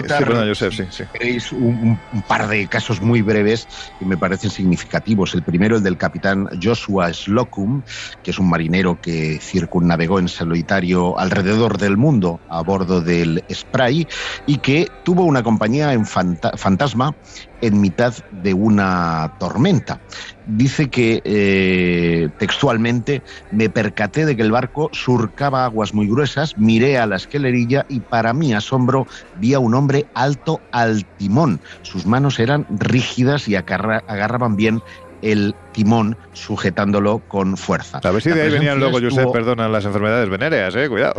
sí, 0.89 1.55
un, 1.55 1.99
un, 2.13 2.21
par 2.23 2.47
de 2.47 2.67
casos 2.67 3.01
muy 3.01 3.21
breves 3.21 3.67
que 3.99 4.05
me 4.05 4.17
parecen 4.17 4.49
significativos. 4.49 5.33
El 5.33 5.43
primero, 5.43 5.77
el 5.77 5.83
del 5.83 5.97
capitán 5.97 6.47
Joshua 6.61 7.13
Slocum, 7.13 7.81
que 8.23 8.31
es 8.31 8.39
un 8.39 8.49
marinero 8.49 8.99
que 9.01 9.39
circunnavegó 9.39 10.19
en 10.19 10.27
solitario 10.27 11.17
alrededor 11.17 11.77
del 11.77 11.97
mundo 11.97 12.39
a 12.49 12.61
bordo 12.61 13.01
del 13.01 13.43
Spray 13.51 14.07
y 14.45 14.57
que 14.57 14.87
tuvo 15.03 15.23
una 15.23 15.43
compañía 15.43 15.93
en 15.93 16.05
fantasma 16.05 17.15
en 17.63 17.79
mitad 17.79 18.13
de 18.29 18.53
una 18.53 19.31
tormenta. 19.39 20.01
Dice 20.45 20.89
que 20.89 21.21
eh, 21.23 22.27
textualmente 22.37 23.23
me 23.51 23.69
percaté 23.69 24.25
de 24.25 24.35
que 24.35 24.41
el 24.41 24.51
barco 24.51 24.89
surcaba 24.91 25.63
aguas 25.63 25.93
muy 25.93 26.07
gruesas, 26.09 26.57
miré 26.57 26.97
a 26.97 27.07
la 27.07 27.15
esquelerilla 27.15 27.85
y 27.87 28.01
para 28.01 28.33
mi 28.33 28.53
asombro 28.53 29.07
vi 29.39 29.53
a 29.53 29.59
un 29.59 29.75
hombre 29.75 30.05
alto 30.13 30.59
al 30.73 31.05
timón. 31.17 31.61
Sus 31.83 32.05
manos 32.05 32.37
eran 32.39 32.65
rígidas 32.69 33.47
y 33.47 33.55
agarraban 33.55 34.57
bien 34.57 34.81
el 35.23 35.55
timón 35.71 36.17
sujetándolo 36.33 37.19
con 37.27 37.57
fuerza. 37.57 37.99
A 38.03 38.11
ver 38.11 38.21
si 38.21 38.29
de 38.29 38.41
ahí 38.41 38.51
venían 38.51 38.79
luego, 38.79 38.99
Josep, 39.01 39.31
perdona, 39.31 39.67
las 39.69 39.85
enfermedades 39.85 40.29
venéreas, 40.29 40.75
eh, 40.75 40.89
cuidado. 40.89 41.15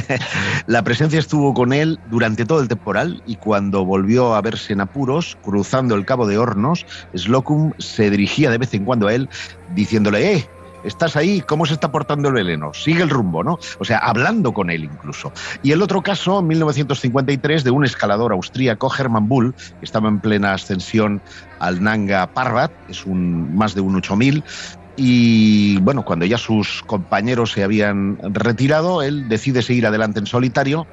la 0.66 0.82
presencia 0.82 1.18
estuvo 1.18 1.52
con 1.52 1.72
él 1.72 1.98
durante 2.10 2.46
todo 2.46 2.60
el 2.60 2.68
temporal 2.68 3.22
y 3.26 3.36
cuando 3.36 3.84
volvió 3.84 4.34
a 4.34 4.40
verse 4.40 4.72
en 4.72 4.80
apuros, 4.80 5.36
cruzando 5.42 5.94
el 5.94 6.06
Cabo 6.06 6.26
de 6.26 6.38
Hornos, 6.38 6.86
Slocum 7.14 7.72
se 7.78 8.10
dirigía 8.10 8.50
de 8.50 8.58
vez 8.58 8.72
en 8.74 8.84
cuando 8.84 9.08
a 9.08 9.14
él 9.14 9.28
diciéndole, 9.74 10.34
eh, 10.34 10.48
estás 10.82 11.16
ahí, 11.16 11.40
¿cómo 11.40 11.66
se 11.66 11.74
está 11.74 11.90
portando 11.90 12.28
el 12.28 12.34
veleno? 12.34 12.72
Sigue 12.74 13.02
el 13.02 13.10
rumbo, 13.10 13.44
¿no? 13.44 13.58
O 13.78 13.84
sea, 13.84 13.98
hablando 13.98 14.52
con 14.52 14.70
él 14.70 14.84
incluso. 14.84 15.32
Y 15.62 15.72
el 15.72 15.82
otro 15.82 16.02
caso, 16.02 16.40
en 16.40 16.46
1953, 16.48 17.64
de 17.64 17.70
un 17.70 17.84
escalador 17.84 18.32
austríaco, 18.32 18.92
Hermann 18.96 19.28
Bull, 19.28 19.54
que 19.54 19.84
estaba 19.84 20.08
en 20.08 20.20
plena 20.20 20.54
ascensión 20.54 21.22
al 21.58 21.82
Nanga 21.82 22.26
Parbat, 22.26 22.72
es 22.88 23.06
un 23.06 23.54
más 23.56 23.74
de 23.74 23.80
un 23.80 23.96
8000, 23.96 24.44
y 24.94 25.78
bueno, 25.80 26.04
cuando 26.04 26.26
ya 26.26 26.36
sus 26.36 26.82
compañeros 26.82 27.52
se 27.52 27.64
habían 27.64 28.18
retirado, 28.22 29.02
él 29.02 29.28
decide 29.28 29.62
seguir 29.62 29.86
adelante 29.86 30.20
en 30.20 30.26
solitario 30.26 30.86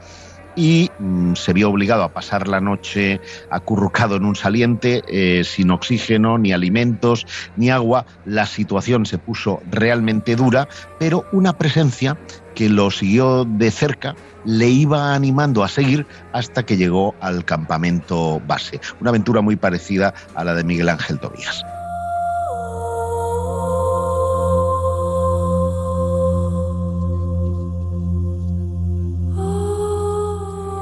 y 0.56 0.90
mm, 1.00 1.36
se 1.36 1.54
vio 1.54 1.70
obligado 1.70 2.04
a 2.04 2.14
pasar 2.14 2.48
la 2.48 2.62
noche 2.62 3.22
acurrucado 3.50 4.16
en 4.16 4.26
un 4.26 4.36
saliente 4.36 5.04
eh, 5.08 5.44
sin 5.44 5.72
oxígeno, 5.72 6.38
ni 6.38 6.52
alimentos, 6.52 7.26
ni 7.56 7.70
agua. 7.70 8.06
La 8.26 8.46
situación 8.46 9.06
se 9.06 9.18
puso 9.18 9.62
realmente 9.70 10.36
dura, 10.36 10.68
pero 11.00 11.26
una 11.32 11.58
presencia 11.58 12.18
que 12.56 12.70
lo 12.70 12.92
siguió 12.92 13.46
de 13.46 13.72
cerca 13.72 14.16
le 14.46 14.68
iba 14.68 15.14
animando 15.14 15.64
a 15.64 15.68
seguir 15.68 16.06
hasta 16.34 16.66
que 16.66 16.78
llegó 16.78 17.16
al 17.22 17.46
campamento 17.46 18.42
base. 18.48 18.80
Una 19.00 19.12
aventura 19.12 19.42
muy 19.42 19.56
parecida 19.56 20.14
a 20.36 20.44
la 20.44 20.56
de 20.56 20.64
Miguel 20.64 20.90
Ángel 20.90 21.20
Tobías. 21.20 21.64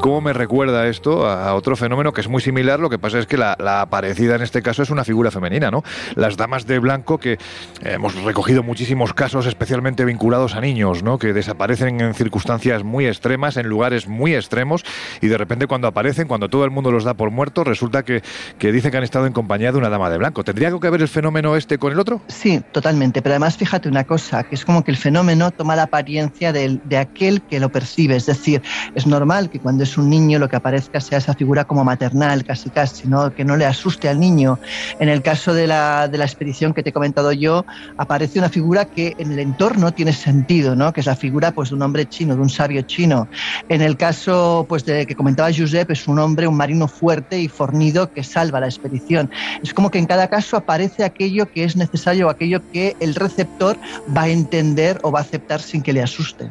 ¿Cómo 0.08 0.22
me 0.22 0.32
recuerda 0.32 0.88
esto 0.88 1.28
a 1.28 1.54
otro 1.54 1.76
fenómeno 1.76 2.14
que 2.14 2.22
es 2.22 2.30
muy 2.30 2.42
similar? 2.42 2.80
Lo 2.80 2.90
que 2.90 2.98
pasa 2.98 3.20
es 3.20 3.26
que 3.26 3.36
la, 3.36 3.58
aparecida 3.82 4.38
en 4.38 4.42
este 4.42 4.62
caso 4.62 4.82
es 4.82 4.90
una 4.90 5.04
figura 5.04 5.32
femenina, 5.32 5.70
¿no? 5.70 5.84
Las 6.16 6.38
damas 6.38 6.66
de 6.66 6.80
blanco 6.80 7.18
que 7.18 7.38
hemos 7.82 8.16
recogido 8.24 8.64
muchísimos 8.64 9.14
casos 9.14 9.48
especialmente 9.48 10.06
vinculados 10.06 10.56
a 10.56 10.62
niños, 10.62 11.04
¿no? 11.04 11.20
Que 11.20 11.34
desaparecen 11.34 12.00
en 12.00 12.14
circunstancias 12.14 12.86
muy 12.86 13.06
extremas, 13.06 13.58
en 13.58 13.68
lugares 13.68 14.08
muy 14.08 14.34
extremos 14.34 14.86
y 15.20 15.28
de 15.28 15.38
repente 15.38 15.68
cuando 15.68 15.90
aparecen, 15.90 16.30
cuando 16.30 16.48
todo 16.48 16.64
el 16.64 16.72
mundo 16.72 16.90
los 16.90 17.04
da 17.04 17.14
por 17.14 17.30
muertos, 17.30 17.68
resulta 17.68 18.04
que, 18.04 18.24
que 18.60 18.72
dicen 18.72 18.92
que 18.92 18.98
han 19.00 19.04
estado 19.04 19.26
en 19.26 19.34
compañía 19.34 19.74
de 19.74 19.78
una 19.78 19.90
dama 19.90 20.10
de 20.10 20.20
blanco. 20.20 20.46
¿Tendría 20.46 20.70
algo 20.70 20.80
que 20.80 20.90
ver 20.90 21.02
el 21.02 21.10
fenómeno 21.10 21.58
este 21.58 21.80
con 21.80 21.92
el 21.92 22.00
otro? 22.00 22.22
Sí, 22.30 22.62
totalmente. 22.72 23.22
Pero 23.22 23.34
además 23.34 23.58
fíjate 23.58 23.90
una 23.90 24.06
cosa, 24.06 24.46
que 24.46 24.56
es 24.56 24.64
como 24.64 24.86
que 24.86 24.92
el 24.92 24.98
fenómeno 24.98 25.52
toma 25.52 25.76
la 25.76 25.84
apariencia 25.84 26.54
de, 26.54 26.80
de 26.86 26.98
aquel 26.98 27.42
que 27.42 27.60
lo 27.60 27.68
percibe. 27.68 28.16
Es 28.16 28.28
decir, 28.28 28.62
es 28.96 29.06
normal 29.06 29.50
que 29.50 29.60
cuando 29.60 29.84
es 29.84 29.97
un 29.98 30.10
niño 30.10 30.40
lo 30.40 30.50
que 30.50 30.56
aparezca 30.56 31.00
sea 31.00 31.18
esa 31.18 31.34
figura 31.34 31.66
como 31.66 31.84
maternal, 31.84 32.44
casi 32.44 32.70
casi, 32.70 33.08
¿no? 33.08 33.34
que 33.34 33.46
no 33.46 33.58
le 33.58 33.66
asuste 33.66 34.10
al 34.10 34.20
niño. 34.20 34.60
En 35.00 35.10
el 35.10 35.22
caso 35.22 35.54
de 35.54 35.68
la, 35.68 36.08
de 36.08 36.18
la 36.18 36.26
expedición 36.26 36.74
que 36.74 36.84
te 36.84 36.90
he 36.90 36.94
comentado 36.94 37.32
yo, 37.32 37.66
aparece 37.98 38.40
una 38.40 38.50
figura 38.50 38.86
que 38.86 39.16
en 39.18 39.32
el 39.32 39.40
entorno 39.40 39.94
tiene 39.94 40.14
sentido, 40.14 40.76
¿no? 40.76 40.94
que 40.94 41.02
es 41.02 41.06
la 41.06 41.16
figura 41.16 41.52
pues, 41.52 41.70
de 41.70 41.76
un 41.76 41.82
hombre 41.82 42.08
chino, 42.08 42.36
de 42.36 42.42
un 42.42 42.50
sabio 42.50 42.82
chino. 42.84 43.28
En 43.70 43.82
el 43.82 43.98
caso 43.98 44.66
pues, 44.68 44.86
de, 44.86 45.06
que 45.06 45.16
comentaba 45.16 45.50
Josep, 45.56 45.92
es 45.92 46.08
un 46.08 46.20
hombre, 46.20 46.48
un 46.48 46.56
marino 46.56 46.88
fuerte 46.88 47.40
y 47.40 47.48
fornido 47.48 48.12
que 48.12 48.24
salva 48.24 48.60
la 48.60 48.68
expedición. 48.68 49.30
Es 49.64 49.74
como 49.74 49.92
que 49.92 50.00
en 50.00 50.06
cada 50.06 50.28
caso 50.28 50.58
aparece 50.58 51.04
aquello 51.04 51.52
que 51.52 51.64
es 51.64 51.76
necesario, 51.76 52.30
aquello 52.30 52.62
que 52.72 52.96
el 53.00 53.16
receptor 53.16 53.78
va 54.16 54.24
a 54.24 54.30
entender 54.30 55.00
o 55.04 55.12
va 55.12 55.20
a 55.20 55.22
aceptar 55.24 55.62
sin 55.62 55.82
que 55.82 55.94
le 55.94 56.02
asuste. 56.02 56.50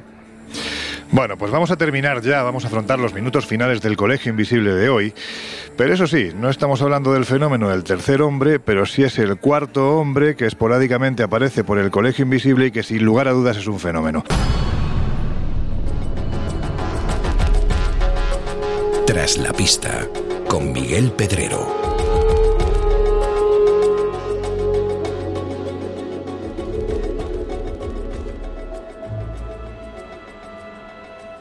Bueno, 1.12 1.36
pues 1.36 1.52
vamos 1.52 1.70
a 1.70 1.76
terminar 1.76 2.20
ya, 2.20 2.42
vamos 2.42 2.64
a 2.64 2.68
afrontar 2.68 2.98
los 2.98 3.14
minutos 3.14 3.46
finales 3.46 3.80
del 3.80 3.96
Colegio 3.96 4.30
Invisible 4.30 4.74
de 4.74 4.88
hoy. 4.88 5.14
Pero 5.76 5.94
eso 5.94 6.06
sí, 6.06 6.30
no 6.34 6.50
estamos 6.50 6.82
hablando 6.82 7.12
del 7.12 7.24
fenómeno 7.24 7.68
del 7.68 7.84
tercer 7.84 8.22
hombre, 8.22 8.58
pero 8.58 8.86
sí 8.86 9.02
es 9.02 9.18
el 9.18 9.36
cuarto 9.36 9.98
hombre 9.98 10.34
que 10.34 10.46
esporádicamente 10.46 11.22
aparece 11.22 11.64
por 11.64 11.78
el 11.78 11.90
Colegio 11.90 12.24
Invisible 12.24 12.66
y 12.66 12.70
que 12.70 12.82
sin 12.82 13.04
lugar 13.04 13.28
a 13.28 13.32
dudas 13.32 13.56
es 13.56 13.66
un 13.66 13.78
fenómeno. 13.78 14.24
Tras 19.06 19.38
la 19.38 19.52
pista, 19.52 20.06
con 20.48 20.72
Miguel 20.72 21.12
Pedrero. 21.12 21.95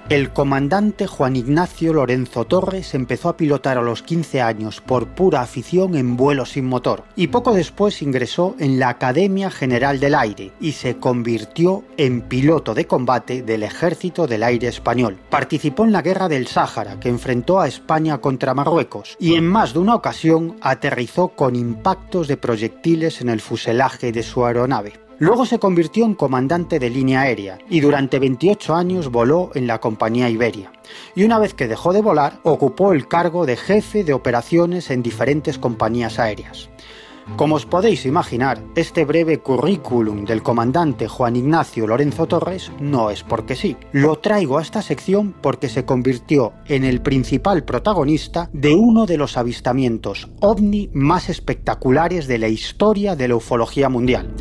El 0.07 0.31
comandante 0.31 1.07
Juan 1.07 1.35
Ignacio 1.35 1.91
Lorenzo 1.91 2.45
Torres 2.45 2.93
empezó 2.93 3.27
a 3.27 3.37
pilotar 3.37 3.79
a 3.79 3.81
los 3.81 4.03
15 4.03 4.39
años 4.39 4.79
por 4.79 5.07
pura 5.07 5.41
afición 5.41 5.95
en 5.95 6.15
vuelo 6.15 6.45
sin 6.45 6.65
motor 6.65 7.05
y 7.15 7.29
poco 7.29 7.55
después 7.55 8.03
ingresó 8.03 8.55
en 8.59 8.77
la 8.77 8.89
Academia 8.89 9.49
General 9.49 9.99
del 9.99 10.13
Aire 10.13 10.51
y 10.61 10.73
se 10.73 10.97
convirtió 10.97 11.83
en 11.97 12.21
piloto 12.21 12.75
de 12.75 12.85
combate 12.85 13.41
del 13.41 13.63
Ejército 13.63 14.27
del 14.27 14.43
Aire 14.43 14.67
Español. 14.67 15.17
Participó 15.31 15.85
en 15.85 15.91
la 15.91 16.03
Guerra 16.03 16.29
del 16.29 16.45
Sáhara 16.45 16.99
que 16.99 17.09
enfrentó 17.09 17.59
a 17.59 17.67
España 17.67 18.19
contra 18.19 18.53
Marruecos 18.53 19.17
y 19.19 19.33
en 19.33 19.47
más 19.47 19.73
de 19.73 19.79
una 19.79 19.95
ocasión 19.95 20.55
aterrizó 20.61 21.29
con 21.29 21.55
impactos 21.55 22.27
de 22.27 22.37
proyectiles 22.37 23.21
en 23.21 23.29
el 23.29 23.41
fuselaje 23.41 24.11
de 24.11 24.21
su 24.21 24.45
aeronave. 24.45 25.04
Luego 25.17 25.45
se 25.45 25.59
convirtió 25.59 26.05
en 26.05 26.13
comandante 26.13 26.77
de 26.77 26.89
línea 26.89 27.21
aérea 27.21 27.57
y 27.69 27.79
durante 27.79 28.19
28 28.19 28.75
años 28.75 29.09
voló 29.09 29.49
en 29.55 29.65
la 29.65 29.79
compañía 29.79 30.29
Iberia. 30.29 30.73
Y 31.15 31.23
una 31.23 31.39
vez 31.39 31.53
que 31.53 31.67
dejó 31.67 31.93
de 31.93 32.01
volar, 32.01 32.39
ocupó 32.43 32.91
el 32.91 33.07
cargo 33.07 33.45
de 33.45 33.55
jefe 33.55 34.03
de 34.03 34.13
operaciones 34.13 34.91
en 34.91 35.01
diferentes 35.01 35.57
compañías 35.57 36.19
aéreas. 36.19 36.69
Como 37.37 37.55
os 37.55 37.65
podéis 37.65 38.05
imaginar, 38.05 38.61
este 38.75 39.03
breve 39.03 39.39
currículum 39.39 40.25
del 40.25 40.43
comandante 40.43 41.07
Juan 41.07 41.35
Ignacio 41.35 41.87
Lorenzo 41.87 42.27
Torres 42.27 42.71
no 42.79 43.09
es 43.09 43.23
porque 43.23 43.55
sí. 43.55 43.75
Lo 43.91 44.17
traigo 44.19 44.59
a 44.59 44.61
esta 44.61 44.83
sección 44.83 45.33
porque 45.41 45.67
se 45.67 45.85
convirtió 45.85 46.53
en 46.67 46.83
el 46.83 47.01
principal 47.01 47.63
protagonista 47.65 48.49
de 48.53 48.75
uno 48.75 49.07
de 49.07 49.17
los 49.17 49.37
avistamientos 49.37 50.29
ovni 50.39 50.89
más 50.93 51.27
espectaculares 51.29 52.27
de 52.27 52.37
la 52.37 52.47
historia 52.47 53.15
de 53.15 53.27
la 53.27 53.35
ufología 53.35 53.89
mundial. 53.89 54.31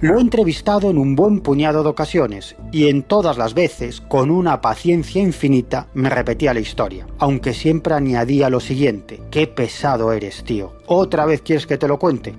Lo 0.00 0.16
he 0.16 0.20
entrevistado 0.20 0.90
en 0.90 0.96
un 0.96 1.16
buen 1.16 1.40
puñado 1.40 1.82
de 1.82 1.88
ocasiones 1.88 2.54
y 2.70 2.86
en 2.86 3.02
todas 3.02 3.36
las 3.36 3.52
veces, 3.52 4.00
con 4.00 4.30
una 4.30 4.60
paciencia 4.60 5.20
infinita, 5.20 5.88
me 5.92 6.08
repetía 6.08 6.54
la 6.54 6.60
historia, 6.60 7.08
aunque 7.18 7.52
siempre 7.52 7.94
añadía 7.94 8.48
lo 8.48 8.60
siguiente, 8.60 9.20
qué 9.32 9.48
pesado 9.48 10.12
eres, 10.12 10.44
tío. 10.44 10.74
¿Otra 10.86 11.26
vez 11.26 11.42
quieres 11.42 11.66
que 11.66 11.78
te 11.78 11.88
lo 11.88 11.98
cuente? 11.98 12.36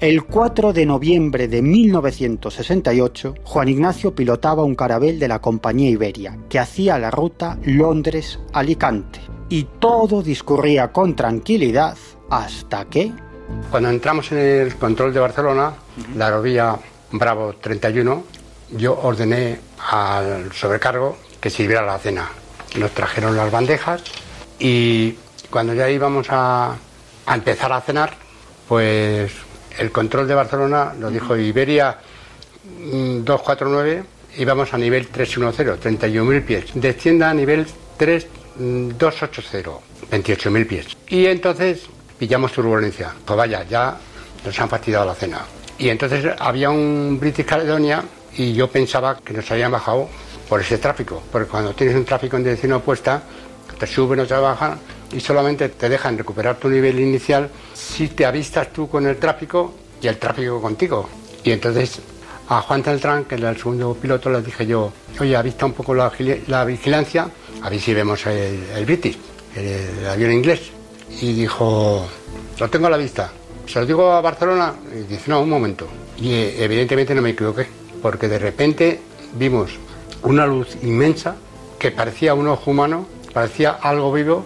El 0.00 0.24
4 0.24 0.72
de 0.72 0.86
noviembre 0.86 1.46
de 1.46 1.60
1968, 1.60 3.34
Juan 3.44 3.68
Ignacio 3.68 4.14
pilotaba 4.14 4.64
un 4.64 4.74
carabel 4.74 5.18
de 5.18 5.28
la 5.28 5.40
compañía 5.40 5.90
Iberia, 5.90 6.38
que 6.48 6.58
hacía 6.58 6.98
la 6.98 7.10
ruta 7.10 7.58
Londres-Alicante. 7.64 9.20
Y 9.50 9.64
todo 9.78 10.22
discurría 10.22 10.90
con 10.90 11.14
tranquilidad 11.14 11.98
hasta 12.30 12.86
que 12.86 13.12
cuando 13.70 13.90
entramos 13.90 14.32
en 14.32 14.38
el 14.38 14.74
control 14.76 15.12
de 15.12 15.20
Barcelona, 15.20 15.74
la 16.16 16.26
aerovía 16.26 16.76
Bravo 17.10 17.54
31, 17.54 18.24
yo 18.72 18.98
ordené 19.02 19.58
al 19.90 20.52
sobrecargo 20.52 21.18
que 21.40 21.50
sirviera 21.50 21.82
la 21.82 21.98
cena. 21.98 22.28
Nos 22.76 22.90
trajeron 22.92 23.36
las 23.36 23.50
bandejas 23.50 24.02
y 24.58 25.16
cuando 25.50 25.74
ya 25.74 25.88
íbamos 25.90 26.26
a, 26.30 26.76
empezar 27.32 27.72
a 27.72 27.80
cenar, 27.80 28.14
pues 28.66 29.32
el 29.78 29.90
control 29.92 30.28
de 30.28 30.34
Barcelona 30.34 30.92
nos 30.98 31.12
dijo 31.12 31.36
Iberia 31.36 31.98
249, 32.64 34.02
mm, 34.02 34.40
íbamos 34.40 34.74
a 34.74 34.78
nivel 34.78 35.08
310, 35.08 35.80
31.000 35.80 36.44
pies. 36.44 36.64
Descienda 36.74 37.30
a 37.30 37.34
nivel 37.34 37.66
3280, 37.96 39.70
28.000 40.10 40.66
pies. 40.66 40.96
Y 41.08 41.26
entonces 41.26 41.88
pillamos 42.18 42.52
turbulencia. 42.52 43.12
Pues 43.24 43.36
vaya, 43.36 43.64
ya 43.64 43.96
nos 44.44 44.60
han 44.60 44.68
fastidiado 44.68 45.06
la 45.06 45.14
cena. 45.14 45.40
Y 45.78 45.88
entonces 45.88 46.26
había 46.38 46.70
un 46.70 47.18
British 47.20 47.46
Caledonia 47.46 48.02
y 48.36 48.52
yo 48.52 48.68
pensaba 48.68 49.18
que 49.18 49.32
nos 49.32 49.50
habían 49.50 49.70
bajado 49.70 50.08
por 50.48 50.60
ese 50.60 50.78
tráfico, 50.78 51.22
porque 51.30 51.48
cuando 51.48 51.74
tienes 51.74 51.94
un 51.94 52.04
tráfico 52.04 52.36
en 52.36 52.44
dirección 52.44 52.72
opuesta, 52.72 53.22
te 53.78 53.86
suben 53.86 54.20
o 54.20 54.26
te 54.26 54.34
bajan 54.34 54.78
y 55.12 55.20
solamente 55.20 55.68
te 55.68 55.88
dejan 55.88 56.18
recuperar 56.18 56.56
tu 56.56 56.68
nivel 56.68 56.98
inicial 56.98 57.50
si 57.74 58.08
te 58.08 58.26
avistas 58.26 58.72
tú 58.72 58.88
con 58.88 59.06
el 59.06 59.16
tráfico 59.18 59.74
y 60.00 60.08
el 60.08 60.18
tráfico 60.18 60.60
contigo. 60.60 61.08
Y 61.44 61.52
entonces 61.52 62.00
a 62.48 62.62
Juan 62.62 62.82
Teltrán, 62.82 63.26
que 63.26 63.34
era 63.34 63.50
el 63.50 63.58
segundo 63.58 63.94
piloto, 63.94 64.30
le 64.30 64.40
dije 64.40 64.66
yo, 64.66 64.92
oye, 65.20 65.36
avista 65.36 65.66
un 65.66 65.74
poco 65.74 65.94
la, 65.94 66.10
vigilancia, 66.64 67.28
a 67.62 67.70
ver 67.70 67.78
si 67.78 67.92
vemos 67.92 68.26
el, 68.26 68.84
British, 68.86 69.18
el 69.54 70.06
avión 70.08 70.32
inglés 70.32 70.77
y 71.20 71.32
dijo, 71.32 72.06
lo 72.58 72.70
tengo 72.70 72.86
a 72.86 72.90
la 72.90 72.96
vista, 72.96 73.30
se 73.66 73.80
lo 73.80 73.86
digo 73.86 74.10
a 74.10 74.20
Barcelona 74.20 74.74
y 74.92 75.12
dice, 75.12 75.30
no, 75.30 75.40
un 75.40 75.50
momento. 75.50 75.86
Y 76.18 76.32
eh, 76.32 76.64
evidentemente 76.64 77.14
no 77.14 77.22
me 77.22 77.30
equivoqué, 77.30 77.66
porque 78.00 78.28
de 78.28 78.38
repente 78.38 79.00
vimos 79.34 79.72
una 80.22 80.46
luz 80.46 80.76
inmensa 80.82 81.36
que 81.78 81.90
parecía 81.90 82.34
un 82.34 82.48
ojo 82.48 82.70
humano, 82.70 83.06
parecía 83.32 83.72
algo 83.72 84.12
vivo 84.12 84.44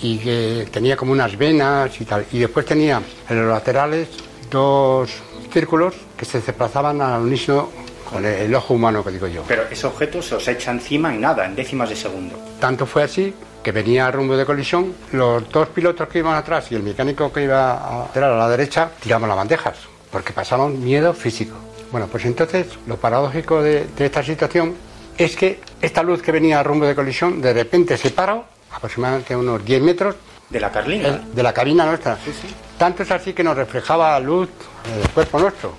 y 0.00 0.18
que 0.18 0.66
tenía 0.70 0.96
como 0.96 1.12
unas 1.12 1.36
venas 1.36 2.00
y 2.00 2.04
tal. 2.04 2.26
Y 2.32 2.38
después 2.38 2.66
tenía 2.66 3.00
en 3.28 3.36
los 3.36 3.48
laterales 3.48 4.08
dos 4.50 5.10
círculos 5.52 5.94
que 6.16 6.24
se 6.24 6.40
desplazaban 6.40 7.00
al 7.00 7.22
unísono 7.22 7.68
con 8.10 8.24
el 8.24 8.54
ojo 8.54 8.74
humano 8.74 9.04
que 9.04 9.10
digo 9.10 9.26
yo. 9.26 9.44
Pero 9.46 9.62
ese 9.70 9.86
objeto 9.86 10.20
se 10.20 10.34
os 10.34 10.48
echa 10.48 10.70
encima 10.70 11.14
en 11.14 11.20
nada, 11.20 11.46
en 11.46 11.54
décimas 11.54 11.88
de 11.88 11.96
segundo. 11.96 12.36
Tanto 12.60 12.84
fue 12.84 13.04
así 13.04 13.34
que 13.62 13.72
venía 13.72 14.06
a 14.06 14.10
rumbo 14.10 14.36
de 14.36 14.44
colisión, 14.44 14.94
los 15.12 15.48
dos 15.50 15.68
pilotos 15.68 16.08
que 16.08 16.18
iban 16.18 16.34
atrás 16.34 16.70
y 16.70 16.74
el 16.74 16.82
mecánico 16.82 17.32
que 17.32 17.44
iba 17.44 18.04
a 18.04 18.12
tirar 18.12 18.32
a 18.32 18.36
la 18.36 18.48
derecha 18.48 18.90
tiramos 19.00 19.28
las 19.28 19.36
bandejas, 19.36 19.76
porque 20.10 20.32
pasaron 20.32 20.82
miedo 20.82 21.14
físico. 21.14 21.56
Bueno, 21.90 22.08
pues 22.08 22.24
entonces 22.24 22.66
lo 22.86 22.96
paradójico 22.96 23.62
de, 23.62 23.86
esta 23.98 24.22
situación 24.22 24.74
es 25.16 25.36
que 25.36 25.60
esta 25.80 26.02
luz 26.02 26.22
que 26.22 26.32
venía 26.32 26.58
a 26.58 26.62
rumbo 26.62 26.86
de 26.86 26.94
colisión 26.94 27.40
de 27.40 27.52
repente 27.52 27.96
se 27.96 28.10
paró 28.10 28.44
aproximadamente 28.72 29.36
unos 29.36 29.64
10 29.64 29.82
metros. 29.82 30.16
¿De 30.48 30.60
la 30.60 30.70
carlina? 30.70 31.22
de 31.32 31.42
la 31.42 31.52
cabina 31.52 31.86
nuestra. 31.86 32.16
Sí, 32.16 32.32
sí. 32.32 32.48
Tanto 32.78 33.02
es 33.02 33.10
así 33.10 33.32
que 33.32 33.44
nos 33.44 33.56
reflejaba 33.56 34.18
luz 34.20 34.48
del 34.94 35.08
cuerpo 35.10 35.38
nuestro, 35.38 35.74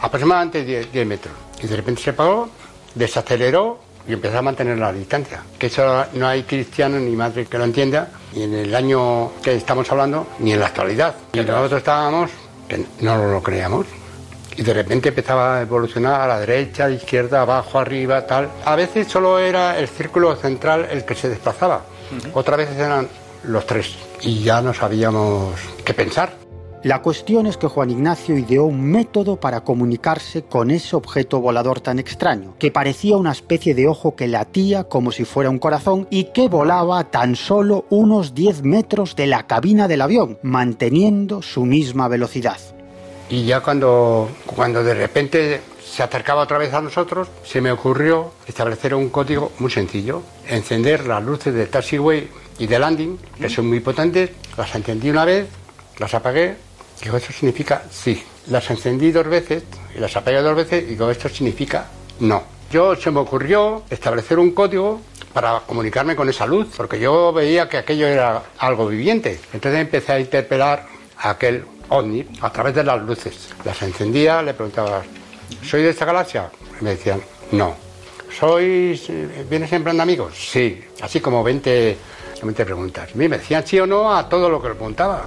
aproximadamente 0.00 0.64
10, 0.64 0.92
10 0.92 1.06
metros. 1.06 1.34
Y 1.62 1.66
de 1.66 1.76
repente 1.76 2.02
se 2.02 2.10
apagó, 2.10 2.48
desaceleró 2.94 3.85
y 4.08 4.12
empezó 4.12 4.38
a 4.38 4.42
mantener 4.42 4.78
la 4.78 4.92
distancia. 4.92 5.42
Que 5.58 5.66
eso 5.66 6.04
no 6.14 6.26
hay 6.26 6.44
cristiano 6.44 6.98
ni 6.98 7.12
madre 7.16 7.46
que 7.46 7.58
lo 7.58 7.64
entienda, 7.64 8.08
ni 8.34 8.44
en 8.44 8.54
el 8.54 8.74
año 8.74 9.32
que 9.42 9.54
estamos 9.54 9.90
hablando, 9.90 10.26
ni 10.38 10.52
en 10.52 10.60
la 10.60 10.66
actualidad. 10.66 11.14
Y 11.32 11.40
nosotros 11.40 11.78
estábamos, 11.78 12.30
que 12.68 12.84
no 13.00 13.16
lo 13.16 13.42
creíamos, 13.42 13.86
y 14.56 14.62
de 14.62 14.72
repente 14.72 15.10
empezaba 15.10 15.58
a 15.58 15.62
evolucionar 15.62 16.20
a 16.20 16.26
la 16.26 16.40
derecha, 16.40 16.86
a 16.86 16.88
la 16.88 16.94
izquierda, 16.94 17.42
abajo, 17.42 17.78
arriba, 17.78 18.26
tal. 18.26 18.50
A 18.64 18.76
veces 18.76 19.08
solo 19.08 19.38
era 19.38 19.78
el 19.78 19.88
círculo 19.88 20.34
central 20.36 20.88
el 20.90 21.04
que 21.04 21.14
se 21.14 21.28
desplazaba, 21.28 21.82
otras 22.32 22.58
veces 22.58 22.76
eran 22.76 23.08
los 23.44 23.66
tres, 23.66 23.94
y 24.22 24.42
ya 24.42 24.60
no 24.62 24.72
sabíamos 24.72 25.54
qué 25.84 25.92
pensar. 25.94 26.45
La 26.82 27.02
cuestión 27.02 27.46
es 27.46 27.56
que 27.56 27.66
Juan 27.66 27.90
Ignacio 27.90 28.36
ideó 28.36 28.64
un 28.64 28.82
método 28.82 29.40
para 29.40 29.62
comunicarse 29.62 30.42
con 30.42 30.70
ese 30.70 30.94
objeto 30.94 31.40
volador 31.40 31.80
tan 31.80 31.98
extraño, 31.98 32.54
que 32.58 32.70
parecía 32.70 33.16
una 33.16 33.32
especie 33.32 33.74
de 33.74 33.88
ojo 33.88 34.14
que 34.14 34.28
latía 34.28 34.84
como 34.84 35.10
si 35.10 35.24
fuera 35.24 35.50
un 35.50 35.58
corazón 35.58 36.06
y 36.10 36.24
que 36.24 36.48
volaba 36.48 37.02
tan 37.10 37.34
solo 37.34 37.86
unos 37.88 38.34
10 38.34 38.62
metros 38.62 39.16
de 39.16 39.26
la 39.26 39.46
cabina 39.46 39.88
del 39.88 40.02
avión, 40.02 40.38
manteniendo 40.42 41.42
su 41.42 41.64
misma 41.64 42.08
velocidad. 42.08 42.58
Y 43.30 43.44
ya 43.44 43.60
cuando, 43.62 44.28
cuando 44.44 44.84
de 44.84 44.94
repente 44.94 45.60
se 45.82 46.02
acercaba 46.02 46.42
otra 46.42 46.58
vez 46.58 46.72
a 46.74 46.82
nosotros, 46.82 47.28
se 47.42 47.60
me 47.60 47.72
ocurrió 47.72 48.32
establecer 48.46 48.94
un 48.94 49.08
código 49.08 49.50
muy 49.58 49.70
sencillo, 49.70 50.22
encender 50.46 51.06
las 51.06 51.24
luces 51.24 51.54
de 51.54 51.66
taxiway 51.66 52.28
y 52.58 52.66
de 52.66 52.78
landing, 52.78 53.18
que 53.40 53.48
son 53.48 53.66
muy 53.66 53.80
potentes, 53.80 54.30
las 54.56 54.72
encendí 54.74 55.10
una 55.10 55.24
vez, 55.24 55.48
las 55.98 56.14
apagué 56.14 56.65
Digo, 57.02 57.16
esto 57.16 57.32
significa 57.32 57.82
sí. 57.90 58.22
Las 58.48 58.70
encendí 58.70 59.10
dos 59.12 59.26
veces 59.26 59.64
y 59.94 59.98
las 59.98 60.16
apagué 60.16 60.40
dos 60.40 60.56
veces 60.56 60.84
y 60.84 60.86
digo, 60.86 61.10
esto 61.10 61.28
significa 61.28 61.86
no. 62.20 62.42
Yo 62.70 62.96
se 62.96 63.10
me 63.10 63.20
ocurrió 63.20 63.84
establecer 63.90 64.38
un 64.38 64.52
código 64.52 65.00
para 65.32 65.60
comunicarme 65.60 66.16
con 66.16 66.28
esa 66.28 66.46
luz, 66.46 66.68
porque 66.76 66.98
yo 66.98 67.32
veía 67.32 67.68
que 67.68 67.76
aquello 67.76 68.06
era 68.06 68.42
algo 68.58 68.86
viviente. 68.86 69.38
Entonces 69.52 69.80
empecé 69.80 70.12
a 70.12 70.20
interpelar 70.20 70.86
a 71.18 71.30
aquel 71.30 71.64
ovni 71.90 72.26
a 72.40 72.50
través 72.50 72.74
de 72.74 72.82
las 72.82 73.00
luces. 73.02 73.50
Las 73.64 73.80
encendía, 73.82 74.42
le 74.42 74.54
preguntaba, 74.54 75.02
¿soy 75.62 75.82
de 75.82 75.90
esta 75.90 76.04
galaxia? 76.04 76.50
Y 76.80 76.84
me 76.84 76.90
decían, 76.90 77.22
no. 77.52 77.76
¿Sois, 78.38 79.10
vienes 79.48 79.72
en 79.72 79.84
plan 79.84 79.96
de 79.96 80.02
amigos? 80.02 80.34
Sí. 80.36 80.82
Así 81.00 81.20
como 81.20 81.44
20, 81.44 81.96
20 82.42 82.64
preguntas. 82.64 83.14
me 83.14 83.28
decían 83.28 83.66
sí 83.66 83.78
o 83.78 83.86
no 83.86 84.14
a 84.14 84.28
todo 84.28 84.48
lo 84.48 84.60
que 84.60 84.68
le 84.68 84.74
preguntaba. 84.74 85.26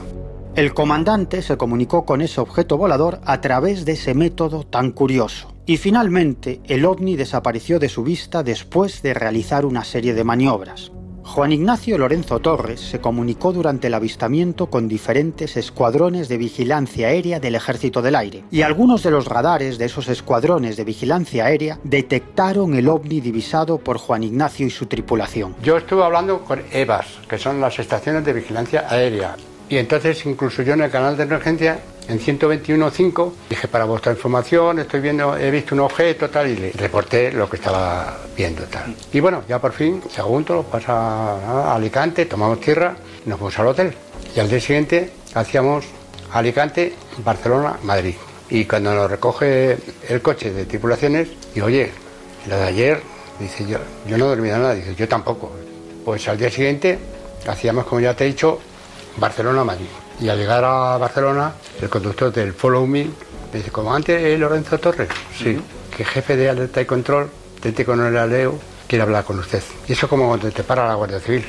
El 0.59 0.73
comandante 0.73 1.41
se 1.41 1.55
comunicó 1.55 2.03
con 2.03 2.19
ese 2.19 2.41
objeto 2.41 2.77
volador 2.77 3.21
a 3.23 3.39
través 3.39 3.85
de 3.85 3.93
ese 3.93 4.13
método 4.13 4.65
tan 4.65 4.91
curioso. 4.91 5.53
Y 5.65 5.77
finalmente 5.77 6.59
el 6.65 6.83
ovni 6.83 7.15
desapareció 7.15 7.79
de 7.79 7.87
su 7.87 8.03
vista 8.03 8.43
después 8.43 9.01
de 9.01 9.13
realizar 9.13 9.65
una 9.65 9.85
serie 9.85 10.13
de 10.13 10.25
maniobras. 10.25 10.91
Juan 11.23 11.53
Ignacio 11.53 11.97
Lorenzo 11.97 12.39
Torres 12.39 12.81
se 12.81 12.99
comunicó 12.99 13.53
durante 13.53 13.87
el 13.87 13.93
avistamiento 13.93 14.69
con 14.69 14.89
diferentes 14.89 15.55
escuadrones 15.55 16.27
de 16.27 16.37
vigilancia 16.37 17.07
aérea 17.07 17.39
del 17.39 17.55
Ejército 17.55 18.01
del 18.01 18.17
Aire, 18.17 18.43
y 18.51 18.63
algunos 18.63 19.01
de 19.01 19.11
los 19.11 19.27
radares 19.27 19.77
de 19.77 19.85
esos 19.85 20.09
escuadrones 20.09 20.75
de 20.75 20.83
vigilancia 20.83 21.45
aérea 21.45 21.79
detectaron 21.85 22.73
el 22.73 22.89
ovni 22.89 23.21
divisado 23.21 23.77
por 23.77 23.97
Juan 23.97 24.23
Ignacio 24.23 24.67
y 24.67 24.71
su 24.71 24.87
tripulación. 24.87 25.55
Yo 25.63 25.77
estuve 25.77 26.03
hablando 26.03 26.41
con 26.41 26.61
EVAS, 26.69 27.19
que 27.29 27.37
son 27.37 27.61
las 27.61 27.79
estaciones 27.79 28.25
de 28.25 28.33
vigilancia 28.33 28.87
aérea, 28.89 29.37
y 29.69 29.77
entonces 29.77 30.25
incluso 30.25 30.63
yo 30.63 30.73
en 30.73 30.81
el 30.81 30.91
canal 30.91 31.15
de 31.15 31.23
emergencia, 31.23 31.79
en 32.07 32.19
121.5, 32.19 33.31
dije 33.49 33.67
para 33.67 33.85
vuestra 33.85 34.11
información, 34.11 34.79
estoy 34.79 34.99
viendo, 34.99 35.37
he 35.37 35.51
visto 35.51 35.75
un 35.75 35.81
objeto 35.81 36.27
tal, 36.29 36.49
y 36.49 36.55
le 36.55 36.71
reporté 36.71 37.31
lo 37.31 37.47
que 37.47 37.57
estaba 37.57 38.17
viendo 38.35 38.63
tal. 38.63 38.95
Y 39.13 39.19
bueno, 39.19 39.43
ya 39.47 39.59
por 39.59 39.73
fin, 39.73 40.01
segundo, 40.09 40.63
pasa 40.63 40.93
a 40.93 41.75
Alicante, 41.75 42.25
tomamos 42.25 42.59
tierra, 42.59 42.95
nos 43.25 43.37
fuimos 43.37 43.59
al 43.59 43.67
hotel. 43.67 43.93
Y 44.35 44.39
al 44.39 44.49
día 44.49 44.59
siguiente 44.59 45.11
hacíamos 45.35 45.85
Alicante, 46.33 46.93
Barcelona, 47.23 47.77
Madrid. 47.83 48.15
Y 48.49 48.65
cuando 48.65 48.95
nos 48.95 49.09
recoge 49.09 49.77
el 50.07 50.21
coche 50.23 50.51
de 50.51 50.65
tripulaciones, 50.65 51.29
y 51.53 51.61
oye, 51.61 51.91
la 52.47 52.57
de 52.57 52.63
ayer, 52.63 53.01
dice 53.39 53.67
yo, 53.67 53.77
yo 54.07 54.17
no 54.17 54.25
dormía 54.25 54.57
nada, 54.57 54.73
dice 54.73 54.95
yo 54.95 55.07
tampoco. 55.07 55.51
Pues 56.03 56.27
al 56.27 56.39
día 56.39 56.49
siguiente 56.49 56.97
hacíamos, 57.47 57.85
como 57.85 58.01
ya 58.01 58.15
te 58.15 58.25
he 58.25 58.27
dicho, 58.27 58.59
Barcelona-Madrid. 59.17 59.87
Y 60.19 60.29
al 60.29 60.37
llegar 60.37 60.63
a 60.63 60.97
Barcelona, 60.97 61.53
el 61.81 61.89
conductor 61.89 62.31
del 62.31 62.53
Follow 62.53 62.85
Me 62.85 63.07
me 63.51 63.59
dice, 63.59 63.71
como 63.71 63.93
antes 63.93 64.39
Lorenzo 64.39 64.77
Torres, 64.77 65.09
sí, 65.37 65.59
que 65.95 66.05
jefe 66.05 66.35
de 66.35 66.49
alerta 66.49 66.81
y 66.81 66.85
control, 66.85 67.29
tente 67.59 67.83
con 67.83 68.05
el 68.05 68.15
aleo, 68.15 68.59
quiere 68.87 69.03
hablar 69.03 69.23
con 69.23 69.39
usted. 69.39 69.63
Y 69.87 69.93
eso 69.93 70.07
como 70.07 70.27
cuando 70.27 70.51
te 70.51 70.63
para 70.63 70.87
la 70.87 70.93
Guardia 70.95 71.19
Civil. 71.19 71.45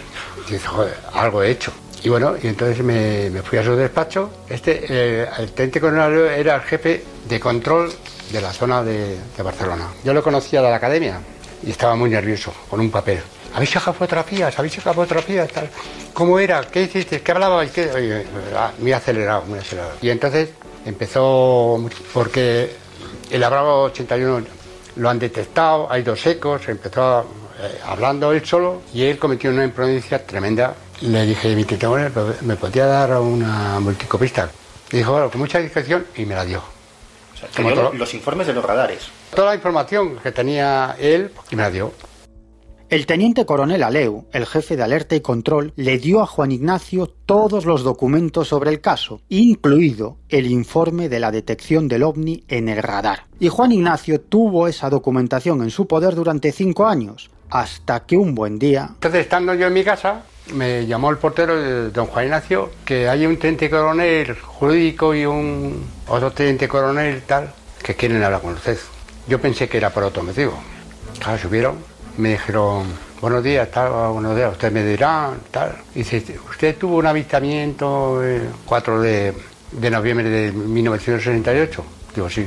Y 0.49 0.53
dice, 0.53 0.67
joder, 0.67 0.97
algo 1.13 1.43
he 1.43 1.51
hecho. 1.51 1.73
Y 2.03 2.09
bueno, 2.09 2.35
y 2.43 2.47
entonces 2.47 2.83
me, 2.83 3.31
fui 3.43 3.59
a 3.59 3.65
su 3.65 3.77
despacho. 3.77 4.31
Este, 4.49 4.87
eh, 4.89 5.29
el 5.39 5.53
tente 5.53 5.81
con 5.81 5.95
el 5.95 6.01
aleo 6.01 6.31
era 6.31 6.57
el 6.57 6.63
jefe 6.63 7.05
de 7.29 7.39
control 7.39 7.93
de 8.33 8.41
la 8.41 8.53
zona 8.53 8.83
de, 8.83 9.19
de 9.37 9.43
Barcelona. 9.43 9.89
Yo 10.03 10.15
lo 10.15 10.23
conocía 10.23 10.63
de 10.63 10.71
la 10.71 10.77
academia 10.77 11.21
y 11.63 11.71
estaba 11.71 11.95
muy 11.97 12.09
nervioso, 12.09 12.53
con 12.71 12.81
un 12.81 12.91
papel. 12.91 13.21
¿Habéis 13.55 13.71
sacado 13.71 13.95
fotografías? 13.95 14.59
¿Habéis 14.59 14.75
sacado 14.75 14.95
fotografías? 14.95 15.49
Tal. 15.51 15.69
¿Cómo 16.13 16.39
era? 16.39 16.63
¿Qué 16.63 16.83
hiciste? 16.83 17.21
¿Qué 17.21 17.33
hablabais? 17.33 17.71
¿Qué? 17.71 18.25
Ah, 18.55 18.73
muy 18.79 18.93
acelerado, 18.93 19.43
muy 19.47 19.59
acelerado. 19.59 19.93
Y 20.01 20.11
entonces 20.11 20.51
empezó, 20.85 21.89
porque 22.13 22.75
el 23.31 23.41
Bravo 23.41 23.83
81 23.85 24.47
lo 24.97 25.09
han 25.09 25.19
detectado, 25.19 25.91
hay 25.91 26.03
dos 26.03 26.25
ecos, 26.27 26.69
empezó 26.69 27.27
eh, 27.61 27.81
hablando 27.87 28.33
él 28.33 28.45
solo 28.45 28.83
y 28.93 29.05
él 29.05 29.19
cometió 29.19 29.51
una 29.51 29.65
imprudencia 29.65 30.25
tremenda. 30.25 30.75
Le 31.01 31.25
dije, 31.25 31.55
mi 31.55 31.65
¿me 32.43 32.57
podía 32.57 32.87
dar 32.87 33.13
una 33.19 33.81
multicopista? 33.81 34.51
Y 34.93 34.99
dijo, 34.99 35.13
bueno, 35.13 35.31
con 35.31 35.41
mucha 35.41 35.59
discreción 35.59 36.07
y 36.17 36.25
me 36.25 36.35
la 36.35 36.45
dio. 36.45 36.59
O 36.59 37.37
sea, 37.37 37.91
los 37.93 38.15
informes 38.15 38.47
de 38.47 38.53
los 38.53 38.65
radares. 38.65 39.09
Toda 39.35 39.49
la 39.49 39.55
información 39.55 40.19
que 40.19 40.33
tenía 40.33 40.97
él 40.99 41.33
y 41.51 41.57
me 41.57 41.63
la 41.63 41.71
dio. 41.71 41.93
El 42.91 43.07
teniente 43.07 43.47
coronel 43.47 43.85
Aleu, 43.85 44.25
el 44.33 44.47
jefe 44.47 44.77
de 44.77 44.83
alerta 44.83 45.15
y 45.15 45.21
control, 45.21 45.73
le 45.77 45.99
dio 45.99 46.21
a 46.21 46.27
Juan 46.27 46.51
Ignacio 46.51 47.07
todos 47.07 47.65
los 47.65 47.85
documentos 47.85 48.49
sobre 48.49 48.71
el 48.71 48.81
caso, 48.81 49.21
incluido 49.29 50.17
el 50.29 50.51
informe 50.51 51.09
de 51.09 51.21
la 51.21 51.31
detección 51.31 51.87
del 51.87 52.03
ovni 52.03 52.43
en 52.49 52.69
el 52.69 52.83
radar. 52.83 53.27
Y 53.39 53.47
Juan 53.47 53.71
Ignacio 53.71 54.21
tuvo 54.21 54.67
esa 54.67 54.91
documentación 54.91 55.63
en 55.63 55.71
su 55.71 55.87
poder 55.87 56.17
durante 56.17 56.51
cinco 56.51 56.89
años, 56.89 57.31
hasta 57.49 58.07
que 58.07 58.17
un 58.17 58.35
buen 58.35 58.59
día... 58.59 58.89
Entonces, 58.95 59.21
estando 59.21 59.55
yo 59.55 59.69
en 59.69 59.73
mi 59.73 59.85
casa, 59.85 60.25
me 60.53 60.85
llamó 60.85 61.11
el 61.11 61.19
portero 61.19 61.63
de 61.63 61.91
don 61.91 62.07
Juan 62.07 62.25
Ignacio 62.25 62.71
que 62.85 63.09
hay 63.09 63.25
un 63.25 63.37
teniente 63.37 63.71
coronel 63.71 64.35
jurídico 64.35 65.15
y 65.15 65.25
un 65.27 65.81
otro 66.09 66.33
teniente 66.33 66.67
coronel 66.67 67.23
tal 67.23 67.53
que 67.85 67.95
quieren 67.95 68.21
hablar 68.21 68.41
con 68.41 68.55
usted. 68.55 68.77
Yo 69.29 69.41
pensé 69.41 69.69
que 69.69 69.77
era 69.77 69.91
por 69.91 70.03
otro 70.03 70.25
motivo. 70.25 70.55
Claro, 71.21 71.39
subieron 71.39 71.90
me 72.21 72.31
dijeron, 72.31 72.87
buenos 73.21 73.43
días, 73.43 73.71
tal, 73.71 74.13
buenos 74.13 74.37
días, 74.37 74.53
usted 74.53 74.71
me 74.71 74.85
dirá, 74.85 75.33
tal. 75.51 75.77
Dice, 75.95 76.23
usted 76.49 76.77
tuvo 76.77 76.99
un 76.99 77.07
avistamiento 77.07 78.23
el 78.23 78.49
4 78.65 79.01
de, 79.01 79.35
de 79.73 79.91
noviembre 79.91 80.29
de 80.29 80.53
1968. 80.53 81.85
Digo, 82.15 82.31
sí. 82.31 82.47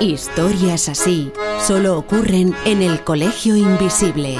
Historias 0.00 0.88
así 0.88 1.30
solo 1.60 1.98
ocurren 1.98 2.54
en 2.64 2.80
el 2.80 3.04
Colegio 3.04 3.54
Invisible. 3.54 4.38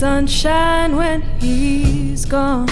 Sunshine 0.00 0.96
when 0.96 1.20
he's 1.40 2.24
gone. 2.24 2.66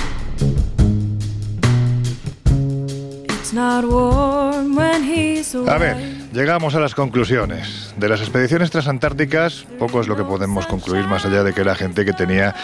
It's 3.28 3.52
not 3.52 3.84
warm 3.84 4.74
when 4.74 5.02
he's 5.02 5.54
away. 5.54 5.74
A 5.74 5.78
ver, 5.78 6.17
llegamos 6.32 6.74
a 6.74 6.80
las 6.80 6.94
conclusiones. 6.94 7.94
De 7.96 8.08
las 8.08 8.20
expediciones 8.20 8.70
transantárticas, 8.70 9.66
poco 9.78 10.00
es 10.00 10.08
lo 10.08 10.16
que 10.16 10.24
podemos 10.24 10.66
concluir 10.66 11.06
más 11.06 11.24
allá 11.24 11.42
de 11.42 11.52
que 11.52 11.64
la 11.64 11.74
gente 11.74 12.04
que 12.04 12.12
tenía, 12.12 12.54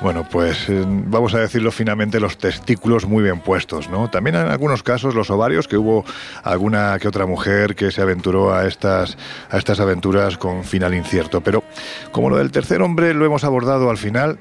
bueno, 0.00 0.26
pues 0.30 0.68
eh, 0.68 0.84
vamos 0.86 1.34
a 1.34 1.40
decirlo 1.40 1.70
finamente, 1.70 2.20
los 2.20 2.38
testículos 2.38 3.06
muy 3.06 3.22
bien 3.22 3.40
puestos, 3.40 3.88
¿no? 3.88 4.10
También 4.10 4.36
en 4.36 4.48
algunos 4.48 4.82
casos 4.82 5.14
los 5.14 5.30
ovarios, 5.30 5.68
que 5.68 5.76
hubo 5.76 6.04
alguna 6.42 6.98
que 6.98 7.08
otra 7.08 7.26
mujer 7.26 7.74
que 7.74 7.90
se 7.90 8.02
aventuró 8.02 8.54
a 8.54 8.66
estas, 8.66 9.16
a 9.50 9.58
estas 9.58 9.80
aventuras 9.80 10.36
con 10.36 10.64
final 10.64 10.94
incierto. 10.94 11.40
Pero 11.40 11.62
como 12.10 12.30
lo 12.30 12.36
del 12.36 12.50
tercer 12.50 12.82
hombre 12.82 13.14
lo 13.14 13.24
hemos 13.24 13.44
abordado 13.44 13.90
al 13.90 13.98
final, 13.98 14.38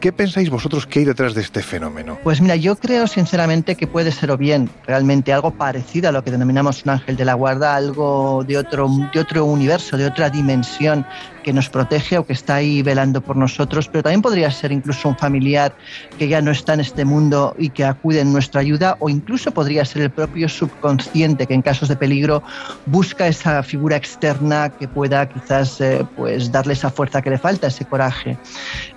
¿Qué 0.00 0.12
pensáis 0.12 0.48
vosotros 0.48 0.86
que 0.86 1.00
hay 1.00 1.04
detrás 1.04 1.34
de 1.34 1.40
este 1.40 1.60
fenómeno? 1.60 2.18
Pues 2.22 2.40
mira, 2.40 2.54
yo 2.54 2.76
creo 2.76 3.08
sinceramente 3.08 3.74
que 3.74 3.88
puede 3.88 4.12
ser 4.12 4.30
o 4.30 4.36
bien 4.36 4.70
realmente 4.86 5.32
algo 5.32 5.50
parecido 5.50 6.08
a 6.08 6.12
lo 6.12 6.22
que 6.22 6.30
denominamos 6.30 6.84
un 6.84 6.90
ángel 6.90 7.16
de 7.16 7.24
la 7.24 7.34
guarda, 7.34 7.74
algo 7.74 8.44
de 8.46 8.58
otro, 8.58 8.88
de 9.12 9.18
otro 9.18 9.44
universo, 9.44 9.96
de 9.96 10.06
otra 10.06 10.30
dimensión 10.30 11.04
que 11.48 11.54
nos 11.54 11.70
protege 11.70 12.18
o 12.18 12.26
que 12.26 12.34
está 12.34 12.56
ahí 12.56 12.82
velando 12.82 13.22
por 13.22 13.34
nosotros, 13.34 13.88
pero 13.88 14.02
también 14.02 14.20
podría 14.20 14.50
ser 14.50 14.70
incluso 14.70 15.08
un 15.08 15.16
familiar 15.16 15.74
que 16.18 16.28
ya 16.28 16.42
no 16.42 16.50
está 16.50 16.74
en 16.74 16.80
este 16.80 17.06
mundo 17.06 17.54
y 17.58 17.70
que 17.70 17.86
acude 17.86 18.20
en 18.20 18.34
nuestra 18.34 18.60
ayuda, 18.60 18.98
o 19.00 19.08
incluso 19.08 19.50
podría 19.50 19.82
ser 19.86 20.02
el 20.02 20.10
propio 20.10 20.46
subconsciente 20.46 21.46
que 21.46 21.54
en 21.54 21.62
casos 21.62 21.88
de 21.88 21.96
peligro 21.96 22.42
busca 22.84 23.26
esa 23.26 23.62
figura 23.62 23.96
externa 23.96 24.68
que 24.68 24.88
pueda 24.88 25.26
quizás 25.26 25.80
eh, 25.80 26.04
pues 26.18 26.52
darle 26.52 26.74
esa 26.74 26.90
fuerza 26.90 27.22
que 27.22 27.30
le 27.30 27.38
falta, 27.38 27.68
ese 27.68 27.86
coraje. 27.86 28.36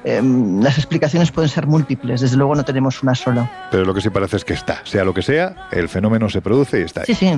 Eh, 0.03 0.21
las 0.59 0.77
explicaciones 0.77 1.31
pueden 1.31 1.49
ser 1.49 1.67
múltiples, 1.67 2.19
desde 2.19 2.35
luego 2.35 2.53
no 2.53 2.65
tenemos 2.65 3.01
una 3.01 3.15
sola. 3.15 3.49
Pero 3.71 3.85
lo 3.85 3.93
que 3.93 4.01
sí 4.01 4.09
parece 4.09 4.35
es 4.35 4.43
que 4.43 4.55
está, 4.55 4.81
sea 4.83 5.05
lo 5.05 5.13
que 5.13 5.21
sea, 5.21 5.69
el 5.71 5.87
fenómeno 5.87 6.29
se 6.29 6.41
produce 6.41 6.81
y 6.81 6.83
está 6.83 6.99
ahí. 6.99 7.05
Sí, 7.05 7.15
sí. 7.15 7.31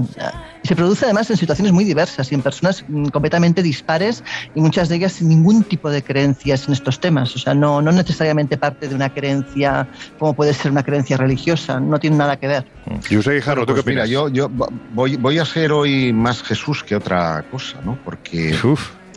Se 0.63 0.75
produce 0.75 1.05
además 1.05 1.29
en 1.29 1.37
situaciones 1.37 1.71
muy 1.71 1.83
diversas 1.83 2.31
y 2.31 2.33
en 2.35 2.41
personas 2.41 2.83
mm, 2.87 3.09
completamente 3.09 3.61
dispares 3.61 4.23
y 4.55 4.61
muchas 4.61 4.89
de 4.89 4.95
ellas 4.95 5.02
sin 5.09 5.29
ningún 5.29 5.63
tipo 5.63 5.89
de 5.89 6.03
creencias 6.03 6.67
en 6.67 6.73
estos 6.73 6.99
temas. 6.99 7.35
O 7.35 7.39
sea, 7.39 7.53
no, 7.53 7.81
no 7.81 7.91
necesariamente 7.91 8.57
parte 8.57 8.87
de 8.87 8.95
una 8.95 9.09
creencia 9.09 9.87
como 10.19 10.33
puede 10.33 10.53
ser 10.53 10.71
una 10.71 10.83
creencia 10.83 11.17
religiosa, 11.17 11.79
no 11.79 11.99
tiene 11.99 12.17
nada 12.17 12.37
que 12.37 12.47
ver. 12.47 12.65
Yo 13.09 13.21
sé, 13.21 13.41
Jaro, 13.41 13.65
¿tú 13.65 13.73
Pues 13.73 13.83
qué 13.83 13.89
opinas? 13.89 14.07
Mira, 14.07 14.13
yo, 14.13 14.29
yo 14.29 14.49
voy, 14.93 15.15
voy 15.17 15.39
a 15.39 15.45
ser 15.45 15.71
hoy 15.71 16.13
más 16.13 16.43
Jesús 16.43 16.83
que 16.83 16.95
otra 16.95 17.43
cosa, 17.49 17.79
¿no? 17.83 17.97
Porque 18.03 18.55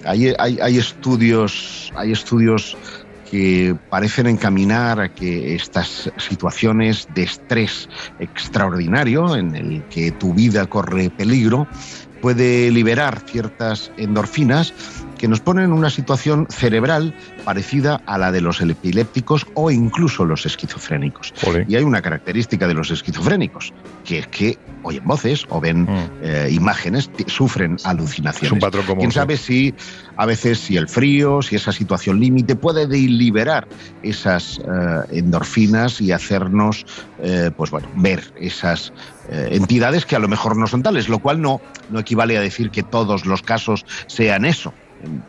hay, 0.05 0.35
hay, 0.39 0.59
hay 0.61 0.79
estudios, 0.79 1.93
hay 1.97 2.13
estudios 2.13 2.77
que 3.31 3.77
parecen 3.91 4.27
encaminar 4.27 5.01
a 5.01 5.09
que 5.09 5.55
estas 5.55 6.11
situaciones 6.17 7.09
de 7.15 7.25
estrés 7.25 7.89
extraordinario 8.21 9.37
en 9.37 9.55
el 9.57 9.83
que 9.91 10.13
tu 10.13 10.33
vida 10.33 10.67
corre 10.67 11.11
peligro 11.11 11.67
puede 12.23 12.71
liberar 12.71 13.21
ciertas 13.27 13.91
endorfinas 13.97 14.73
que 15.19 15.29
nos 15.29 15.41
ponen 15.41 15.65
en 15.65 15.73
una 15.73 15.91
situación 15.91 16.47
cerebral 16.51 17.15
parecida 17.45 18.01
a 18.07 18.19
la 18.19 18.33
de 18.33 18.41
los 18.41 18.61
epilépticos 18.61 19.47
o 19.55 19.71
incluso 19.71 20.25
los 20.25 20.47
esquizofrénicos. 20.47 21.33
Y 21.69 21.77
hay 21.77 21.85
una 21.85 22.03
característica 22.03 22.67
de 22.67 22.75
los 22.75 22.91
esquizofrénicos, 22.91 23.73
que 24.05 24.19
es 24.21 24.27
que 24.29 24.59
oyen 24.83 25.05
voces 25.05 25.45
o 25.49 25.61
ven 25.61 25.87
eh, 26.23 26.49
imágenes, 26.51 27.11
sufren 27.27 27.77
alucinaciones. 27.85 28.49
Es 28.49 28.53
un 28.53 28.61
patrón 28.61 28.85
común, 28.87 29.01
¿Quién 29.01 29.13
sabe 29.13 29.37
si 29.37 29.75
a 30.17 30.27
veces 30.27 30.59
si 30.59 30.77
el 30.77 30.89
frío, 30.89 31.43
si 31.43 31.57
esa 31.57 31.73
situación 31.73 32.21
límite 32.21 32.57
puede 32.57 32.87
de- 32.87 32.97
liberar 33.07 33.67
esas 34.03 34.59
eh, 34.59 34.63
endorfinas 35.19 36.01
y 36.01 36.13
hacernos, 36.13 36.85
eh, 37.23 37.51
pues 37.57 37.71
bueno, 37.71 37.89
ver 37.95 38.25
esas 38.37 38.93
entidades 39.29 40.07
que 40.07 40.15
a 40.15 40.21
lo 40.21 40.29
mejor 40.29 40.57
no 40.57 40.67
son 40.69 40.83
tales, 40.83 41.09
lo 41.09 41.19
cual 41.19 41.41
no, 41.41 41.61
no 41.91 41.99
equivale 41.99 42.39
a 42.39 42.41
decir 42.41 42.71
que 42.71 42.83
todos 42.85 43.27
los 43.27 43.43
casos 43.43 43.85
sean 44.07 44.45
eso. 44.45 44.73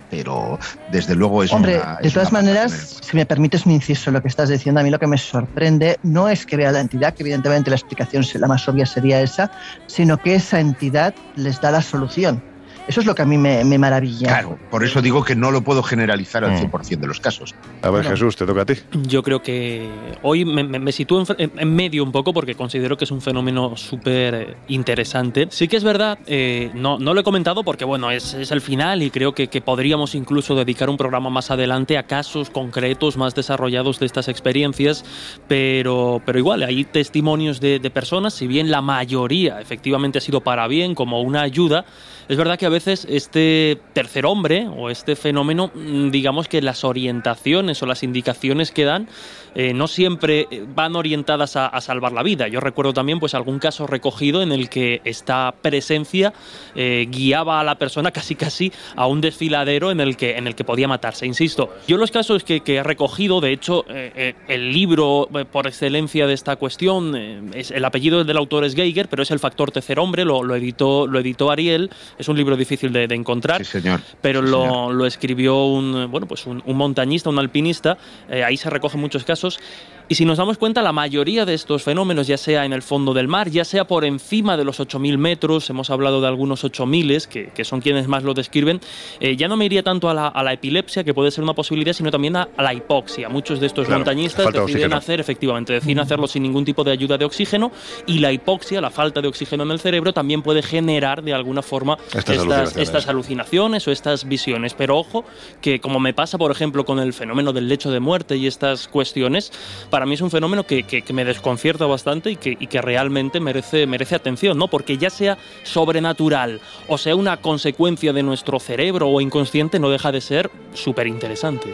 Pero 0.10 0.60
desde 0.92 1.16
luego 1.16 1.44
es 1.44 1.52
Hombre, 1.52 1.78
una. 1.78 1.98
de 1.98 2.08
es 2.08 2.14
todas 2.14 2.32
maneras, 2.32 3.00
si 3.02 3.16
me 3.16 3.26
permites 3.26 3.66
un 3.66 3.74
inciso 3.74 4.10
en 4.10 4.16
lo 4.16 4.22
que 4.22 4.28
estás 4.28 4.50
diciendo, 4.50 4.82
a 4.82 4.84
mí 4.84 4.90
lo 4.90 5.00
que 5.00 5.08
me 5.08 5.18
sorprende 5.18 6.00
no 6.04 6.30
es 6.30 6.46
que 6.46 6.58
vea 6.58 6.72
la 6.72 6.80
entidad, 6.80 7.14
que 7.14 7.24
evidentemente 7.24 7.70
la 7.70 7.76
explicación 7.76 8.26
la 8.36 8.48
más 8.48 8.68
obvia 8.68 8.86
sería 8.86 9.22
esa, 9.22 9.52
sino 9.88 10.18
que 10.18 10.36
esa 10.36 10.60
entidad 10.60 11.14
les 11.36 11.60
da 11.62 11.72
la 11.72 11.82
solución. 11.82 12.42
Eso 12.88 13.02
es 13.02 13.06
lo 13.06 13.14
que 13.16 13.22
a 13.22 13.26
mí 13.26 13.38
me, 13.38 13.64
me 13.66 13.78
maravilla. 13.78 14.28
Claro, 14.28 14.58
por 14.72 14.84
eso 14.84 15.02
digo 15.02 15.24
que 15.24 15.36
no 15.36 15.52
lo 15.52 15.62
puedo 15.62 15.84
generalizar 15.84 16.44
al 16.46 16.52
Mm. 16.54 16.72
100% 16.72 17.00
de 17.02 17.08
los 17.08 17.20
casos. 17.20 17.54
A 17.82 17.90
ver, 17.90 18.06
Jesús, 18.06 18.36
te 18.38 18.46
toca 18.46 18.62
a 18.62 18.66
ti. 18.66 18.76
Yo 19.08 19.22
creo 19.24 19.42
que 19.42 19.90
hoy 20.24 20.46
me, 20.46 20.64
me- 20.64 20.80
me 20.80 20.92
sitúo 20.94 21.24
en, 21.38 21.52
en- 21.58 21.76
medio 21.76 22.04
un 22.04 22.12
poco 22.14 22.34
porque 22.34 22.56
considero 22.56 22.96
que 22.98 23.04
es 23.04 23.12
un 23.12 23.22
fenómeno 23.22 23.76
súper 23.76 24.56
interesante. 24.70 25.48
Sí 25.52 25.68
que 25.68 25.76
es 25.76 25.84
verdad, 25.84 26.18
eh, 26.28 26.72
no, 26.76 26.98
no 26.98 27.14
lo 27.14 27.20
he 27.20 27.24
comentado 27.24 27.64
porque 27.64 27.84
bueno, 27.84 28.10
es, 28.10 28.34
es 28.34 28.52
el 28.52 28.62
final 28.62 29.04
y 29.04 29.10
creo 29.12 29.34
que, 29.34 29.48
que 29.50 29.60
podríamos 29.62 30.16
incluso 30.16 30.56
dedicar 30.56 30.90
un 30.90 30.96
programa 30.98 31.30
más 31.30 31.52
adelante 31.52 31.98
a 31.98 32.04
casos 32.04 32.50
concretos 32.50 33.18
más 33.18 33.36
desarrollados 33.36 34.00
de 34.00 34.06
estas 34.06 34.30
experiencias, 34.30 35.04
pero, 35.48 36.22
pero 36.26 36.40
igual 36.40 36.64
hay 36.64 36.84
testimonios 36.86 37.60
de, 37.60 37.80
de 37.80 37.90
personas, 37.90 38.34
si 38.34 38.48
bien 38.48 38.72
la 38.72 38.82
mayoría 38.82 39.60
efectivamente 39.60 40.20
ha 40.20 40.22
sido 40.22 40.42
para 40.42 40.68
bien, 40.68 40.96
como 40.96 41.22
una 41.22 41.42
ayuda, 41.42 41.86
es 42.30 42.36
verdad 42.38 42.58
que 42.60 42.66
a 42.66 42.70
veces 42.70 42.77
este 42.86 43.80
tercer 43.94 44.26
hombre 44.26 44.68
o 44.68 44.90
este 44.90 45.16
fenómeno, 45.16 45.72
mm, 45.74 46.12
digamos 46.12 46.48
que 46.48 46.62
las 46.62 46.84
orientaciones 46.84 47.82
o 47.82 47.86
las 47.86 48.04
indicaciones 48.04 48.72
que 48.72 48.86
dan 48.86 49.08
eh, 49.56 49.74
no 49.74 49.88
siempre 49.88 50.48
eh, 50.52 50.66
van 50.68 50.96
orientadas 50.96 51.56
a, 51.56 51.82
salvar 51.82 52.12
la 52.12 52.22
vida. 52.22 52.48
Yo 52.48 52.60
recuerdo 52.60 52.94
también 52.94 53.20
pues 53.20 53.34
algún 53.34 53.58
caso 53.58 53.88
recogido 53.88 54.44
en 54.44 54.52
el 54.52 54.70
que 54.70 55.02
esta 55.04 55.52
presencia 55.64 56.32
eh, 56.76 57.08
guiaba 57.10 57.60
a 57.60 57.64
la 57.64 57.80
persona 57.80 58.12
casi 58.18 58.36
casi 58.36 58.72
a 58.96 59.08
un 59.08 59.20
desfiladero 59.20 59.90
en 59.90 60.00
el 60.00 60.16
que, 60.16 60.38
en 60.38 60.46
el 60.46 60.54
que 60.54 60.64
podía 60.64 60.88
matarse. 60.88 61.26
Insisto, 61.26 61.74
yo 61.88 61.98
los 61.98 62.12
casos 62.12 62.44
que, 62.44 62.62
he 62.68 62.84
recogido, 62.84 63.42
de 63.42 63.52
hecho, 63.52 63.86
el 63.88 64.74
libro 64.74 65.28
por 65.52 65.66
excelencia 65.66 66.28
de 66.28 66.34
esta 66.34 66.58
cuestión, 66.58 67.52
es, 67.54 67.72
el 67.72 67.84
apellido 67.86 68.24
del 68.24 68.38
autor 68.38 68.64
es 68.64 68.76
Geiger, 68.76 69.08
pero 69.10 69.24
es 69.24 69.32
el 69.32 69.40
factor 69.40 69.72
tercer 69.72 70.00
hombre, 70.00 70.26
lo, 70.26 70.44
lo 70.44 70.56
editó, 70.56 71.08
lo 71.08 71.20
editó 71.20 71.50
Ariel, 71.50 71.90
es 72.20 72.28
un 72.28 72.38
libro 72.38 72.58
difícil 72.68 72.92
de, 72.92 73.08
de 73.08 73.16
encontrar, 73.16 73.64
señor. 73.64 74.02
pero 74.22 74.42
lo, 74.42 74.92
lo 74.92 75.06
escribió 75.06 75.66
un, 75.66 76.12
bueno, 76.12 76.28
pues 76.28 76.46
un, 76.46 76.62
un 76.66 76.76
montañista, 76.76 77.30
un 77.30 77.40
alpinista, 77.40 77.98
eh, 78.30 78.44
ahí 78.44 78.58
se 78.58 78.70
recogen 78.70 79.00
muchos 79.00 79.24
casos. 79.24 79.60
Y 80.10 80.16
si 80.16 80.24
nos 80.24 80.38
damos 80.38 80.58
cuenta, 80.58 80.82
la 80.82 80.94
mayoría 80.94 81.46
de 81.46 81.54
estos 81.54 81.84
fenómenos, 81.84 82.28
ya 82.28 82.38
sea 82.38 82.64
en 82.64 82.72
el 82.72 82.82
fondo 82.82 83.14
del 83.14 83.28
mar, 83.28 83.50
ya 83.50 83.66
sea 83.66 83.86
por 83.88 84.06
encima 84.06 84.56
de 84.56 84.64
los 84.64 84.80
8.000 84.80 85.18
metros, 85.18 85.70
hemos 85.70 85.90
hablado 85.90 86.22
de 86.22 86.28
algunos 86.28 86.64
8.000, 86.64 87.28
que, 87.28 87.50
que 87.50 87.66
son 87.66 87.82
quienes 87.82 88.08
más 88.08 88.24
lo 88.24 88.34
describen, 88.34 88.80
eh, 89.20 89.36
ya 89.36 89.50
no 89.50 89.58
me 89.58 89.66
iría 89.66 89.84
tanto 89.84 90.10
a 90.10 90.14
la, 90.14 90.28
a 90.30 90.44
la 90.44 90.54
epilepsia, 90.54 91.04
que 91.04 91.14
puede 91.14 91.30
ser 91.30 91.44
una 91.44 91.54
posibilidad, 91.54 91.92
sino 91.92 92.10
también 92.10 92.38
a, 92.38 92.48
a 92.56 92.64
la 92.64 92.74
hipoxia. 92.74 93.28
Muchos 93.28 93.60
de 93.60 93.68
estos 93.68 93.86
Claro, 93.88 94.00
montañistas 94.00 94.52
deciden 94.54 94.94
hacer, 94.94 95.20
efectivamente, 95.20 95.74
deciden 95.74 96.00
hacerlo 96.00 96.28
sin 96.28 96.44
ningún 96.44 96.64
tipo 96.64 96.86
de 96.86 96.92
ayuda 96.92 97.18
de 97.18 97.26
oxígeno, 97.26 97.74
y 98.06 98.20
la 98.20 98.32
hipoxia, 98.32 98.80
la 98.80 98.92
falta 98.92 99.22
de 99.22 99.28
oxígeno 99.28 99.64
en 99.64 99.72
el 99.72 99.80
cerebro, 99.82 100.14
también 100.14 100.42
puede 100.42 100.62
generar 100.64 101.22
de 101.22 101.34
alguna 101.34 101.62
forma 101.62 101.98
Estas 102.14 102.30
alucinaciones. 102.30 102.78
estas 102.78 103.08
alucinaciones 103.10 103.86
o 103.90 103.92
estas 103.92 104.26
visiones. 104.26 104.74
Pero 104.74 104.98
ojo, 104.98 105.26
que 105.60 105.82
como 105.82 106.00
me 106.00 106.14
pasa, 106.14 106.38
por 106.38 106.50
ejemplo, 106.52 106.86
con 106.86 107.00
el 107.00 107.12
fenómeno 107.12 107.52
del 107.52 107.68
lecho 107.68 107.92
de 107.92 108.00
muerte 108.00 108.38
y 108.38 108.48
estas 108.48 108.88
cuestiones, 108.88 109.52
para 109.98 110.06
mí 110.06 110.14
es 110.14 110.22
un 110.22 110.30
fenómeno 110.30 110.64
que, 110.64 110.84
que- 110.84 111.02
me 111.12 111.26
desconcierta 111.26 111.88
bastante 111.88 112.30
y 112.30 112.36
que, 112.36 112.56
y 112.60 112.68
que 112.68 112.80
realmente 112.84 113.40
merece, 113.40 113.88
merece 113.88 114.14
atención, 114.14 114.56
¿no? 114.56 114.68
Porque 114.68 114.96
ya 115.00 115.10
sea 115.10 115.40
sobrenatural 115.64 116.62
o 116.88 117.00
sea 117.00 117.16
una 117.16 117.38
consecuencia 117.38 118.14
de 118.14 118.22
nuestro 118.22 118.60
cerebro 118.60 119.10
o 119.10 119.22
inconsciente, 119.22 119.80
no 119.80 119.90
deja 119.90 120.12
de 120.12 120.22
ser 120.22 120.52
súper 120.76 121.08
interesante. 121.08 121.74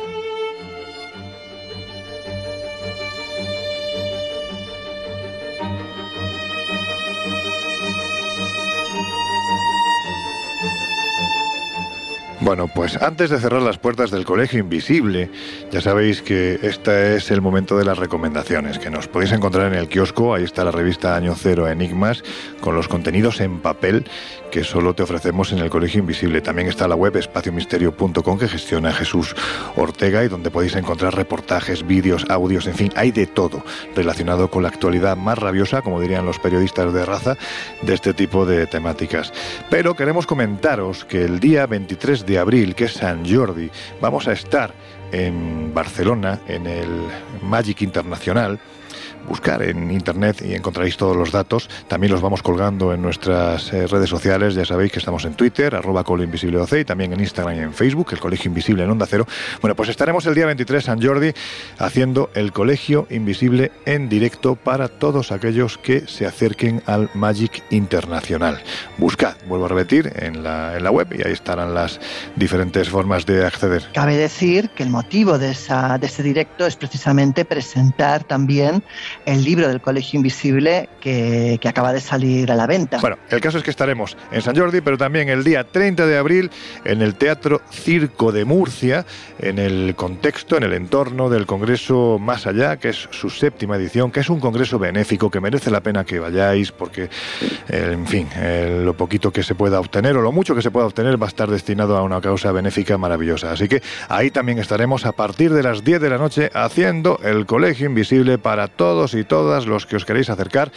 Bueno, 12.43 12.67
pues 12.67 13.01
antes 13.01 13.29
de 13.29 13.39
cerrar 13.39 13.61
las 13.61 13.77
puertas 13.77 14.11
del 14.11 14.25
Colegio 14.25 14.59
Invisible, 14.59 15.29
ya 15.71 15.79
sabéis 15.79 16.21
que 16.21 16.59
este 16.61 17.15
es 17.15 17.31
el 17.31 17.39
momento 17.39 17.77
de 17.77 17.85
las 17.85 17.97
recomendaciones, 17.97 18.79
que 18.79 18.89
nos 18.89 19.07
podéis 19.07 19.31
encontrar 19.31 19.71
en 19.71 19.79
el 19.79 19.87
kiosco, 19.87 20.33
ahí 20.33 20.43
está 20.43 20.65
la 20.65 20.71
revista 20.71 21.15
Año 21.15 21.35
Cero 21.37 21.69
Enigmas, 21.69 22.21
con 22.59 22.75
los 22.75 22.89
contenidos 22.89 23.39
en 23.39 23.59
papel 23.61 24.03
que 24.53 24.63
solo 24.63 24.93
te 24.93 25.01
ofrecemos 25.01 25.51
en 25.51 25.57
el 25.57 25.71
Colegio 25.71 26.01
Invisible. 26.01 26.39
También 26.39 26.67
está 26.67 26.87
la 26.87 26.93
web 26.93 27.17
espaciomisterio.com 27.17 28.37
que 28.37 28.47
gestiona 28.47 28.93
Jesús 28.93 29.35
Ortega 29.75 30.23
y 30.23 30.27
donde 30.27 30.51
podéis 30.51 30.75
encontrar 30.75 31.15
reportajes, 31.15 31.87
vídeos, 31.87 32.23
audios, 32.29 32.67
en 32.67 32.75
fin, 32.75 32.93
hay 32.95 33.09
de 33.09 33.25
todo 33.25 33.63
relacionado 33.95 34.51
con 34.51 34.61
la 34.61 34.69
actualidad 34.69 35.17
más 35.17 35.39
rabiosa, 35.39 35.81
como 35.81 35.99
dirían 35.99 36.27
los 36.27 36.37
periodistas 36.37 36.93
de 36.93 37.03
raza, 37.03 37.35
de 37.81 37.95
este 37.95 38.13
tipo 38.13 38.45
de 38.45 38.67
temáticas. 38.67 39.33
Pero 39.71 39.95
queremos 39.95 40.27
comentaros 40.27 41.03
que 41.03 41.25
el 41.25 41.39
día 41.39 41.65
23 41.65 42.23
de 42.23 42.37
abril, 42.37 42.75
que 42.75 42.85
es 42.85 42.93
San 42.93 43.27
Jordi, 43.27 43.71
vamos 44.01 44.27
a 44.27 44.33
estar 44.33 44.71
en 45.11 45.73
Barcelona, 45.73 46.41
en 46.47 46.67
el 46.67 46.89
Magic 47.41 47.81
Internacional, 47.81 48.59
buscar 49.27 49.61
en 49.63 49.91
internet 49.91 50.43
y 50.45 50.53
encontraréis 50.53 50.97
todos 50.97 51.15
los 51.15 51.31
datos. 51.31 51.69
También 51.87 52.11
los 52.11 52.21
vamos 52.21 52.41
colgando 52.41 52.93
en 52.93 53.01
nuestras 53.01 53.71
eh, 53.73 53.87
redes 53.87 54.09
sociales. 54.09 54.55
Ya 54.55 54.65
sabéis 54.65 54.91
que 54.91 54.99
estamos 54.99 55.25
en 55.25 55.33
Twitter, 55.33 55.75
arroba 55.75 56.03
Colo 56.03 56.23
Invisible 56.23 56.59
OC, 56.59 56.73
y 56.79 56.85
también 56.85 57.13
en 57.13 57.19
Instagram 57.19 57.55
y 57.55 57.59
en 57.59 57.73
Facebook, 57.73 58.09
el 58.11 58.19
Colegio 58.19 58.49
Invisible 58.49 58.83
en 58.83 58.89
Onda 58.89 59.05
Cero. 59.07 59.27
Bueno, 59.61 59.75
pues 59.75 59.89
estaremos 59.89 60.25
el 60.25 60.35
día 60.35 60.45
23 60.45 60.83
San 60.83 61.01
Jordi 61.01 61.31
haciendo 61.77 62.29
el 62.33 62.51
Colegio 62.51 63.07
Invisible 63.09 63.71
en 63.85 64.09
directo 64.09 64.55
para 64.55 64.87
todos 64.87 65.31
aquellos 65.31 65.77
que 65.77 66.07
se 66.07 66.25
acerquen 66.25 66.81
al 66.85 67.09
Magic 67.13 67.63
Internacional. 67.69 68.61
Buscad, 68.97 69.35
vuelvo 69.47 69.65
a 69.65 69.69
repetir, 69.69 70.11
en 70.15 70.43
la, 70.43 70.77
en 70.77 70.83
la 70.83 70.91
web 70.91 71.07
y 71.13 71.25
ahí 71.25 71.33
estarán 71.33 71.73
las 71.73 71.99
diferentes 72.35 72.89
formas 72.89 73.25
de 73.25 73.45
acceder. 73.45 73.83
Cabe 73.93 74.17
decir 74.17 74.69
que 74.71 74.83
el 74.83 74.89
motivo 74.89 75.37
de, 75.37 75.51
esa, 75.51 75.97
de 75.97 76.07
este 76.07 76.23
directo 76.23 76.65
es 76.65 76.75
precisamente 76.75 77.45
presentar 77.45 78.23
también 78.23 78.83
el 79.25 79.43
libro 79.43 79.67
del 79.67 79.81
Colegio 79.81 80.17
Invisible 80.17 80.89
que, 80.99 81.59
acaba 81.63 81.93
de 81.93 82.01
salir 82.01 82.51
a 82.51 82.55
la 82.55 82.67
venta. 82.67 82.99
Bueno, 82.99 83.17
el 83.29 83.41
caso 83.41 83.57
es 83.57 83.63
que 83.63 83.71
estaremos 83.71 84.15
en 84.31 84.41
San 84.41 84.55
Jordi, 84.55 84.81
pero 84.81 84.97
también 84.97 85.29
el 85.29 85.43
día 85.43 85.63
30 85.63 86.05
de 86.05 86.17
abril 86.17 86.51
en 86.85 87.01
el 87.01 87.15
Teatro 87.15 87.61
Circo 87.71 88.31
de 88.31 88.45
Murcia, 88.45 89.05
en 89.39 89.59
el 89.59 89.95
contexto, 89.95 90.57
en 90.57 90.63
el 90.63 90.73
entorno 90.73 91.29
del 91.29 91.45
Congreso 91.45 92.19
Más 92.19 92.45
Allá, 92.45 92.77
que 92.77 92.89
es 92.89 93.07
su 93.11 93.29
séptima 93.29 93.75
edición, 93.75 94.11
que 94.11 94.19
es 94.19 94.29
un 94.29 94.39
congreso 94.39 94.77
benéfico 94.77 95.31
que 95.31 95.39
merece 95.39 95.71
la 95.71 95.81
pena 95.81 96.03
que 96.03 96.19
vayáis 96.19 96.71
porque, 96.71 97.09
eh, 97.69 97.89
en 97.91 98.07
fin, 98.07 98.27
eh, 98.35 98.81
lo 98.83 98.95
poquito 98.95 99.31
que 99.31 99.43
se 99.43 99.55
pueda 99.55 99.79
obtener 99.79 100.15
o 100.17 100.21
lo 100.21 100.31
mucho 100.31 100.55
que 100.55 100.61
se 100.61 100.71
pueda 100.71 100.85
obtener 100.85 101.21
va 101.21 101.25
a 101.25 101.29
estar 101.29 101.49
destinado 101.49 101.97
a 101.97 102.03
una 102.03 102.21
causa 102.21 102.51
benéfica 102.51 102.97
maravillosa. 102.97 103.51
Así 103.51 103.67
que 103.67 103.81
ahí 104.09 104.31
también 104.31 104.59
estaremos 104.59 105.05
a 105.05 105.11
partir 105.11 105.53
de 105.53 105.63
las 105.63 105.83
10 105.83 106.01
de 106.01 106.09
la 106.09 106.17
noche 106.17 106.49
haciendo 106.53 107.19
el 107.23 107.45
Colegio 107.45 107.87
Invisible 107.87 108.37
para 108.37 108.67
todos 108.67 109.02
y 109.13 109.25
todas 109.25 109.65
los 109.65 109.85
que 109.85 109.97
os 109.97 110.05
queréis 110.05 110.29
acercar 110.29 110.71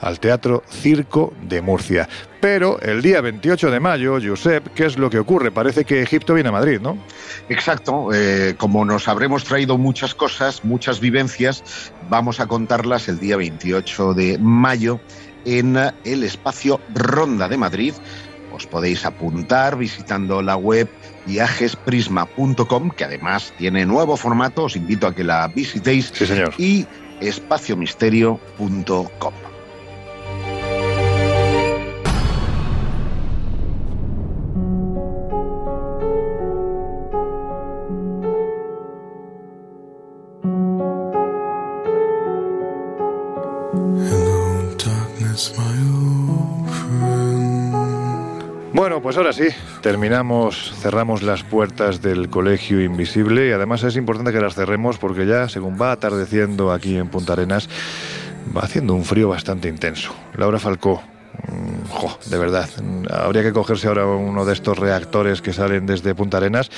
al 0.00 0.20
Teatro 0.20 0.62
Circo 0.68 1.32
de 1.42 1.62
Murcia. 1.62 2.08
Pero 2.40 2.80
el 2.80 3.00
día 3.00 3.20
28 3.20 3.70
de 3.70 3.80
mayo, 3.80 4.18
Josep, 4.22 4.68
¿qué 4.74 4.86
es 4.86 4.98
lo 4.98 5.08
que 5.08 5.18
ocurre? 5.18 5.50
Parece 5.50 5.84
que 5.84 6.02
Egipto 6.02 6.34
viene 6.34 6.50
a 6.50 6.52
Madrid, 6.52 6.80
¿no? 6.80 6.98
Exacto. 7.48 8.10
Eh, 8.12 8.54
como 8.58 8.84
nos 8.84 9.08
habremos 9.08 9.44
traído 9.44 9.78
muchas 9.78 10.14
cosas, 10.14 10.64
muchas 10.64 11.00
vivencias, 11.00 11.62
vamos 12.08 12.40
a 12.40 12.46
contarlas 12.46 13.08
el 13.08 13.18
día 13.18 13.36
28 13.36 14.14
de 14.14 14.38
mayo 14.38 15.00
en 15.44 15.76
el 16.04 16.24
espacio 16.24 16.80
Ronda 16.94 17.48
de 17.48 17.56
Madrid. 17.56 17.94
Os 18.52 18.66
podéis 18.66 19.04
apuntar 19.04 19.76
visitando 19.76 20.42
la 20.42 20.56
web 20.56 20.88
viajesprisma.com, 21.26 22.90
que 22.90 23.04
además 23.04 23.52
tiene 23.58 23.86
nuevo 23.86 24.16
formato, 24.16 24.64
os 24.64 24.76
invito 24.76 25.06
a 25.06 25.14
que 25.14 25.24
la 25.24 25.46
visitéis. 25.48 26.10
Sí, 26.12 26.26
señor. 26.26 26.54
Y 26.58 26.86
espaciomisterio.com. 27.20 29.49
Bueno, 48.80 49.02
pues 49.02 49.18
ahora 49.18 49.34
sí, 49.34 49.48
terminamos, 49.82 50.72
cerramos 50.80 51.22
las 51.22 51.42
puertas 51.42 52.00
del 52.00 52.30
Colegio 52.30 52.80
Invisible 52.80 53.46
y 53.46 53.52
además 53.52 53.82
es 53.82 53.94
importante 53.94 54.32
que 54.32 54.40
las 54.40 54.54
cerremos 54.54 54.96
porque 54.96 55.26
ya, 55.26 55.50
según 55.50 55.76
va 55.78 55.92
atardeciendo 55.92 56.72
aquí 56.72 56.96
en 56.96 57.08
Punta 57.08 57.34
Arenas, 57.34 57.68
va 58.56 58.62
haciendo 58.62 58.94
un 58.94 59.04
frío 59.04 59.28
bastante 59.28 59.68
intenso. 59.68 60.14
Laura 60.34 60.58
Falcó, 60.58 61.02
mm, 61.46 61.90
jo, 61.90 62.18
de 62.24 62.38
verdad, 62.38 62.70
habría 63.10 63.42
que 63.42 63.52
cogerse 63.52 63.86
ahora 63.86 64.06
uno 64.06 64.46
de 64.46 64.54
estos 64.54 64.78
reactores 64.78 65.42
que 65.42 65.52
salen 65.52 65.84
desde 65.84 66.14
Punta 66.14 66.38
Arenas 66.38 66.70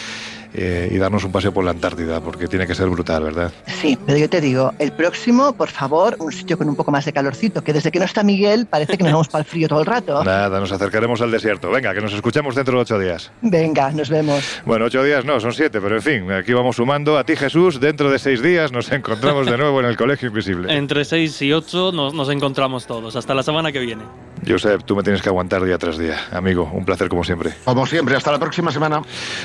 eh, 0.55 0.91
y 0.91 0.99
darnos 0.99 1.25
un 1.25 1.33
paseo 1.33 1.53
por 1.53 1.65
la 1.65 1.71
Antártida, 1.71 2.21
porque 2.21 2.49
tiene 2.49 2.67
que 2.67 2.75
ser 2.75 2.89
brutal, 2.89 3.25
¿verdad? 3.25 3.53
Sí, 3.67 3.99
pero 4.05 4.19
yo 4.19 4.29
te 4.29 4.41
digo, 4.41 4.73
el 4.79 4.93
próximo, 4.93 5.55
por 5.55 5.69
favor, 5.69 6.17
un 6.19 6.33
sitio 6.33 6.59
con 6.59 6.69
un 6.69 6.77
poco 6.77 6.91
más 6.91 7.05
de 7.05 7.13
calorcito, 7.13 7.63
que 7.65 7.73
desde 7.73 7.91
que 7.91 7.99
no 7.99 8.05
está 8.05 8.23
Miguel 8.23 8.67
parece 8.67 8.97
que 8.97 9.05
nos 9.05 9.13
vamos 9.13 9.29
para 9.29 9.43
el 9.43 9.49
frío 9.49 9.69
todo 9.69 9.81
el 9.81 9.87
rato. 9.87 10.23
Nada, 10.25 10.61
nos 10.61 10.73
acercaremos 10.73 11.21
al 11.21 11.31
desierto. 11.31 11.71
Venga, 11.71 11.95
que 11.95 12.01
nos 12.01 12.13
escuchamos 12.13 12.55
dentro 12.55 12.77
de 12.77 12.83
ocho 12.83 12.99
días. 12.99 13.31
Venga, 13.41 13.91
nos 13.93 14.11
vemos. 14.11 14.63
Bueno, 14.67 14.87
ocho 14.87 15.03
días 15.03 15.25
no, 15.25 15.41
son 15.41 15.53
siete, 15.53 15.81
pero 15.81 15.97
en 15.97 16.03
fin, 16.03 16.33
aquí 16.33 16.53
vamos 16.53 16.77
sumando. 16.77 17.19
A 17.19 17.25
ti, 17.25 17.37
Jesús, 17.37 17.81
dentro 17.81 18.11
de 18.11 18.19
seis 18.19 18.43
días 18.43 18.73
nos 18.73 18.91
encontramos 18.93 19.47
de 19.47 19.57
nuevo 19.57 19.81
en 19.81 19.87
el 19.87 19.97
Colegio 19.97 20.29
Invisible. 20.29 20.73
Entre 20.77 21.05
seis 21.05 21.41
y 21.43 21.53
ocho 21.53 21.93
nos, 21.93 22.15
nos 22.15 22.29
encontramos 22.31 22.87
todos. 22.87 23.17
Hasta 23.17 23.35
la 23.35 23.43
semana 23.43 23.73
que 23.73 23.81
viene. 23.81 24.03
Josep, 24.47 24.83
tú 24.83 24.97
me 24.97 25.03
tienes 25.03 25.23
que 25.23 25.29
aguantar 25.29 25.65
día 25.65 25.79
tras 25.79 25.99
día. 25.99 26.17
Amigo, 26.33 26.69
un 26.73 26.85
placer 26.85 27.09
como 27.09 27.23
siempre. 27.23 27.53
Como 27.65 27.87
siempre, 27.87 28.17
hasta 28.17 28.33
la 28.33 28.39
próxima 28.39 28.73
semana. 28.73 29.03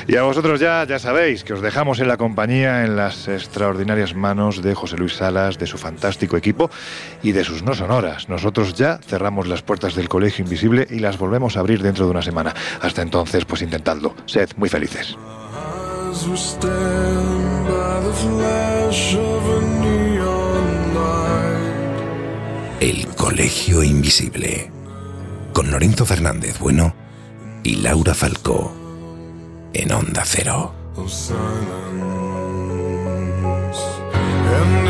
Y 0.08 0.16
a 0.16 0.24
vosotros 0.24 0.60
ya, 0.60 0.86
ya 0.86 0.97
sabéis 1.00 1.44
que 1.44 1.54
os 1.54 1.62
dejamos 1.62 2.00
en 2.00 2.08
la 2.08 2.18
compañía 2.18 2.84
en 2.84 2.96
las 2.96 3.28
extraordinarias 3.28 4.16
manos 4.16 4.62
de 4.62 4.74
José 4.74 4.98
Luis 4.98 5.16
Salas, 5.16 5.58
de 5.58 5.68
su 5.68 5.78
fantástico 5.78 6.38
equipo 6.38 6.70
y 7.24 7.32
de 7.32 7.44
sus 7.44 7.64
no 7.64 7.74
sonoras. 7.74 8.30
Nosotros 8.30 8.74
ya 8.74 9.00
cerramos 9.06 9.48
las 9.48 9.62
puertas 9.62 9.96
del 9.96 10.10
Colegio 10.10 10.44
Invisible 10.44 10.88
y 10.90 11.00
las 11.00 11.18
volvemos 11.18 11.58
a 11.58 11.60
abrir 11.60 11.82
dentro 11.82 12.06
de 12.06 12.12
una 12.12 12.22
semana. 12.22 12.54
Hasta 12.82 13.02
entonces, 13.02 13.46
pues 13.46 13.62
intentadlo. 13.62 14.16
Sed 14.26 14.50
muy 14.56 14.70
felices. 14.70 15.18
El 22.80 23.08
Colegio 23.16 23.84
Invisible 23.84 24.72
con 25.54 25.72
Lorenzo 25.72 26.06
Fernández 26.06 26.60
Bueno 26.60 26.96
y 27.64 27.76
Laura 27.78 28.14
Falcó 28.14 28.74
en 29.74 29.92
Onda 29.92 30.24
Cero. 30.26 30.77
And 31.00 31.06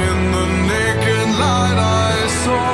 in 0.10 0.20
the 0.36 0.46
naked 0.72 1.30
light 1.44 1.78
I 1.78 2.16
saw 2.44 2.70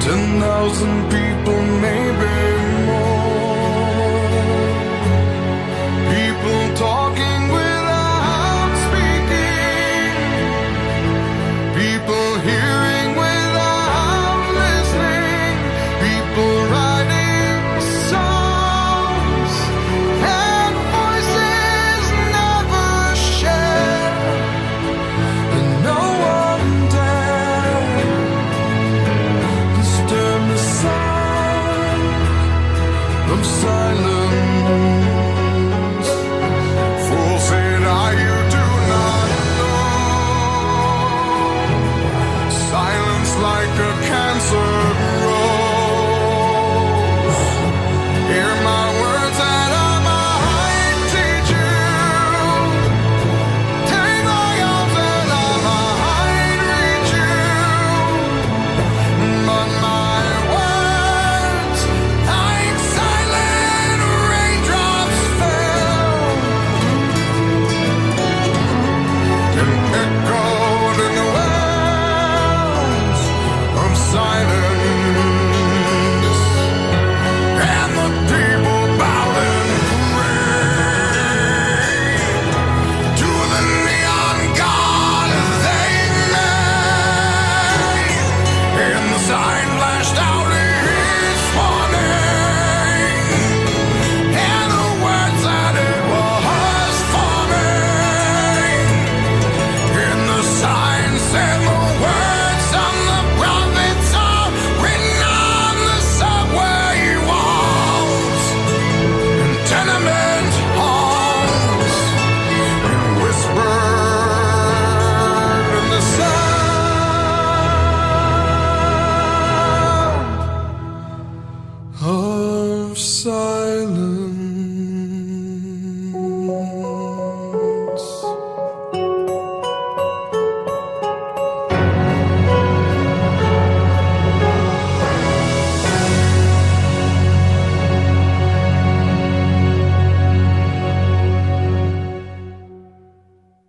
ten 0.00 0.22
thousand 0.40 0.96
people, 1.10 1.60
maybe 1.84 2.09